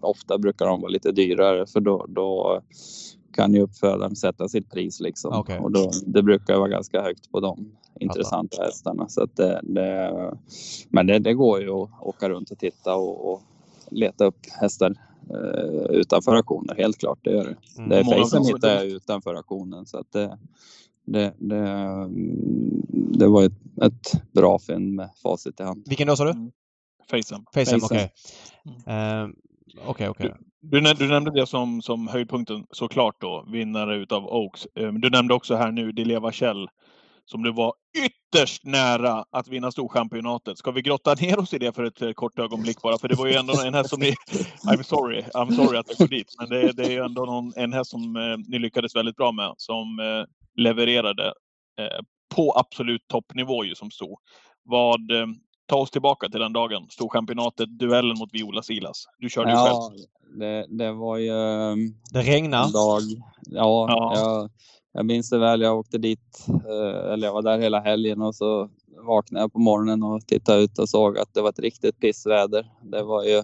ofta 0.00 0.38
brukar 0.38 0.66
de 0.66 0.80
vara 0.80 0.90
lite 0.90 1.12
dyrare 1.12 1.66
för 1.66 1.80
då, 1.80 2.06
då 2.08 2.62
kan 3.38 3.54
ju 3.54 3.60
uppfödaren 3.60 4.16
sätta 4.16 4.48
sitt 4.48 4.70
pris 4.70 5.00
liksom. 5.00 5.40
Okay. 5.40 5.58
Och 5.58 5.72
då, 5.72 5.90
det 6.06 6.22
brukar 6.22 6.58
vara 6.58 6.68
ganska 6.68 7.02
högt 7.02 7.30
på 7.30 7.40
de 7.40 7.72
intressanta 8.00 8.56
Fattar. 8.56 8.66
hästarna. 8.66 9.08
Så 9.08 9.26
det, 9.34 9.60
det, 9.62 10.32
men 10.88 11.06
det, 11.06 11.18
det, 11.18 11.34
går 11.34 11.60
ju 11.60 11.70
att 11.70 11.90
åka 12.00 12.28
runt 12.28 12.50
och 12.50 12.58
titta 12.58 12.94
och, 12.94 13.32
och 13.32 13.42
leta 13.90 14.24
upp 14.24 14.36
hästar 14.60 14.94
eh, 15.30 15.90
utanför 15.90 16.34
auktioner, 16.34 16.74
helt 16.74 16.98
klart. 16.98 17.18
Det 17.22 17.30
gör 17.30 17.44
det. 17.44 17.82
Mm. 17.82 17.88
det 17.88 18.04
Facen 18.04 18.44
hittar 18.44 18.68
jag 18.68 18.86
utanför 18.86 19.34
auktionen. 19.34 19.86
Så 19.86 19.98
att 19.98 20.12
det, 20.12 20.38
det, 21.04 21.34
det, 21.38 22.08
det 23.18 23.26
var 23.26 23.44
ett, 23.44 23.82
ett 23.82 24.32
bra 24.32 24.58
fynd 24.58 24.94
med 24.94 25.10
facit 25.22 25.60
i 25.60 25.62
hand. 25.62 25.84
Vilken 25.86 26.08
då 26.08 26.16
sa 26.16 26.24
du? 26.24 26.30
Mm. 26.30 26.50
Facen. 27.10 27.44
Facen, 27.54 27.80
okej. 27.82 28.12
Okay. 28.64 29.24
Uh, 29.24 29.30
Okej, 29.86 30.08
okay, 30.08 30.28
okay. 30.28 30.47
Du, 30.60 30.80
du, 30.80 31.08
nämnde 31.08 31.30
det 31.30 31.46
som, 31.46 31.82
som 31.82 32.08
höjdpunkten 32.08 32.66
såklart 32.70 33.20
då, 33.20 33.48
vinnare 33.52 33.96
utav 33.96 34.26
Oaks. 34.26 34.66
Ehm, 34.74 35.00
du 35.00 35.10
nämnde 35.10 35.34
också 35.34 35.54
här 35.54 35.72
nu 35.72 35.92
Dileva 35.92 36.32
Kjell 36.32 36.68
som 37.30 37.42
du 37.42 37.52
var 37.52 37.74
ytterst 37.98 38.64
nära 38.64 39.24
att 39.30 39.48
vinna 39.48 39.70
Storchampionatet. 39.70 40.58
Ska 40.58 40.70
vi 40.70 40.82
grotta 40.82 41.14
ner 41.14 41.38
oss 41.38 41.54
i 41.54 41.58
det 41.58 41.72
för 41.72 41.84
ett 41.84 42.02
eh, 42.02 42.12
kort 42.12 42.38
ögonblick 42.38 42.82
bara? 42.82 42.98
För 42.98 43.08
det 43.08 43.14
var 43.14 43.26
ju 43.26 43.34
ändå 43.34 43.62
en 43.66 43.74
häst 43.74 43.90
som 43.90 44.00
ni... 44.00 44.10
I'm 44.66 44.82
sorry, 44.82 45.22
I'm 45.22 45.50
sorry 45.56 45.78
att 45.78 45.86
jag 45.88 45.98
går 45.98 46.16
dit. 46.16 46.34
Men 46.38 46.48
det, 46.48 46.72
det 46.72 46.84
är 46.84 46.90
ju 46.90 47.04
ändå 47.04 47.24
någon, 47.24 47.52
en 47.56 47.72
häst 47.72 47.90
som 47.90 48.16
eh, 48.16 48.36
ni 48.48 48.58
lyckades 48.58 48.96
väldigt 48.96 49.16
bra 49.16 49.32
med. 49.32 49.54
Som 49.56 49.98
eh, 50.00 50.24
levererade 50.62 51.26
eh, 51.80 52.00
på 52.34 52.52
absolut 52.56 53.08
toppnivå 53.08 53.64
ju 53.64 53.74
som 53.74 53.90
stod. 53.90 54.18
Vad, 54.64 55.10
eh, 55.10 55.26
ta 55.68 55.76
oss 55.76 55.90
tillbaka 55.90 56.28
till 56.28 56.40
den 56.40 56.52
dagen. 56.52 56.86
Storchampionatet, 56.90 57.78
duellen 57.78 58.18
mot 58.18 58.30
Viola 58.32 58.62
Silas. 58.62 59.06
Du 59.18 59.28
körde 59.28 59.50
ja, 59.50 59.68
ju 59.68 59.98
själv. 59.98 60.06
Det, 60.38 60.66
det 60.68 60.92
var 60.92 61.16
ju... 61.16 61.30
Ehm, 61.30 61.94
det 62.12 62.22
regnade. 62.22 62.72
Dag. 62.72 63.02
Ja, 63.40 63.86
ja. 63.88 64.12
Jag, 64.14 64.50
jag 64.92 65.06
minns 65.06 65.30
det 65.30 65.38
väl. 65.38 65.60
Jag 65.60 65.78
åkte 65.78 65.98
dit, 65.98 66.46
eh, 66.48 67.12
eller 67.12 67.26
jag 67.26 67.34
var 67.34 67.42
där 67.42 67.58
hela 67.58 67.80
helgen 67.80 68.22
och 68.22 68.34
så 68.34 68.68
vaknade 69.06 69.42
jag 69.42 69.52
på 69.52 69.58
morgonen 69.58 70.02
och 70.02 70.26
tittade 70.26 70.62
ut 70.62 70.78
och 70.78 70.88
såg 70.88 71.18
att 71.18 71.34
det 71.34 71.42
var 71.42 71.48
ett 71.48 71.58
riktigt 71.58 72.00
pissväder. 72.00 72.70
Det 72.82 73.02
var 73.02 73.24
ju 73.24 73.42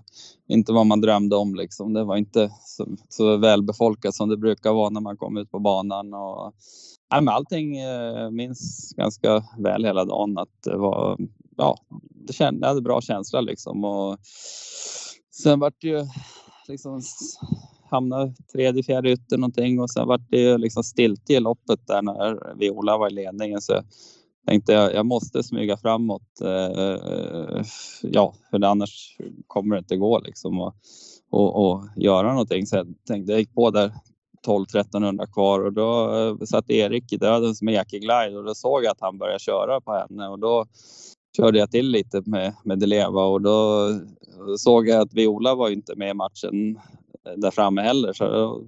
inte 0.49 0.72
vad 0.72 0.87
man 0.87 1.01
drömde 1.01 1.37
om 1.37 1.55
liksom. 1.55 1.93
Det 1.93 2.05
var 2.05 2.16
inte 2.16 2.51
så, 2.64 2.87
så 3.09 3.37
välbefolkat 3.37 4.14
som 4.14 4.29
det 4.29 4.37
brukar 4.37 4.72
vara 4.72 4.91
när 4.91 5.01
man 5.01 5.16
kommer 5.16 5.41
ut 5.41 5.51
på 5.51 5.59
banan. 5.59 6.14
Och, 6.14 6.53
nej, 7.12 7.22
men 7.22 7.35
allting 7.35 7.79
eh, 7.79 8.31
minns 8.31 8.93
ganska 8.97 9.45
väl 9.59 9.85
hela 9.85 10.05
dagen 10.05 10.39
att 10.39 10.62
det 10.64 10.77
var 10.77 11.18
ja, 11.57 11.77
det 12.27 12.33
kände, 12.33 12.61
jag 12.61 12.69
hade 12.69 12.83
bra 12.83 13.01
känsla 13.01 13.41
liksom 13.41 13.85
och 13.85 14.19
sen 15.31 15.61
vart 15.61 15.81
det 15.81 15.89
ju 15.89 16.07
liksom 16.69 17.03
hamnade 17.91 18.35
tredje, 18.53 18.83
fjärde 18.83 19.11
ytter 19.11 19.39
någonting 19.39 19.81
och 19.81 19.91
sen 19.91 20.09
vart 20.09 20.31
det 20.31 20.41
ju 20.41 20.59
liksom 20.59 20.85
stilt 20.85 21.31
i 21.31 21.41
loppet 21.41 21.87
där 21.87 22.03
när 22.03 22.55
Viola 22.59 22.99
var 22.99 23.09
i 23.09 23.15
ledningen 23.15 23.61
så 23.61 23.73
jag 24.45 24.53
tänkte 24.53 24.73
jag, 24.73 24.95
jag 24.95 25.07
måste 25.07 25.43
smyga 25.43 25.77
framåt. 25.77 26.41
Eh, 26.43 27.63
ja, 28.03 28.35
för 28.51 28.65
annars 28.65 29.17
kommer 29.47 29.77
det 29.77 29.79
inte 29.79 29.97
gå 29.97 30.21
liksom 30.21 30.61
och, 30.61 30.75
och, 31.31 31.67
och 31.67 31.85
göra 31.97 32.31
någonting. 32.33 32.67
Så 32.67 32.77
jag 32.77 32.87
tänkte 33.09 33.33
jag 33.33 33.41
gick 33.41 33.55
på 33.55 33.71
där 33.71 33.93
12-1300 34.47 35.33
kvar 35.33 35.61
och 35.65 35.73
då 35.73 36.17
eh, 36.17 36.45
satt 36.45 36.71
Erik 36.71 37.13
i 37.13 37.17
dödens 37.17 37.63
ekeglide 37.63 38.37
och 38.37 38.45
då 38.45 38.55
såg 38.55 38.85
jag 38.85 38.91
att 38.91 39.01
han 39.01 39.19
började 39.19 39.39
köra 39.39 39.81
på 39.81 39.93
henne 39.93 40.29
och 40.29 40.39
då 40.39 40.67
körde 41.37 41.59
jag 41.59 41.70
till 41.70 41.91
lite 41.91 42.22
med, 42.26 42.55
med 42.64 42.78
Deleva 42.78 43.24
och 43.24 43.43
då 43.43 43.89
såg 44.59 44.89
jag 44.89 45.01
att 45.01 45.14
Viola 45.14 45.55
var 45.55 45.70
inte 45.70 45.97
med 45.97 46.11
i 46.11 46.14
matchen 46.14 46.76
eh, 47.26 47.32
där 47.37 47.51
framme 47.51 47.80
heller 47.82 48.12
så 48.12 48.24
då 48.28 48.62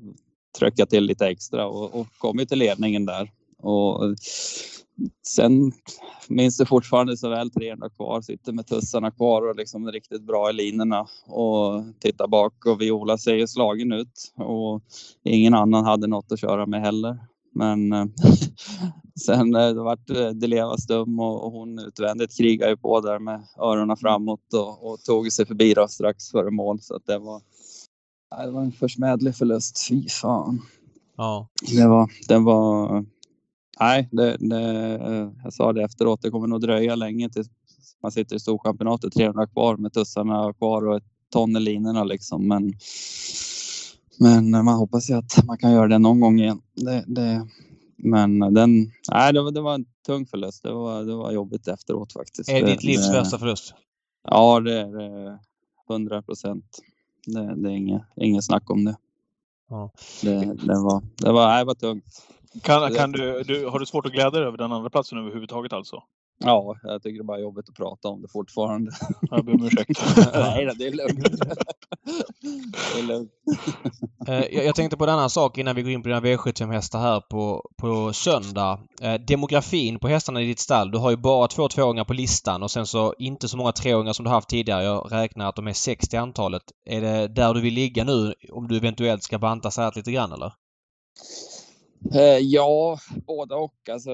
tryckte 0.58 0.82
jag 0.82 0.90
till 0.90 1.04
lite 1.04 1.26
extra 1.26 1.66
och, 1.66 2.00
och 2.00 2.06
kom 2.18 2.38
ju 2.38 2.44
till 2.44 2.58
ledningen 2.58 3.06
där. 3.06 3.30
Och 3.58 4.14
sen 5.26 5.72
minns 6.28 6.56
det 6.56 6.66
fortfarande 6.66 7.16
så 7.16 7.28
väl 7.28 7.50
300 7.50 7.90
kvar, 7.90 8.20
sitter 8.20 8.52
med 8.52 8.66
tussarna 8.66 9.10
kvar 9.10 9.48
och 9.48 9.56
liksom 9.56 9.92
riktigt 9.92 10.22
bra 10.22 10.50
i 10.50 10.52
linorna 10.52 11.06
och 11.26 11.84
tittar 12.00 12.26
bak 12.26 12.66
och 12.66 12.80
Viola 12.80 13.18
ser 13.18 13.34
ju 13.34 13.46
slagen 13.46 13.92
ut 13.92 14.32
och 14.36 14.82
ingen 15.24 15.54
annan 15.54 15.84
hade 15.84 16.06
något 16.06 16.32
att 16.32 16.40
köra 16.40 16.66
med 16.66 16.80
heller. 16.80 17.18
Men 17.56 17.92
eh, 17.92 18.06
sen 19.26 19.54
eh, 19.54 19.68
det 19.68 19.82
vart 19.82 20.10
eh, 20.10 20.28
Deleva 20.28 20.76
stum 20.76 21.20
och 21.20 21.52
hon 21.52 21.78
utvändigt 21.78 22.36
krigade 22.36 22.70
ju 22.70 22.76
på 22.76 23.00
där 23.00 23.18
med 23.18 23.46
öronen 23.58 23.96
framåt 23.96 24.54
och, 24.54 24.90
och 24.90 25.02
tog 25.02 25.32
sig 25.32 25.46
förbi 25.46 25.74
då 25.74 25.88
strax 25.88 26.30
före 26.30 26.50
mål 26.50 26.80
så 26.80 26.96
att 26.96 27.06
det 27.06 27.18
var 27.18 27.42
det 28.44 28.50
var 28.50 28.62
en 28.62 28.72
försmädlig 28.72 29.36
förlust. 29.36 29.88
Fy 29.88 30.08
fan. 30.08 30.62
Ja. 31.16 31.48
Det 31.76 31.86
var, 31.86 32.10
det 32.28 32.38
var 32.38 33.04
Nej, 33.80 34.08
det, 34.12 34.36
det, 34.40 34.62
jag 35.44 35.52
sa 35.52 35.72
det 35.72 35.82
efteråt. 35.82 36.22
Det 36.22 36.30
kommer 36.30 36.46
nog 36.46 36.60
dröja 36.60 36.94
länge 36.94 37.30
tills 37.30 37.48
man 38.02 38.12
sitter 38.12 38.36
i 38.36 38.40
Storchampionatet 38.40 39.12
300 39.12 39.46
kvar 39.46 39.76
med 39.76 39.92
tussarna 39.92 40.52
kvar 40.52 40.86
och 40.86 40.96
ett 40.96 41.04
ton 41.32 41.56
i 41.56 41.60
linorna 41.60 42.04
liksom. 42.04 42.48
Men, 42.48 42.72
men 44.18 44.50
man 44.50 44.74
hoppas 44.74 45.10
ju 45.10 45.14
att 45.14 45.44
man 45.44 45.58
kan 45.58 45.72
göra 45.72 45.88
det 45.88 45.98
någon 45.98 46.20
gång 46.20 46.40
igen. 46.40 46.60
Det, 46.74 47.04
det, 47.06 47.46
men 47.96 48.38
den, 48.38 48.92
nej, 49.12 49.32
det, 49.32 49.42
var, 49.42 49.50
det 49.50 49.60
var 49.60 49.74
en 49.74 49.84
tung 50.06 50.26
förlust. 50.26 50.62
Det 50.62 50.72
var, 50.72 51.04
det 51.04 51.14
var 51.14 51.32
jobbigt 51.32 51.68
efteråt 51.68 52.12
faktiskt. 52.12 52.48
Är 52.48 52.62
det 52.62 52.66
ditt 52.66 52.84
livs 52.84 53.14
värsta 53.14 53.38
förlust? 53.38 53.74
Ja, 54.28 54.60
det 54.60 54.80
är 54.80 54.86
det. 54.86 55.38
100 55.90 56.22
procent. 56.22 56.78
Det, 57.26 57.62
det, 57.62 57.68
är 57.68 57.74
inget, 57.74 58.02
inget 58.16 58.44
snack 58.44 58.70
om 58.70 58.84
det. 58.84 58.96
Ja. 59.68 59.90
Det, 60.22 60.38
det, 60.54 60.80
var, 60.80 61.02
det, 61.16 61.32
var, 61.32 61.46
nej, 61.46 61.58
det 61.58 61.64
var 61.64 61.74
tungt. 61.74 62.26
Kan, 62.62 62.94
kan 62.94 63.12
du, 63.12 63.42
du, 63.42 63.66
har 63.66 63.78
du 63.78 63.86
svårt 63.86 64.06
att 64.06 64.12
glädja 64.12 64.30
dig 64.30 64.42
över 64.42 64.58
den 64.58 64.72
andra 64.72 64.90
platsen 64.90 65.18
överhuvudtaget 65.18 65.72
alltså? 65.72 66.02
Ja, 66.38 66.76
jag 66.82 67.02
tycker 67.02 67.18
det 67.18 67.22
är 67.22 67.24
bara 67.24 67.40
jobbigt 67.40 67.68
att 67.68 67.74
prata 67.74 68.08
om 68.08 68.22
det 68.22 68.28
fortfarande. 68.28 68.92
Jag 69.30 69.44
ber 69.44 69.54
om 69.54 69.64
ursäkt. 69.66 70.00
Nej, 70.34 70.70
det 70.78 70.86
är 70.86 70.92
lugnt. 70.92 71.24
det 72.94 73.00
är 73.00 73.02
lugnt. 73.02 73.30
Eh, 74.28 74.64
jag 74.64 74.74
tänkte 74.74 74.96
på 74.96 75.04
en 75.04 75.10
annan 75.10 75.30
sak 75.30 75.58
innan 75.58 75.76
vi 75.76 75.82
går 75.82 75.92
in 75.92 76.02
på 76.02 76.08
dina 76.08 76.20
V75-hästar 76.20 76.98
här 76.98 77.20
på, 77.20 77.70
på 77.76 78.12
söndag. 78.12 78.80
Eh, 79.00 79.14
demografin 79.14 79.98
på 79.98 80.08
hästarna 80.08 80.42
i 80.42 80.46
ditt 80.46 80.58
stall. 80.58 80.90
Du 80.90 80.98
har 80.98 81.10
ju 81.10 81.16
bara 81.16 81.48
två 81.48 81.68
tvååringar 81.68 82.04
på 82.04 82.12
listan 82.12 82.62
och 82.62 82.70
sen 82.70 82.86
så 82.86 83.14
inte 83.18 83.48
så 83.48 83.56
många 83.56 83.72
treåringar 83.72 84.12
som 84.12 84.24
du 84.24 84.30
haft 84.30 84.48
tidigare. 84.48 84.84
Jag 84.84 85.12
räknar 85.12 85.48
att 85.48 85.56
de 85.56 85.66
är 85.66 85.72
60 85.72 86.16
antalet. 86.16 86.62
Är 86.84 87.00
det 87.00 87.28
där 87.28 87.54
du 87.54 87.60
vill 87.60 87.74
ligga 87.74 88.04
nu 88.04 88.34
om 88.52 88.68
du 88.68 88.76
eventuellt 88.76 89.22
ska 89.22 89.38
banta 89.38 89.70
här 89.76 89.92
lite 89.96 90.12
grann 90.12 90.32
eller? 90.32 90.52
Eh, 92.14 92.38
ja, 92.38 92.98
båda 93.26 93.56
och. 93.56 93.88
Alltså, 93.92 94.10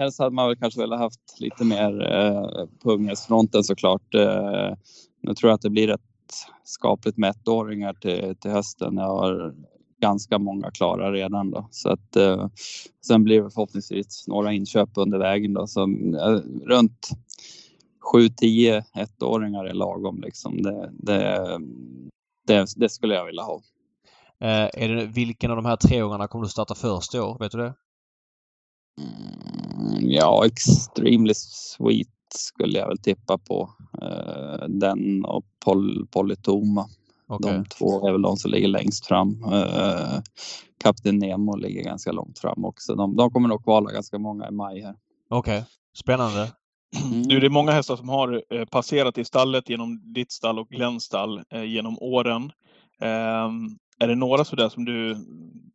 helst 0.00 0.18
hade 0.18 0.34
man 0.34 0.48
väl 0.48 0.56
kanske 0.56 0.80
velat 0.80 0.98
haft 0.98 1.40
lite 1.40 1.64
mer 1.64 2.12
eh, 2.12 2.66
på 2.82 2.92
unghästfronten 2.92 3.64
såklart. 3.64 4.14
Eh, 4.14 4.74
nu 5.22 5.34
tror 5.34 5.50
jag 5.50 5.54
att 5.54 5.62
det 5.62 5.70
blir 5.70 5.90
ett 5.90 6.00
skapligt 6.64 7.16
med 7.16 7.30
ettåringar 7.30 7.92
till, 7.92 8.36
till 8.36 8.50
hösten. 8.50 8.96
Jag 8.96 9.16
har 9.16 9.54
ganska 10.00 10.38
många 10.38 10.70
klara 10.70 11.12
redan 11.12 11.50
då. 11.50 11.68
Så 11.70 11.88
att, 11.88 12.16
eh, 12.16 12.48
sen 13.06 13.24
blir 13.24 13.42
det 13.42 13.50
förhoppningsvis 13.50 14.24
några 14.28 14.52
inköp 14.52 14.88
under 14.94 15.18
vägen 15.18 15.54
då. 15.54 15.66
Så, 15.66 15.82
eh, 15.82 16.40
runt 16.66 17.08
7-10 18.12 18.82
ettåringar 18.94 19.64
är 19.64 19.74
lagom 19.74 20.20
liksom. 20.20 20.62
Det, 20.62 20.90
det, 20.92 21.58
det, 22.46 22.66
det 22.76 22.88
skulle 22.88 23.14
jag 23.14 23.26
vilja 23.26 23.42
ha. 23.42 23.62
Eh, 24.40 24.84
är 24.84 24.88
det, 24.88 25.06
vilken 25.06 25.50
av 25.50 25.56
de 25.56 25.64
här 25.64 25.76
treåringarna 25.76 26.28
kommer 26.28 26.44
du 26.44 26.50
starta 26.50 26.74
först 26.74 27.14
i 27.14 27.18
år? 27.18 27.36
Vet 27.40 27.52
du 27.52 27.58
det? 27.58 27.74
Mm, 29.00 30.10
ja, 30.10 30.46
Extremely 30.46 31.34
Sweet 31.34 32.08
skulle 32.34 32.78
jag 32.78 32.88
väl 32.88 32.98
tippa 32.98 33.38
på. 33.38 33.70
Eh, 34.02 34.68
den 34.68 35.24
och 35.24 35.44
Pol 35.64 36.06
Polytoma. 36.10 36.88
Okay. 37.28 37.52
De 37.52 37.64
två 37.64 38.08
är 38.08 38.12
väl 38.12 38.22
de 38.22 38.36
som 38.36 38.50
ligger 38.50 38.68
längst 38.68 39.06
fram. 39.06 39.44
Eh, 39.52 40.20
Kapten 40.82 41.18
Nemo 41.18 41.56
ligger 41.56 41.84
ganska 41.84 42.12
långt 42.12 42.38
fram 42.38 42.64
också. 42.64 42.94
De, 42.94 43.16
de 43.16 43.30
kommer 43.30 43.48
nog 43.48 43.64
kvala 43.64 43.92
ganska 43.92 44.18
många 44.18 44.48
i 44.48 44.52
maj 44.52 44.80
här. 44.80 44.94
Okej, 45.28 45.58
okay. 45.58 45.68
spännande. 45.98 46.52
Du, 47.28 47.40
det 47.40 47.46
är 47.46 47.50
många 47.50 47.72
hästar 47.72 47.96
som 47.96 48.08
har 48.08 48.42
eh, 48.50 48.64
passerat 48.64 49.18
i 49.18 49.24
stallet 49.24 49.68
genom 49.68 50.12
ditt 50.12 50.32
stall 50.32 50.58
och 50.58 50.68
Glenns 50.68 51.04
stall 51.04 51.42
eh, 51.50 51.64
genom 51.64 51.98
åren. 51.98 52.42
Um, 53.02 53.78
är 53.98 54.08
det 54.08 54.14
några 54.14 54.44
sådär 54.44 54.68
som 54.68 54.84
du 54.84 55.16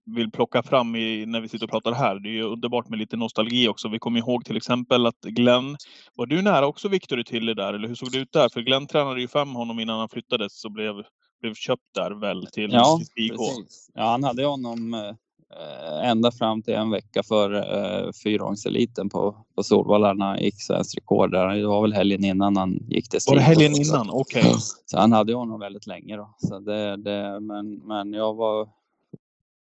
vill 0.06 0.32
plocka 0.32 0.64
fram 0.64 0.96
i, 0.96 1.26
när 1.26 1.42
vi 1.42 1.48
sitter 1.48 1.66
och 1.66 1.72
pratar 1.72 1.92
här? 1.92 2.20
Det 2.20 2.30
är 2.30 2.34
ju 2.34 2.44
underbart 2.44 2.90
med 2.90 3.00
lite 3.00 3.18
nostalgi 3.18 3.68
också. 3.68 3.90
Vi 3.90 4.00
kommer 4.00 4.20
ihåg 4.20 4.46
till 4.46 4.58
exempel 4.58 5.06
att 5.06 5.22
Glenn, 5.22 5.78
var 6.16 6.26
du 6.26 6.42
nära 6.42 6.68
också 6.68 6.88
Victor 6.88 7.24
Tilly 7.24 7.54
där, 7.54 7.74
eller 7.74 7.88
hur 7.88 7.96
såg 7.96 8.12
det 8.12 8.18
ut 8.18 8.32
där? 8.32 8.50
För 8.50 8.62
Glenn 8.62 8.88
tränade 8.88 9.22
ju 9.22 9.28
fem 9.28 9.56
honom 9.56 9.80
innan 9.80 10.00
han 10.00 10.10
flyttades 10.10 10.66
och 10.66 10.72
blev, 10.72 10.94
blev 11.42 11.54
köpt 11.54 11.94
där 11.96 12.12
väl 12.12 12.48
till, 12.48 12.70
ja, 12.74 13.00
till 13.16 13.30
Precis. 13.30 13.90
Ja, 13.94 14.04
han 14.04 14.24
hade 14.24 14.46
honom 14.46 14.94
eh, 14.94 16.10
ända 16.10 16.32
fram 16.32 16.62
till 16.62 16.74
en 16.74 16.90
vecka 16.90 17.24
före 17.24 17.64
eh, 17.64 18.12
fyraåringseliten 18.24 19.10
på, 19.10 19.46
på 19.56 19.64
Solvalla 19.64 20.14
när 20.14 20.26
han 20.26 20.40
gick 20.40 20.62
svenskt 20.62 20.98
rekord 20.98 21.32
där. 21.32 21.48
Det 21.48 21.68
var 21.68 21.82
väl 21.82 21.94
helgen 21.94 22.26
innan 22.26 22.58
han 22.58 22.80
gick 22.90 23.10
till 23.10 23.20
Var 23.28 23.36
det 23.36 23.42
helgen 23.42 23.74
innan? 23.76 24.10
Okej. 24.10 24.42
Okay. 24.42 24.54
Så 24.86 25.00
han 25.00 25.12
hade 25.12 25.34
honom 25.34 25.60
väldigt 25.60 25.88
länge 25.88 26.18
då. 26.18 26.36
Så 26.38 26.60
det, 26.60 26.98
det, 26.98 27.40
men, 27.40 27.88
men 27.88 28.14
jag 28.14 28.34
var, 28.34 28.68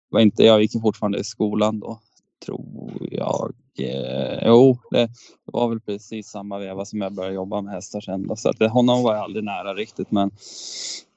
var 0.08 0.20
inte, 0.20 0.42
jag 0.42 0.62
gick 0.62 0.72
fortfarande 0.82 1.18
i 1.18 1.24
skolan 1.24 1.80
då 1.80 2.00
tror 2.46 3.08
jag. 3.10 3.52
Eh, 3.78 4.46
jo, 4.46 4.78
det 4.90 5.08
var 5.44 5.68
väl 5.68 5.80
precis 5.80 6.28
samma 6.28 6.58
veva 6.58 6.84
som 6.84 7.00
jag 7.00 7.12
började 7.12 7.34
jobba 7.34 7.60
med 7.60 7.74
hästar 7.74 8.00
sen. 8.00 8.26
Då. 8.26 8.36
Så 8.36 8.48
att 8.48 8.58
det, 8.58 8.68
honom 8.68 9.02
var 9.02 9.14
jag 9.14 9.24
aldrig 9.24 9.44
nära 9.44 9.74
riktigt. 9.74 10.10
Men 10.10 10.30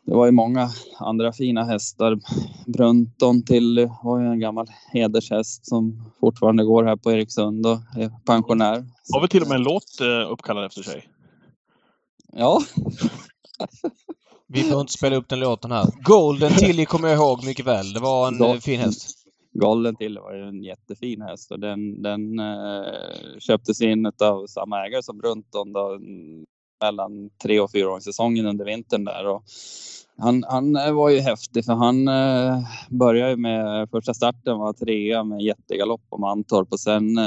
det 0.06 0.16
var 0.16 0.26
ju 0.26 0.32
många 0.32 0.70
andra 1.00 1.34
fina 1.34 1.64
hästar. 1.64 2.20
Brunton 2.66 3.44
till 3.46 3.90
var 4.04 4.20
ju 4.20 4.28
en 4.28 4.40
gammal 4.40 4.68
hedershäst 4.94 5.66
som 5.66 6.12
fortfarande 6.20 6.64
går 6.64 6.84
här 6.84 6.96
på 6.96 7.12
Eriksund 7.12 7.66
och 7.66 7.78
är 7.98 8.26
pensionär. 8.26 8.86
Har 9.14 9.22
vi 9.22 9.28
till 9.28 9.42
och 9.42 9.48
med 9.48 9.56
en 9.56 9.64
låt 9.64 10.02
eh, 10.02 10.32
uppkallad 10.32 10.66
efter 10.66 10.84
sig? 10.84 11.10
Ja. 12.34 12.62
vi 14.54 14.64
får 14.64 14.82
inte 14.82 14.94
spela 14.94 15.16
upp 15.16 15.30
den 15.30 15.40
låten 15.40 15.72
här. 15.72 15.86
Golden 16.02 16.52
Tilly 16.52 16.86
kommer 16.86 17.08
jag 17.08 17.18
ihåg 17.18 17.46
mycket 17.46 17.66
väl. 17.66 17.94
Det 17.94 18.00
var 18.00 18.28
en 18.28 18.38
Go 18.38 18.46
eh, 18.46 18.60
fin 18.60 18.80
häst. 18.80 19.16
Golden 19.54 19.96
Tilly 19.96 20.20
var 20.20 20.34
ju 20.34 20.44
en 20.44 20.64
jättefin 20.64 21.22
häst 21.22 21.52
och 21.52 21.60
den, 21.60 22.02
den 22.02 22.40
eh, 22.40 23.40
köptes 23.40 23.82
in 23.82 24.06
av 24.06 24.48
samma 24.48 24.86
ägare 24.86 25.04
som 25.04 25.18
Brunton 25.18 25.74
då, 25.74 26.00
mellan 26.84 27.30
tre 27.44 27.60
och 27.60 27.72
fyra 27.72 28.00
säsongen 28.00 28.46
under 28.46 28.66
vintern 28.66 29.06
där. 29.06 29.28
Och 29.28 29.44
han, 30.18 30.44
han 30.50 30.96
var 30.96 31.10
ju 31.10 31.20
häftig 31.20 31.66
för 31.66 31.74
han 31.74 32.08
eh, 32.08 32.60
började 32.90 33.38
med 33.38 33.90
första 33.90 34.14
starten 34.14 34.58
var 34.58 34.74
trea 34.74 35.24
med 35.24 35.42
jättegalopp 35.42 36.02
på 36.10 36.18
Mantorp 36.18 36.68
och 36.72 36.80
sen 36.80 37.18
eh, 37.18 37.24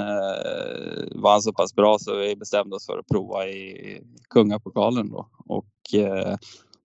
var 1.14 1.32
han 1.32 1.42
så 1.42 1.52
pass 1.52 1.74
bra 1.74 1.98
så 1.98 2.16
vi 2.16 2.36
bestämde 2.36 2.76
oss 2.76 2.86
för 2.86 2.98
att 2.98 3.08
prova 3.08 3.46
i 3.46 4.00
Kungapokalen 4.30 5.10
då 5.10 5.28
och 5.46 5.94
eh, 5.94 6.36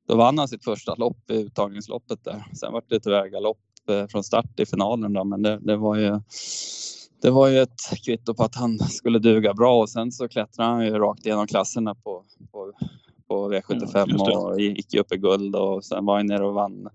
då 0.08 0.16
vann 0.16 0.38
han 0.38 0.48
sitt 0.48 0.64
första 0.64 0.96
lopp 0.96 1.32
i 1.32 1.34
uttagningsloppet 1.34 2.24
där. 2.24 2.46
Sen 2.54 2.74
var 2.74 2.84
det 2.88 3.00
tyvärr 3.00 3.28
galopp 3.28 3.58
eh, 3.90 4.08
från 4.08 4.24
start 4.24 4.60
i 4.60 4.66
finalen 4.66 5.14
då 5.14 5.24
men 5.24 5.42
det, 5.42 5.60
det 5.62 5.78
var 5.78 5.96
ju 5.96 6.20
det 7.22 7.30
var 7.30 7.48
ju 7.48 7.60
ett 7.60 8.06
kvitto 8.06 8.34
på 8.34 8.44
att 8.44 8.56
han 8.56 8.80
skulle 8.80 9.20
duga 9.20 9.54
bra 9.54 9.82
och 9.82 9.90
sen 9.90 10.12
så 10.12 10.28
klättrade 10.28 10.70
han 10.70 10.86
ju 10.86 10.92
rakt 10.92 11.26
igenom 11.26 11.48
klasserna 11.48 11.96
på, 11.96 12.26
på, 12.52 12.74
på 13.28 13.54
V75 13.54 14.16
ja, 14.18 14.40
och 14.40 14.62
gick 14.62 14.96
upp 14.96 15.14
i 15.14 15.18
guld 15.18 15.56
och 15.56 15.86
sen 15.86 16.06
var 16.06 16.18
han 16.18 16.26
nere 16.26 16.46
och 16.46 16.54
vann 16.54 16.90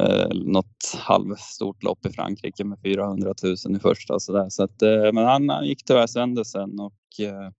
eh, 0.00 0.28
något 0.34 0.94
halvstort 0.96 1.82
lopp 1.82 2.06
i 2.06 2.10
Frankrike 2.10 2.64
med 2.64 2.78
400 2.80 3.34
000 3.42 3.76
i 3.76 3.78
första 3.78 4.20
så 4.20 4.32
där. 4.32 4.48
Så 4.48 4.62
att, 4.62 4.82
eh, 4.82 5.12
men 5.12 5.24
han, 5.24 5.48
han 5.48 5.66
gick 5.66 5.84
tyvärr 5.84 6.06
sönder 6.06 6.44
sen 6.44 6.80
och, 6.80 7.20
eh, 7.20 7.50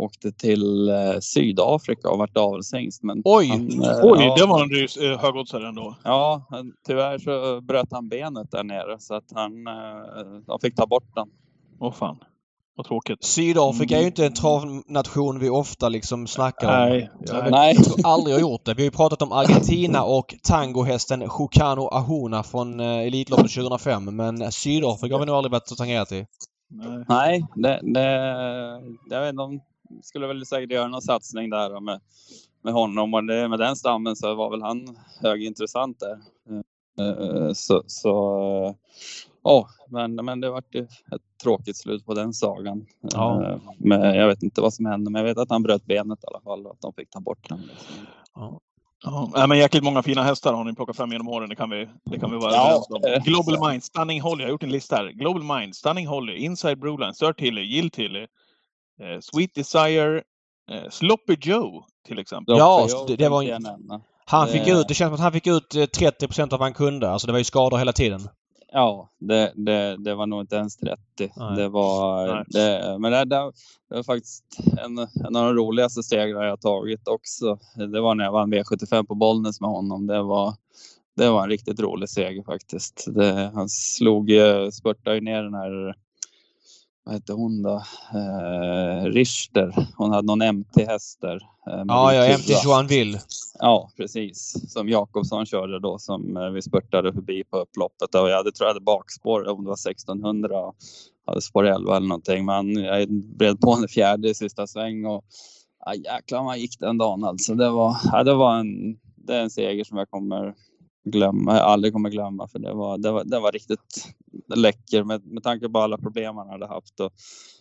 åkte 0.00 0.32
till 0.32 0.88
eh, 0.88 0.94
Sydafrika 1.20 2.10
och 2.10 2.18
vart 2.18 2.36
avelshingst. 2.36 3.02
Men 3.02 3.22
Oj! 3.24 3.48
han, 3.48 3.82
eh, 3.82 4.00
Oj, 4.02 4.24
ja, 4.24 4.34
det 4.36 4.46
var 4.46 4.62
en 4.62 4.70
rys, 4.70 4.96
eh, 4.96 5.18
högoddsare 5.18 5.68
ändå. 5.68 5.96
Ja, 6.04 6.46
tyvärr 6.86 7.18
så 7.18 7.60
bröt 7.60 7.88
han 7.90 8.08
benet 8.08 8.50
där 8.50 8.64
nere 8.64 8.96
så 8.98 9.14
att 9.14 9.32
han, 9.34 9.66
eh, 9.66 10.58
fick 10.62 10.76
ta 10.76 10.86
bort 10.86 11.14
den. 11.14 11.28
Åh 11.80 11.92
fan. 11.92 12.18
Vad 12.76 12.86
tråkigt. 12.86 13.24
Sydafrika 13.24 13.96
är 13.96 14.00
ju 14.00 14.06
inte 14.06 14.26
en 14.26 14.32
travnation 14.34 15.38
vi 15.38 15.48
ofta 15.48 15.88
liksom 15.88 16.26
snackar 16.26 16.68
om. 16.68 16.88
Nej, 16.88 17.10
Jag, 17.20 17.42
vet, 17.42 17.50
Nej. 17.50 17.74
jag 17.76 17.84
tror 17.84 18.06
aldrig 18.06 18.34
jag 18.34 18.38
har 18.40 18.50
gjort 18.50 18.64
det. 18.64 18.74
Vi 18.74 18.82
har 18.82 18.84
ju 18.84 18.90
pratat 18.90 19.22
om 19.22 19.32
Argentina 19.32 20.02
och 20.02 20.34
tangohästen 20.42 21.28
Chocano 21.28 21.88
Ahuna 21.88 22.42
från 22.42 22.80
eh, 22.80 22.86
Elitloppet 22.86 23.54
2005. 23.54 24.16
Men 24.16 24.52
Sydafrika 24.52 25.14
har 25.14 25.20
vi 25.20 25.26
nog 25.26 25.36
aldrig 25.36 25.52
varit 25.52 25.70
och 25.70 25.76
tangerat 25.76 26.12
i. 26.12 26.26
Nej. 26.70 27.04
Nej, 27.08 27.46
det, 27.54 27.80
det, 27.82 28.10
jag 29.10 29.20
vet 29.20 29.30
inte, 29.30 29.42
de 29.42 29.60
skulle 30.02 30.26
väl 30.26 30.46
säkert 30.46 30.72
göra 30.72 30.88
någon 30.88 31.02
satsning 31.02 31.50
där 31.50 31.80
med, 31.80 32.00
med 32.62 32.72
honom 32.72 33.14
och 33.14 33.24
det, 33.24 33.48
med 33.48 33.58
den 33.58 33.76
stammen 33.76 34.16
så 34.16 34.34
var 34.34 34.50
väl 34.50 34.62
han 34.62 34.96
högintressant 35.22 36.00
där. 36.00 36.18
Eh, 37.00 37.52
Så, 37.52 37.82
så 37.86 38.10
eh, 38.66 38.74
ja, 39.44 39.68
men, 39.88 40.14
men 40.14 40.40
det 40.40 40.50
vart 40.50 40.74
ett 40.74 40.88
tråkigt 41.42 41.76
slut 41.76 42.06
på 42.06 42.14
den 42.14 42.32
sagan. 42.32 42.86
Ja. 43.00 43.44
Eh, 43.44 43.58
Men 43.78 44.14
jag 44.14 44.28
vet 44.28 44.42
inte 44.42 44.60
vad 44.60 44.74
som 44.74 44.86
hände, 44.86 45.10
men 45.10 45.20
jag 45.20 45.28
vet 45.28 45.38
att 45.38 45.50
han 45.50 45.62
bröt 45.62 45.86
benet 45.86 46.18
i 46.24 46.26
alla 46.26 46.40
fall 46.40 46.66
och 46.66 46.72
att 46.72 46.80
de 46.80 46.92
fick 46.92 47.10
ta 47.10 47.20
bort 47.20 47.48
den. 47.48 47.62
Ja, 49.02 49.30
nej, 49.34 49.48
men 49.48 49.58
jäkligt 49.58 49.84
många 49.84 50.02
fina 50.02 50.22
hästar 50.22 50.52
har 50.52 50.64
ni 50.64 50.74
plockat 50.74 50.96
fram 50.96 51.12
genom 51.12 51.28
åren. 51.28 51.48
Det 51.48 51.56
kan 51.56 51.70
vi, 51.70 51.88
det 52.04 52.18
kan 52.18 52.30
vi 52.30 52.36
vara 52.36 52.52
Ja, 52.52 52.66
överens 52.66 52.90
om. 52.90 53.32
Global 53.32 53.70
Mind, 53.70 53.84
Stunning 53.84 54.20
Holly. 54.20 54.42
Jag 54.42 54.48
har 54.48 54.52
gjort 54.52 54.62
en 54.62 54.72
lista 54.72 54.96
här. 54.96 55.12
Global 55.12 55.42
Mind, 55.42 55.76
Stunning 55.76 56.06
Holly, 56.06 56.36
Inside 56.36 56.78
Broline, 56.78 57.14
Sturt 57.14 57.40
Hilly, 57.40 57.62
Yield 57.62 57.96
Hilly, 57.96 58.20
eh, 58.22 58.26
Sweet 59.20 59.54
Desire, 59.54 60.22
eh, 60.70 60.90
Sloppy 60.90 61.36
Joe 61.40 61.84
till 62.06 62.18
exempel. 62.18 62.54
Ja, 62.58 62.86
det- 63.08 63.16
det 63.16 63.28
var 63.28 63.42
en-. 63.42 63.66
Han 64.24 64.48
fick 64.48 64.66
Eh. 64.68 64.78
ut, 64.80 64.88
det 64.88 64.94
känns 64.94 65.08
som 65.08 65.14
att 65.14 65.20
han 65.20 65.32
fick 65.32 65.46
ut 65.46 65.74
eh, 65.74 65.82
30% 65.82 66.52
av 66.52 66.58
vad 66.58 66.66
han 66.66 66.72
kunde. 66.74 67.10
Alltså 67.10 67.26
det 67.26 67.32
var 67.32 67.38
ju 67.38 67.44
skador 67.44 67.78
hela 67.78 67.92
tiden. 67.92 68.20
Ja, 68.72 69.10
det, 69.18 69.52
det, 69.56 69.96
det 69.96 70.14
var 70.14 70.26
nog 70.26 70.40
inte 70.40 70.56
ens 70.56 70.76
30. 70.76 70.98
Nej. 71.36 71.56
Det 71.56 71.68
var, 71.68 72.26
Nej. 72.34 72.44
det, 72.48 72.98
men 72.98 73.12
det, 73.12 73.24
det, 73.24 73.52
var 73.88 74.02
faktiskt 74.02 74.44
en, 74.84 74.98
en 74.98 75.36
av 75.36 75.44
de 75.44 75.54
roligaste 75.54 76.02
segrar 76.02 76.44
jag 76.44 76.60
tagit 76.60 77.08
också. 77.08 77.58
Det 77.92 78.00
var 78.00 78.14
när 78.14 78.24
jag 78.24 78.32
vann 78.32 78.54
V75 78.54 79.06
på 79.06 79.14
Bollnäs 79.14 79.60
med 79.60 79.70
honom. 79.70 80.06
Det 80.06 80.22
var, 80.22 80.54
det 81.16 81.30
var 81.30 81.42
en 81.42 81.48
riktigt 81.48 81.80
rolig 81.80 82.08
seger 82.08 82.42
faktiskt. 82.42 83.04
Det, 83.14 83.50
han 83.54 83.68
slog, 83.68 84.30
spurtade 84.72 85.16
ju 85.16 85.20
ner 85.22 85.42
den 85.42 85.54
här, 85.54 85.94
vad 87.10 87.14
hette 87.16 87.32
hon 87.32 87.62
då? 87.62 87.82
Eh, 88.14 89.04
Richter. 89.04 89.88
Hon 89.96 90.10
hade 90.10 90.26
någon 90.26 90.56
MT-häst 90.56 91.18
där. 91.20 91.34
eh, 91.36 91.84
Ja, 91.88 92.14
ja, 92.14 92.38
MT 92.38 92.88
Will. 92.88 93.18
Ja, 93.58 93.90
precis. 93.96 94.54
Som 94.72 94.88
Jakobsson 94.88 95.46
körde 95.46 95.80
då 95.80 95.98
som 95.98 96.36
eh, 96.36 96.50
vi 96.50 96.62
spurtade 96.62 97.12
förbi 97.12 97.44
på 97.44 97.58
upploppet. 97.58 98.14
Och 98.14 98.30
jag 98.30 98.36
hade, 98.36 98.52
tror 98.52 98.66
jag 98.66 98.74
hade 98.74 98.84
bakspår 98.84 99.48
om 99.48 99.64
det 99.64 99.68
var 99.68 99.90
1600 99.90 100.60
och 100.60 100.74
hade 101.26 101.42
spår 101.42 101.64
11 101.66 101.96
eller 101.96 102.08
någonting. 102.08 102.44
Men 102.44 102.72
jag 102.76 103.08
bred 103.38 103.60
på 103.60 103.72
en 103.72 103.88
fjärde 103.88 104.28
i 104.28 104.34
sista 104.34 104.66
sväng 104.66 105.04
och 105.06 105.24
ja, 105.86 105.94
jäklar 105.94 106.38
vad 106.38 106.44
man 106.44 106.60
gick 106.60 106.78
den 106.80 106.98
dagen 106.98 107.24
alltså. 107.24 107.54
Det 107.54 107.70
var, 107.70 107.96
ja, 108.12 108.24
det 108.24 108.34
var 108.34 108.58
en, 108.58 108.98
det 109.16 109.36
är 109.36 109.42
en 109.42 109.50
seger 109.50 109.84
som 109.84 109.98
jag 109.98 110.10
kommer 110.10 110.54
glömma, 111.04 111.56
jag 111.56 111.62
aldrig 111.64 111.92
kommer 111.92 112.10
glömma 112.10 112.48
för 112.48 112.58
det 112.58 112.72
var, 112.72 112.98
det 112.98 113.10
var, 113.10 113.24
det 113.24 113.40
var 113.40 113.52
riktigt 113.52 114.08
läcker 114.54 115.04
med, 115.04 115.26
med 115.26 115.42
tanke 115.42 115.68
på 115.68 115.78
alla 115.78 115.98
problem 115.98 116.36
han 116.36 116.48
hade 116.48 116.66
haft 116.66 117.00
och 117.00 117.12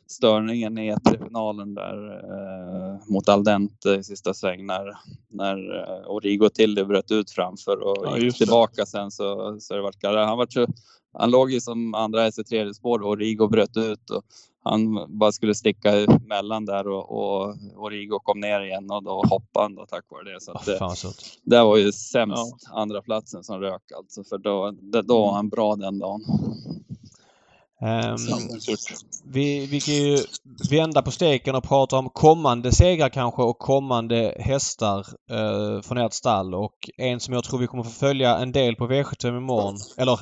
störningen 0.07 0.77
i 0.77 0.91
E3-finalen 0.93 1.73
där 1.73 2.13
eh, 2.13 3.11
mot 3.11 3.29
Aldente 3.29 3.89
i 3.89 4.03
sista 4.03 4.33
sväng 4.33 4.65
när, 4.65 4.97
när 5.29 5.79
eh, 5.79 6.11
Origo 6.11 6.49
till 6.49 6.75
det 6.75 6.85
bröt 6.85 7.11
ut 7.11 7.31
framför 7.31 7.77
och 7.83 8.05
Ja, 8.05 8.15
gick 8.15 8.23
just 8.23 8.39
det. 8.39 8.45
tillbaka 8.45 8.85
sen 8.85 9.11
så, 9.11 9.57
så 9.59 9.75
det 9.75 9.81
vart. 9.81 10.03
Han, 10.03 10.37
var 10.37 10.47
han 11.13 11.31
låg 11.31 11.51
ju 11.51 11.61
som 11.61 11.93
andra 11.93 12.21
häst 12.21 12.39
i 12.39 12.43
tredje 12.43 12.73
spår 12.73 13.01
och 13.01 13.09
Origo 13.09 13.47
bröt 13.47 13.77
ut 13.77 14.09
och 14.09 14.23
han 14.63 15.05
bara 15.19 15.31
skulle 15.31 15.55
sticka 15.55 15.91
emellan 16.01 16.65
där 16.65 16.87
och, 16.87 17.11
och 17.11 17.55
Origo 17.75 18.19
kom 18.23 18.39
ner 18.39 18.61
igen 18.61 18.91
och 18.91 19.03
då 19.03 19.23
hoppade 19.29 19.65
han 19.65 19.75
då 19.75 19.85
tack 19.85 20.05
vare 20.09 20.33
det. 20.33 20.41
Så 20.41 20.51
Oh, 20.51 20.57
att 20.57 20.65
det, 20.65 20.77
fan 20.77 20.87
vad 20.87 20.97
surt. 20.97 21.39
det 21.43 21.63
var 21.63 21.77
ju 21.77 21.91
sämst 21.91 22.55
andra 22.73 23.01
platsen 23.01 23.43
som 23.43 23.59
rök 23.59 23.91
alltså 23.97 24.23
för 24.23 24.37
då, 24.37 24.71
det, 24.71 25.01
då 25.01 25.21
var 25.21 25.33
han 25.33 25.49
bra 25.49 25.75
den 25.75 25.99
dagen. 25.99 26.21
Surt. 28.59 28.79
vi, 29.25 29.65
vi 29.65 29.81
kan 29.81 29.93
ju 29.93 30.17
vända 30.69 31.01
på 31.01 31.11
steken 31.11 31.55
och 31.55 31.63
prata 31.63 31.97
om 31.97 32.09
kommande 32.09 32.71
segrar 32.71 33.09
kanske 33.09 33.41
och 33.41 33.59
kommande 33.59 34.35
hästar 34.39 34.99
eh, 35.31 35.81
från 35.81 35.97
ert 35.97 36.13
stall. 36.13 36.55
Och 36.55 36.89
en 36.97 37.19
som 37.19 37.33
jag 37.33 37.43
tror 37.43 37.59
vi 37.59 37.67
kommer 37.67 37.83
få 37.83 37.89
följa 37.89 38.37
en 38.37 38.51
del 38.51 38.75
på 38.75 38.87
V75 38.87 39.37
imorgon, 39.37 39.75
eller 39.97 40.15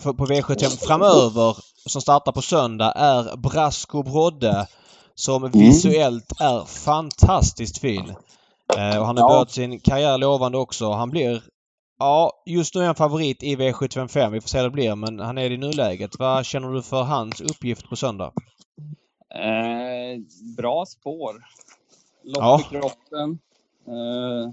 för- 0.00 0.12
på 0.12 0.26
V75 0.26 0.86
framöver, 0.86 1.56
som 1.86 2.02
startar 2.02 2.32
på 2.32 2.42
söndag, 2.42 2.92
är 2.92 3.36
Brasco 3.36 4.02
Brodde. 4.02 4.66
Som 5.14 5.50
visuellt 5.50 6.40
är 6.40 6.64
fantastiskt 6.64 7.78
fin. 7.78 8.14
Eh, 8.76 8.98
och 9.00 9.06
han 9.06 9.16
har 9.16 9.24
Ja. 9.24 9.28
börjat 9.28 9.50
sin 9.50 9.80
karriär 9.80 10.18
lovande 10.18 10.58
också. 10.58 10.90
Han 10.92 11.10
blir 11.10 11.42
Ja, 12.00 12.42
just 12.46 12.74
nu 12.74 12.80
är 12.80 12.86
han 12.86 12.94
favorit 12.94 13.42
i 13.42 13.56
V755. 13.56 14.30
Vi 14.30 14.40
får 14.40 14.48
se 14.48 14.58
hur 14.58 14.64
det 14.64 14.70
blir, 14.70 14.94
men 14.94 15.20
han 15.20 15.38
är 15.38 15.48
det 15.48 15.54
i 15.54 15.58
nuläget. 15.58 16.18
Vad 16.18 16.46
känner 16.46 16.72
du 16.72 16.82
för 16.82 17.02
hans 17.02 17.40
uppgift 17.40 17.88
på 17.88 17.96
söndag? 17.96 18.32
Eh, 19.34 20.20
bra 20.56 20.86
spår. 20.86 21.32
Lopp 22.24 22.36
Ja. 22.42 22.60
i 22.60 22.62
kroppen. 22.62 23.38
Eh, 23.86 24.52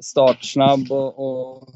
startsnabb 0.00 0.92
och, 0.92 1.18
och 1.18 1.68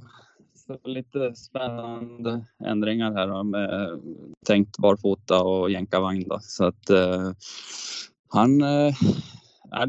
lite 0.84 1.34
spännande 1.34 2.44
ändringar 2.64 3.12
här 3.12 3.26
då, 3.26 3.42
med 3.42 4.00
tänkt 4.46 4.78
barfota 4.78 5.42
och 5.42 5.70
jänkarvagn. 5.70 6.24
Då. 6.28 6.38
Så 6.42 6.64
att 6.64 6.90
eh, 6.90 7.30
han 8.28 8.62
eh, 8.62 8.94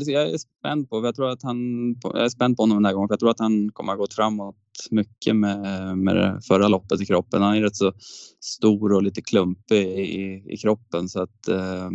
jag 0.06 0.30
är 0.30 0.38
spänd 0.38 0.90
på. 0.90 1.06
Jag 1.06 1.16
tror 1.16 1.30
att 1.30 1.44
han, 1.44 1.58
jag 2.04 2.24
är 2.26 2.30
spänd 2.30 2.58
på 2.58 2.64
honom 2.64 2.78
den 2.78 2.86
här 2.86 2.94
gången. 2.94 3.08
För 3.08 3.14
jag 3.14 3.20
tror 3.20 3.30
att 3.30 3.40
han 3.40 3.72
kommer 3.72 3.92
ha 3.92 3.98
gått 3.98 4.14
framåt 4.14 4.56
mycket 4.92 5.36
med, 5.36 5.98
med 5.98 6.16
det 6.16 6.42
förra 6.48 6.68
loppet 6.68 7.02
i 7.02 7.06
kroppen. 7.06 7.42
Han 7.42 7.56
är 7.56 7.62
rätt 7.62 7.76
så 7.76 7.94
stor 8.40 8.94
och 8.94 9.04
lite 9.04 9.22
klumpig 9.22 9.88
i, 10.00 10.44
i 10.48 10.58
kroppen 10.58 11.10
så 11.10 11.22
att 11.22 11.48
eh, 11.48 11.90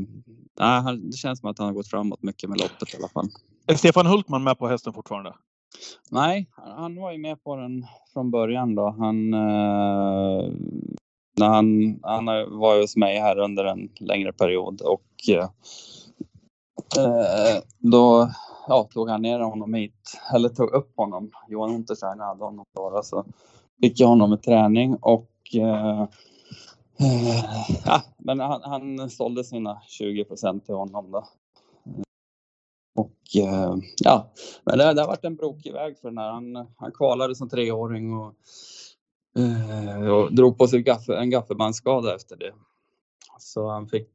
det 1.11 1.17
känns 1.17 1.41
som 1.41 1.51
att 1.51 1.59
han 1.59 1.67
har 1.67 1.75
gått 1.75 1.89
framåt 1.89 2.23
mycket 2.23 2.49
med 2.49 2.61
loppet 2.61 2.95
i 2.95 2.97
alla 2.97 3.09
fall. 3.09 3.29
Är 3.67 3.75
Stefan 3.75 4.07
Hultman 4.07 4.45
med 4.45 4.59
på 4.59 4.69
hästen 4.69 4.93
fortfarande? 4.93 5.35
Nej, 6.11 6.51
han 6.57 6.97
var 6.97 7.13
ju 7.13 7.19
med 7.19 7.45
på 7.45 7.57
den 7.57 7.87
från 8.13 8.31
början 8.31 8.75
då. 8.75 8.95
Han, 8.99 9.35
eh, 9.35 10.53
när 11.37 11.49
han, 11.49 11.99
han 12.03 12.25
var 12.59 12.75
ju 12.75 12.81
hos 12.81 12.97
mig 12.97 13.19
här 13.19 13.39
under 13.39 13.65
en 13.65 13.89
längre 14.01 14.33
period 14.33 14.81
och 14.81 15.29
eh, 15.29 15.49
Eh, 16.99 17.63
då 17.79 18.31
ja, 18.69 18.89
tog 18.93 19.11
han 19.11 19.23
ner 19.23 19.41
honom 19.41 19.75
hit, 19.75 20.21
eller 20.35 20.49
tog 20.49 20.71
upp 20.71 20.93
honom. 20.97 21.31
Johan 21.49 21.75
Untersteiner 21.75 22.25
hade 22.25 22.45
honom 22.45 22.65
då, 22.77 22.91
då, 22.91 23.03
så 23.03 23.25
fick 23.83 24.01
jag 24.01 24.09
honom 24.09 24.31
med 24.31 24.43
träning 24.43 24.97
och 25.01 25.31
eh, 25.55 26.01
eh, 27.01 27.45
ja, 27.85 28.03
men 28.19 28.41
han, 28.41 28.63
han 28.63 29.11
sålde 29.11 29.45
sina 29.45 29.83
20 29.89 30.25
procent 30.25 30.67
till 30.67 30.75
honom 30.75 31.11
då. 31.11 31.25
Och 32.97 33.43
eh, 33.43 33.75
ja, 34.05 34.33
men 34.65 34.79
det, 34.79 34.95
det 34.95 35.01
har 35.01 35.09
varit 35.09 35.25
en 35.25 35.37
brokig 35.37 35.73
väg 35.73 35.99
för 35.99 36.09
den 36.09 36.19
här. 36.19 36.33
Han, 36.33 36.67
han 36.77 36.93
kvalade 36.93 37.35
som 37.35 37.49
treåring 37.49 38.15
och, 38.15 38.35
eh, 39.39 40.09
och 40.11 40.35
drog 40.35 40.59
på 40.59 40.67
sig 40.67 40.83
gaffe, 40.83 41.17
en 41.17 41.31
gaffelbandsskada 41.31 42.15
efter 42.15 42.37
det. 42.37 42.53
Så 43.41 43.69
han 43.69 43.89
fick 43.89 44.09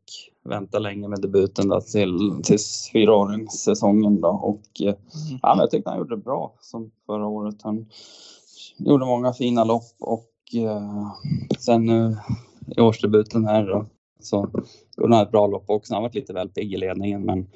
vänta 0.44 0.80
länge 0.80 1.08
med 1.08 1.22
debuten 1.22 1.68
då 1.70 1.82
till, 1.82 2.42
till 2.44 2.58
fyraåringssäsongen 2.94 4.22
då. 4.22 4.28
Och 4.28 4.82
eh, 4.82 4.96
ja, 5.42 5.56
men 5.56 5.60
jag 5.60 5.72
tyckte 5.72 5.90
han 5.90 6.00
gjorde 6.00 6.16
det 6.16 6.22
bra 6.22 6.54
som 6.62 6.92
förra 7.06 7.28
året. 7.28 7.56
Han 7.62 7.86
gjorde 8.78 9.06
många 9.06 9.34
fina 9.34 9.64
lopp 9.64 9.96
och 10.00 10.32
eh, 10.56 11.12
sen 11.60 11.86
nu 11.86 12.18
i 12.78 12.82
årsdebuten 12.82 13.46
här 13.46 13.68
då, 13.68 13.86
så 14.20 14.50
gjorde 14.98 15.16
han 15.16 15.26
ett 15.26 15.32
bra 15.32 15.48
lopp 15.48 15.70
också. 15.70 15.94
Han 15.94 16.04
var 16.04 16.12
lite 16.14 16.34
väl 16.34 16.50
pigg 16.50 16.74
i 16.74 16.78
ledningen 16.78 17.22
men 17.22 17.48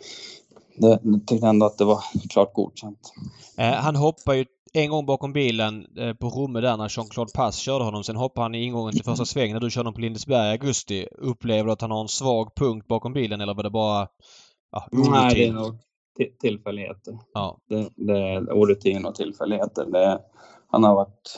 det, 0.76 0.99
jag 1.03 1.28
tyckte 1.28 1.47
ändå 1.47 1.65
att 1.65 1.78
det 1.78 1.86
var 1.86 1.99
klart 2.30 2.53
godkänt. 2.53 3.13
Eh, 3.57 3.74
han 3.74 3.95
hoppar 3.95 4.34
ju 4.34 4.45
en 4.74 4.89
gång 4.89 5.05
bakom 5.05 5.34
bilen 5.34 5.86
eh, 5.97 6.13
på 6.13 6.30
Romme 6.30 6.61
där 6.61 6.78
när 6.78 6.89
Jean-Claude 6.89 7.32
Pass 7.36 7.57
körde 7.57 7.84
honom. 7.84 8.03
Sen 8.03 8.15
hoppar 8.15 8.41
han 8.41 8.55
i 8.55 8.63
ingången 8.63 8.93
till 8.93 9.03
första 9.03 9.26
svängen 9.26 9.53
när 9.53 9.61
du 9.61 9.70
körde 9.70 9.84
honom 9.84 9.93
på 9.93 10.01
Lindesberg 10.01 10.47
i 10.47 10.51
augusti. 10.51 11.07
Upplever 11.17 11.63
du 11.63 11.72
att 11.72 11.82
han 11.82 11.91
har 11.91 12.01
en 12.01 12.07
svag 12.07 12.55
punkt 12.55 12.88
bakom 12.88 13.13
bilen 13.13 13.41
eller 13.41 13.53
var 13.53 13.63
det 13.63 13.70
bara 13.70 14.07
ja, 14.72 14.88
Nej, 14.91 15.36
det 15.36 15.45
är 15.45 15.53
nog 15.53 15.74
ti- 16.20 16.38
tillfälligheter. 16.39 17.17
Ja. 17.34 17.57
Det, 17.70 17.89
det 17.95 18.17
är 18.17 18.53
orutin 18.53 19.05
och 19.05 19.15
tillfälligheter. 19.15 19.86
Det, 19.86 20.22
han 20.67 20.84
har 20.84 20.95
varit 20.95 21.36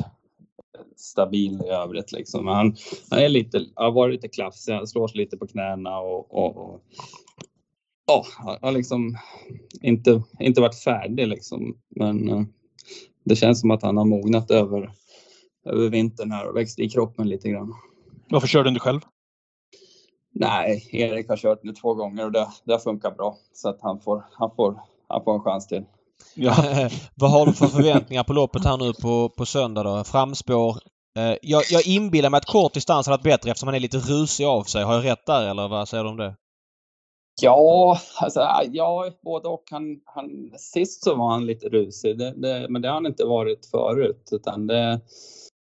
stabil 0.95 1.61
i 1.65 1.69
övrigt 1.69 2.11
liksom. 2.11 2.47
Han, 2.47 2.75
han 3.09 3.19
är 3.19 3.29
lite, 3.29 3.65
har 3.75 3.91
varit 3.91 4.13
lite 4.13 4.27
klafsig. 4.27 4.73
Han 4.73 4.87
slår 4.87 5.07
sig 5.07 5.17
lite 5.17 5.37
på 5.37 5.47
knäna 5.47 5.99
och, 5.99 6.33
och, 6.33 6.57
och 6.57 6.81
ja, 8.07 8.25
har 8.61 8.71
liksom 8.71 9.17
inte, 9.81 10.23
inte 10.39 10.61
varit 10.61 10.83
färdig 10.83 11.27
liksom. 11.27 11.77
Men 11.89 12.29
eh, 12.29 12.43
det 13.23 13.35
känns 13.35 13.61
som 13.61 13.71
att 13.71 13.83
han 13.83 13.97
har 13.97 14.05
mognat 14.05 14.51
över, 14.51 14.91
över 15.65 15.89
vintern 15.89 16.31
här 16.31 16.49
och 16.49 16.55
växt 16.55 16.79
i 16.79 16.89
kroppen 16.89 17.29
lite 17.29 17.49
grann. 17.49 17.73
Varför 18.29 18.47
kör 18.47 18.63
du 18.63 18.69
inte 18.69 18.79
själv? 18.79 18.99
Nej, 20.33 20.89
Erik 20.91 21.29
har 21.29 21.37
kört 21.37 21.63
nu 21.63 21.73
två 21.73 21.93
gånger 21.93 22.25
och 22.25 22.31
det, 22.31 22.47
det 22.63 22.71
har 22.71 22.79
funkat 22.79 23.17
bra. 23.17 23.37
Så 23.53 23.69
att 23.69 23.81
han 23.81 23.99
får, 23.99 24.25
han 24.31 24.51
får, 24.55 24.79
han 25.07 25.23
får 25.23 25.33
en 25.33 25.41
chans 25.41 25.67
till. 25.67 25.83
Ja. 26.35 26.55
Vad 27.15 27.31
har 27.31 27.45
du 27.45 27.53
för 27.53 27.67
förväntningar 27.67 28.23
på 28.23 28.33
loppet 28.33 28.65
här 28.65 28.77
nu 28.77 28.93
på, 28.93 29.29
på 29.29 29.45
söndag 29.45 29.83
då? 29.83 30.03
Framspår? 30.03 30.77
Eh, 31.17 31.35
jag, 31.41 31.63
jag 31.69 31.87
inbillar 31.87 32.29
mig 32.29 32.37
att 32.37 32.45
kort 32.45 32.73
distans 32.73 33.07
hade 33.07 33.17
varit 33.17 33.23
bättre 33.23 33.51
eftersom 33.51 33.67
han 33.67 33.75
är 33.75 33.79
lite 33.79 33.97
rusig 33.97 34.45
av 34.45 34.63
sig. 34.63 34.83
Har 34.83 34.93
jag 34.93 35.05
rätt 35.05 35.25
där 35.25 35.47
eller 35.49 35.67
vad 35.67 35.87
säger 35.89 36.03
du 36.03 36.09
om 36.09 36.17
det? 36.17 36.35
Ja, 37.41 37.97
alltså, 38.19 38.39
ja 38.71 39.09
både 39.21 39.47
och. 39.47 39.63
Han, 39.71 39.99
han, 40.05 40.51
sist 40.57 41.03
så 41.03 41.15
var 41.15 41.31
han 41.31 41.45
lite 41.45 41.69
rusig, 41.69 42.17
det, 42.17 42.33
det, 42.37 42.65
men 42.69 42.81
det 42.81 42.87
har 42.87 42.95
han 42.95 43.05
inte 43.05 43.25
varit 43.25 43.65
förut. 43.65 44.29
Utan 44.31 44.67
det, 44.67 45.01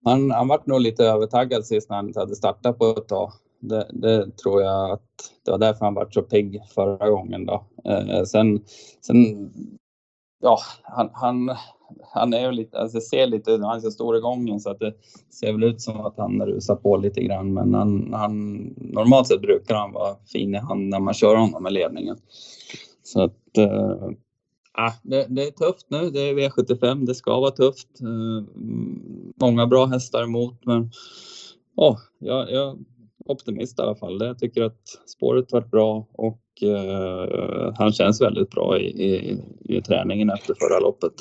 han, 0.05 0.31
han 0.31 0.49
var 0.49 0.63
nog 0.65 0.81
lite 0.81 1.05
övertaggad 1.05 1.67
sist 1.67 1.91
när 1.91 1.97
han 1.97 2.09
inte 2.09 2.21
hade 2.21 2.37
startat 2.37 2.79
på 2.79 2.87
ett 2.87 3.09
tag. 3.09 3.33
Det, 3.61 3.87
det, 3.93 4.37
tror 4.37 4.63
jag 4.63 4.91
att 4.91 5.03
det 5.45 5.51
var 5.51 5.59
därför 5.59 5.85
han 5.85 5.95
var 5.95 6.09
så 6.11 6.23
pigg 6.23 6.63
förra 6.75 7.11
gången. 7.11 7.47
Då. 7.47 7.65
Eh, 7.85 8.23
sen, 8.25 8.65
sen, 9.07 9.51
ja, 10.43 10.59
han, 10.83 11.11
han, 11.13 11.57
han 12.13 12.35
är 12.35 12.41
ju 12.41 12.53
lite, 12.53 12.79
alltså 12.79 13.01
ser 13.01 13.27
lite, 13.27 13.51
han 13.51 13.77
är 13.77 13.81
så 13.81 13.91
stor 13.91 14.17
i 14.17 14.21
gången 14.21 14.61
så 14.61 14.71
att 14.71 14.79
det 14.79 14.95
ser 15.31 15.53
väl 15.53 15.65
ut 15.65 15.81
som 15.81 16.01
att 16.01 16.15
han 16.17 16.43
rusar 16.43 16.77
på 16.77 16.97
lite 16.97 17.23
grann. 17.23 17.55
Men 17.55 17.75
han, 17.75 18.13
han, 18.13 18.57
normalt 18.77 19.27
sett 19.27 19.41
brukar 19.41 19.75
han 19.75 19.93
vara 19.93 20.17
fin 20.33 20.55
i 20.55 20.59
hand 20.59 20.89
när 20.89 21.01
man 21.01 21.15
kör 21.15 21.37
honom 21.37 21.63
med 21.63 21.73
ledningen. 21.73 22.17
Så 23.03 23.23
att, 23.23 23.59
äh, 23.59 24.93
det, 25.03 25.27
det, 25.29 25.43
är 25.43 25.51
tufft 25.51 25.87
nu. 25.89 26.11
Det 26.11 26.21
är 26.21 26.35
V75. 26.35 27.07
Det 27.07 27.15
ska 27.15 27.41
vara 27.41 27.51
tufft. 27.51 28.01
Eh, 28.01 28.45
många 29.41 29.67
bra 29.67 29.87
hästar 29.87 30.23
emot, 30.23 30.65
men 30.65 30.91
åh, 31.77 31.99
jag, 32.19 32.53
jag 32.53 32.79
optimist 33.27 33.79
i 33.79 33.83
alla 33.83 33.95
fall. 33.95 34.19
Jag 34.21 34.39
tycker 34.39 34.63
att 34.63 34.83
spåret 35.07 35.53
varit 35.53 35.71
bra 35.71 36.07
och 36.13 36.43
uh, 36.63 37.73
han 37.79 37.93
känns 37.93 38.21
väldigt 38.21 38.51
bra 38.51 38.79
i, 38.79 38.85
i, 38.85 39.39
i 39.61 39.83
träningen 39.83 40.31
efter 40.31 40.55
förra 40.55 40.81
loppet. 40.81 41.13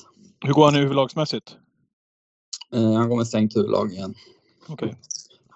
Hur 0.46 0.54
går 0.54 0.66
han 0.66 0.76
huvudlagsmässigt? 0.76 1.58
Uh, 2.76 2.94
han 2.94 3.10
går 3.10 3.18
med 3.18 3.28
stängt 3.28 3.56
huvudlag 3.56 3.92
igen. 3.92 4.16
Okay. 4.70 4.94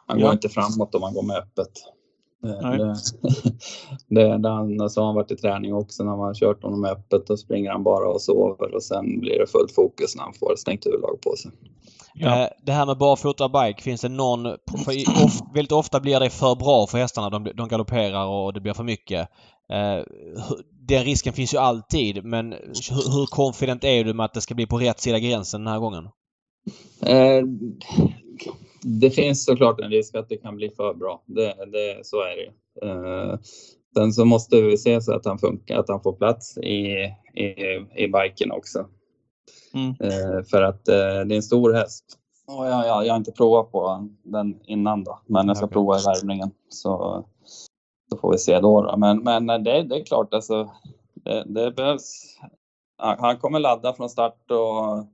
Han 0.07 0.21
går 0.21 0.31
inte 0.31 0.49
framåt 0.49 0.95
om 0.95 1.03
han 1.03 1.13
går 1.13 1.23
med 1.23 1.37
öppet. 1.37 1.71
Nej. 2.41 2.77
Det, 2.77 2.95
det, 4.07 4.37
det 4.37 4.49
han, 4.49 4.89
så 4.89 5.01
har 5.01 5.05
han 5.05 5.15
varit 5.15 5.31
i 5.31 5.35
träning 5.35 5.73
också 5.73 6.03
när 6.03 6.11
man 6.11 6.19
har 6.19 6.33
kört 6.33 6.63
honom 6.63 6.85
öppet. 6.85 7.27
Då 7.27 7.37
springer 7.37 7.71
han 7.71 7.83
bara 7.83 8.07
och 8.07 8.21
sover 8.21 8.75
och 8.75 8.83
sen 8.83 9.19
blir 9.19 9.39
det 9.39 9.47
fullt 9.47 9.71
fokus 9.75 10.15
när 10.15 10.23
han 10.23 10.33
får 10.33 10.55
stängt 10.55 10.85
huvudlag 10.85 11.21
på 11.21 11.35
sig. 11.35 11.51
Ja. 12.13 12.43
Eh, 12.43 12.49
det 12.65 12.71
här 12.71 12.85
med 12.85 12.97
barfota 12.97 13.49
bike, 13.49 13.81
finns 13.81 14.01
det 14.01 14.09
någon... 14.09 14.43
För 14.85 15.53
väldigt 15.53 15.71
ofta 15.71 15.99
blir 15.99 16.19
det 16.19 16.29
för 16.29 16.55
bra 16.55 16.87
för 16.87 16.97
hästarna. 16.97 17.29
De, 17.29 17.51
de 17.55 17.67
galopperar 17.67 18.25
och 18.25 18.53
det 18.53 18.61
blir 18.61 18.73
för 18.73 18.83
mycket. 18.83 19.29
Eh, 19.69 20.03
den 20.87 21.03
risken 21.03 21.33
finns 21.33 21.53
ju 21.53 21.57
alltid 21.57 22.25
men 22.25 22.51
hur, 22.51 23.11
hur 23.11 23.25
confident 23.25 23.83
är 23.83 24.03
du 24.03 24.13
med 24.13 24.25
att 24.25 24.33
det 24.33 24.41
ska 24.41 24.55
bli 24.55 24.67
på 24.67 24.77
rätt 24.77 24.99
sida 24.99 25.19
gränsen 25.19 25.63
den 25.63 25.73
här 25.73 25.79
gången? 25.79 26.03
Eh, 27.01 27.43
det 28.81 29.09
finns 29.09 29.45
såklart 29.45 29.79
en 29.79 29.89
risk 29.89 30.15
att 30.15 30.29
det 30.29 30.37
kan 30.37 30.55
bli 30.55 30.69
för 30.69 30.93
bra. 30.93 31.23
Det, 31.25 31.53
det, 31.71 31.99
så 32.03 32.17
är 32.21 32.35
det. 32.35 32.51
sen 33.93 34.13
så 34.13 34.25
måste 34.25 34.61
vi 34.61 34.77
se 34.77 35.01
så 35.01 35.13
att 35.13 35.25
han 35.25 35.39
funkar, 35.39 35.79
att 35.79 35.89
han 35.89 36.01
får 36.01 36.13
plats 36.13 36.57
i, 36.57 36.85
i, 37.33 37.45
i 37.95 38.07
biken 38.07 38.51
också. 38.51 38.85
Mm. 39.73 39.89
Eh, 39.99 40.43
för 40.43 40.61
att 40.61 40.87
eh, 40.87 40.95
det 40.95 41.33
är 41.33 41.35
en 41.35 41.43
stor 41.43 41.73
häst. 41.73 42.05
Och 42.47 42.65
jag, 42.65 42.87
jag, 42.87 43.05
jag 43.05 43.13
har 43.13 43.17
inte 43.17 43.31
provat 43.31 43.71
på 43.71 44.09
den 44.23 44.59
innan 44.65 45.03
då, 45.03 45.19
men 45.25 45.47
jag 45.47 45.57
ska 45.57 45.65
okay. 45.65 45.73
prova 45.73 45.99
i 45.99 46.01
värmningen. 46.01 46.51
Så, 46.69 47.25
så 48.09 48.17
får 48.17 48.31
vi 48.31 48.37
se 48.37 48.59
då. 48.59 48.81
då. 48.81 48.97
Men, 48.97 49.23
men 49.23 49.63
det, 49.63 49.83
det 49.83 49.95
är 49.95 50.05
klart, 50.05 50.33
alltså, 50.33 50.69
det, 51.13 51.43
det 51.47 51.71
behövs. 51.71 52.37
Han 52.97 53.37
kommer 53.37 53.59
ladda 53.59 53.93
från 53.93 54.09
start 54.09 54.51
och 54.51 55.05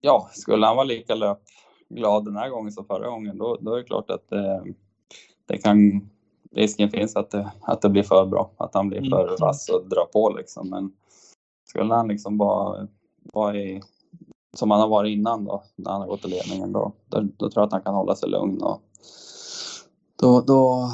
ja, 0.00 0.28
skulle 0.32 0.66
han 0.66 0.76
vara 0.76 0.84
lika 0.84 1.14
löpglad 1.14 2.24
den 2.24 2.36
här 2.36 2.48
gången 2.48 2.72
som 2.72 2.84
förra 2.84 3.08
gången, 3.08 3.38
då, 3.38 3.58
då 3.60 3.72
är 3.72 3.76
det 3.76 3.84
klart 3.84 4.10
att 4.10 4.28
det, 4.28 4.64
det 5.46 5.58
kan 5.58 6.10
risken 6.54 6.90
finns 6.90 7.16
att 7.16 7.30
det, 7.30 7.52
att 7.60 7.82
det 7.82 7.88
blir 7.88 8.02
för 8.02 8.26
bra, 8.26 8.50
att 8.56 8.74
han 8.74 8.88
blir 8.88 8.98
mm. 8.98 9.10
för 9.10 9.36
vass 9.40 9.68
och 9.68 9.88
drar 9.88 10.04
på 10.04 10.30
liksom. 10.30 10.70
Men 10.70 10.92
skulle 11.68 11.94
han 11.94 12.08
liksom 12.08 12.38
bara 12.38 12.88
vara 13.32 13.56
i, 13.56 13.82
som 14.56 14.70
han 14.70 14.80
har 14.80 14.88
varit 14.88 15.12
innan 15.12 15.44
då, 15.44 15.62
när 15.76 15.90
han 15.90 16.00
har 16.00 16.08
gått 16.08 16.24
i 16.24 16.28
ledningen, 16.28 16.72
då, 16.72 16.92
då, 17.08 17.20
då 17.20 17.50
tror 17.50 17.62
jag 17.62 17.66
att 17.66 17.72
han 17.72 17.82
kan 17.82 17.94
hålla 17.94 18.14
sig 18.14 18.30
lugn 18.30 18.62
och 18.62 18.82
då, 20.20 20.40
då, 20.40 20.90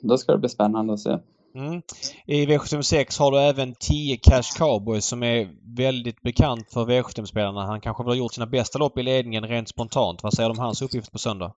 då 0.00 0.18
ska 0.18 0.32
det 0.32 0.38
bli 0.38 0.48
spännande 0.48 0.92
att 0.92 1.00
se. 1.00 1.18
Mm. 1.54 1.82
I 2.26 2.46
V756 2.46 3.18
har 3.20 3.30
du 3.30 3.38
även 3.38 3.74
10 3.74 4.16
Cash 4.16 4.58
Cowboy 4.58 5.00
som 5.00 5.22
är 5.22 5.48
väldigt 5.76 6.22
bekant 6.22 6.72
för 6.72 6.86
V75-spelarna. 6.86 7.66
Han 7.66 7.80
kanske 7.80 8.02
har 8.02 8.14
gjort 8.14 8.34
sina 8.34 8.46
bästa 8.46 8.78
lopp 8.78 8.98
i 8.98 9.02
ledningen 9.02 9.44
rent 9.44 9.68
spontant. 9.68 10.22
Vad 10.22 10.34
säger 10.34 10.48
du 10.48 10.52
om 10.52 10.58
hans 10.58 10.82
uppgift 10.82 11.12
på 11.12 11.18
söndag? 11.18 11.52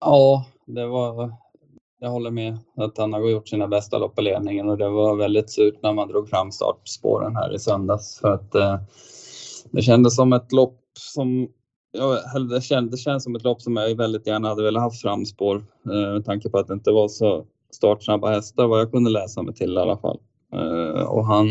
Ja, 0.00 0.44
det 0.66 0.86
var... 0.86 1.32
Jag 2.00 2.10
håller 2.10 2.30
med 2.30 2.58
att 2.76 2.98
han 2.98 3.12
har 3.12 3.20
gjort 3.20 3.48
sina 3.48 3.68
bästa 3.68 3.98
lopp 3.98 4.18
i 4.18 4.22
ledningen 4.22 4.68
och 4.68 4.78
det 4.78 4.88
var 4.88 5.16
väldigt 5.16 5.50
surt 5.50 5.82
när 5.82 5.92
man 5.92 6.08
drog 6.08 6.28
fram 6.28 6.52
startspåren 6.52 7.36
här 7.36 7.54
i 7.54 7.58
söndags 7.58 8.20
för 8.20 8.32
att 8.32 8.54
eh, 8.54 8.78
det 9.70 9.82
kändes 9.82 10.16
som 10.16 10.32
ett 10.32 10.52
lopp 10.52 10.80
som 10.94 11.48
Ja, 11.96 12.38
det, 12.38 12.60
känns, 12.60 12.90
det 12.90 12.96
känns 12.96 13.24
som 13.24 13.36
ett 13.36 13.44
lopp 13.44 13.62
som 13.62 13.76
jag 13.76 13.94
väldigt 13.94 14.26
gärna 14.26 14.48
hade 14.48 14.62
velat 14.62 14.82
haft 14.82 15.02
framspår 15.02 15.56
eh, 15.56 16.12
med 16.12 16.24
tanke 16.24 16.48
på 16.48 16.58
att 16.58 16.66
det 16.66 16.74
inte 16.74 16.90
var 16.90 17.08
så 17.08 17.46
startsnabba 17.74 18.30
hästar 18.30 18.66
vad 18.66 18.80
jag 18.80 18.90
kunde 18.90 19.10
läsa 19.10 19.42
mig 19.42 19.54
till 19.54 19.74
i 19.74 19.78
alla 19.78 19.96
fall. 19.96 20.18
Eh, 20.52 21.02
och 21.02 21.26
han, 21.26 21.48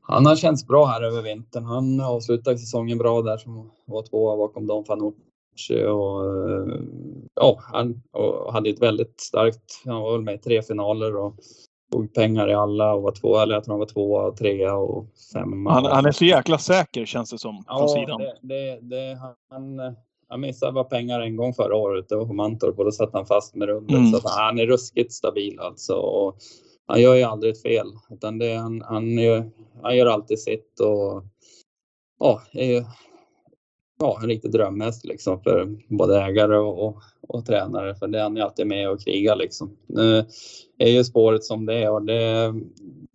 han 0.00 0.26
har 0.26 0.36
känts 0.36 0.66
bra 0.66 0.86
här 0.86 1.02
över 1.02 1.22
vintern. 1.22 1.64
Han 1.64 2.00
avslutade 2.00 2.58
säsongen 2.58 2.98
bra 2.98 3.22
där 3.22 3.36
som 3.36 3.70
var 3.86 4.02
tvåa 4.02 4.36
bakom 4.36 4.66
Don 4.66 4.84
Fanucci 4.84 5.84
och 5.84 6.24
eh, 6.24 6.80
ja, 7.34 7.58
han 7.72 8.02
och 8.12 8.52
hade 8.52 8.70
ett 8.70 8.82
väldigt 8.82 9.20
starkt, 9.20 9.82
han 9.84 10.02
var 10.02 10.12
väl 10.12 10.22
med 10.22 10.34
i 10.34 10.38
tre 10.38 10.62
finaler 10.62 11.16
och 11.16 11.34
tog 11.92 12.14
pengar 12.14 12.50
i 12.50 12.54
alla 12.54 12.94
och 12.94 13.02
var 13.02 13.12
två, 13.12 13.38
eller 13.38 13.54
jag 13.54 13.64
tror 13.64 13.72
han 13.72 13.78
var 13.78 13.86
tvåa, 13.86 14.30
trea 14.30 14.74
och 14.74 15.06
femma. 15.32 15.72
Han, 15.72 15.84
han 15.84 16.06
är 16.06 16.12
så 16.12 16.24
jäkla 16.24 16.58
säker 16.58 17.04
känns 17.04 17.30
det 17.30 17.38
som 17.38 17.64
ja, 17.66 17.78
från 17.78 17.88
sidan. 17.88 18.20
Det, 18.20 18.36
det, 18.40 18.78
det, 18.82 19.18
han, 19.50 19.80
han 20.28 20.40
missade 20.40 20.72
bara 20.72 20.84
pengar 20.84 21.20
en 21.20 21.36
gång 21.36 21.54
förra 21.54 21.76
året, 21.76 22.08
det 22.08 22.16
var 22.16 22.26
på 22.26 22.32
Mantorp 22.32 22.78
och 22.78 22.84
då 22.84 22.92
satt 22.92 23.12
han 23.12 23.26
fast 23.26 23.54
med 23.54 23.68
rummet. 23.68 23.90
Mm. 23.90 24.12
Så 24.12 24.28
han 24.28 24.58
är 24.58 24.66
ruskigt 24.66 25.12
stabil 25.12 25.58
alltså. 25.60 25.94
Och 25.94 26.36
han 26.86 27.00
gör 27.00 27.14
ju 27.14 27.22
aldrig 27.22 27.52
ett 27.52 27.62
fel, 27.62 27.86
utan 28.10 28.38
det, 28.38 28.54
han, 28.54 28.82
han, 28.82 29.18
gör, 29.18 29.50
han 29.82 29.96
gör 29.96 30.06
alltid 30.06 30.38
sitt 30.38 30.80
och 30.80 31.24
ja, 32.18 32.42
är 32.52 32.84
ja, 34.00 34.18
en 34.22 34.28
riktig 34.28 34.52
drömhäst 34.52 35.04
liksom 35.04 35.40
för 35.40 35.76
både 35.88 36.20
ägare 36.20 36.56
och, 36.56 36.86
och, 36.86 37.02
och 37.28 37.46
tränare. 37.46 37.94
För 37.94 38.08
det 38.08 38.18
är 38.18 38.22
han 38.22 38.36
ju 38.36 38.42
alltid 38.42 38.66
med 38.66 38.90
och 38.90 39.00
krigar 39.00 39.36
liksom. 39.36 39.76
Nu 39.86 40.24
är 40.78 40.88
ju 40.88 41.04
spåret 41.04 41.44
som 41.44 41.66
det 41.66 41.74
är 41.74 41.90
och 41.90 42.04
det 42.04 42.54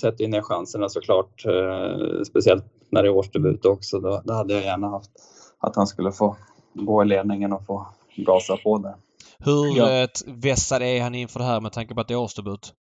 sätter 0.02 0.24
ju 0.24 0.30
ner 0.30 0.42
chanserna 0.42 0.90
såklart. 0.90 1.46
Eh, 1.46 2.22
speciellt 2.24 2.66
när 2.92 3.04
det 3.04 3.10
är 3.10 3.16
årsdebut 3.16 3.66
också. 3.66 4.00
Då, 4.00 4.22
då 4.26 4.34
hade 4.34 4.54
jag 4.54 4.64
gärna 4.64 4.88
haft 4.88 5.12
att 5.60 5.76
han 5.76 5.88
skulle 5.88 6.12
få 6.12 6.38
gå 6.74 7.04
i 7.04 7.06
ledningen 7.06 7.54
och 7.54 7.66
få 7.66 7.88
gasa 8.16 8.58
på 8.58 8.78
det. 8.78 8.96
Hur 9.40 9.78
ja. 9.78 10.08
vässad 10.26 10.82
är 10.82 11.02
han 11.02 11.16
inför 11.16 11.40
det 11.40 11.46
här 11.46 11.62
med 11.62 11.72
tanke 11.72 11.96
på 11.96 12.02
att 12.02 12.08
det 12.08 12.14
är 12.14 12.20
årsdebut? 12.20 12.74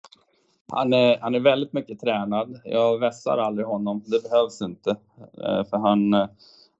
Han 0.71 0.93
är, 0.93 1.17
han 1.21 1.35
är 1.35 1.39
väldigt 1.39 1.73
mycket 1.73 1.99
tränad. 1.99 2.61
Jag 2.65 2.99
vässar 2.99 3.37
aldrig 3.37 3.67
honom. 3.67 4.03
Det 4.05 4.29
behövs 4.29 4.61
inte. 4.61 4.89
Eh, 5.43 5.63
för 5.69 5.77
han 5.77 6.27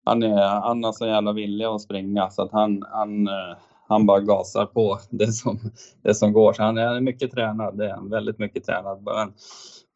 han, 0.07 0.23
är, 0.23 0.61
han 0.61 0.83
har 0.83 0.91
så 0.91 1.05
jävla 1.05 1.33
vilja 1.33 1.75
att 1.75 1.81
springa 1.81 2.29
så 2.29 2.41
att 2.41 2.51
han, 2.51 2.83
han, 2.91 3.27
eh, 3.27 3.57
han 3.87 4.05
bara 4.05 4.19
gasar 4.19 4.65
på 4.65 4.99
det 5.09 5.31
som, 5.31 5.59
det 6.01 6.15
som 6.15 6.33
går. 6.33 6.53
Så 6.53 6.63
han 6.63 6.77
är 6.77 7.01
mycket 7.01 7.31
tränad, 7.31 7.77
det 7.77 7.85
är 7.85 7.93
han, 7.93 8.09
väldigt 8.09 8.39
mycket 8.39 8.65
tränad. 8.65 9.03
Bara, 9.03 9.29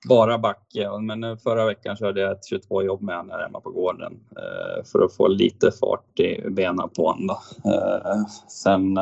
bara 0.10 0.38
backe. 0.38 0.90
Men 1.00 1.38
förra 1.38 1.66
veckan 1.66 1.98
körde 1.98 2.22
jag 2.22 2.32
ett 2.32 2.46
22 2.46 2.84
jobb 2.84 3.02
med 3.02 3.18
honom 3.18 3.40
hemma 3.40 3.60
på 3.60 3.72
gården 3.72 4.20
eh, 4.38 4.84
för 4.84 5.06
att 5.06 5.16
få 5.16 5.28
lite 5.28 5.72
fart 5.72 6.20
i 6.20 6.50
benen 6.50 6.90
på 6.90 7.08
honom. 7.08 7.38
Eh, 7.66 8.26
sen 8.48 9.00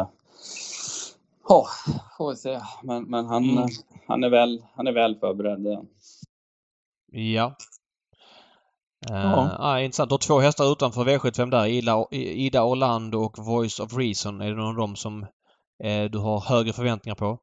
Ja, 1.50 1.68
får 2.18 2.30
vi 2.30 2.36
se. 2.36 2.60
Men, 2.84 3.04
men 3.04 3.26
han, 3.26 3.50
mm. 3.50 3.68
han, 4.08 4.24
är 4.24 4.30
väl, 4.30 4.64
han 4.76 4.88
är 4.88 4.92
väl 4.92 5.16
förberedd. 5.16 5.88
Ja. 7.12 7.56
Ja. 9.10 9.76
Uh, 9.78 9.86
intressant. 9.86 10.10
Du 10.10 10.14
har 10.14 10.18
två 10.18 10.40
hästar 10.40 10.72
utanför 10.72 11.06
V75 11.06 11.52
där. 11.52 11.66
Ida, 11.66 12.06
Ida 12.12 12.64
Orlando 12.64 13.20
och 13.20 13.38
Voice 13.38 13.80
of 13.80 13.98
Reason. 13.98 14.42
Är 14.42 14.50
det 14.50 14.56
någon 14.56 14.68
av 14.68 14.76
dem 14.76 14.96
som 14.96 15.26
du 16.12 16.18
har 16.18 16.40
högre 16.40 16.74
förväntningar 16.74 17.16
på? 17.16 17.38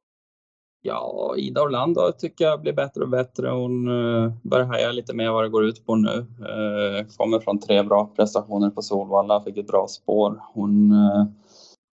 Ja, 0.87 1.33
Ida 1.37 1.61
Orlando 1.61 2.11
tycker 2.11 2.45
jag 2.45 2.61
blir 2.61 2.73
bättre 2.73 3.03
och 3.03 3.09
bättre. 3.09 3.49
Hon 3.49 3.87
uh, 3.87 4.31
börjar 4.41 4.65
haja 4.65 4.91
lite 4.91 5.13
mer 5.13 5.31
vad 5.31 5.43
det 5.43 5.49
går 5.49 5.65
ut 5.65 5.85
på 5.85 5.95
nu. 5.95 6.17
Uh, 6.39 7.07
kommer 7.17 7.39
från 7.39 7.59
tre 7.59 7.83
bra 7.83 8.09
prestationer 8.15 8.69
på 8.69 8.81
Solvalla, 8.81 9.43
fick 9.43 9.57
ett 9.57 9.67
bra 9.67 9.87
spår. 9.87 10.41
Hon 10.53 10.91
uh, 10.91 11.25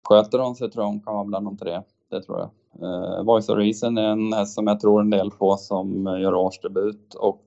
sköter 0.09 0.39
hon 0.39 0.57
sig 0.57 0.71
tror 0.71 0.85
jag 0.85 0.91
hon 0.91 1.01
kan 1.01 1.15
vara 1.15 1.25
bland 1.25 1.47
de 1.47 1.57
tre. 1.57 1.81
Det 2.11 2.23
tror 2.23 2.39
jag. 2.39 2.51
Uh, 2.83 3.25
Voice 3.25 3.49
of 3.49 3.59
Reason 3.59 3.99
är 3.99 4.09
en 4.09 4.33
häst 4.33 4.55
som 4.55 4.67
jag 4.67 4.81
tror 4.81 5.01
en 5.01 5.11
del 5.11 5.31
på 5.31 5.57
som 5.57 6.19
gör 6.21 6.35
årsdebut 6.35 7.15
och 7.15 7.41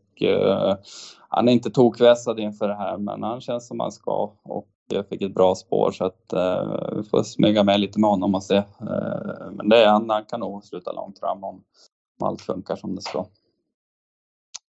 han 1.30 1.48
är 1.48 1.52
inte 1.52 1.70
tokvässad 1.70 2.40
inför 2.40 2.68
det 2.68 2.76
här 2.76 2.98
men 2.98 3.24
han 3.24 3.42
känns 3.42 3.68
som 3.68 3.80
han 3.80 3.92
ska 3.92 4.32
och 4.44 4.68
jag 4.88 5.08
fick 5.08 5.22
ett 5.22 5.34
bra 5.34 5.56
spår 5.56 5.92
så 5.92 6.06
att 6.06 6.34
uh, 6.34 6.98
vi 6.98 7.04
får 7.04 7.24
smyga 7.24 7.64
med 7.64 7.80
lite 7.80 8.00
med 8.00 8.10
honom 8.10 8.36
och 8.36 8.44
se. 8.44 8.58
Uh, 8.58 9.52
men 9.52 9.70
det 9.70 9.84
är 9.84 9.88
han, 9.88 10.10
han 10.10 10.26
kan 10.26 10.40
nog 10.40 10.64
sluta 10.64 10.92
långt 10.92 11.20
fram 11.20 11.44
om, 11.44 11.64
om 12.20 12.28
allt 12.28 12.42
funkar 12.42 12.76
som 12.76 12.96
det 12.96 13.02
ska. 13.02 13.26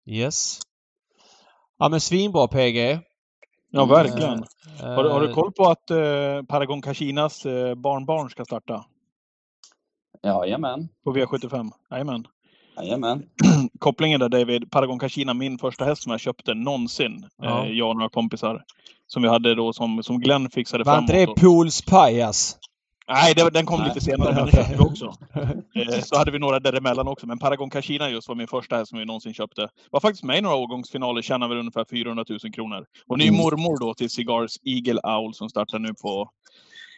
Yes. 0.06 0.60
Ja 1.78 1.90
men 1.90 2.02
svinbra 2.02 2.48
PG. 2.48 3.00
Ja 3.70 3.86
verkligen. 3.86 4.40
Uh, 4.40 4.86
har, 4.86 5.04
du, 5.04 5.10
har, 5.10 5.22
du 5.22 5.34
koll 5.34 5.52
på 5.52 5.64
att 5.64 5.92
uh, 5.92 6.44
Paragon 6.44 6.82
Kashinas 6.82 7.46
uh, 7.46 7.76
barnbarn 7.76 8.30
ska 8.30 8.46
starta? 8.46 8.86
Jajamän. 10.24 10.90
På 11.04 11.14
V75? 11.14 11.72
Jajamän. 11.92 12.28
Jajamän. 12.78 13.24
Kopplingen 13.80 14.20
där 14.20 14.30
David, 14.30 14.72
Paragon 14.72 15.00
Kashina, 15.00 15.34
min 15.34 15.58
första 15.58 15.86
häst 15.86 16.04
som 16.04 16.12
jag 16.12 16.20
köpte 16.20 16.54
någonsin. 16.54 17.26
Ja. 17.42 17.68
jag 17.68 17.90
och 17.90 17.96
några 17.96 18.10
kompisar 18.10 18.64
som 19.08 19.22
vi 19.22 19.30
hade 19.30 19.56
då 19.56 19.74
som, 19.74 20.04
som 20.04 20.20
Glenn 20.20 20.50
fixade 20.50 20.84
Var 20.84 20.98
inte 20.98 21.14
det 21.14 21.28
Pools 21.28 21.82
Pajas? 21.82 22.58
Nej, 23.08 23.34
det, 23.36 23.50
den 23.50 23.66
kom 23.66 23.80
Nej. 23.80 23.88
lite 23.88 24.02
senare, 24.02 24.34
men 24.34 24.46
den 24.46 24.52
köpte 24.52 24.74
vi 24.78 24.84
också. 24.84 25.14
Eh, 25.76 26.00
så 26.00 26.18
hade 26.18 26.32
vi 26.32 26.40
några 26.40 26.60
däremellan 26.60 27.08
också, 27.08 27.28
men 27.28 27.40
Paragon 27.40 27.70
Kashina 27.70 28.10
just 28.10 28.28
var 28.28 28.36
min 28.36 28.48
första 28.48 28.76
häst 28.76 28.90
som 28.90 29.00
vi 29.00 29.06
någonsin 29.06 29.34
köpte. 29.34 29.70
Var 29.92 30.00
faktiskt 30.00 30.24
med 30.24 30.38
i 30.38 30.42
några 30.42 30.56
årgångsfinaler, 30.56 31.22
tjänade 31.22 31.50
väl 31.50 31.60
ungefär 31.60 31.86
400 31.90 32.26
000 32.30 32.40
kronor. 32.40 32.86
Hon 33.08 33.22
är 33.22 33.26
ju 33.26 33.30
mm. 33.30 33.42
mormor 33.42 33.80
då 33.80 33.94
till 33.94 34.10
Cigars 34.10 34.52
Eagle 34.64 35.02
Owl 35.04 35.34
som 35.34 35.50
startar 35.50 35.80
nu 35.80 35.90
på 36.02 36.30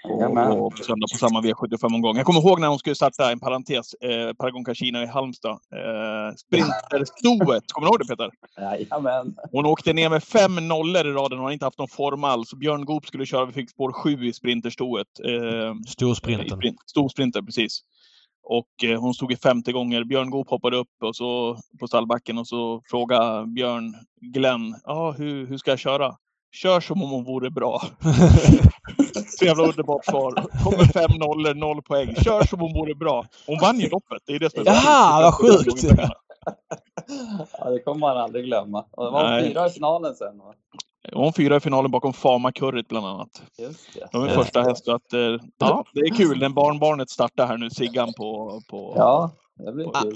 på, 0.08 0.72
på 0.72 0.84
söndag 0.84 1.08
på 1.12 1.18
samma 1.18 1.42
V75-omgång. 1.42 2.18
Jag 2.18 2.26
kommer 2.26 2.40
ihåg 2.40 2.60
när 2.60 2.68
hon 2.68 2.80
skulle 2.80 2.96
starta, 2.96 3.32
en 3.32 3.40
parentes, 3.40 3.94
eh, 3.94 4.34
Paragon 4.34 4.66
Casino 4.66 4.98
i 4.98 5.06
Halmstad. 5.06 5.52
Eh, 5.52 6.36
Sprinterstoet, 6.36 7.64
kommer 7.72 7.88
du 7.88 7.90
ihåg 7.90 8.00
det 8.00 8.08
Peter? 8.08 8.32
Jajamän. 8.58 9.36
Hon 9.52 9.66
åkte 9.66 9.94
ner 9.94 10.10
med 10.10 10.24
fem 10.24 10.68
nollor 10.68 11.08
i 11.08 11.12
raden, 11.12 11.38
hon 11.38 11.46
har 11.46 11.52
inte 11.52 11.66
haft 11.66 11.78
någon 11.78 11.88
form 11.88 12.24
alls. 12.24 12.54
Björn 12.54 12.86
Goop 12.86 13.08
skulle 13.08 13.26
köra, 13.26 13.46
vi 13.46 13.54
fick 13.54 13.70
spår 13.70 13.92
sju 13.92 14.26
i 14.26 14.34
Sprinterstoet. 14.34 15.08
Eh, 15.26 15.76
Storsprinten. 15.88 16.58
Sprint, 16.58 16.78
storsprinter, 16.86 17.42
precis. 17.42 17.82
Och 18.44 18.84
eh, 18.84 19.02
hon 19.02 19.14
stod 19.14 19.32
i 19.32 19.36
femte 19.36 19.72
gånger. 19.72 20.04
Björn 20.04 20.30
Goop 20.30 20.50
hoppade 20.50 20.78
upp 20.78 21.04
och 21.04 21.16
så, 21.16 21.58
på 21.80 21.88
stallbacken 21.88 22.38
och 22.38 22.48
så 22.48 22.82
frågade 22.90 23.48
Björn 23.48 23.96
Glenn, 24.22 24.76
ah, 24.84 25.12
hur, 25.12 25.48
hur 25.48 25.58
ska 25.58 25.72
jag 25.72 25.80
köra? 25.80 26.16
Kör 26.56 26.80
som 26.80 27.04
om 27.04 27.10
hon 27.10 27.24
vore 27.24 27.50
bra. 27.50 27.82
Så 29.38 29.46
jävla 29.46 29.64
underbart 29.64 30.06
svar. 30.06 30.32
Kommer 30.64 30.86
fem 30.86 31.12
nollor, 31.20 31.54
noll 31.54 31.82
poäng. 31.82 32.16
Kör 32.16 32.44
som 32.44 32.62
om 32.62 32.72
hon 32.72 32.80
vore 32.80 32.96
bra. 32.96 33.26
Hon 33.48 33.60
vann 33.62 33.80
ju 33.80 33.90
loppet. 33.90 34.22
Det 34.26 34.34
är 34.34 34.40
det 34.40 34.50
som 34.50 34.62
är 34.62 34.66
Jaha, 34.66 35.22
vad 35.22 35.34
sjukt! 35.34 35.84
ja, 37.58 37.70
det 37.70 37.80
kommer 37.80 38.00
man 38.00 38.18
aldrig 38.18 38.46
glömma. 38.46 38.86
Och 38.92 39.06
det 39.06 39.12
var 39.12 39.24
Nej. 39.24 39.48
fyra 39.48 39.68
i 39.68 39.70
finalen 39.70 40.16
sen 40.16 40.38
va? 40.38 40.54
Hon 41.14 41.34
fyra 41.34 41.56
i 41.56 41.60
finalen 41.60 41.92
bakom 41.92 42.14
Fama 42.14 42.52
Currit 42.52 42.88
bland 42.88 43.06
annat. 43.06 43.42
Just 43.58 43.94
det. 43.94 44.08
De 44.12 44.22
är 44.22 44.26
Just 44.26 44.38
första 44.38 44.62
häst. 44.62 44.88
Att, 44.88 45.14
eh, 45.14 45.20
ja, 45.58 45.86
det 45.94 46.00
är 46.00 46.16
kul. 46.16 46.40
Den 46.40 46.54
barnbarnet 46.54 47.10
startar 47.10 47.48
här 47.48 47.58
nu, 47.58 47.70
Siggan 47.70 48.14
på... 48.14 48.62
på 48.70 48.94
ja. 48.96 49.32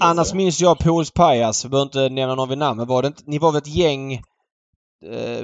Annars 0.00 0.34
minns 0.34 0.60
jag 0.60 0.78
Pools 0.78 1.10
Pajas. 1.10 1.64
Vi 1.64 1.68
behöver 1.68 1.86
inte 1.86 2.08
nämna 2.08 2.34
någon 2.34 2.48
vid 2.48 2.58
namn. 2.58 2.76
Men 2.76 2.86
var 2.86 3.02
det 3.02 3.08
inte, 3.08 3.22
ni 3.26 3.38
var 3.38 3.52
väl 3.52 3.58
ett 3.58 3.76
gäng 3.76 4.22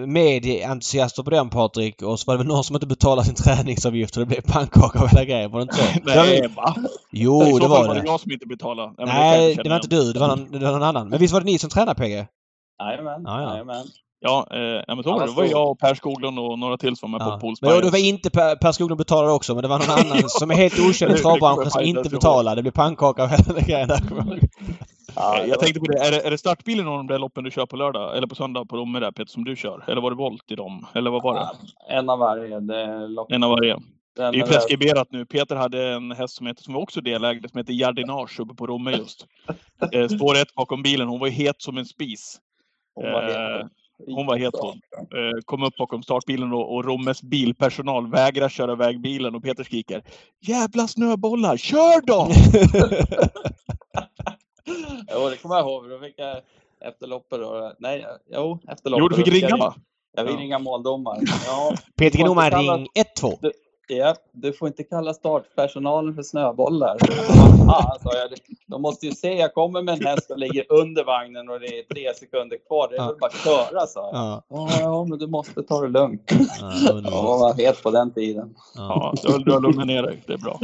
medieentusiaster 0.07 1.23
på 1.23 1.31
den 1.31 1.51
Patrik 1.51 2.03
och 2.03 2.21
så 2.21 2.25
var 2.27 2.35
det 2.35 2.39
väl 2.39 2.47
någon 2.47 2.65
som 2.65 2.77
inte 2.77 2.87
betalade 2.87 3.27
sin 3.27 3.35
träningsavgift 3.35 4.17
och 4.17 4.21
det 4.21 4.27
blev 4.27 4.41
pannkaka 4.41 4.99
av 4.99 5.09
hela 5.09 5.25
grejen. 5.25 5.51
Var 5.51 5.59
det 5.59 5.63
inte 5.63 5.77
så? 5.77 5.83
Nej, 6.05 6.49
va? 6.57 6.75
Jo, 7.11 7.41
det, 7.41 7.61
det 7.61 7.69
var 7.69 7.83
det. 7.83 7.89
var 7.89 7.95
det 7.95 8.07
jag 8.07 8.21
som 8.21 8.33
inte 8.33 8.47
betalade. 8.47 8.93
Nej, 8.99 9.07
Nej 9.07 9.55
det, 9.55 9.63
det 9.63 9.69
var 9.69 9.77
inte 9.77 9.89
du. 9.89 10.13
Det 10.13 10.21
var, 10.21 10.29
någon, 10.29 10.51
det 10.51 10.59
var 10.59 10.73
någon 10.73 10.83
annan. 10.83 11.09
Men 11.09 11.19
visst 11.19 11.35
var 11.35 11.41
det 11.41 11.47
ni 11.47 11.59
som 11.59 11.71
tränade 11.71 11.95
PG? 11.95 12.27
Jajamän. 12.83 13.23
Ja, 13.25 13.65
ja. 13.67 13.85
Ja, 14.21 14.47
eh, 14.51 14.95
men 14.95 15.03
så 15.03 15.13
var 15.13 15.21
det. 15.21 15.27
Det 15.27 15.33
var 15.33 15.45
jag 15.45 15.71
och 15.71 15.79
Per 15.79 15.95
Skoglund 15.95 16.39
och 16.39 16.59
några 16.59 16.77
till 16.77 16.97
som 16.97 17.13
var 17.13 17.19
med 17.19 17.27
ja. 17.27 17.35
på 17.35 17.41
Pools 17.41 17.63
Men 17.63 17.81
det 17.81 17.91
var 17.91 17.99
inte 17.99 18.31
Per, 18.31 18.57
per 18.57 18.73
Skoglund 18.73 18.99
betalade 18.99 19.33
också, 19.33 19.55
men 19.55 19.63
det 19.63 19.69
var 19.69 19.79
någon 19.79 19.91
annan 20.13 20.29
som 20.29 20.51
är 20.51 20.55
helt 20.55 20.79
okänd 20.79 21.15
i 21.15 21.19
travbranschen 21.19 21.71
som 21.71 21.83
inte 21.83 22.11
betalade. 22.11 22.57
Det 22.57 22.63
blev 22.63 22.73
pannkaka 22.73 23.23
av 23.23 23.29
hela 23.29 23.61
grejen 23.61 23.89
där. 23.89 24.01
Ja, 25.17 25.45
jag 25.47 25.61
tänkte 25.61 25.81
på 25.81 25.87
det. 25.87 25.99
Är, 25.99 26.11
det, 26.11 26.21
är 26.27 26.31
det 26.31 26.39
startbilen 26.39 26.89
av 26.89 26.97
de 26.97 27.07
där 27.07 27.19
loppen 27.19 27.45
du 27.45 27.51
kör 27.51 27.67
på 27.67 27.77
lördag? 27.77 28.17
Eller 28.17 28.27
på 28.27 28.35
söndag 28.35 28.65
på 28.65 28.77
Romme 28.77 29.01
där 29.01 29.13
Peter, 29.13 29.31
som 29.31 29.45
du 29.45 29.57
kör? 29.57 29.85
Eller 29.89 30.01
var 30.01 30.11
det 30.11 30.17
volt 30.17 30.51
i 30.51 30.55
dem? 30.55 30.87
Eller 30.95 31.11
vad 31.11 31.23
var 31.23 31.35
det? 31.35 31.41
Ja, 31.41 31.97
en 31.99 32.11
av 32.11 32.19
varje. 32.19 32.57
en 33.29 33.43
av 33.43 33.51
varje. 33.51 33.77
det 34.17 34.23
är 34.23 34.47
preskriberat 34.47 35.09
nu. 35.11 35.27
Peter 35.27 35.57
hade 35.57 35.93
en 35.93 36.13
häst 36.13 36.35
som, 36.37 36.47
heter, 36.47 36.63
som 36.63 36.75
var 36.75 36.81
också 36.81 37.01
delägde, 37.01 37.49
som 37.49 37.59
heter 37.59 37.73
Jardinage 37.73 38.41
uppe 38.41 38.55
på 38.55 38.67
Romme 38.67 38.91
just. 38.91 39.27
eh, 39.93 40.09
spår 40.09 40.37
ett 40.37 40.55
bakom 40.55 40.83
bilen. 40.83 41.09
Hon 41.09 41.21
var 41.21 41.29
het 41.29 41.63
som 41.63 41.79
en 41.79 41.87
spis. 41.87 42.39
Hon 42.95 43.13
var 43.13 43.23
het. 43.23 43.61
Eh, 43.61 43.67
hon 44.15 44.27
var 44.27 44.37
het 44.37 44.55
hon. 44.61 44.81
Eh, 44.99 45.41
kom 45.45 45.63
upp 45.63 45.77
bakom 45.77 46.03
startbilen 46.03 46.53
och, 46.53 46.75
och 46.75 46.85
Rommes 46.85 47.23
bilpersonal 47.23 48.11
vägrar 48.11 48.49
köra 48.49 48.73
iväg 48.73 49.01
bilen 49.01 49.35
och 49.35 49.43
Peter 49.43 49.65
skriker 49.65 50.03
Jävla 50.41 50.89
snöbollar, 50.89 51.57
kör 51.57 52.07
då! 52.07 52.29
jo, 55.15 55.29
det 55.29 55.37
kommer 55.37 55.55
jag 55.55 55.65
ihåg. 55.65 55.91
Då 55.91 55.99
fick 55.99 56.15
jag 56.17 56.41
efter 56.81 57.07
loppet 57.07 57.41
då. 57.41 57.73
Nej, 57.79 58.07
jo, 58.33 58.59
efter 58.69 58.91
loppet. 58.91 59.03
Jo, 59.03 59.09
du 59.09 59.17
fick 59.17 59.35
ringa 59.35 59.49
jag, 59.49 59.59
va? 59.59 59.75
Jag 60.17 60.27
fick 60.27 60.37
ja. 60.37 60.41
ringa 60.41 60.59
måldomaren. 60.59 61.25
Ja, 61.47 61.75
Peter 61.97 62.19
Gnoman, 62.19 62.51
ring 62.51 62.89
1-2. 63.21 63.53
Ja, 63.89 64.15
du 64.33 64.53
får 64.53 64.69
inte 64.69 64.85
kalla 64.85 65.15
startpersonalen 65.15 66.15
för 66.15 66.23
snöbollar. 66.23 66.97
Ah, 67.69 67.97
jag, 68.03 68.31
de 68.67 68.83
måste 68.83 69.07
ju 69.07 69.13
se, 69.13 69.35
jag 69.35 69.55
kommer 69.55 69.83
med 69.83 69.95
en 69.95 70.07
häst 70.07 70.31
och 70.31 70.39
ligger 70.39 70.73
under 70.73 71.05
vagnen 71.05 71.49
och 71.49 71.61
det 71.61 71.79
är 71.79 71.83
tre 71.83 72.15
sekunder 72.15 72.59
kvar. 72.67 72.89
Det 72.89 72.97
är 72.97 73.01
ja. 73.01 73.07
väl 73.07 73.17
bara 73.21 73.27
att 73.27 73.45
köra, 73.45 73.87
sa 73.87 74.11
jag. 74.13 74.43
Ja. 74.49 74.69
ja, 74.81 75.05
men 75.05 75.19
du 75.19 75.27
måste 75.27 75.63
ta 75.63 75.81
det 75.81 75.89
lugnt. 75.89 76.33
Ja, 76.61 77.01
jag 77.05 77.39
var 77.39 77.55
het 77.55 77.83
på 77.83 77.91
den 77.91 78.15
tiden. 78.15 78.55
Ja, 78.75 79.15
ja 79.23 79.39
du 79.39 79.53
har 79.53 79.61
lugnat 79.61 79.87
ner 79.87 80.03
dig. 80.03 80.23
Det 80.27 80.33
är 80.33 80.39
bra. 80.39 80.61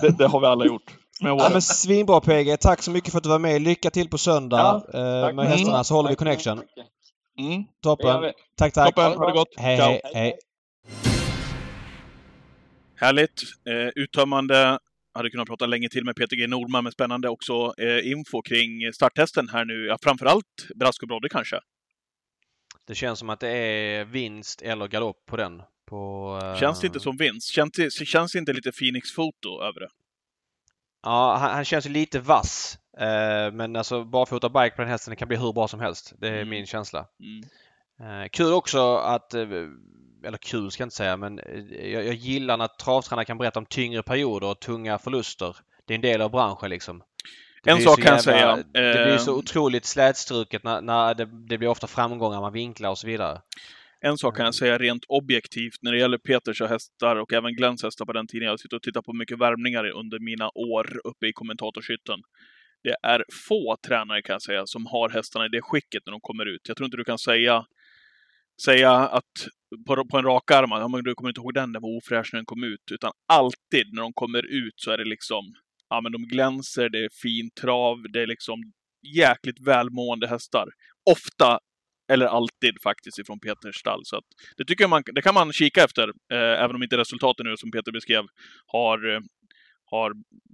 Det, 0.00 0.18
det 0.18 0.26
har 0.26 0.40
vi 0.40 0.46
alla 0.46 0.66
gjort. 0.66 0.94
Ja, 1.20 1.48
men 1.52 1.62
svinbra 1.62 2.20
PG. 2.20 2.60
Tack 2.60 2.82
så 2.82 2.90
mycket 2.90 3.10
för 3.10 3.18
att 3.18 3.22
du 3.22 3.28
var 3.28 3.38
med. 3.38 3.62
Lycka 3.62 3.90
till 3.90 4.08
på 4.08 4.18
söndag 4.18 4.84
ja, 4.92 5.28
eh, 5.28 5.34
med 5.34 5.46
hästarna 5.46 5.84
så 5.84 5.94
håller 5.94 6.10
vi 6.10 6.16
connection. 6.16 6.62
Mm. 7.38 7.64
Toppen. 7.82 8.32
Tack, 8.56 8.72
tack. 8.72 8.94
Toppen. 8.94 9.18
Ha 9.18 9.26
det 9.26 9.32
gott. 9.32 9.54
Hej, 9.56 9.76
hej, 9.76 10.00
hej. 10.14 10.38
Härligt. 12.96 13.42
Eh, 13.68 14.02
uttömmande. 14.02 14.78
Hade 15.14 15.30
kunnat 15.30 15.48
prata 15.48 15.66
länge 15.66 15.88
till 15.88 16.04
med 16.04 16.16
Peter 16.16 16.36
G 16.36 16.46
Nordman, 16.46 16.84
men 16.84 16.92
spännande 16.92 17.28
också 17.28 17.74
eh, 17.78 18.10
info 18.10 18.42
kring 18.42 18.92
starttesten 18.92 19.48
här 19.48 19.64
nu. 19.64 19.86
Ja, 19.86 19.98
framförallt 20.02 20.68
Brask 20.74 21.02
och 21.02 21.08
Brodde 21.08 21.28
kanske. 21.28 21.60
Det 22.86 22.94
känns 22.94 23.18
som 23.18 23.30
att 23.30 23.40
det 23.40 23.48
är 23.48 24.04
vinst 24.04 24.62
eller 24.62 24.88
galopp 24.88 25.26
på 25.26 25.36
den. 25.36 25.62
På, 25.90 26.32
uh... 26.42 26.60
Känns 26.60 26.80
det 26.80 26.86
inte 26.86 27.00
som 27.00 27.16
vinst? 27.16 27.48
Känns 27.48 27.70
det, 27.72 27.90
känns 27.90 28.32
det 28.32 28.38
inte 28.38 28.52
lite 28.52 28.72
Phoenix-foto 28.72 29.62
över 29.62 29.80
det? 29.80 29.88
Ja, 31.06 31.36
han, 31.36 31.50
han 31.50 31.64
känns 31.64 31.86
ju 31.86 31.90
lite 31.90 32.20
vass. 32.20 32.78
Uh, 33.00 33.52
men 33.52 33.76
alltså 33.76 34.04
barfota 34.04 34.48
bike 34.48 34.76
på 34.76 34.82
den 34.82 34.90
hästen 34.90 35.16
kan 35.16 35.28
bli 35.28 35.36
hur 35.36 35.52
bra 35.52 35.68
som 35.68 35.80
helst. 35.80 36.12
Det 36.18 36.28
är 36.28 36.32
mm. 36.32 36.48
min 36.48 36.66
känsla. 36.66 37.06
Mm. 37.20 38.22
Uh, 38.22 38.28
kul 38.28 38.52
också 38.52 38.96
att 38.96 39.34
eller 40.26 40.38
kul 40.38 40.70
ska 40.70 40.82
jag 40.82 40.86
inte 40.86 40.96
säga, 40.96 41.16
men 41.16 41.38
eh, 41.38 41.92
jag, 41.92 42.06
jag 42.06 42.14
gillar 42.14 42.56
när 42.56 42.66
travtränare 42.66 43.24
kan 43.24 43.38
berätta 43.38 43.58
om 43.58 43.66
tyngre 43.66 44.02
perioder 44.02 44.46
och 44.46 44.60
tunga 44.60 44.98
förluster. 44.98 45.56
Det 45.84 45.94
är 45.94 45.94
en 45.94 46.00
del 46.00 46.22
av 46.22 46.30
branschen 46.30 46.70
liksom. 46.70 47.02
Det 47.62 47.70
en 47.70 47.80
sak 47.80 48.02
kan 48.02 48.12
jag 48.12 48.22
säga. 48.22 48.56
Det 48.56 49.06
blir 49.06 49.18
så 49.18 49.30
eh, 49.30 49.36
otroligt 49.36 49.84
slätstruket 49.84 50.64
när, 50.64 50.80
när 50.80 51.14
det, 51.14 51.24
det, 51.48 51.58
blir 51.58 51.68
ofta 51.68 51.86
framgångar 51.86 52.40
man 52.40 52.52
vinklar 52.52 52.90
och 52.90 52.98
så 52.98 53.06
vidare. 53.06 53.40
En 54.00 54.18
sak 54.18 54.36
kan 54.36 54.44
jag 54.44 54.54
säga 54.54 54.78
rent 54.78 55.04
objektivt 55.08 55.82
när 55.82 55.92
det 55.92 55.98
gäller 55.98 56.18
Peters 56.18 56.60
hästar 56.60 57.16
och 57.16 57.32
även 57.32 57.56
Glenns 57.56 57.82
hästar 57.82 58.04
på 58.04 58.12
den 58.12 58.26
tiden. 58.26 58.48
Jag 58.48 58.60
sitter 58.60 58.76
och 58.76 58.82
tittar 58.82 59.02
på 59.02 59.12
mycket 59.12 59.38
värmningar 59.38 59.90
under 59.90 60.18
mina 60.18 60.48
år 60.54 61.00
uppe 61.04 61.26
i 61.26 61.32
kommentatorshytten. 61.32 62.20
Det 62.82 62.96
är 63.02 63.24
få 63.48 63.76
tränare 63.86 64.22
kan 64.22 64.34
jag 64.34 64.42
säga 64.42 64.66
som 64.66 64.86
har 64.86 65.10
hästarna 65.10 65.46
i 65.46 65.48
det 65.48 65.62
skicket 65.62 66.02
när 66.06 66.10
de 66.10 66.20
kommer 66.20 66.46
ut. 66.46 66.60
Jag 66.68 66.76
tror 66.76 66.84
inte 66.84 66.96
du 66.96 67.04
kan 67.04 67.18
säga 67.18 67.64
säga 68.64 68.92
att 68.92 69.32
på, 69.86 70.04
på 70.10 70.18
en 70.18 70.24
rak 70.24 70.50
arm, 70.50 70.70
ja, 70.70 70.88
men 70.88 71.04
du 71.04 71.14
kommer 71.14 71.30
inte 71.30 71.40
ihåg 71.40 71.54
den, 71.54 71.72
den 71.72 71.82
var 71.82 71.96
ofräsch 71.96 72.30
när 72.32 72.38
den 72.38 72.46
kom 72.46 72.64
ut. 72.64 72.92
Utan 72.92 73.12
alltid 73.28 73.92
när 73.92 74.02
de 74.02 74.12
kommer 74.12 74.46
ut 74.46 74.74
så 74.76 74.90
är 74.90 74.98
det 74.98 75.04
liksom, 75.04 75.44
ja 75.88 76.00
men 76.00 76.12
de 76.12 76.22
glänser, 76.28 76.88
det 76.88 77.04
är 77.04 77.08
fin 77.22 77.50
trav, 77.60 77.96
det 78.12 78.22
är 78.22 78.26
liksom 78.26 78.72
jäkligt 79.16 79.66
välmående 79.66 80.28
hästar. 80.28 80.68
Ofta, 81.10 81.58
eller 82.08 82.26
alltid 82.26 82.82
faktiskt, 82.82 83.18
ifrån 83.18 83.40
Peters 83.40 83.76
stall. 83.76 84.00
Så 84.04 84.20
det 84.56 84.64
tycker 84.64 84.84
jag 84.84 84.90
man, 84.90 85.02
det 85.14 85.22
kan 85.22 85.34
man 85.34 85.52
kika 85.52 85.84
efter, 85.84 86.08
eh, 86.08 86.64
även 86.64 86.76
om 86.76 86.82
inte 86.82 86.96
resultaten 86.96 87.46
nu 87.46 87.56
som 87.56 87.70
Peter 87.70 87.92
beskrev 87.92 88.24
har, 88.66 89.22
har 89.90 90.12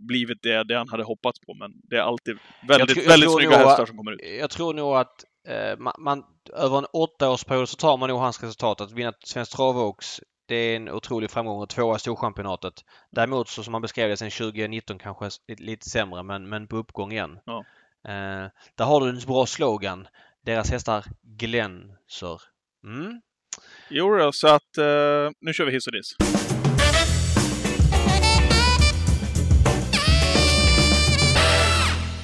blivit 0.09 0.39
det, 0.43 0.65
det 0.65 0.79
han 0.79 0.89
hade 0.89 1.05
hoppats 1.05 1.41
på. 1.41 1.55
Men 1.55 1.71
det 1.91 1.97
är 1.97 2.01
alltid 2.01 2.39
väldigt, 2.69 2.97
jag 2.97 3.05
väldigt 3.05 3.33
snygga 3.33 3.57
hästar 3.57 3.87
som 3.87 3.97
kommer 3.97 4.13
ut. 4.13 4.21
Jag 4.41 4.51
tror 4.51 4.75
nog 4.75 4.97
att 4.97 5.25
eh, 5.49 5.79
man, 5.79 5.95
man, 5.99 6.25
över 6.53 6.79
en 6.79 6.87
åttaårsperiod 6.93 7.69
så 7.69 7.77
tar 7.77 7.97
man 7.97 8.09
nog 8.09 8.21
hans 8.21 8.43
resultat. 8.43 8.81
Att 8.81 8.93
vinna 8.93 9.13
Svensk 9.25 9.57
Travåks 9.57 10.21
det 10.47 10.57
är 10.57 10.77
en 10.77 10.89
otrolig 10.89 11.31
framgång 11.31 11.63
och 11.63 11.69
tvåa 11.69 11.97
i 11.97 11.99
Storchampionatet. 11.99 12.75
Däremot 13.11 13.49
så 13.49 13.63
som 13.63 13.73
man 13.73 13.83
beskrev 13.83 14.09
det 14.09 14.17
sen 14.17 14.31
2019 14.31 14.99
kanske 14.99 15.29
lite, 15.49 15.63
lite 15.63 15.91
sämre 15.91 16.23
men, 16.23 16.49
men 16.49 16.67
på 16.69 16.77
uppgång 16.77 17.13
igen. 17.13 17.39
Ja. 17.45 17.65
Eh, 18.05 18.49
där 18.75 18.85
har 18.85 19.01
du 19.01 19.09
en 19.09 19.21
bra 19.27 19.47
slogan. 19.47 20.09
Deras 20.45 20.71
hästar 20.71 21.05
glänser. 21.39 22.41
Mm. 22.85 23.21
Jo 23.91 24.17
då, 24.17 24.33
så 24.33 24.49
att 24.49 24.79
eh, 24.79 25.31
nu 25.41 25.53
kör 25.53 25.65
vi 25.65 25.73
hiss 25.73 25.87
och 25.87 25.93
diss. 25.93 26.17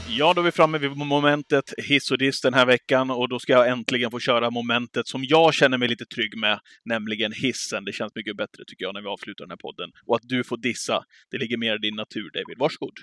Ja, 0.08 0.34
då 0.34 0.40
är 0.40 0.44
vi 0.44 0.50
framme 0.50 0.78
vid 0.78 0.96
momentet 0.96 1.64
hiss 1.78 2.10
och 2.10 2.18
diss 2.18 2.40
den 2.40 2.54
här 2.54 2.66
veckan 2.66 3.10
och 3.10 3.28
då 3.28 3.38
ska 3.38 3.52
jag 3.52 3.68
äntligen 3.68 4.10
få 4.10 4.18
köra 4.18 4.50
momentet 4.50 5.06
som 5.06 5.24
jag 5.24 5.54
känner 5.54 5.78
mig 5.78 5.88
lite 5.88 6.04
trygg 6.04 6.38
med, 6.38 6.60
nämligen 6.84 7.32
hissen. 7.32 7.84
Det 7.84 7.92
känns 7.92 8.14
mycket 8.14 8.36
bättre 8.36 8.64
tycker 8.66 8.84
jag 8.84 8.94
när 8.94 9.00
vi 9.00 9.08
avslutar 9.08 9.44
den 9.44 9.50
här 9.50 9.56
podden. 9.56 9.90
Och 10.06 10.16
att 10.16 10.22
du 10.24 10.44
får 10.44 10.56
dissa, 10.56 11.04
det 11.30 11.38
ligger 11.38 11.56
mer 11.56 11.74
i 11.74 11.78
din 11.78 11.96
natur 11.96 12.30
David. 12.34 12.58
Varsågod! 12.58 12.98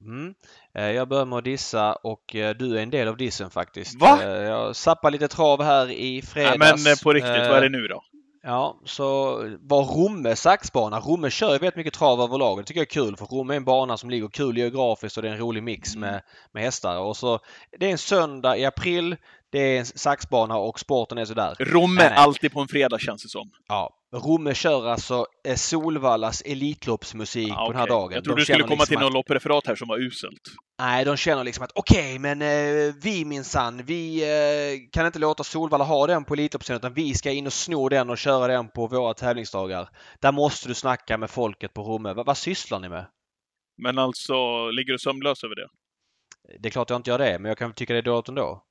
Mm. 0.00 0.34
Eh, 0.74 0.90
jag 0.90 1.08
börjar 1.08 1.24
med 1.24 1.38
att 1.38 1.44
dissa 1.44 1.92
och 1.92 2.34
eh, 2.34 2.54
du 2.56 2.78
är 2.78 2.82
en 2.82 2.90
del 2.90 3.08
av 3.08 3.16
dissen 3.16 3.50
faktiskt. 3.50 4.00
Va? 4.00 4.18
Eh, 4.22 4.28
jag 4.28 4.76
sappade 4.76 5.12
lite 5.12 5.28
trav 5.28 5.62
här 5.62 5.90
i 5.90 6.22
fredags. 6.22 6.58
Nej, 6.58 6.72
men 6.84 6.96
på 7.02 7.12
riktigt, 7.12 7.30
vad 7.48 7.56
är 7.56 7.60
det 7.60 7.68
nu 7.68 7.88
då? 7.88 8.02
Ja, 8.46 8.80
så 8.84 9.34
var 9.60 9.84
Romme 9.84 10.36
saxbana. 10.36 11.00
Romme 11.00 11.30
kör 11.30 11.52
ju 11.52 11.58
väldigt 11.58 11.76
mycket 11.76 11.94
trav 11.94 12.20
överlag. 12.20 12.58
Det 12.58 12.64
tycker 12.64 12.80
jag 12.80 12.86
är 12.86 13.04
kul 13.06 13.16
för 13.16 13.26
Romme 13.26 13.54
är 13.54 13.56
en 13.56 13.64
bana 13.64 13.96
som 13.96 14.10
ligger 14.10 14.28
kul 14.28 14.58
geografiskt 14.58 15.16
och 15.16 15.22
det 15.22 15.28
är 15.28 15.32
en 15.32 15.38
rolig 15.38 15.62
mix 15.62 15.94
Mm. 15.96 16.10
med, 16.10 16.22
med 16.52 16.62
hästar. 16.62 16.98
Och 16.98 17.16
så, 17.16 17.38
det 17.78 17.86
är 17.86 17.90
en 17.90 17.98
söndag 17.98 18.56
i 18.56 18.64
april. 18.64 19.16
Det 19.50 19.58
är 19.58 19.78
en 19.78 19.86
saxbana 19.86 20.56
och 20.56 20.80
sporten 20.80 21.18
är 21.18 21.24
sådär. 21.24 21.54
Romme, 21.58 21.94
Nej, 22.00 22.08
nej. 22.10 22.18
alltid 22.18 22.52
på 22.52 22.60
en 22.60 22.68
fredag 22.68 22.98
känns 22.98 23.22
det 23.22 23.28
som. 23.28 23.50
Ja, 23.68 23.90
Romme 24.14 24.54
kör 24.54 24.86
alltså 24.88 25.26
eh, 25.48 25.54
Solvallas 25.56 26.42
Elitloppsmusik 26.42 27.48
Ja, 27.48 27.66
på 27.66 27.72
den 27.72 27.80
här 27.80 27.86
dagen. 27.88 28.12
Jag 28.12 28.24
trodde 28.24 28.36
De 28.36 28.40
du 28.40 28.44
skulle 28.44 28.62
komma 28.62 28.70
liksom 28.74 28.86
till 28.86 28.96
att- 28.96 29.02
något 29.02 29.12
loppreferat 29.12 29.66
här 29.66 29.74
som 29.76 29.88
var 29.88 29.98
uselt. 29.98 30.40
Nej, 30.78 31.04
de 31.04 31.16
känner 31.16 31.44
liksom 31.44 31.64
att 31.64 31.72
okej, 31.74 32.18
men 32.18 32.42
eh, 32.42 32.94
vi 33.02 33.24
minsann, 33.24 33.84
vi 33.84 34.22
eh, 34.22 34.90
kan 34.92 35.06
inte 35.06 35.18
låta 35.18 35.44
Solvalla 35.44 35.84
ha 35.84 36.06
den 36.06 36.24
på 36.24 36.34
Elitloppsserien 36.34 36.80
utan 36.80 36.94
vi 36.94 37.14
ska 37.14 37.30
in 37.30 37.46
och 37.46 37.52
sno 37.52 37.88
den 37.88 38.10
och 38.10 38.18
köra 38.18 38.46
den 38.46 38.68
på 38.68 38.86
våra 38.86 39.14
tävlingsdagar. 39.14 39.88
Där 40.20 40.32
måste 40.32 40.68
du 40.68 40.74
snacka 40.74 41.18
med 41.18 41.30
folket 41.30 41.74
på 41.74 41.82
Romme. 41.82 42.12
Va, 42.12 42.22
vad 42.26 42.36
sysslar 42.36 42.80
ni 42.80 42.88
med? 42.88 43.06
Men 43.82 43.98
alltså, 43.98 44.34
ligger 44.70 44.92
du 44.92 44.98
sömnlös 44.98 45.44
över 45.44 45.54
det? 45.54 45.68
Det 46.60 46.68
är 46.68 46.70
klart 46.70 46.90
jag 46.90 46.98
inte 46.98 47.10
gör 47.10 47.18
det, 47.18 47.38
men 47.38 47.48
jag 47.48 47.58
kan 47.58 47.72
tycka 47.74 47.92
det 47.92 47.98
är 47.98 48.02
dåligt 48.02 48.28
ändå. 48.28 48.62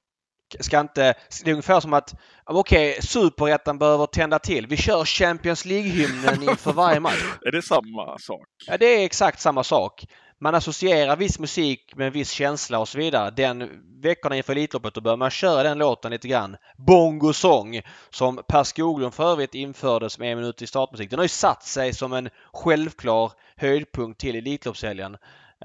Ska 0.59 0.79
inte... 0.79 1.13
Det 1.43 1.49
är 1.49 1.53
ungefär 1.53 1.79
som 1.79 1.93
att 1.93 2.13
okej, 2.45 2.97
superettan 3.01 3.77
behöver 3.77 4.05
tända 4.05 4.39
till. 4.39 4.67
Vi 4.67 4.77
kör 4.77 5.05
Champions 5.05 5.65
League-hymnen 5.65 6.43
inför 6.49 6.73
varje 6.73 6.99
match. 6.99 7.23
Är 7.45 7.51
det 7.51 7.61
samma 7.61 8.17
sak? 8.19 8.47
Ja, 8.67 8.77
det 8.77 8.85
är 8.85 9.05
exakt 9.05 9.39
samma 9.39 9.63
sak. 9.63 10.05
Man 10.41 10.55
associerar 10.55 11.15
viss 11.15 11.39
musik 11.39 11.93
med 11.95 12.07
en 12.07 12.13
viss 12.13 12.31
känsla 12.31 12.79
och 12.79 12.87
så 12.87 12.97
vidare. 12.97 13.31
Den 13.31 13.69
veckorna 14.01 14.35
inför 14.37 14.51
Elitloppet 14.53 14.93
då 14.93 15.01
börjar 15.01 15.17
man 15.17 15.29
köra 15.31 15.63
den 15.63 15.77
låten 15.77 16.11
lite 16.11 16.27
grann. 16.27 16.57
Bongo 16.77 17.33
Song 17.33 17.81
som 18.09 18.43
Per 18.47 18.63
Skoglund 18.63 19.13
för 19.13 19.31
övrigt 19.31 19.55
införde 19.55 20.09
som 20.09 20.23
en 20.23 20.37
minut 20.37 20.61
i 20.61 20.67
startmusik. 20.67 21.09
Den 21.09 21.19
har 21.19 21.23
ju 21.23 21.29
satt 21.29 21.63
sig 21.63 21.93
som 21.93 22.13
en 22.13 22.29
självklar 22.53 23.31
höjdpunkt 23.55 24.19
till 24.19 24.35
Elitloppshelgen. 24.35 25.13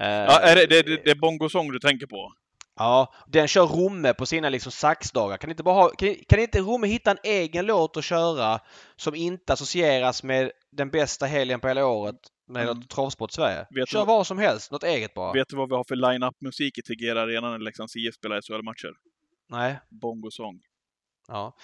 Eh, 0.01 0.07
Ja, 0.07 0.39
är 0.39 0.55
det, 0.55 0.65
det, 0.65 0.81
det, 0.81 1.01
det 1.03 1.11
är 1.11 1.15
bongosång 1.15 1.71
du 1.71 1.79
tänker 1.79 2.07
på? 2.07 2.31
Ja, 2.79 3.13
den 3.27 3.47
kör 3.47 3.65
Romme 3.67 4.13
på 4.13 4.25
sina 4.25 4.49
liksom 4.49 4.71
saxdagar. 4.71 5.37
Kan 5.37 5.49
inte, 5.49 5.63
bara 5.63 5.75
ha, 5.75 5.89
kan, 5.89 6.15
kan 6.27 6.39
inte 6.39 6.59
Romme 6.59 6.87
hitta 6.87 7.11
en 7.11 7.17
egen 7.23 7.65
låt 7.65 7.97
att 7.97 8.03
köra 8.03 8.59
som 8.95 9.15
inte 9.15 9.53
associeras 9.53 10.23
med 10.23 10.51
den 10.71 10.89
bästa 10.89 11.25
helgen 11.25 11.59
på 11.59 11.67
hela 11.67 11.85
året 11.85 12.15
med 12.47 12.61
Mm. 12.63 12.75
mm. 12.75 12.87
travsport 12.87 13.31
Sverige? 13.31 13.65
Vet 13.69 13.89
Kör 13.89 13.99
du- 13.99 14.05
vad 14.05 14.27
som 14.27 14.37
helst, 14.37 14.71
något 14.71 14.83
eget 14.83 15.13
bara. 15.13 15.33
Vet 15.33 15.47
du 15.49 15.55
vad 15.55 15.69
vi 15.69 15.75
har 15.75 15.83
för 15.87 15.95
line-up-musik 15.95 16.77
i 16.77 16.81
Tegera 16.81 17.21
Arena 17.21 17.49
när 17.51 17.59
Leksands 17.59 17.95
IF 17.95 18.15
spelar 18.15 18.41
SHL-matcher? 18.41 18.93
Nej. 19.49 19.79
Bongosång. 19.89 20.59
Ja. 21.27 21.55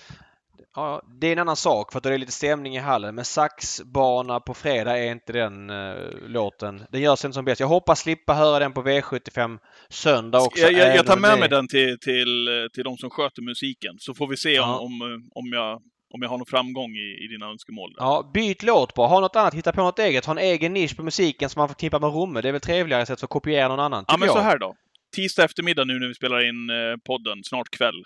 Ja. 0.75 1.01
Det 1.21 1.27
är 1.27 1.31
en 1.31 1.39
annan 1.39 1.55
sak 1.55 1.91
för 1.91 1.97
att 1.99 2.03
det 2.03 2.13
är 2.13 2.17
lite 2.17 2.31
stämning 2.31 2.75
i 2.75 2.79
hallen. 2.79 3.15
Men 3.15 3.25
saxbana 3.25 4.39
på 4.39 4.53
fredag 4.53 4.97
är 4.97 5.11
inte 5.11 5.33
den 5.33 5.69
eh, 5.69 5.95
låten. 6.27 6.83
Den 6.91 7.01
görs 7.01 7.25
inte 7.25 7.33
som 7.35 7.45
bäst. 7.45 7.59
Jag 7.59 7.67
hoppas 7.67 7.99
slippa 7.99 8.33
höra 8.33 8.59
den 8.59 8.73
på 8.73 8.83
V75 8.83 9.59
söndag 9.89 10.39
också. 10.39 10.61
Jag, 10.61 10.71
jag, 10.73 10.95
jag 10.95 11.05
tar 11.05 11.17
med 11.17 11.31
det- 11.31 11.39
mig 11.39 11.49
den 11.49 11.67
till, 11.67 11.97
till, 11.99 12.47
eh, 12.47 12.53
till 12.73 12.83
de 12.83 12.97
som 12.97 13.09
sköter 13.09 13.41
musiken, 13.41 13.95
så 13.99 14.13
får 14.13 14.27
vi 14.27 14.37
se 14.37 14.59
om, 14.59 14.69
Ja. 14.69 14.77
om, 14.79 15.01
eh, 15.01 15.07
om, 15.39 15.45
jag, 15.53 15.73
om 16.13 16.21
jag 16.21 16.29
har 16.29 16.37
någon 16.37 16.45
framgång 16.45 16.91
i, 16.91 17.25
i 17.25 17.27
dina 17.27 17.45
önskemål. 17.51 17.93
Ja, 17.97 18.31
byt 18.33 18.63
låt 18.63 18.93
bara. 18.93 19.07
Ha 19.07 19.19
något 19.19 19.35
annat. 19.35 19.53
Hitta 19.53 19.71
på 19.71 19.81
något 19.83 19.99
eget. 19.99 20.25
Ha 20.25 20.31
en 20.31 20.37
egen 20.37 20.73
nisch 20.73 20.95
på 20.97 21.03
musiken 21.03 21.49
som 21.49 21.59
man 21.59 21.67
förknippar 21.67 21.99
med 21.99 22.09
Romme. 22.13 22.41
Det 22.41 22.47
är 22.47 22.51
väl 22.51 22.61
trevligare 22.61 23.05
sätt 23.05 23.23
att 23.23 23.29
kopiera 23.29 23.67
någon 23.67 23.79
annan, 23.79 24.05
Ja, 24.07 24.17
men 24.17 24.25
jag. 24.27 24.35
så 24.35 24.41
här 24.41 24.57
då. 24.57 24.75
Tisdag 25.15 25.43
eftermiddag 25.43 25.83
nu 25.83 25.99
när 25.99 26.07
vi 26.07 26.13
spelar 26.13 26.49
in 26.49 26.69
podden, 27.07 27.43
snart 27.43 27.69
kväll. 27.69 28.03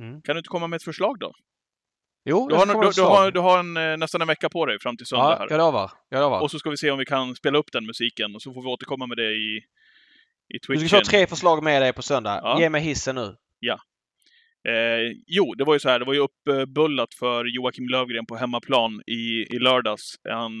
Mm. 0.00 0.22
Kan 0.22 0.34
du 0.34 0.38
inte 0.38 0.48
komma 0.48 0.66
med 0.66 0.76
ett 0.76 0.82
förslag 0.84 1.18
då? 1.20 1.32
Jo, 2.24 2.48
Du 2.48 2.54
har, 2.54 2.66
du, 2.66 2.90
du 2.90 3.02
har, 3.02 3.30
du 3.30 3.40
har 3.40 3.58
en, 3.58 3.76
eh, 3.76 3.96
nästan 3.96 4.20
en 4.20 4.28
vecka 4.28 4.48
på 4.48 4.66
dig 4.66 4.78
fram 4.80 4.96
till 4.96 5.06
söndag 5.06 5.24
Ja, 5.24 5.36
här. 5.38 5.46
jag 5.50 5.58
lovar. 5.58 5.90
Jag 6.08 6.20
lovar. 6.20 6.40
Och 6.40 6.50
så 6.50 6.58
ska 6.58 6.70
vi 6.70 6.76
se 6.76 6.90
om 6.90 6.98
vi 6.98 7.04
kan 7.04 7.34
spela 7.36 7.58
upp 7.58 7.72
den 7.72 7.86
musiken 7.86 8.34
och 8.34 8.42
så 8.42 8.52
får 8.54 8.62
vi 8.62 8.68
återkomma 8.68 9.06
med 9.06 9.16
det 9.16 9.32
i, 9.32 9.56
i 9.56 9.62
Du 10.48 10.58
Twitchen. 10.58 10.88
ska 10.88 10.98
få 10.98 11.04
tre 11.04 11.26
förslag 11.26 11.62
med 11.62 11.82
dig 11.82 11.92
på 11.92 12.02
söndag. 12.02 12.40
Ja. 12.42 12.60
Ge 12.60 12.70
mig 12.70 12.80
hissen 12.82 13.14
nu. 13.14 13.36
Eh, 14.68 15.16
jo, 15.26 15.54
det 15.54 15.64
var 15.64 15.74
ju 15.74 15.80
så 15.80 15.88
här, 15.88 15.98
det 15.98 16.04
var 16.04 16.14
ju 16.14 16.20
uppbullat 16.20 17.14
för 17.14 17.44
Joakim 17.44 17.88
Lövgren 17.88 18.26
på 18.26 18.36
hemmaplan 18.36 19.02
i, 19.06 19.46
i 19.56 19.58
lördags. 19.58 20.14
Han, 20.28 20.52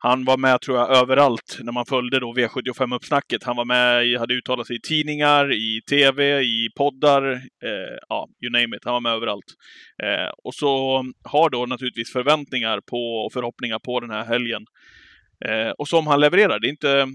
han 0.00 0.24
var 0.24 0.36
med, 0.36 0.60
tror 0.60 0.78
jag, 0.78 0.96
överallt 0.96 1.58
när 1.60 1.72
man 1.72 1.86
följde 1.86 2.20
då 2.20 2.34
V75-uppsnacket. 2.34 3.44
Han 3.44 3.56
var 3.56 3.64
med, 3.64 4.18
hade 4.18 4.34
uttalat 4.34 4.66
sig 4.66 4.76
i 4.76 4.80
tidningar, 4.80 5.52
i 5.52 5.80
TV, 5.90 6.40
i 6.40 6.68
poddar, 6.76 7.32
eh, 7.64 7.96
ja, 8.08 8.28
you 8.42 8.52
name 8.52 8.76
it. 8.76 8.84
Han 8.84 8.92
var 8.92 9.00
med 9.00 9.12
överallt. 9.12 9.54
Eh, 10.02 10.30
och 10.44 10.54
så 10.54 11.04
har 11.24 11.50
då 11.50 11.66
naturligtvis 11.66 12.12
förväntningar 12.12 12.80
på 12.80 13.24
och 13.26 13.32
förhoppningar 13.32 13.78
på 13.78 14.00
den 14.00 14.10
här 14.10 14.24
helgen. 14.24 14.64
Eh, 15.44 15.70
och 15.70 15.88
som 15.88 16.06
han 16.06 16.20
levererar. 16.20 16.58
Det 16.60 16.66
är 16.66 16.70
inte, 16.70 17.06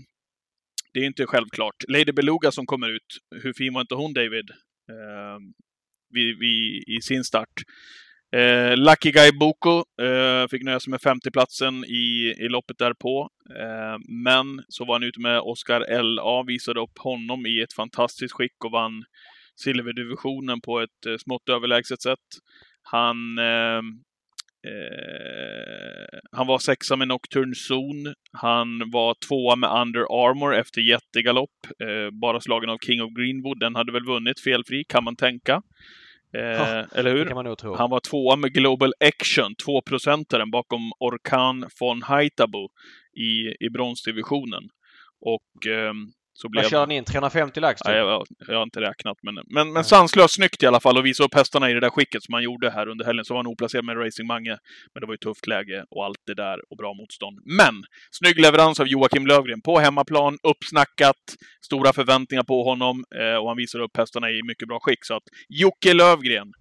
det 0.93 0.99
är 0.99 1.05
inte 1.05 1.26
självklart. 1.26 1.76
Lady 1.88 2.11
Beluga 2.11 2.51
som 2.51 2.65
kommer 2.65 2.89
ut, 2.89 3.18
hur 3.43 3.53
fin 3.53 3.73
var 3.73 3.81
inte 3.81 3.95
hon, 3.95 4.14
David? 4.14 4.49
Eh, 4.89 5.38
vid, 6.10 6.39
vid, 6.39 6.84
i 6.88 7.01
sin 7.01 7.23
start. 7.23 7.53
Eh, 8.34 8.77
Lucky 8.77 9.11
Guy 9.11 9.31
Boko 9.31 9.84
eh, 10.01 10.47
fick 10.51 10.64
nöja 10.64 10.80
sig 10.80 10.91
med 10.91 10.99
50-platsen 10.99 11.85
i, 11.85 12.35
i 12.38 12.49
loppet 12.49 12.77
därpå. 12.77 13.30
Eh, 13.60 13.97
men 14.26 14.64
så 14.68 14.85
var 14.85 14.95
han 14.95 15.03
ute 15.03 15.19
med 15.19 15.39
Oscar 15.39 16.01
LA, 16.03 16.43
visade 16.43 16.80
upp 16.80 16.99
honom 16.99 17.45
i 17.45 17.61
ett 17.61 17.73
fantastiskt 17.73 18.34
skick 18.34 18.65
och 18.65 18.72
vann 18.72 19.03
silverdivisionen 19.55 20.61
på 20.61 20.81
ett 20.81 21.05
eh, 21.07 21.18
smått 21.18 21.49
överlägset 21.49 22.01
sätt. 22.01 22.30
Han, 22.81 23.38
eh, 23.38 23.81
eh, 24.72 26.19
han 26.31 26.47
var 26.47 26.60
sexa 26.60 26.95
med 26.95 27.07
Nocturne 27.07 27.55
Zone. 27.69 28.14
Han 28.31 28.91
var 28.91 29.15
tvåa 29.27 29.55
med 29.55 29.69
Under 29.81 30.01
Armour 30.01 30.55
efter 30.55 30.81
jättegalopp. 30.81 31.60
Eh, 31.84 32.10
bara 32.22 32.41
slagen 32.41 32.69
av 32.69 32.77
King 32.77 33.01
of 33.01 33.14
Greenwood. 33.14 33.60
Den 33.60 33.76
hade 33.76 33.91
väl 33.91 34.05
vunnit 34.05 34.39
felfri, 34.39 34.84
kan 34.89 35.03
man 35.03 35.15
tänka. 35.15 35.61
Eh, 36.38 36.85
eller 36.95 37.11
hur? 37.11 37.76
Han 37.77 37.89
var 37.89 37.99
tvåa 37.99 38.35
med 38.35 38.53
Global 38.53 38.93
Action, 38.99 39.55
2-procentaren 39.65 40.51
bakom 40.51 40.91
Orkan 40.99 41.65
von 41.80 42.01
Haitabo 42.03 42.69
i, 43.18 43.65
i 43.65 43.69
bronsdivisionen. 43.69 44.64
Och 45.26 45.68
ehm, 45.68 46.11
så 46.34 46.49
blev... 46.49 46.64
Vad 46.64 46.72
kör 46.72 46.88
ni 46.88 46.95
in? 46.95 47.03
350 47.03 47.60
lax? 47.60 47.81
typ? 47.81 47.95
Ja, 47.95 47.97
jag, 47.97 48.26
jag 48.47 48.55
har 48.55 48.64
inte 48.64 48.81
räknat, 48.81 49.18
men, 49.22 49.35
men, 49.49 49.73
men 49.73 49.84
sanslöst 49.84 50.35
snyggt 50.35 50.64
i 50.64 50.65
alla 50.65 50.80
fall 50.80 50.97
att 50.97 51.05
visa 51.05 51.23
upp 51.23 51.34
hästarna 51.34 51.69
i 51.69 51.73
det 51.73 51.80
där 51.80 51.89
skicket 51.89 52.23
som 52.23 52.34
han 52.34 52.43
gjorde 52.43 52.69
här 52.69 52.88
under 52.88 53.05
helgen. 53.05 53.26
Så 53.26 53.34
var 53.34 53.39
han 53.39 53.51
oplacerad 53.51 53.85
med 53.85 53.97
Racing 53.97 54.27
Mange, 54.27 54.57
men 54.93 55.01
det 55.01 55.05
var 55.05 55.14
ju 55.14 55.18
tufft 55.18 55.47
läge 55.47 55.85
och 55.89 56.05
allt 56.05 56.18
det 56.26 56.34
där 56.34 56.57
och 56.69 56.77
bra 56.77 56.93
motstånd. 56.93 57.39
Men! 57.45 57.84
Snygg 58.11 58.39
leverans 58.39 58.80
av 58.80 58.88
Joakim 58.88 59.27
Lövgren 59.27 59.61
på 59.61 59.80
hemmaplan, 59.80 60.38
uppsnackat, 60.43 61.23
stora 61.65 61.93
förväntningar 61.93 62.43
på 62.43 62.64
honom 62.64 63.03
eh, 63.15 63.35
och 63.35 63.47
han 63.47 63.57
visar 63.57 63.80
upp 63.80 63.97
hästarna 63.97 64.30
i 64.30 64.43
mycket 64.43 64.68
bra 64.68 64.80
skick. 64.81 65.05
Så 65.05 65.15
att 65.15 65.23
Jocke 65.49 65.93
Lövgren, 65.93 66.51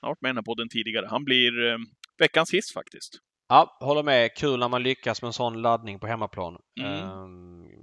han 0.00 0.08
har 0.08 0.08
varit 0.08 0.22
med 0.22 0.28
i 0.28 0.32
den 0.32 0.36
här 0.36 0.42
podden 0.42 0.68
tidigare, 0.68 1.06
han 1.10 1.24
blir 1.24 1.70
eh, 1.70 1.78
veckans 2.18 2.54
hiss 2.54 2.72
faktiskt. 2.72 3.18
Ja, 3.48 3.78
håller 3.80 4.02
med. 4.02 4.34
Kul 4.36 4.58
när 4.58 4.68
man 4.68 4.82
lyckas 4.82 5.22
med 5.22 5.26
en 5.26 5.32
sån 5.32 5.62
laddning 5.62 5.98
på 5.98 6.06
hemmaplan. 6.06 6.56
Mm. 6.80 6.92
Ehm, 6.92 7.77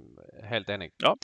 helt 0.46 0.68
enig. 0.68 0.92
Ja. 0.96 1.16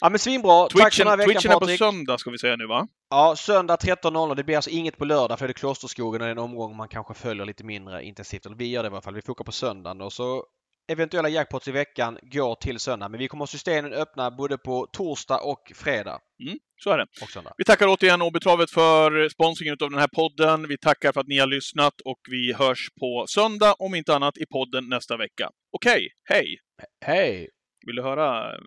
Ja 0.00 0.08
men 0.08 0.18
svinbra! 0.18 0.62
Tack 0.62 0.72
för 0.72 0.78
Twitchen, 0.78 1.06
den 1.06 1.10
här 1.10 1.16
veckan 1.16 1.34
Twitchen 1.34 1.50
är 1.50 1.54
på 1.54 1.60
Patrik! 1.60 1.78
söndag 1.78 2.18
ska 2.18 2.30
vi 2.30 2.38
säga 2.38 2.56
nu 2.56 2.66
va? 2.66 2.88
Ja, 3.10 3.36
söndag 3.36 3.76
13.00. 3.76 4.34
Det 4.34 4.44
blir 4.44 4.56
alltså 4.56 4.70
inget 4.70 4.98
på 4.98 5.04
lördag 5.04 5.38
för 5.38 5.46
det 5.46 5.50
är 5.50 5.54
Klosterskogen 5.54 6.20
och 6.20 6.26
det 6.26 6.30
är 6.30 6.30
en 6.30 6.38
omgång 6.38 6.76
man 6.76 6.88
kanske 6.88 7.14
följer 7.14 7.46
lite 7.46 7.64
mindre 7.64 8.04
intensivt. 8.04 8.46
Eller 8.46 8.56
vi 8.56 8.70
gör 8.70 8.82
det 8.82 8.86
i 8.86 8.90
alla 8.90 9.00
fall. 9.00 9.14
Vi 9.14 9.22
fokar 9.22 9.44
på 9.44 9.52
söndagen 9.52 10.00
och 10.00 10.12
så 10.12 10.44
eventuella 10.92 11.28
jackpots 11.28 11.68
i 11.68 11.72
veckan 11.72 12.18
går 12.22 12.54
till 12.54 12.80
söndag. 12.80 13.08
Men 13.08 13.18
vi 13.18 13.28
kommer 13.28 13.42
ha 13.42 13.46
systemen 13.46 13.92
öppna 13.92 14.30
både 14.30 14.58
på 14.58 14.86
torsdag 14.92 15.38
och 15.38 15.72
fredag. 15.74 16.18
Mm, 16.44 16.58
så 16.84 16.90
är 16.90 16.98
det. 16.98 17.06
Och 17.22 17.30
söndag. 17.30 17.52
Vi 17.58 17.64
tackar 17.64 17.86
återigen 17.88 18.22
Åbytravet 18.22 18.70
för 18.70 19.28
sponsringen 19.28 19.76
av 19.80 19.90
den 19.90 19.98
här 19.98 20.08
podden. 20.08 20.68
Vi 20.68 20.78
tackar 20.78 21.12
för 21.12 21.20
att 21.20 21.28
ni 21.28 21.38
har 21.38 21.46
lyssnat 21.46 22.00
och 22.04 22.18
vi 22.30 22.52
hörs 22.52 22.88
på 23.00 23.24
söndag, 23.28 23.74
om 23.78 23.94
inte 23.94 24.14
annat, 24.14 24.38
i 24.38 24.46
podden 24.46 24.88
nästa 24.88 25.16
vecka. 25.16 25.50
Okej, 25.72 26.08
hej! 26.24 26.58
Hej! 27.04 27.48
Vill 27.86 27.96
du 27.96 28.02
höra 28.02 28.58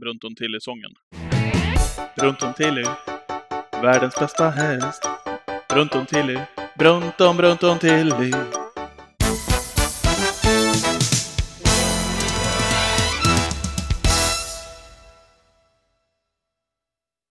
Brunton 0.00 0.34
Tilly-sången? 0.34 0.90
Brunton 2.20 2.54
Tilly, 2.54 2.84
världens 3.72 4.14
bästa 4.14 4.50
häst. 4.50 5.08
Brunton 5.68 6.06
Tilly, 6.06 6.38
Brunton, 6.78 7.36
Brunton 7.36 7.78
Tilly. 7.78 8.32